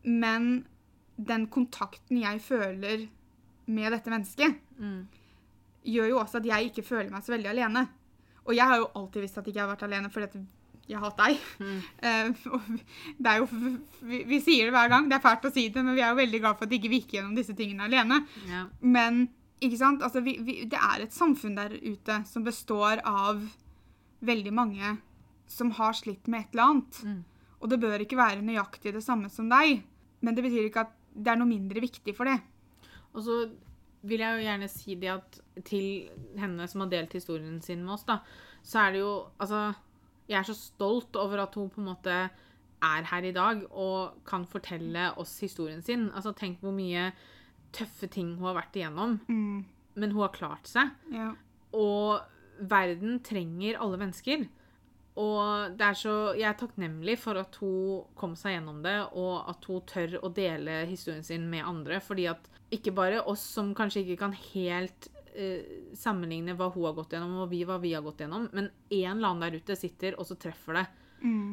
Men 0.03 0.47
den 1.21 1.45
kontakten 1.53 2.17
jeg 2.23 2.41
føler 2.41 3.07
med 3.67 3.91
dette 3.93 4.09
mennesket, 4.09 4.57
Mm. 4.79 5.05
gjør 5.85 6.07
jo 6.09 6.17
også 6.17 6.37
at 6.41 6.45
jeg 6.45 6.71
ikke 6.71 6.83
føler 6.87 7.11
meg 7.11 7.21
så 7.21 7.35
veldig 7.35 7.49
alene. 7.51 7.87
Og 8.47 8.55
jeg 8.55 8.65
har 8.65 8.77
jo 8.77 8.89
alltid 8.95 9.21
visst 9.21 9.37
at 9.37 9.45
jeg 9.45 9.53
ikke 9.53 9.67
har 9.67 9.75
vært 9.75 9.83
alene 9.85 10.09
for 10.09 10.23
at 10.25 10.33
jeg 10.89 10.97
har 10.97 11.05
hatt 11.07 11.19
deg. 11.21 11.43
Mm. 11.61 11.81
Eh, 12.07 12.47
det 13.21 13.33
er 13.33 13.41
jo, 13.41 13.47
vi, 14.09 14.23
vi 14.27 14.39
sier 14.43 14.67
det 14.67 14.75
hver 14.75 14.89
gang, 14.91 15.09
det 15.09 15.17
er 15.17 15.23
fælt 15.23 15.45
å 15.47 15.53
si 15.53 15.67
det, 15.69 15.83
men 15.85 15.95
vi 15.97 16.03
er 16.03 16.11
jo 16.13 16.19
veldig 16.19 16.41
glad 16.43 16.59
for 16.59 16.67
at 16.67 16.75
ikke 16.77 16.91
vi 16.91 17.01
gikk 17.03 17.15
gjennom 17.17 17.37
disse 17.37 17.55
tingene 17.57 17.87
alene. 17.87 18.21
Ja. 18.49 18.65
Men 18.81 19.23
ikke 19.61 19.79
sant? 19.79 20.03
Altså, 20.05 20.23
vi, 20.25 20.37
vi, 20.43 20.61
det 20.69 20.79
er 20.79 21.05
et 21.05 21.15
samfunn 21.15 21.57
der 21.59 21.75
ute 21.77 22.21
som 22.27 22.45
består 22.45 23.03
av 23.07 23.43
veldig 24.25 24.53
mange 24.53 24.95
som 25.51 25.71
har 25.77 25.95
slitt 25.97 26.29
med 26.31 26.45
et 26.45 26.55
eller 26.55 26.71
annet. 26.71 27.01
Mm. 27.05 27.19
Og 27.61 27.69
det 27.69 27.81
bør 27.81 28.03
ikke 28.03 28.19
være 28.19 28.45
nøyaktig 28.45 28.95
det 28.95 29.03
samme 29.05 29.29
som 29.33 29.49
deg, 29.51 29.83
men 30.21 30.37
det 30.37 30.45
betyr 30.45 30.69
ikke 30.69 30.87
at 30.87 30.95
det 31.11 31.33
er 31.33 31.39
noe 31.39 31.49
mindre 31.49 31.83
viktig 31.83 32.15
for 32.17 32.29
det. 32.29 32.39
Og 33.11 33.25
så 33.25 33.37
vil 34.07 34.23
jeg 34.23 34.37
jo 34.37 34.45
gjerne 34.47 34.69
si 34.71 34.97
det 34.97 35.11
at 35.13 35.39
til 35.67 36.09
henne 36.39 36.65
som 36.69 36.85
har 36.85 36.91
delt 36.93 37.13
historien 37.13 37.59
sin 37.61 37.83
med 37.85 37.97
oss, 37.97 38.05
da, 38.07 38.21
så 38.65 38.85
er 38.85 38.95
det 38.95 39.01
jo 39.03 39.11
Altså, 39.41 39.61
jeg 40.31 40.39
er 40.39 40.47
så 40.47 40.55
stolt 40.55 41.17
over 41.19 41.43
at 41.43 41.55
hun 41.59 41.69
på 41.73 41.81
en 41.83 41.89
måte 41.91 42.15
er 42.81 43.03
her 43.11 43.27
i 43.27 43.33
dag 43.35 43.65
og 43.69 44.23
kan 44.25 44.45
fortelle 44.49 45.09
oss 45.21 45.35
historien 45.43 45.83
sin. 45.85 46.07
Altså, 46.15 46.31
tenk 46.33 46.63
hvor 46.63 46.73
mye 46.73 47.09
tøffe 47.75 48.07
ting 48.11 48.33
hun 48.39 48.47
har 48.49 48.57
vært 48.63 48.79
igjennom, 48.79 49.19
Mm, 49.29 49.65
men 49.99 50.11
hun 50.15 50.21
har 50.23 50.33
klart 50.35 50.67
seg. 50.71 50.89
ja. 51.13 51.33
Og 51.75 52.21
verden 52.67 53.19
trenger 53.23 53.77
alle 53.79 53.97
mennesker. 54.01 54.47
Og 55.21 55.75
det 55.77 55.85
er 55.85 55.95
så, 55.99 56.11
jeg 56.39 56.47
er 56.49 56.57
takknemlig 56.59 57.17
for 57.19 57.35
at 57.39 57.55
hun 57.61 58.03
kom 58.15 58.33
seg 58.39 58.55
gjennom 58.57 58.81
det, 58.83 58.97
og 59.19 59.49
at 59.51 59.65
hun 59.67 59.81
tør 59.87 60.17
å 60.23 60.29
dele 60.35 60.85
historien 60.89 61.23
sin 61.23 61.49
med 61.51 61.63
andre. 61.67 61.99
Fordi 62.03 62.25
at 62.31 62.47
ikke 62.71 62.93
bare 62.95 63.21
oss 63.27 63.43
som 63.55 63.73
kanskje 63.75 64.03
ikke 64.05 64.19
kan 64.23 64.35
helt 64.53 65.09
eh, 65.35 65.91
sammenligne 65.97 66.55
hva 66.59 66.69
hun 66.73 66.87
har 66.89 66.95
gått 66.97 67.15
gjennom, 67.15 67.41
og 67.43 67.51
vi 67.51 67.63
hva 67.67 67.79
vi 67.81 67.93
har 67.95 68.05
gått 68.05 68.23
gjennom, 68.23 68.49
men 68.51 68.69
en 68.69 69.17
eller 69.17 69.27
annen 69.27 69.45
der 69.45 69.59
ute 69.61 69.77
sitter, 69.79 70.17
og 70.19 70.27
så 70.27 70.37
treffer 70.39 70.81
det. 70.81 70.87
Mm, 71.21 71.51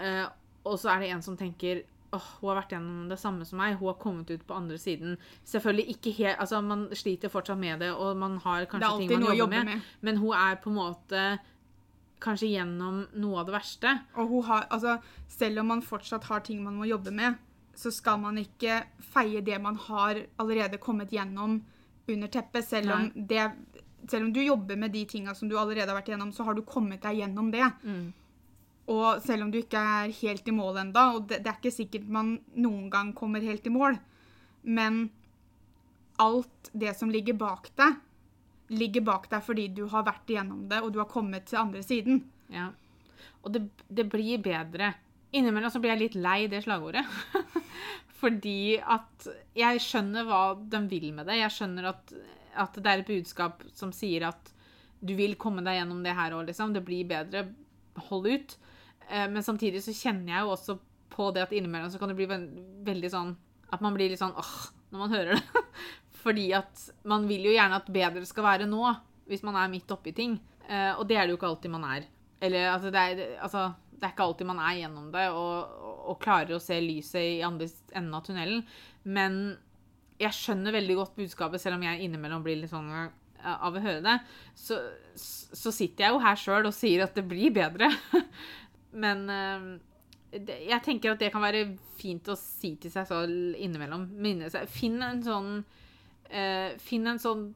Eh, 0.00 0.26
og 0.68 0.76
så 0.80 0.92
er 0.94 1.02
det 1.02 1.14
en 1.14 1.24
som 1.24 1.36
tenker 1.38 1.82
åh, 2.10 2.26
hun 2.40 2.50
har 2.50 2.58
vært 2.58 2.72
gjennom 2.74 3.06
det 3.10 3.20
samme 3.22 3.46
som 3.46 3.60
meg. 3.60 3.76
Hun 3.78 3.92
har 3.92 4.00
kommet 4.02 4.30
ut 4.32 4.42
på 4.46 4.56
andre 4.56 4.78
siden. 4.80 5.14
Selvfølgelig 5.46 5.94
ikke 5.94 6.14
helt, 6.18 6.40
altså 6.42 6.60
Man 6.64 6.88
sliter 6.96 7.30
fortsatt 7.30 7.58
med 7.58 7.80
det, 7.84 7.92
og 7.92 8.16
man 8.18 8.38
har 8.42 8.66
kanskje 8.66 9.06
ting 9.06 9.12
man 9.12 9.22
jobber 9.22 9.38
jobbe 9.38 9.56
med. 9.56 9.64
med. 9.64 9.88
Men 10.00 10.16
hun 10.16 10.34
er 10.34 10.58
på 10.62 10.72
en 10.72 10.78
måte 10.80 11.26
kanskje 12.20 12.50
gjennom 12.50 13.04
noe 13.14 13.40
av 13.40 13.46
det 13.46 13.54
verste. 13.54 13.94
Og 14.16 14.28
hun 14.28 14.42
har, 14.50 14.66
altså, 14.70 14.98
selv 15.28 15.62
om 15.62 15.70
man 15.72 15.82
fortsatt 15.86 16.26
har 16.28 16.42
ting 16.44 16.64
man 16.64 16.76
må 16.76 16.90
jobbe 16.90 17.14
med, 17.14 17.38
så 17.74 17.92
skal 17.94 18.18
man 18.20 18.36
ikke 18.36 18.82
feie 19.14 19.40
det 19.40 19.60
man 19.62 19.78
har 19.86 20.18
allerede 20.36 20.82
kommet 20.82 21.14
gjennom 21.14 21.62
under 22.08 22.28
teppet. 22.32 22.66
Selv 22.68 22.92
om, 22.94 23.10
det, 23.14 23.50
selv 24.08 24.26
om 24.26 24.32
du 24.32 24.42
jobber 24.42 24.76
med 24.80 24.94
de 24.94 25.04
tinga 25.08 25.34
som 25.34 25.50
du 25.50 25.58
allerede 25.58 25.88
har 25.90 25.98
vært 25.98 26.10
igjennom, 26.12 26.32
så 26.32 26.46
har 26.46 26.56
du 26.56 26.64
kommet 26.66 27.02
deg 27.04 27.20
gjennom 27.22 27.50
det. 27.54 27.66
Mm. 27.84 28.08
Og 28.90 29.22
selv 29.22 29.46
om 29.46 29.52
du 29.52 29.60
ikke 29.60 29.80
er 29.80 30.14
helt 30.22 30.48
i 30.48 30.54
mål 30.54 30.80
enda, 30.82 31.06
og 31.14 31.28
det, 31.30 31.42
det 31.44 31.52
er 31.52 31.58
ikke 31.60 31.74
sikkert 31.74 32.08
man 32.10 32.38
noen 32.58 32.88
gang 32.90 33.12
kommer 33.16 33.44
helt 33.44 33.66
i 33.68 33.74
mål, 33.74 33.98
men 34.66 35.04
alt 36.20 36.70
det 36.76 36.96
som 36.98 37.12
ligger 37.12 37.38
bak 37.38 37.70
deg, 37.78 38.00
ligger 38.70 39.04
bak 39.06 39.28
deg 39.30 39.42
fordi 39.42 39.68
du 39.74 39.84
har 39.90 40.04
vært 40.06 40.30
igjennom 40.30 40.66
det, 40.70 40.82
og 40.82 40.92
du 40.94 41.00
har 41.02 41.10
kommet 41.10 41.48
til 41.50 41.62
andre 41.62 41.82
siden. 41.86 42.24
Ja. 42.52 42.70
Og 43.44 43.54
det, 43.54 43.64
det 43.88 44.08
blir 44.10 44.42
bedre. 44.42 44.92
Innimellom 45.32 45.72
så 45.72 45.80
blir 45.82 45.94
jeg 45.94 46.02
litt 46.04 46.18
lei 46.18 46.44
det 46.50 46.64
slagordet. 46.66 47.06
Fordi 48.20 48.76
at 48.80 49.28
jeg 49.56 49.80
skjønner 49.84 50.26
hva 50.28 50.42
de 50.60 50.80
vil 50.90 51.10
med 51.16 51.28
det. 51.30 51.38
Jeg 51.40 51.54
skjønner 51.56 51.90
at, 51.94 52.12
at 52.66 52.76
det 52.76 52.90
er 52.90 53.02
et 53.02 53.12
budskap 53.12 53.64
som 53.76 53.94
sier 53.96 54.28
at 54.28 54.52
du 55.00 55.14
vil 55.16 55.38
komme 55.40 55.64
deg 55.64 55.78
gjennom 55.78 56.02
det 56.04 56.12
her 56.16 56.34
òg, 56.36 56.44
liksom. 56.50 56.74
Det 56.76 56.82
blir 56.84 57.08
bedre. 57.08 57.46
Hold 58.10 58.28
ut. 58.28 58.56
Eh, 59.08 59.26
Men 59.32 59.42
samtidig 59.46 59.80
så 59.84 59.94
kjenner 59.96 60.34
jeg 60.34 60.44
jo 60.44 60.52
også 60.54 60.76
på 61.10 61.30
det 61.34 61.46
at 61.46 61.54
innimellom 61.56 61.90
så 61.92 61.98
kan 61.98 62.12
det 62.12 62.18
bli 62.20 62.28
veldig 62.86 63.08
sånn 63.10 63.32
At 63.74 63.82
man 63.82 63.96
blir 63.96 64.12
litt 64.12 64.20
sånn 64.20 64.36
åh, 64.38 64.54
når 64.90 65.02
man 65.04 65.14
hører 65.14 65.38
det. 65.38 65.64
Fordi 66.22 66.50
at 66.58 66.84
man 67.08 67.24
vil 67.30 67.46
jo 67.48 67.54
gjerne 67.54 67.78
at 67.80 67.88
bedre 67.92 68.26
skal 68.28 68.44
være 68.44 68.68
nå, 68.68 68.82
hvis 69.30 69.44
man 69.46 69.56
er 69.56 69.70
midt 69.72 69.90
oppi 69.94 70.12
ting. 70.12 70.36
Eh, 70.68 70.92
og 70.98 71.06
det 71.08 71.16
er 71.16 71.24
det 71.26 71.32
jo 71.34 71.38
ikke 71.40 71.48
alltid 71.54 71.72
man 71.72 71.86
er. 71.88 72.08
Eller 72.40 72.70
altså 72.72 72.90
det, 72.92 73.00
er, 73.00 73.36
altså, 73.44 73.70
det 74.00 74.08
er 74.08 74.14
ikke 74.14 74.24
alltid 74.24 74.48
man 74.48 74.60
er 74.64 74.78
gjennom 74.78 75.08
det 75.12 75.26
og, 75.36 75.80
og, 76.08 76.14
klarer 76.22 76.56
å 76.56 76.62
se 76.62 76.78
lyset 76.80 77.20
i 77.20 77.42
andre 77.44 77.68
enden 77.92 78.16
av 78.16 78.24
tunnelen. 78.24 78.62
Men 79.04 79.34
jeg 80.20 80.36
skjønner 80.36 80.74
veldig 80.76 80.96
godt 80.96 81.18
budskapet, 81.18 81.60
selv 81.60 81.76
om 81.76 81.84
jeg 81.84 82.06
innimellom 82.06 82.44
blir 82.44 82.56
litt 82.62 82.72
sånn 82.72 82.88
eh, 82.96 83.10
av 83.52 83.76
å 83.76 83.84
høre 83.84 84.00
det. 84.04 84.16
Så, 84.56 84.78
så 85.16 85.72
sitter 85.72 86.06
jeg 86.06 86.16
jo 86.16 86.24
her 86.24 86.40
sjøl 86.40 86.70
og 86.70 86.76
sier 86.76 87.04
at 87.04 87.16
det 87.16 87.26
blir 87.28 87.52
bedre. 87.56 87.90
Men 89.04 89.22
eh, 89.34 89.68
jeg 90.70 90.80
tenker 90.86 91.12
at 91.12 91.20
det 91.20 91.32
kan 91.34 91.44
være 91.44 91.66
fint 92.00 92.32
å 92.32 92.38
si 92.40 92.74
til 92.80 92.92
seg 92.92 93.08
selv 93.10 93.60
innimellom. 93.60 94.08
Minne 94.16 94.48
seg. 94.52 94.68
Finn 94.72 95.00
en 95.04 95.20
sånn 95.26 95.52
eh, 96.30 96.76
Finn 96.82 97.06
en 97.10 97.20
sånn 97.20 97.48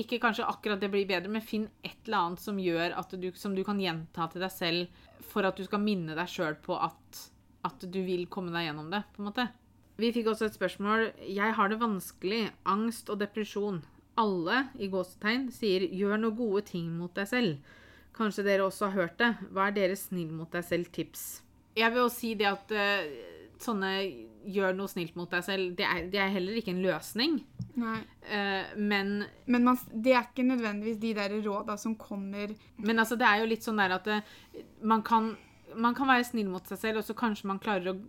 Ikke 0.00 0.20
kanskje 0.22 0.48
akkurat 0.48 0.80
det 0.80 0.90
blir 0.92 1.08
bedre, 1.08 1.30
men 1.32 1.44
finn 1.44 1.68
et 1.84 1.96
eller 2.06 2.18
annet 2.18 2.42
som 2.42 2.60
gjør 2.60 2.96
at 2.98 3.14
du, 3.20 3.30
som 3.38 3.56
du 3.56 3.62
kan 3.66 3.80
gjenta 3.80 4.28
til 4.32 4.44
deg 4.44 4.52
selv 4.54 5.02
for 5.32 5.48
at 5.48 5.56
du 5.56 5.64
skal 5.64 5.80
minne 5.82 6.16
deg 6.18 6.28
sjøl 6.28 6.58
på 6.60 6.76
at, 6.76 7.20
at 7.68 7.84
du 7.88 8.00
vil 8.04 8.26
komme 8.32 8.52
deg 8.54 8.68
gjennom 8.68 8.90
det. 8.92 9.04
på 9.14 9.22
en 9.22 9.30
måte. 9.30 9.48
Vi 10.00 10.10
fikk 10.12 10.32
også 10.32 10.48
et 10.48 10.56
spørsmål. 10.56 11.10
Jeg 11.28 11.54
har 11.56 11.70
det 11.70 11.80
vanskelig. 11.80 12.42
Angst 12.68 13.12
og 13.12 13.20
depresjon. 13.20 13.82
Alle 14.20 14.66
i 14.76 14.90
gåsetegn 14.92 15.46
sier 15.54 15.86
'gjør 15.88 16.18
noen 16.20 16.36
gode 16.36 16.66
ting 16.68 16.90
mot 16.98 17.14
deg 17.16 17.28
selv'. 17.28 17.56
Kanskje 18.12 18.44
dere 18.44 18.66
også 18.66 18.90
har 18.90 18.98
hørt 18.98 19.16
det. 19.18 19.30
Hva 19.52 19.68
er 19.68 19.76
deres 19.76 20.08
snill 20.10 20.32
mot 20.36 20.50
deg 20.52 20.64
selv-tips? 20.64 21.42
Jeg 21.76 21.92
vil 21.92 22.04
også 22.04 22.18
si 22.18 22.34
det 22.36 22.50
at 22.50 22.74
uh, 22.76 23.08
sånne 23.62 23.92
'gjør 24.44 24.74
noe 24.76 24.90
snilt 24.90 25.16
mot 25.18 25.30
deg 25.30 25.44
selv', 25.46 25.74
det 25.78 25.86
er, 25.86 26.06
det 26.10 26.20
er 26.20 26.32
heller 26.34 26.58
ikke 26.58 26.72
en 26.74 26.82
løsning. 26.84 27.38
Nei. 27.78 28.00
Uh, 28.26 28.72
men, 28.76 29.24
Men 29.46 29.64
man, 29.64 29.78
det 29.92 30.12
er 30.12 30.26
ikke 30.28 30.46
nødvendigvis 30.46 31.00
de 31.00 31.14
der 31.16 31.36
råda 31.42 31.78
som 31.80 31.94
kommer 31.96 32.52
men 32.76 32.98
altså, 32.98 33.16
det 33.16 33.26
er 33.26 33.40
jo 33.40 33.48
litt 33.48 33.64
sånn 33.64 33.80
der 33.80 33.94
at 33.96 34.04
det, 34.04 34.18
man 34.82 35.02
kan, 35.02 35.32
man 35.74 35.96
kan 35.96 36.10
være 36.10 36.26
snill 36.28 36.50
mot 36.52 36.66
seg 36.68 36.78
selv, 36.78 37.00
og 37.00 37.06
så 37.06 37.16
kanskje 37.16 37.48
man 37.48 37.62
klarer 37.62 37.94
å 37.94 38.00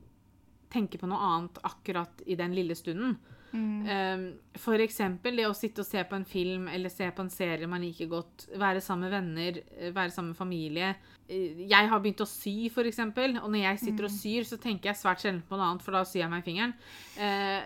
tenke 0.74 0.98
på 0.98 1.08
noe 1.10 1.22
annet 1.22 1.62
akkurat 1.64 2.24
i 2.26 2.36
den 2.40 2.56
lille 2.58 2.76
stunden. 2.76 3.18
Eh, 3.54 4.24
For 4.58 4.82
eksempel 4.82 5.38
det 5.38 5.46
å 5.46 5.56
sitte 5.58 5.84
og 5.84 5.88
se 5.88 6.02
på 6.10 6.18
en 6.18 6.26
film 6.26 6.68
eller 6.72 6.90
se 6.90 7.10
på 7.14 7.22
en 7.22 7.30
serie 7.34 7.70
man 7.70 7.84
liker 7.84 8.10
godt. 8.12 8.48
Være 8.58 8.82
sammen 8.82 9.10
med 9.10 9.14
venner, 9.14 9.62
eh, 9.78 9.92
være 9.94 10.12
sammen 10.12 10.34
med 10.34 10.38
familie. 10.38 10.96
Eh, 11.30 11.68
Jeg 11.68 11.90
har 11.90 12.00
begynt 12.00 12.24
å 12.26 12.28
sy, 12.28 12.70
for 12.70 12.84
eksempel. 12.84 13.38
Og 13.44 13.50
når 13.52 13.62
jeg 13.64 13.80
sitter 13.80 14.06
og 14.06 14.12
syr, 14.12 14.44
så 14.44 14.58
tenker 14.58 14.92
jeg 14.92 15.02
svært 15.02 15.22
sjelden 15.22 15.44
på 15.48 15.58
noe 15.58 15.70
annet, 15.70 15.84
for 15.84 15.92
da 15.92 16.04
syr 16.04 16.24
jeg 16.24 16.30
meg 16.30 16.44
i 16.44 16.50
fingeren. 16.52 16.74
Uh, 17.18 17.62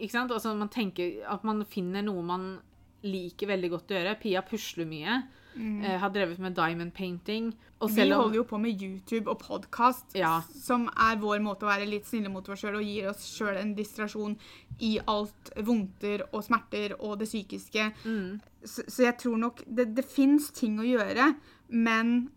ikke 0.00 0.12
sant? 0.12 0.30
Altså 0.30 0.56
man 0.56 0.68
tenker 0.68 1.24
at 1.26 1.44
man 1.44 1.64
finner 1.64 2.02
noe 2.02 2.22
man 2.22 2.60
liker 3.02 3.48
veldig 3.48 3.70
godt 3.70 3.92
å 3.92 3.96
gjøre. 3.96 4.20
Pia 4.20 4.42
pusler 4.42 4.86
mye. 4.88 5.22
Eh, 5.56 5.98
har 5.98 6.10
drevet 6.10 6.38
med 6.38 6.54
diamond 6.54 6.92
painting. 6.94 7.54
Og 7.80 7.90
Vi 7.90 8.02
om 8.12 8.20
holder 8.20 8.36
jo 8.36 8.42
på 8.44 8.58
med 8.60 8.80
YouTube 8.82 9.28
og 9.30 9.38
podkast, 9.40 10.14
Ja. 10.14 10.40
som 10.52 10.86
er 10.88 11.16
vår 11.16 11.40
måte 11.40 11.64
å 11.64 11.70
være 11.70 11.88
litt 11.88 12.04
snille 12.06 12.28
mot 12.30 12.46
oss 12.48 12.60
sjøl 12.60 12.76
og 12.76 12.82
gir 12.84 13.08
oss 13.08 13.24
sjøl 13.38 13.56
en 13.56 13.74
distrasjon 13.74 14.36
i 14.80 14.98
alt 15.08 15.50
vondter 15.56 16.22
og 16.32 16.42
smerter 16.44 16.94
og 17.00 17.18
det 17.18 17.28
psykiske. 17.28 17.92
mm, 18.04 18.40
Så, 18.64 18.82
så 18.88 19.02
jeg 19.04 19.18
tror 19.18 19.36
nok 19.38 19.62
det, 19.66 19.94
det 19.94 20.04
fins 20.04 20.50
ting 20.50 20.78
å 20.78 20.82
gjøre, 20.82 21.36
men 21.70 22.30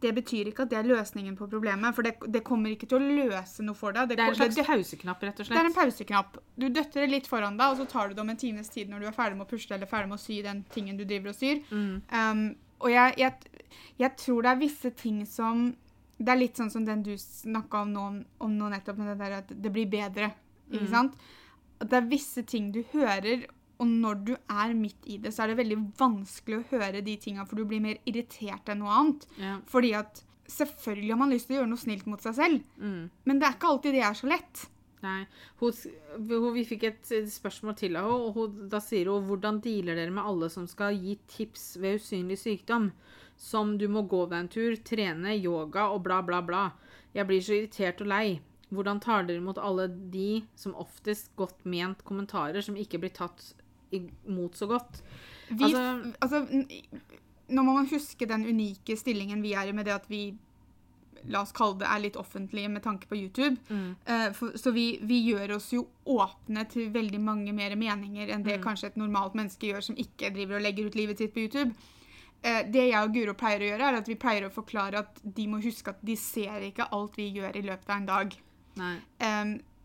det 0.00 0.14
betyr 0.16 0.48
ikke 0.48 0.62
at 0.64 0.70
det 0.70 0.78
er 0.78 0.86
løsningen 0.88 1.36
på 1.36 1.46
problemet. 1.50 1.94
For 1.94 2.02
det, 2.06 2.14
det 2.32 2.40
kommer 2.44 2.70
ikke 2.72 2.86
til 2.88 2.98
å 3.02 3.08
løse 3.28 3.62
noe 3.66 3.74
for 3.76 3.92
deg. 3.92 4.08
Det 4.08 4.18
er 4.18 4.30
en 4.30 4.34
slags 4.38 4.54
det- 4.56 4.64
pauseknapp, 4.66 5.20
rett 5.22 5.40
og 5.40 5.46
slett. 5.46 5.58
det 5.58 5.62
er 5.64 5.68
en 5.68 5.74
pauseknapp. 5.76 6.38
Du 6.58 6.68
døtter 6.68 7.00
det 7.04 7.10
litt 7.10 7.26
foran 7.28 7.58
deg, 7.58 7.66
og 7.74 7.76
så 7.82 7.86
tar 7.88 8.08
du 8.08 8.14
det 8.14 8.20
om 8.24 8.30
en 8.30 8.36
times 8.40 8.68
tid 8.72 8.88
når 8.88 9.00
du 9.00 9.06
er 9.06 9.12
ferdig 9.12 9.36
med 9.36 9.46
å 9.46 9.50
pusle 9.50 9.76
eller 9.76 9.86
ferdig 9.86 10.08
med 10.08 10.18
å 10.18 10.22
sy 10.24 10.40
den 10.42 10.64
tingen 10.72 10.96
du 10.96 11.04
driver 11.04 11.28
og 11.28 11.34
syr. 11.36 11.60
Mm. 11.70 12.02
Um, 12.12 12.56
og 12.80 12.90
jeg, 12.90 13.14
jeg, 13.18 13.34
jeg 13.98 14.16
tror 14.16 14.42
det 14.42 14.50
er 14.50 14.56
visse 14.64 14.90
ting 14.96 15.24
som 15.26 15.76
Det 16.18 16.28
er 16.30 16.36
litt 16.38 16.54
sånn 16.56 16.70
som 16.70 16.84
den 16.86 17.02
du 17.02 17.16
snakka 17.18 17.80
om 17.82 17.92
nå, 17.92 18.24
om 18.40 18.52
nå 18.56 18.68
nettopp, 18.70 18.96
med 18.98 19.08
det 19.08 19.18
der 19.18 19.32
at 19.42 19.48
det 19.50 19.72
blir 19.72 19.86
bedre. 19.90 20.32
Ikke 20.70 20.86
Mm. 20.86 20.90
sant? 20.90 21.14
At 21.80 21.90
det 21.90 21.96
er 21.98 22.06
visse 22.08 22.42
ting 22.46 22.70
du 22.72 22.84
hører, 22.92 23.46
og 23.78 23.86
når 23.90 24.20
du 24.28 24.32
er 24.36 24.74
midt 24.78 25.06
i 25.10 25.16
det, 25.18 25.32
så 25.34 25.44
er 25.44 25.52
det 25.52 25.58
veldig 25.62 25.78
vanskelig 25.98 26.60
å 26.60 26.66
høre 26.70 27.00
de 27.04 27.16
tinga, 27.20 27.44
for 27.48 27.56
du 27.58 27.64
blir 27.68 27.82
mer 27.82 27.98
irritert 28.06 28.68
enn 28.70 28.78
noe 28.84 28.92
annet. 29.00 29.26
Ja. 29.40 29.56
Fordi 29.70 29.90
at 29.98 30.22
selvfølgelig 30.50 31.10
har 31.14 31.18
man 31.24 31.32
lyst 31.32 31.48
til 31.48 31.56
å 31.56 31.58
gjøre 31.62 31.70
noe 31.72 31.80
snilt 31.82 32.06
mot 32.06 32.22
seg 32.22 32.34
selv, 32.38 32.62
Mm. 32.78 33.10
men 33.24 33.38
det 33.40 33.48
er 33.48 33.56
ikke 33.56 33.70
alltid 33.72 33.94
det 33.96 34.02
er 34.04 34.14
så 34.14 34.28
lett. 34.30 34.66
Nei. 35.04 35.26
Hun, 35.60 35.72
hun, 36.28 36.54
vi 36.54 36.64
fikk 36.64 36.84
et 36.88 37.10
spørsmål 37.28 37.74
til 37.76 37.96
av 37.96 38.06
henne, 38.08 38.28
og 38.28 38.34
hun, 38.38 38.68
da 38.72 38.78
sier 38.80 39.10
hun 39.12 39.26
hvordan 39.28 39.60
dealer 39.60 39.98
dere 39.98 40.10
med 40.16 40.24
alle 40.24 40.48
som 40.52 40.66
skal 40.70 40.94
gi 40.96 41.18
tips 41.28 41.76
ved 41.82 41.98
usynlig 42.00 42.38
sykdom? 42.40 42.90
Som 43.36 43.74
du 43.78 43.88
må 43.90 44.04
gå 44.08 44.22
deg 44.30 44.38
en 44.38 44.48
tur, 44.48 44.76
trene, 44.86 45.34
yoga 45.36 45.88
og 45.92 46.04
bla, 46.06 46.22
bla, 46.22 46.40
bla. 46.40 46.62
Jeg 47.12 47.26
blir 47.28 47.42
så 47.42 47.52
irritert 47.58 48.00
og 48.00 48.06
lei. 48.12 48.40
Hvordan 48.72 49.00
tar 49.02 49.26
dere 49.28 49.42
imot 49.42 49.58
alle 49.60 49.88
de, 49.88 50.44
som 50.56 50.72
oftest 50.80 51.34
godt 51.36 51.64
ment 51.68 52.00
kommentarer, 52.06 52.62
som 52.64 52.74
ikke 52.78 52.98
blir 53.02 53.12
tatt 53.14 53.52
imot 53.94 54.56
så 54.58 54.68
godt? 54.70 55.02
Vi, 55.48 55.64
Altså- 55.64 56.12
altså, 56.20 56.46
nå 57.48 57.62
må 57.62 57.74
man 57.76 57.88
huske 57.90 58.26
den 58.26 58.46
unike 58.46 58.96
stillingen 58.96 59.42
vi 59.42 59.54
er 59.54 59.68
i 59.68 59.76
med 59.76 59.86
det 59.86 59.94
at 59.94 60.08
vi 60.08 60.34
la 61.28 61.40
oss 61.40 61.54
kalle 61.56 61.78
det 61.80 61.88
er 61.88 62.02
litt 62.02 62.16
offentlige 62.20 62.68
med 62.68 62.82
tanke 62.84 63.08
på 63.08 63.16
YouTube. 63.16 63.56
Mm. 63.68 63.96
Uh, 64.08 64.30
for, 64.36 64.58
så 64.60 64.70
vi, 64.74 64.98
vi 65.02 65.22
gjør 65.30 65.56
oss 65.56 65.70
jo 65.72 65.86
åpne 66.04 66.66
til 66.68 66.90
veldig 66.92 67.20
mange 67.20 67.54
mer 67.56 67.76
meninger 67.80 68.28
enn 68.34 68.44
det 68.44 68.60
kanskje 68.64 68.92
et 68.92 69.00
normalt 69.00 69.36
menneske 69.38 69.70
gjør 69.70 69.86
som 69.88 69.98
ikke 70.00 70.32
driver 70.34 70.58
og 70.58 70.66
legger 70.66 70.88
ut 70.88 70.98
livet 70.98 71.22
sitt 71.22 71.34
på 71.34 71.46
YouTube. 71.46 71.72
Uh, 72.44 72.60
det 72.68 72.90
jeg 72.90 73.00
og 73.00 73.14
Guro 73.16 73.36
pleier 73.40 73.64
å 73.64 73.70
gjøre, 73.72 73.90
er 73.90 74.00
at 74.02 74.10
vi 74.10 74.18
pleier 74.20 74.48
å 74.48 74.52
forklare 74.52 75.04
at 75.04 75.22
de 75.24 75.46
må 75.48 75.62
huske 75.64 75.94
at 75.94 76.02
de 76.04 76.16
ser 76.20 76.68
ikke 76.68 76.90
alt 76.92 77.16
vi 77.20 77.30
gjør 77.38 77.56
i 77.56 77.64
løpet 77.70 77.88
av 77.88 77.96
en 78.02 78.10
dag. 78.10 78.36
Nei. 78.74 78.96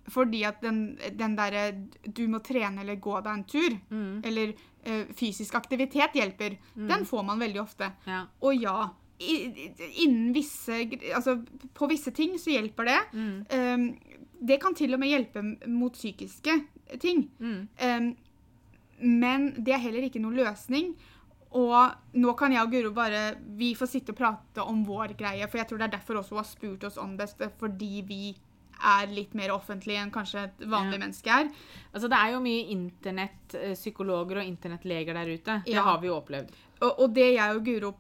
Fordi 0.10 0.44
at 0.48 0.62
den, 0.62 0.98
den 1.18 1.36
derre 1.38 1.68
du 2.06 2.24
må 2.28 2.40
trene 2.44 2.82
eller 2.82 2.96
gå 3.02 3.20
deg 3.24 3.34
en 3.34 3.44
tur, 3.44 3.76
Mm. 3.90 4.22
eller 4.26 4.54
ø, 4.86 5.04
fysisk 5.14 5.56
aktivitet 5.56 6.14
hjelper, 6.16 6.58
den 6.76 7.06
får 7.06 7.24
man 7.26 7.40
veldig 7.40 7.62
ofte. 7.62 7.92
Ja. 8.08 8.24
Og 8.42 8.56
ja, 8.62 8.90
i, 9.20 9.36
innen 10.06 10.32
visse 10.34 10.78
Altså 11.16 11.34
på 11.76 11.90
visse 11.92 12.12
ting 12.16 12.38
så 12.40 12.54
hjelper 12.54 12.86
det. 12.88 13.00
Mm. 13.14 13.46
Um, 13.52 13.88
det 14.42 14.62
kan 14.64 14.74
til 14.74 14.94
og 14.96 15.00
med 15.02 15.10
hjelpe 15.12 15.42
mot 15.68 15.94
psykiske 15.94 16.54
ting. 17.04 17.26
Mm. 17.40 17.68
Em, 17.78 18.16
men 19.02 19.50
det 19.64 19.74
er 19.76 19.84
heller 19.84 20.06
ikke 20.08 20.22
noen 20.24 20.38
løsning. 20.40 20.94
Og 21.58 21.96
nå 22.14 22.34
kan 22.38 22.54
jeg 22.54 22.62
og 22.62 22.72
Guro 22.72 22.92
bare 22.94 23.34
Vi 23.58 23.72
får 23.76 23.90
sitte 23.90 24.14
og 24.14 24.20
prate 24.20 24.62
om 24.64 24.84
vår 24.86 25.16
greie, 25.18 25.48
for 25.50 25.58
jeg 25.58 25.68
tror 25.68 25.80
det 25.82 25.88
er 25.90 25.96
derfor 25.98 26.20
også 26.22 26.36
hun 26.36 26.44
har 26.44 26.50
spurt 26.50 26.84
oss 26.86 26.98
om 27.02 27.16
det, 27.18 27.30
fordi 27.60 28.04
vi 28.08 28.22
er 28.84 29.08
litt 29.08 29.34
mer 29.36 29.50
offentlig 29.52 29.98
enn 30.00 30.12
kanskje 30.12 30.44
et 30.46 30.60
vanlig 30.70 30.94
Ja. 31.00 31.04
menneske 31.06 31.28
er. 31.30 31.50
Altså, 31.94 32.10
det 32.10 32.18
er 32.20 32.32
jo 32.34 32.40
mye 32.40 32.68
internettpsykologer 32.76 34.38
og 34.42 34.46
internettleger 34.46 35.14
der 35.14 35.34
ute. 35.34 35.62
Det 35.66 35.74
Ja. 35.74 35.82
har 35.84 36.00
vi 36.00 36.08
jo 36.08 36.16
opplevd. 36.22 36.50
Og, 36.82 37.00
og 37.00 37.14
det 37.14 37.34
jeg 37.36 37.56
og 37.56 37.66
Guro 37.66 37.96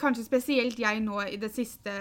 Kanskje 0.00 0.24
spesielt 0.24 0.78
jeg 0.80 1.00
nå 1.04 1.18
i 1.28 1.36
det 1.36 1.50
siste 1.52 1.92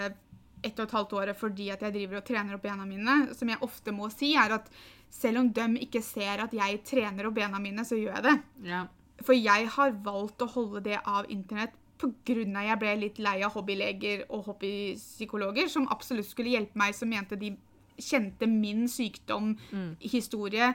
ett 0.63 0.79
og 0.79 0.85
et 0.87 0.91
halvt 0.95 1.13
året 1.19 1.37
fordi 1.37 1.69
at 1.73 1.81
jeg 1.81 1.93
driver 1.93 2.17
og 2.21 2.25
trener 2.25 2.55
opp 2.55 2.63
bena 2.63 2.85
mine, 2.87 3.33
som 3.35 3.49
jeg 3.51 3.59
ofte 3.61 3.91
må 3.93 4.07
si, 4.13 4.33
er 4.39 4.55
at 4.55 4.69
selv 5.13 5.39
om 5.39 5.49
de 5.53 5.65
ikke 5.85 6.01
ser 6.03 6.39
at 6.43 6.53
jeg 6.55 6.79
trener 6.87 7.27
opp 7.27 7.35
bena 7.35 7.59
mine, 7.59 7.83
så 7.85 7.95
gjør 7.99 8.15
jeg 8.15 8.23
det. 8.23 8.37
Ja. 8.71 8.85
For 9.21 9.33
jeg 9.37 9.67
har 9.75 9.91
valgt 9.91 10.39
å 10.45 10.49
holde 10.49 10.81
det 10.83 10.99
av 11.05 11.25
internett 11.29 11.73
pga. 11.97 12.63
jeg 12.63 12.79
ble 12.79 12.95
litt 13.01 13.19
lei 13.19 13.41
av 13.43 13.53
hobbyleger 13.57 14.25
og 14.29 14.45
hobbypsykologer 14.51 15.69
som 15.69 15.87
absolutt 15.93 16.27
skulle 16.29 16.53
hjelpe 16.53 16.77
meg, 16.79 16.95
som 16.95 17.09
mente 17.09 17.35
de 17.39 17.55
kjente 17.97 18.47
min 18.47 18.85
sykdomhistorie 18.87 20.73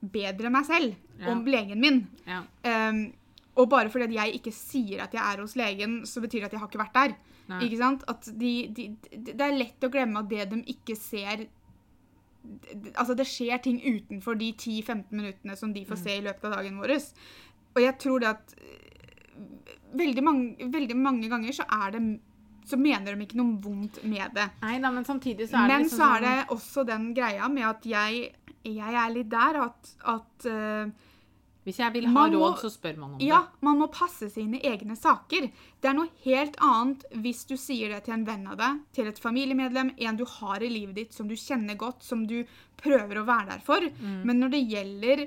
bedre 0.00 0.46
enn 0.46 0.52
meg 0.52 0.66
selv, 0.66 0.94
Ja. 1.18 1.30
om 1.32 1.44
legen 1.44 1.80
min. 1.80 2.06
Ja. 2.26 2.42
Um, 2.62 3.12
og 3.56 3.68
bare 3.70 3.90
fordi 3.90 4.14
jeg 4.14 4.34
ikke 4.38 4.52
sier 4.52 5.02
at 5.02 5.12
jeg 5.12 5.22
er 5.22 5.40
hos 5.40 5.56
legen, 5.56 6.04
så 6.06 6.20
betyr 6.20 6.40
det 6.40 6.44
at 6.44 6.52
jeg 6.52 6.60
har 6.60 6.68
ikke 6.68 6.84
vært 6.84 6.94
der. 6.94 7.16
Nei. 7.48 7.60
Ikke 7.64 7.78
sant? 7.80 8.04
De, 8.38 8.68
de, 8.68 8.84
de, 9.10 9.32
det 9.32 9.40
er 9.40 9.56
lett 9.56 9.82
å 9.82 9.90
glemme 9.90 10.20
at 10.20 10.28
det 10.28 10.50
de 10.52 10.62
ikke 10.74 10.96
ser 10.96 11.48
Altså, 12.96 13.12
det 13.18 13.26
skjer 13.28 13.58
ting 13.60 13.80
utenfor 13.82 14.38
de 14.38 14.52
10-15 14.54 15.10
minuttene 15.10 15.56
som 15.58 15.72
de 15.74 15.82
får 15.84 15.98
se 16.00 16.14
i 16.16 16.22
løpet 16.24 16.44
av 16.48 16.54
dagen 16.54 16.78
vår. 16.80 16.94
Og 17.74 17.80
jeg 17.82 17.98
tror 18.00 18.22
det 18.22 18.28
at 18.30 18.54
veldig 19.98 20.24
mange, 20.24 20.68
veldig 20.72 20.96
mange 20.96 21.28
ganger 21.32 21.52
så 21.56 21.64
er 21.82 21.90
det 21.96 22.02
så 22.68 22.76
mener 22.76 23.14
de 23.16 23.24
ikke 23.24 23.38
noe 23.40 23.54
vondt 23.64 24.02
med 24.04 24.34
det. 24.36 24.44
Nei 24.60 24.74
da, 24.82 24.90
men 24.92 25.04
samtidig 25.08 25.46
så 25.48 25.56
er 25.56 25.68
det 25.70 25.72
Men 25.72 25.84
liksom 25.86 25.98
så 25.98 26.04
er 26.04 26.20
sånn- 26.20 26.24
det 26.28 26.48
også 26.56 26.82
den 26.86 27.06
greia 27.16 27.48
med 27.48 27.64
at 27.64 27.86
jeg, 27.88 28.34
jeg 28.68 28.94
er 29.04 29.14
litt 29.14 29.30
der 29.32 29.56
at, 29.62 29.92
at 30.04 30.44
uh, 30.52 30.90
Hvis 31.64 31.78
jeg 31.80 31.92
vil 31.94 32.06
ha 32.12 32.26
råd, 32.28 32.36
må- 32.40 32.58
så 32.60 32.68
spør 32.72 32.96
man 32.98 33.14
om 33.14 33.18
det. 33.18 33.26
Ja, 33.28 33.40
man 33.62 33.78
må 33.80 33.88
passe 33.92 34.28
sine 34.32 34.60
egne 34.60 34.96
saker. 34.96 35.48
Det 35.80 35.88
er 35.88 35.96
noe 35.96 36.08
helt 36.24 36.56
annet 36.60 37.04
hvis 37.24 37.46
du 37.48 37.56
sier 37.56 37.88
det 37.92 38.04
til 38.04 38.14
en 38.14 38.24
venn 38.28 38.46
av 38.48 38.56
deg, 38.60 38.78
til 38.92 39.06
et 39.08 39.18
familiemedlem, 39.18 39.94
en 39.98 40.16
du 40.16 40.24
har 40.24 40.60
i 40.62 40.68
livet 40.68 40.94
ditt, 40.94 41.12
som 41.16 41.28
du 41.28 41.34
kjenner 41.36 41.76
godt, 41.76 42.02
som 42.04 42.26
du 42.26 42.44
prøver 42.76 43.20
å 43.20 43.24
være 43.28 43.48
der 43.56 43.60
for. 43.64 43.80
Mm. 43.80 44.24
Men 44.24 44.40
når 44.40 44.50
det 44.50 44.62
gjelder 44.68 45.26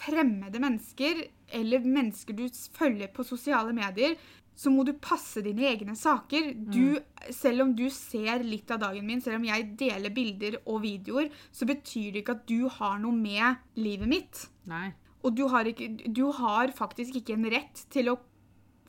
fremmede 0.00 0.60
mennesker, 0.62 1.24
eller 1.60 1.84
mennesker 1.86 2.36
du 2.38 2.46
følger 2.76 3.10
på 3.12 3.24
sosiale 3.26 3.74
medier, 3.76 4.16
så 4.60 4.68
må 4.72 4.82
du 4.84 4.92
passe 5.00 5.40
dine 5.44 5.64
egne 5.70 5.94
saker. 5.96 6.50
Du, 6.74 6.98
selv 7.32 7.64
om 7.64 7.70
du 7.76 7.86
ser 7.94 8.42
litt 8.44 8.68
av 8.74 8.82
dagen 8.82 9.06
min, 9.08 9.22
selv 9.24 9.38
om 9.38 9.46
jeg 9.48 9.70
deler 9.80 10.12
bilder 10.12 10.58
og 10.66 10.82
videoer, 10.84 11.30
så 11.52 11.68
betyr 11.68 12.10
det 12.12 12.22
ikke 12.24 12.34
at 12.36 12.42
du 12.50 12.66
har 12.68 12.98
noe 13.00 13.16
med 13.16 13.56
livet 13.80 14.10
mitt. 14.10 14.42
Nei. 14.68 14.90
Og 15.24 15.36
du 15.36 15.46
har, 15.52 15.68
ikke, 15.68 15.88
du 16.12 16.26
har 16.36 16.72
faktisk 16.76 17.16
ikke 17.20 17.36
en 17.38 17.48
rett 17.52 17.84
til 17.92 18.12
å 18.12 18.18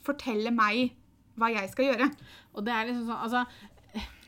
fortelle 0.04 0.52
meg 0.56 0.94
hva 1.40 1.52
jeg 1.54 1.72
skal 1.72 1.88
gjøre. 1.92 2.10
Og 2.56 2.66
det 2.68 2.74
er 2.76 2.90
liksom 2.90 3.08
sånn 3.08 3.22
Altså, 3.26 3.46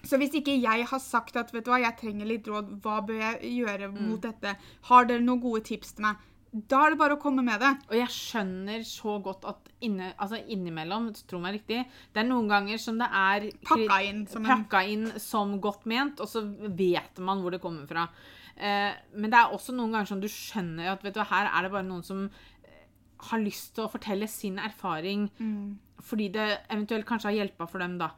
Så 0.03 0.17
hvis 0.19 0.33
ikke 0.35 0.55
jeg 0.59 0.83
har 0.89 0.99
sagt 0.99 1.37
at 1.39 1.51
vet 1.55 1.63
du 1.63 1.71
hva, 1.71 1.79
jeg 1.79 1.95
trenger 1.99 2.27
litt 2.27 2.47
råd, 2.51 2.73
hva 2.83 2.97
bør 3.07 3.19
jeg 3.21 3.53
gjøre 3.63 3.87
Mm. 3.91 4.01
mot 4.09 4.21
dette, 4.21 4.55
har 4.89 5.05
dere 5.07 5.23
noen 5.23 5.39
gode 5.39 5.63
tips 5.63 5.93
til 5.95 6.03
meg, 6.03 6.17
da 6.53 6.83
er 6.85 6.93
det 6.93 6.99
bare 6.99 7.15
å 7.17 7.21
komme 7.21 7.41
med 7.41 7.59
det. 7.63 7.71
Og 7.89 7.95
jeg 7.97 8.11
skjønner 8.13 8.83
så 8.85 9.15
godt 9.25 9.45
at 9.49 9.71
inne, 9.83 10.11
altså 10.21 10.37
innimellom, 10.53 11.07
tro 11.27 11.39
meg 11.41 11.55
riktig, 11.57 11.79
det 12.13 12.21
er 12.21 12.27
noen 12.29 12.47
ganger 12.51 12.77
som 12.81 12.99
det 13.01 13.07
er 13.09 13.47
Pakka 13.65 13.97
inn 14.05 14.19
som 14.29 14.45
en 14.45 14.61
pakka 14.63 14.81
inn 14.93 15.07
som 15.19 15.55
godt 15.63 15.87
ment, 15.89 16.21
og 16.21 16.29
så 16.29 16.43
vet 16.77 17.17
man 17.25 17.41
hvor 17.41 17.55
det 17.55 17.61
kommer 17.63 17.87
fra. 17.89 18.05
Eh, 18.53 18.91
men 19.17 19.31
det 19.33 19.39
er 19.39 19.55
også 19.55 19.73
noen 19.73 19.95
ganger 19.95 20.11
som 20.11 20.21
du 20.21 20.27
skjønner 20.29 20.91
at 20.93 21.01
vet 21.03 21.15
du, 21.17 21.23
her 21.25 21.49
er 21.49 21.65
det 21.65 21.71
bare 21.73 21.87
noen 21.87 22.05
som 22.05 22.27
eh, 22.29 22.83
har 23.31 23.41
lyst 23.41 23.73
til 23.73 23.87
å 23.87 23.91
fortelle 23.91 24.29
sin 24.29 24.59
erfaring 24.61 25.25
Mm. 25.39 25.79
fordi 26.03 26.27
det 26.35 26.45
eventuelt 26.69 27.05
kanskje 27.09 27.31
har 27.31 27.39
hjelpa 27.41 27.65
for 27.71 27.79
dem, 27.81 27.97
da. 27.97 28.11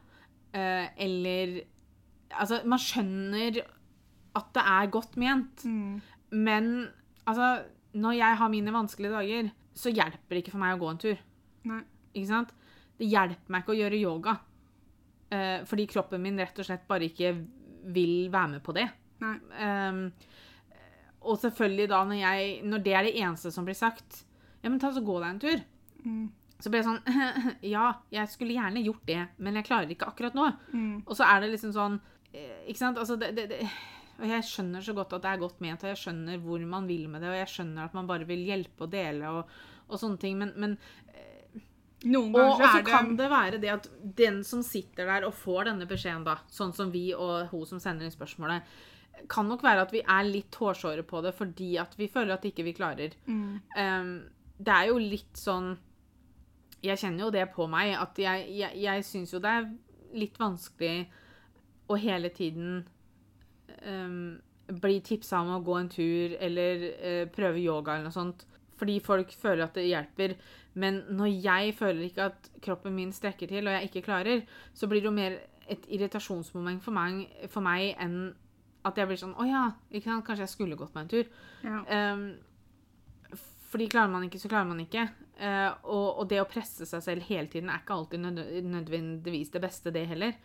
Eh, 0.53 0.89
eller 1.07 1.61
Altså, 2.35 2.57
man 2.67 2.79
skjønner 2.81 3.61
at 4.35 4.47
det 4.57 4.63
er 4.67 4.87
godt 4.91 5.13
ment. 5.21 5.61
Mm. 5.63 6.01
Men 6.33 6.65
altså, 7.29 7.63
når 7.95 8.17
jeg 8.17 8.39
har 8.41 8.51
mine 8.51 8.73
vanskelige 8.75 9.15
dager, 9.15 9.51
så 9.75 9.91
hjelper 9.93 10.35
det 10.35 10.43
ikke 10.43 10.55
for 10.55 10.63
meg 10.63 10.75
å 10.75 10.81
gå 10.81 10.91
en 10.91 11.01
tur. 11.01 11.21
Nei. 11.69 11.81
Ikke 12.15 12.31
sant? 12.31 12.53
Det 12.95 13.07
hjelper 13.11 13.51
meg 13.51 13.63
ikke 13.63 13.75
å 13.75 13.79
gjøre 13.79 13.99
yoga. 13.99 14.35
Eh, 15.35 15.63
fordi 15.67 15.87
kroppen 15.91 16.23
min 16.23 16.39
rett 16.39 16.59
og 16.59 16.67
slett 16.67 16.85
bare 16.87 17.09
ikke 17.09 17.33
vil 17.95 18.29
være 18.33 18.55
med 18.55 18.63
på 18.65 18.75
det. 18.75 18.87
Ehm, 19.23 20.07
og 21.25 21.37
selvfølgelig 21.41 21.89
da, 21.89 22.01
når, 22.07 22.19
jeg, 22.19 22.49
når 22.67 22.83
det 22.85 22.93
er 22.93 23.07
det 23.07 23.13
eneste 23.15 23.51
som 23.53 23.65
blir 23.65 23.77
sagt 23.77 24.25
Ja, 24.59 24.67
men 24.67 24.75
ta 24.81 24.91
så 24.93 25.01
gå 25.05 25.15
deg 25.21 25.29
en 25.29 25.39
tur. 25.41 25.61
Mm. 26.03 26.25
Så 26.59 26.71
blir 26.71 26.83
jeg 26.83 26.89
sånn 26.89 27.01
Ja, 27.75 27.87
jeg 28.13 28.31
skulle 28.31 28.57
gjerne 28.57 28.83
gjort 28.83 29.05
det, 29.07 29.21
men 29.37 29.57
jeg 29.59 29.67
klarer 29.69 29.91
ikke 29.91 30.09
akkurat 30.11 30.37
nå. 30.37 30.49
Mm. 30.73 30.97
Og 31.05 31.15
så 31.17 31.27
er 31.29 31.43
det 31.43 31.53
liksom 31.55 31.73
sånn 31.75 31.99
eh, 32.31 32.65
Ikke 32.67 32.81
sant? 32.81 33.01
Altså, 33.01 33.17
det, 33.21 33.31
det, 33.37 33.47
det, 33.53 33.61
og 34.15 34.27
jeg 34.29 34.47
skjønner 34.47 34.83
så 34.85 34.93
godt 34.95 35.15
at 35.17 35.25
det 35.25 35.31
er 35.31 35.41
godt 35.41 35.63
ment, 35.63 35.83
og 35.83 35.91
jeg 35.91 36.01
skjønner 36.01 36.43
hvor 36.43 36.61
man 36.69 36.87
vil 36.87 37.07
med 37.11 37.23
det, 37.23 37.31
og 37.33 37.39
jeg 37.39 37.51
skjønner 37.51 37.89
at 37.89 37.97
man 37.97 38.07
bare 38.07 38.27
vil 38.29 38.45
hjelpe 38.47 38.87
og 38.87 38.93
dele 38.93 39.31
og, 39.39 39.55
og 39.89 39.99
sånne 40.01 40.21
ting, 40.21 40.37
men, 40.39 40.53
men 40.55 40.77
Noen 42.05 42.35
Og, 42.37 42.59
og 42.59 42.59
så 42.61 42.81
kan 42.85 43.13
det 43.15 43.23
det 43.23 43.29
være 43.31 43.59
det 43.61 43.71
at 43.73 43.87
den 44.17 44.43
som 44.45 44.61
sitter 44.65 45.07
der 45.09 45.25
og 45.25 45.33
får 45.37 45.71
denne 45.71 45.87
beskjeden, 45.89 46.25
da, 46.27 46.37
sånn 46.51 46.73
som 46.75 46.91
vi 46.93 47.07
og 47.15 47.49
hun 47.53 47.65
som 47.69 47.81
sender 47.81 48.05
inn 48.05 48.13
spørsmålet, 48.13 48.67
kan 49.31 49.47
nok 49.49 49.63
være 49.65 49.85
at 49.87 49.93
vi 49.95 50.03
er 50.03 50.27
litt 50.27 50.53
hårsåre 50.59 51.05
på 51.07 51.21
det 51.25 51.31
fordi 51.37 51.71
at 51.81 51.95
vi 51.97 52.09
føler 52.11 52.35
at 52.35 52.45
ikke 52.45 52.65
vi 52.67 52.75
klarer. 52.77 53.15
mm. 53.25 53.51
Um, 53.79 54.15
det 54.55 54.71
er 54.71 54.85
jo 54.87 54.99
litt 55.01 55.35
sånn 55.35 55.73
Jeg 56.79 56.99
kjenner 57.01 57.25
jo 57.25 57.31
det 57.33 57.47
på 57.51 57.65
meg, 57.67 57.95
at 57.97 58.19
jeg, 58.21 58.45
jeg, 58.55 58.77
jeg 58.85 59.03
syns 59.03 59.33
jo 59.33 59.41
det 59.43 59.51
er 59.51 59.65
litt 60.15 60.37
vanskelig 60.39 61.07
å 61.89 61.97
hele 61.99 62.29
tiden 62.29 62.83
ehm, 63.83 64.19
bli 64.81 64.99
tipsa 65.05 65.41
om 65.43 65.55
å 65.55 65.63
gå 65.65 65.77
en 65.77 65.89
tur 65.93 66.35
eller 66.41 66.85
uh, 66.95 67.23
prøve 67.33 67.61
yoga 67.61 67.95
eller 67.95 68.09
noe 68.09 68.15
sånt. 68.15 68.45
Fordi 68.79 68.99
folk 69.03 69.31
føler 69.39 69.65
at 69.67 69.77
det 69.77 69.85
hjelper. 69.87 70.33
Men 70.81 71.03
når 71.15 71.29
jeg 71.31 71.75
føler 71.77 72.07
ikke 72.07 72.29
at 72.31 72.49
kroppen 72.63 72.95
min 72.95 73.13
strekker 73.15 73.47
til, 73.47 73.67
og 73.67 73.77
jeg 73.77 73.89
ikke 73.89 74.07
klarer, 74.09 74.41
så 74.75 74.89
blir 74.91 74.99
det 75.03 75.07
jo 75.07 75.15
mer 75.15 75.37
et 75.71 75.85
irritasjonsmoment 75.95 76.83
for 76.83 76.93
meg, 76.93 77.23
for 77.49 77.65
meg 77.65 77.93
enn 78.01 78.33
at 78.85 78.99
jeg 78.99 79.09
blir 79.09 79.17
sånn 79.17 79.37
Å 79.41 79.45
ja, 79.49 79.61
ikke 79.89 80.11
sant? 80.11 80.25
kanskje 80.27 80.45
jeg 80.45 80.53
skulle 80.53 80.77
gått 80.77 80.93
meg 80.97 81.07
en 81.07 81.13
tur. 81.15 81.31
ja. 81.65 81.85
Um, 81.85 82.27
fordi 83.75 83.89
klarer 83.91 84.07
man 84.07 84.23
ikke, 84.23 84.39
så 84.39 84.47
klarer 84.47 84.69
man 84.69 84.79
ikke. 84.79 85.01
Uh, 85.35 85.73
og, 85.91 86.21
og 86.21 86.27
det 86.31 86.37
å 86.39 86.45
presse 86.47 86.85
seg 86.87 87.01
selv 87.03 87.25
hele 87.27 87.49
tiden 87.51 87.67
er 87.67 87.81
ikke 87.81 87.97
alltid 87.97 88.21
nødvendigvis 88.23 89.51
det 89.51 89.61
beste, 89.65 89.91
det 89.91 90.05
heller. 90.07 90.37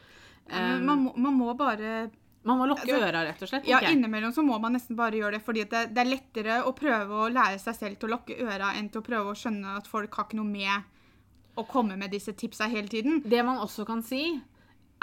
Um, 0.48 0.80
man, 0.82 1.04
må, 1.04 1.12
man 1.14 1.36
må 1.38 1.52
bare 1.54 2.08
man 2.48 2.56
må 2.56 2.66
lukke 2.70 2.86
altså, 2.86 3.00
øra, 3.04 3.24
rett 3.28 3.42
og 3.44 3.50
slett. 3.50 3.66
Ja, 3.68 3.82
innimellom 3.90 4.32
så 4.32 4.44
må 4.44 4.56
man 4.62 4.72
nesten 4.72 4.96
bare 4.96 5.18
gjøre 5.18 5.36
det, 5.36 5.42
fordi 5.44 5.66
det, 5.68 5.82
det 5.92 6.00
er 6.00 6.08
lettere 6.08 6.60
å 6.64 6.72
prøve 6.76 7.26
å 7.26 7.28
lære 7.32 7.60
seg 7.60 7.76
selv 7.76 8.00
til 8.00 8.08
å 8.08 8.14
lukke 8.14 8.38
øra, 8.46 8.72
enn 8.78 8.88
til 8.92 9.02
å 9.02 9.06
prøve 9.06 9.34
å 9.34 9.36
skjønne 9.36 9.76
at 9.76 9.90
folk 9.90 10.16
har 10.16 10.28
ikke 10.28 10.40
noe 10.40 10.48
med 10.48 11.60
å 11.60 11.66
komme 11.68 11.98
med 12.00 12.14
disse 12.14 12.32
tipsa 12.32 12.70
hele 12.72 12.88
tiden. 12.88 13.20
Det 13.28 13.42
man 13.44 13.60
også 13.60 13.84
kan 13.88 14.00
si, 14.06 14.22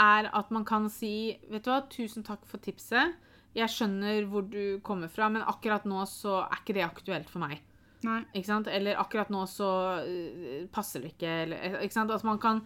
er 0.02 0.30
at 0.34 0.52
man 0.54 0.66
kan 0.66 0.90
si 0.94 1.38
Vet 1.52 1.66
du 1.66 1.72
hva, 1.72 1.84
tusen 1.94 2.26
takk 2.26 2.46
for 2.50 2.62
tipset. 2.64 3.18
Jeg 3.58 3.74
skjønner 3.74 4.26
hvor 4.30 4.46
du 4.46 4.78
kommer 4.86 5.10
fra, 5.10 5.30
men 5.34 5.46
akkurat 5.46 5.86
nå 5.90 6.04
så 6.10 6.44
er 6.44 6.62
ikke 6.62 6.78
det 6.78 6.86
aktuelt 6.86 7.30
for 7.30 7.46
meg. 7.46 7.62
Nei. 8.06 8.22
Ikke 8.38 8.50
sant? 8.50 8.70
Eller 8.70 9.00
akkurat 9.02 9.32
nå 9.34 9.46
så 9.50 9.70
øh, 10.04 10.68
passer 10.74 11.02
det 11.02 11.16
ikke. 11.16 11.32
Eller, 11.46 11.80
ikke 11.82 11.98
sant? 11.98 12.14
At 12.14 12.26
man 12.28 12.42
kan 12.42 12.62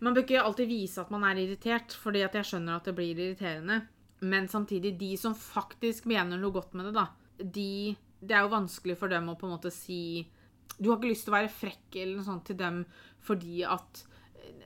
Man 0.00 0.16
bør 0.16 0.24
ikke 0.24 0.42
alltid 0.42 0.70
vise 0.70 1.02
at 1.02 1.12
man 1.14 1.24
er 1.28 1.40
irritert, 1.42 1.94
fordi 1.96 2.24
jeg 2.24 2.48
skjønner 2.50 2.78
at 2.78 2.88
det 2.88 2.96
blir 2.96 3.14
irriterende. 3.14 3.82
Men 4.20 4.48
samtidig, 4.48 4.96
de 4.98 5.12
som 5.20 5.36
faktisk 5.36 6.06
mener 6.08 6.40
noe 6.40 6.54
godt 6.54 6.74
med 6.74 6.88
det, 6.88 6.96
da, 6.96 7.08
de 7.38 7.96
Det 8.26 8.32
er 8.32 8.46
jo 8.46 8.54
vanskelig 8.54 8.96
for 8.96 9.12
dem 9.12 9.28
å 9.28 9.36
på 9.36 9.44
en 9.44 9.52
måte 9.58 9.70
si 9.70 10.26
Du 10.80 10.88
har 10.88 10.96
ikke 10.96 11.10
lyst 11.10 11.26
til 11.26 11.34
å 11.34 11.36
være 11.36 11.52
frekk 11.52 11.98
eller 12.00 12.16
noe 12.16 12.24
sånt 12.24 12.46
til 12.48 12.56
dem 12.56 12.84
fordi 13.26 13.64
at 13.66 14.06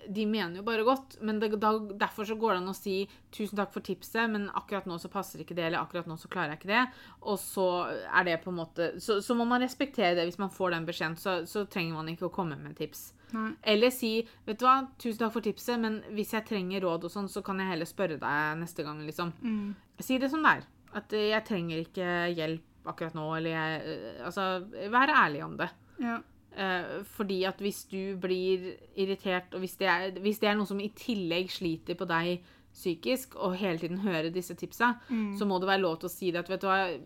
de 0.09 0.25
mener 0.27 0.59
jo 0.59 0.65
bare 0.67 0.85
godt, 0.85 1.17
men 1.25 1.39
det, 1.41 1.53
da, 1.63 1.71
derfor 1.79 2.27
så 2.29 2.37
går 2.39 2.55
det 2.55 2.61
an 2.61 2.73
å 2.73 2.77
si 2.77 2.95
'tusen 3.33 3.57
takk 3.57 3.73
for 3.73 3.85
tipset', 3.87 4.31
men 4.33 4.49
akkurat 4.59 4.89
nå 4.89 4.99
så 5.01 5.11
passer 5.13 5.41
ikke 5.41 5.57
det, 5.57 5.69
eller 5.69 5.81
akkurat 5.81 6.09
nå 6.11 6.17
så 6.21 6.29
klarer 6.29 6.55
jeg 6.55 6.61
ikke 6.61 6.73
det. 6.73 6.83
Og 7.23 7.39
så 7.41 7.67
er 7.89 8.27
det 8.27 8.41
på 8.45 8.51
en 8.51 8.59
måte 8.59 8.91
Så, 9.01 9.21
så 9.23 9.35
må 9.35 9.47
man 9.49 9.63
respektere 9.63 10.17
det 10.19 10.27
hvis 10.29 10.41
man 10.41 10.53
får 10.53 10.75
den 10.75 10.89
beskjeden, 10.89 11.17
så, 11.17 11.41
så 11.47 11.65
trenger 11.65 11.95
man 11.95 12.09
ikke 12.09 12.29
å 12.29 12.35
komme 12.35 12.59
med 12.61 12.77
tips. 12.77 13.13
Nei. 13.33 13.53
Eller 13.63 13.91
si 13.91 14.27
'vet 14.47 14.59
du 14.59 14.65
hva, 14.67 14.89
tusen 14.99 15.19
takk 15.19 15.33
for 15.33 15.41
tipset, 15.41 15.79
men 15.81 16.03
hvis 16.13 16.33
jeg 16.33 16.47
trenger 16.47 16.81
råd 16.83 17.05
og 17.05 17.11
sånn, 17.11 17.29
så 17.29 17.43
kan 17.45 17.59
jeg 17.59 17.69
heller 17.69 17.87
spørre 17.87 18.19
deg 18.19 18.59
neste 18.59 18.83
gang', 18.85 19.05
liksom. 19.07 19.33
Mm. 19.43 19.75
Si 20.01 20.19
det 20.19 20.31
som 20.31 20.43
det 20.43 20.51
er. 20.59 20.65
At 20.95 21.13
eh, 21.13 21.31
jeg 21.31 21.45
trenger 21.45 21.79
ikke 21.85 22.35
hjelp 22.35 22.63
akkurat 22.87 23.15
nå, 23.15 23.37
eller 23.37 23.51
jeg 23.51 23.83
eh, 23.85 24.25
Altså, 24.27 24.67
vær 24.91 25.09
ærlig 25.09 25.45
om 25.45 25.57
det. 25.57 25.71
Ja. 26.01 26.19
Eh, 26.57 27.03
fordi 27.05 27.45
at 27.47 27.59
hvis 27.59 27.85
du 27.89 28.17
blir 28.17 28.77
irritert, 28.97 29.53
og 29.55 29.61
hvis 29.61 29.77
det, 29.77 29.87
er, 29.89 30.11
hvis 30.21 30.39
det 30.41 30.49
er 30.49 30.55
noe 30.57 30.67
som 30.67 30.81
i 30.81 30.89
tillegg 30.89 31.49
sliter 31.51 31.95
på 31.95 32.09
deg 32.09 32.41
psykisk, 32.75 33.35
og 33.37 33.55
hele 33.57 33.79
tiden 33.79 33.99
hører 33.99 34.31
disse 34.33 34.55
tipsa, 34.55 34.95
Mm. 35.11 35.37
så 35.39 35.45
må 35.47 35.59
det 35.61 35.69
være 35.69 35.81
lov 35.83 36.01
til 36.01 36.09
å 36.09 36.13
si 36.13 36.31
det 36.31 36.39
at 36.41 36.49
vet 36.49 36.61
du 36.61 36.67
hva, 36.67 36.99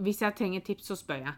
hvis 0.00 0.20
jeg 0.22 0.34
trenger 0.34 0.60
tips, 0.64 0.86
så 0.90 0.96
spør 0.96 1.24
jeg. 1.24 1.34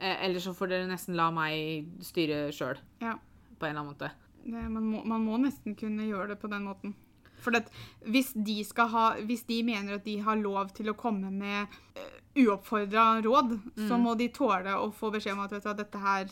Eh, 0.00 0.24
eller 0.24 0.38
så 0.40 0.52
får 0.54 0.68
dere 0.68 0.86
nesten 0.88 1.16
la 1.16 1.30
meg 1.30 1.86
styre 2.00 2.52
sjøl, 2.52 2.78
ja. 3.00 3.16
På 3.58 3.66
en 3.66 3.74
eller 3.76 3.80
annen 3.84 3.92
måte. 3.94 4.10
Det, 4.44 4.64
man, 4.70 4.84
må, 4.86 5.02
man 5.04 5.24
må 5.26 5.36
nesten 5.42 5.74
kunne 5.76 6.06
gjøre 6.08 6.28
det 6.34 6.38
på 6.40 6.48
den 6.52 6.64
måten. 6.68 6.94
For 7.42 7.54
det, 7.54 7.64
hvis 8.10 8.32
de, 8.34 8.56
skal 8.66 8.88
ha, 8.90 9.04
hvis 9.28 9.44
de 9.46 9.60
mener 9.66 9.98
at 9.98 10.04
de 10.06 10.16
har 10.24 10.36
lov 10.40 10.72
til 10.74 10.90
å 10.90 10.96
komme 10.98 11.30
med 11.30 11.68
uh, 11.98 12.06
uoppfordra 12.38 13.20
råd, 13.22 13.52
så 13.76 13.94
Mm. 13.98 14.02
må 14.02 14.14
de 14.18 14.28
tåle 14.34 14.74
å 14.74 14.88
få 14.94 15.10
beskjed 15.14 15.32
om 15.36 15.44
at 15.44 15.52
vet 15.52 15.62
du, 15.68 15.74
dette 15.82 15.98
her 16.02 16.30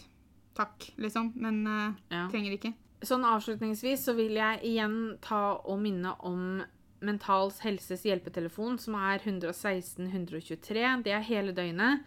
Takk, 0.56 0.86
liksom. 0.96 1.32
Men 1.36 1.66
uh, 1.66 1.92
Ja. 2.10 2.28
trenger 2.32 2.54
ikke. 2.56 2.72
Sånn 3.04 3.26
avslutningsvis 3.28 4.06
så 4.08 4.14
vil 4.16 4.32
jeg 4.38 4.62
igjen 4.64 5.18
ta 5.20 5.58
og 5.68 5.78
minne 5.82 6.14
om 6.24 6.62
Mentals 7.04 7.58
Helses 7.60 8.02
hjelpetelefon, 8.08 8.78
som 8.80 8.94
er 8.96 9.20
116 9.20 10.06
123. 10.08 11.02
Det 11.04 11.12
er 11.12 11.20
hele 11.28 11.52
døgnet. 11.52 12.06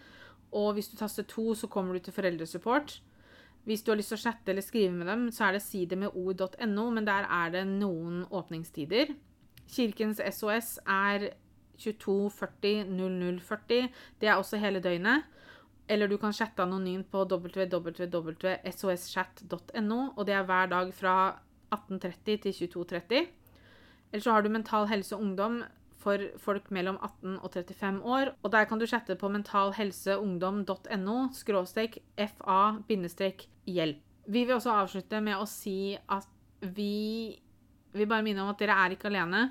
Og 0.51 0.73
hvis 0.73 0.89
du 0.89 0.97
taster 0.97 1.23
to, 1.29 1.53
så 1.53 1.69
kommer 1.69 1.93
du 1.93 1.99
til 2.07 2.13
foreldresupport. 2.15 2.99
Hvis 3.67 3.83
du 3.83 3.91
har 3.91 3.97
lyst 3.99 4.09
til 4.13 4.19
å 4.19 4.23
chatte 4.23 4.47
eller 4.51 4.65
skrive 4.65 4.93
med 4.95 5.07
dem, 5.09 5.21
så 5.35 5.41
er 5.47 5.51
det 5.57 5.65
sidemedord.no, 5.65 6.85
men 6.95 7.05
der 7.07 7.23
er 7.27 7.47
det 7.53 7.65
noen 7.69 8.15
åpningstider. 8.29 9.07
Kirkens 9.69 10.19
SOS 10.33 10.69
er 10.87 11.17
2240 11.79 12.85
0040. 12.89 13.89
Det 14.21 14.27
er 14.27 14.35
også 14.35 14.57
hele 14.61 14.79
døgnet. 14.83 15.23
Eller 15.89 16.07
du 16.07 16.17
kan 16.21 16.33
chatte 16.33 16.63
anonymt 16.63 17.11
på 17.11 17.23
www.soschat.no, 17.25 19.99
og 20.15 20.27
det 20.27 20.33
er 20.37 20.43
hver 20.45 20.65
dag 20.69 20.93
fra 20.93 21.39
18.30 21.73 22.37
til 22.45 22.53
22.30. 22.69 23.25
Eller 24.11 24.23
så 24.23 24.31
har 24.33 24.41
du 24.41 24.49
Mental 24.53 24.87
Helse 24.89 25.15
og 25.15 25.21
Ungdom 25.21 25.63
for 25.99 26.17
folk 26.39 26.69
mellom 26.71 26.97
18 27.03 27.37
og 27.43 27.51
35 27.51 28.01
år. 28.07 28.31
Og 28.43 28.51
der 28.53 28.65
kan 28.65 28.79
du 28.79 28.85
chatte 28.87 29.15
på 29.19 29.29
mentalhelseungdom.no 29.31 31.17
skråstrek 31.35 31.99
fa-hjelp. 32.17 33.99
Vi 34.29 34.43
vil 34.45 34.55
også 34.55 34.71
avslutte 34.83 35.21
med 35.25 35.37
å 35.41 35.47
si 35.49 35.97
at 36.09 36.27
vi 36.61 37.39
vil 37.95 38.07
bare 38.07 38.23
minne 38.23 38.43
om 38.43 38.51
at 38.51 38.59
dere 38.61 38.75
er 38.85 38.93
ikke 38.95 39.09
alene. 39.09 39.49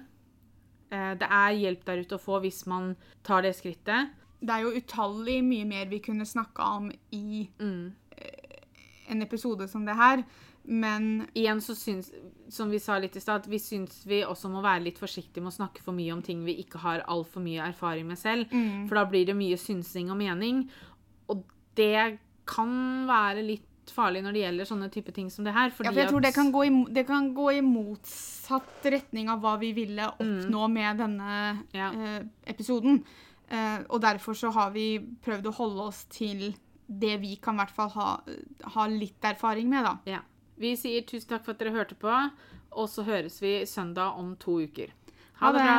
Eh, 0.91 1.15
Det 1.19 1.27
er 1.29 1.57
hjelp 1.59 1.85
der 1.85 2.03
ute 2.05 2.17
å 2.17 2.23
få 2.23 2.41
hvis 2.41 2.67
man 2.67 2.97
tar 3.25 3.43
det 3.43 3.55
skrittet. 3.57 4.11
Det 4.41 4.51
er 4.55 4.63
jo 4.63 4.77
utallig 4.79 5.41
mye 5.45 5.67
mer 5.67 5.87
vi 5.91 5.99
kunne 5.99 6.25
snakka 6.25 6.63
om 6.77 6.91
i 7.13 7.49
Mm. 7.59 7.93
en 9.11 9.23
episode 9.23 9.67
som 9.69 9.85
det 9.87 9.97
her, 9.97 10.23
men 10.69 11.27
Igjen 11.35 11.61
så 11.65 11.73
syns, 11.77 12.11
som 12.53 12.69
vi 12.71 12.79
sa 12.81 12.99
litt 13.01 13.17
i 13.17 13.21
stad, 13.25 13.47
vi 13.49 13.57
syns 13.63 14.03
vi 14.09 14.19
også 14.27 14.51
må 14.53 14.61
være 14.65 14.85
litt 14.85 14.99
forsiktige 15.01 15.41
med 15.41 15.53
å 15.53 15.57
snakke 15.57 15.81
for 15.85 15.97
mye 15.97 16.13
om 16.13 16.21
ting 16.25 16.43
vi 16.45 16.59
ikke 16.63 16.81
har 16.83 17.05
altfor 17.09 17.41
mye 17.45 17.65
erfaring 17.71 18.07
med 18.09 18.21
selv. 18.21 18.51
For 18.89 18.99
da 19.01 19.07
blir 19.09 19.25
det 19.31 19.37
mye 19.39 19.57
synsing 19.61 20.11
og 20.13 20.19
mening. 20.21 20.67
Og 21.33 21.41
det 21.79 22.19
kan 22.49 23.07
være 23.09 23.43
litt 23.47 23.65
farlig 23.97 24.21
når 24.25 24.37
det 24.37 24.43
gjelder 24.45 24.69
sånne 24.69 24.91
type 24.93 25.13
ting 25.17 25.31
som 25.33 25.45
det 25.49 25.55
her. 25.57 25.71
Ja, 25.71 25.75
for 25.79 25.89
jeg 25.89 26.11
tror 26.11 26.21
det 26.21 26.35
kan, 26.37 26.53
gå 26.53 26.65
i, 26.69 26.71
det 26.93 27.07
kan 27.09 27.31
gå 27.37 27.49
i 27.57 27.63
motsatt 27.65 28.85
retning 28.93 29.31
av 29.33 29.41
hva 29.41 29.57
vi 29.61 29.73
ville 29.77 30.11
oppnå 30.21 30.69
med 30.69 31.01
denne 31.01 31.65
Ja. 31.73 31.91
eh, 31.93 32.23
episoden. 32.47 33.05
Eh, 33.49 33.79
og 33.89 34.03
derfor 34.05 34.37
så 34.37 34.53
har 34.53 34.71
vi 34.77 34.99
prøvd 35.25 35.47
å 35.49 35.55
holde 35.57 35.81
oss 35.89 36.05
til 36.13 36.51
det 36.89 37.21
vi 37.21 37.37
kan 37.37 37.57
i 37.57 37.63
hvert 37.65 37.73
fall 37.77 37.89
ha, 37.97 38.09
ha 38.77 38.87
litt 38.89 39.25
erfaring 39.25 39.69
med, 39.69 39.85
da. 39.85 39.97
Ja. 40.05 40.21
Vi 40.59 40.75
sier 40.77 41.07
tusen 41.07 41.29
takk 41.31 41.45
for 41.47 41.55
at 41.55 41.63
dere 41.63 41.75
hørte 41.77 41.95
på, 41.99 42.15
og 42.71 42.89
så 42.91 43.05
høres 43.07 43.39
vi 43.43 43.61
søndag 43.67 44.19
om 44.19 44.35
to 44.37 44.59
uker. 44.67 44.95
Ha 45.39 45.53
det. 45.55 45.63
bra. 45.63 45.77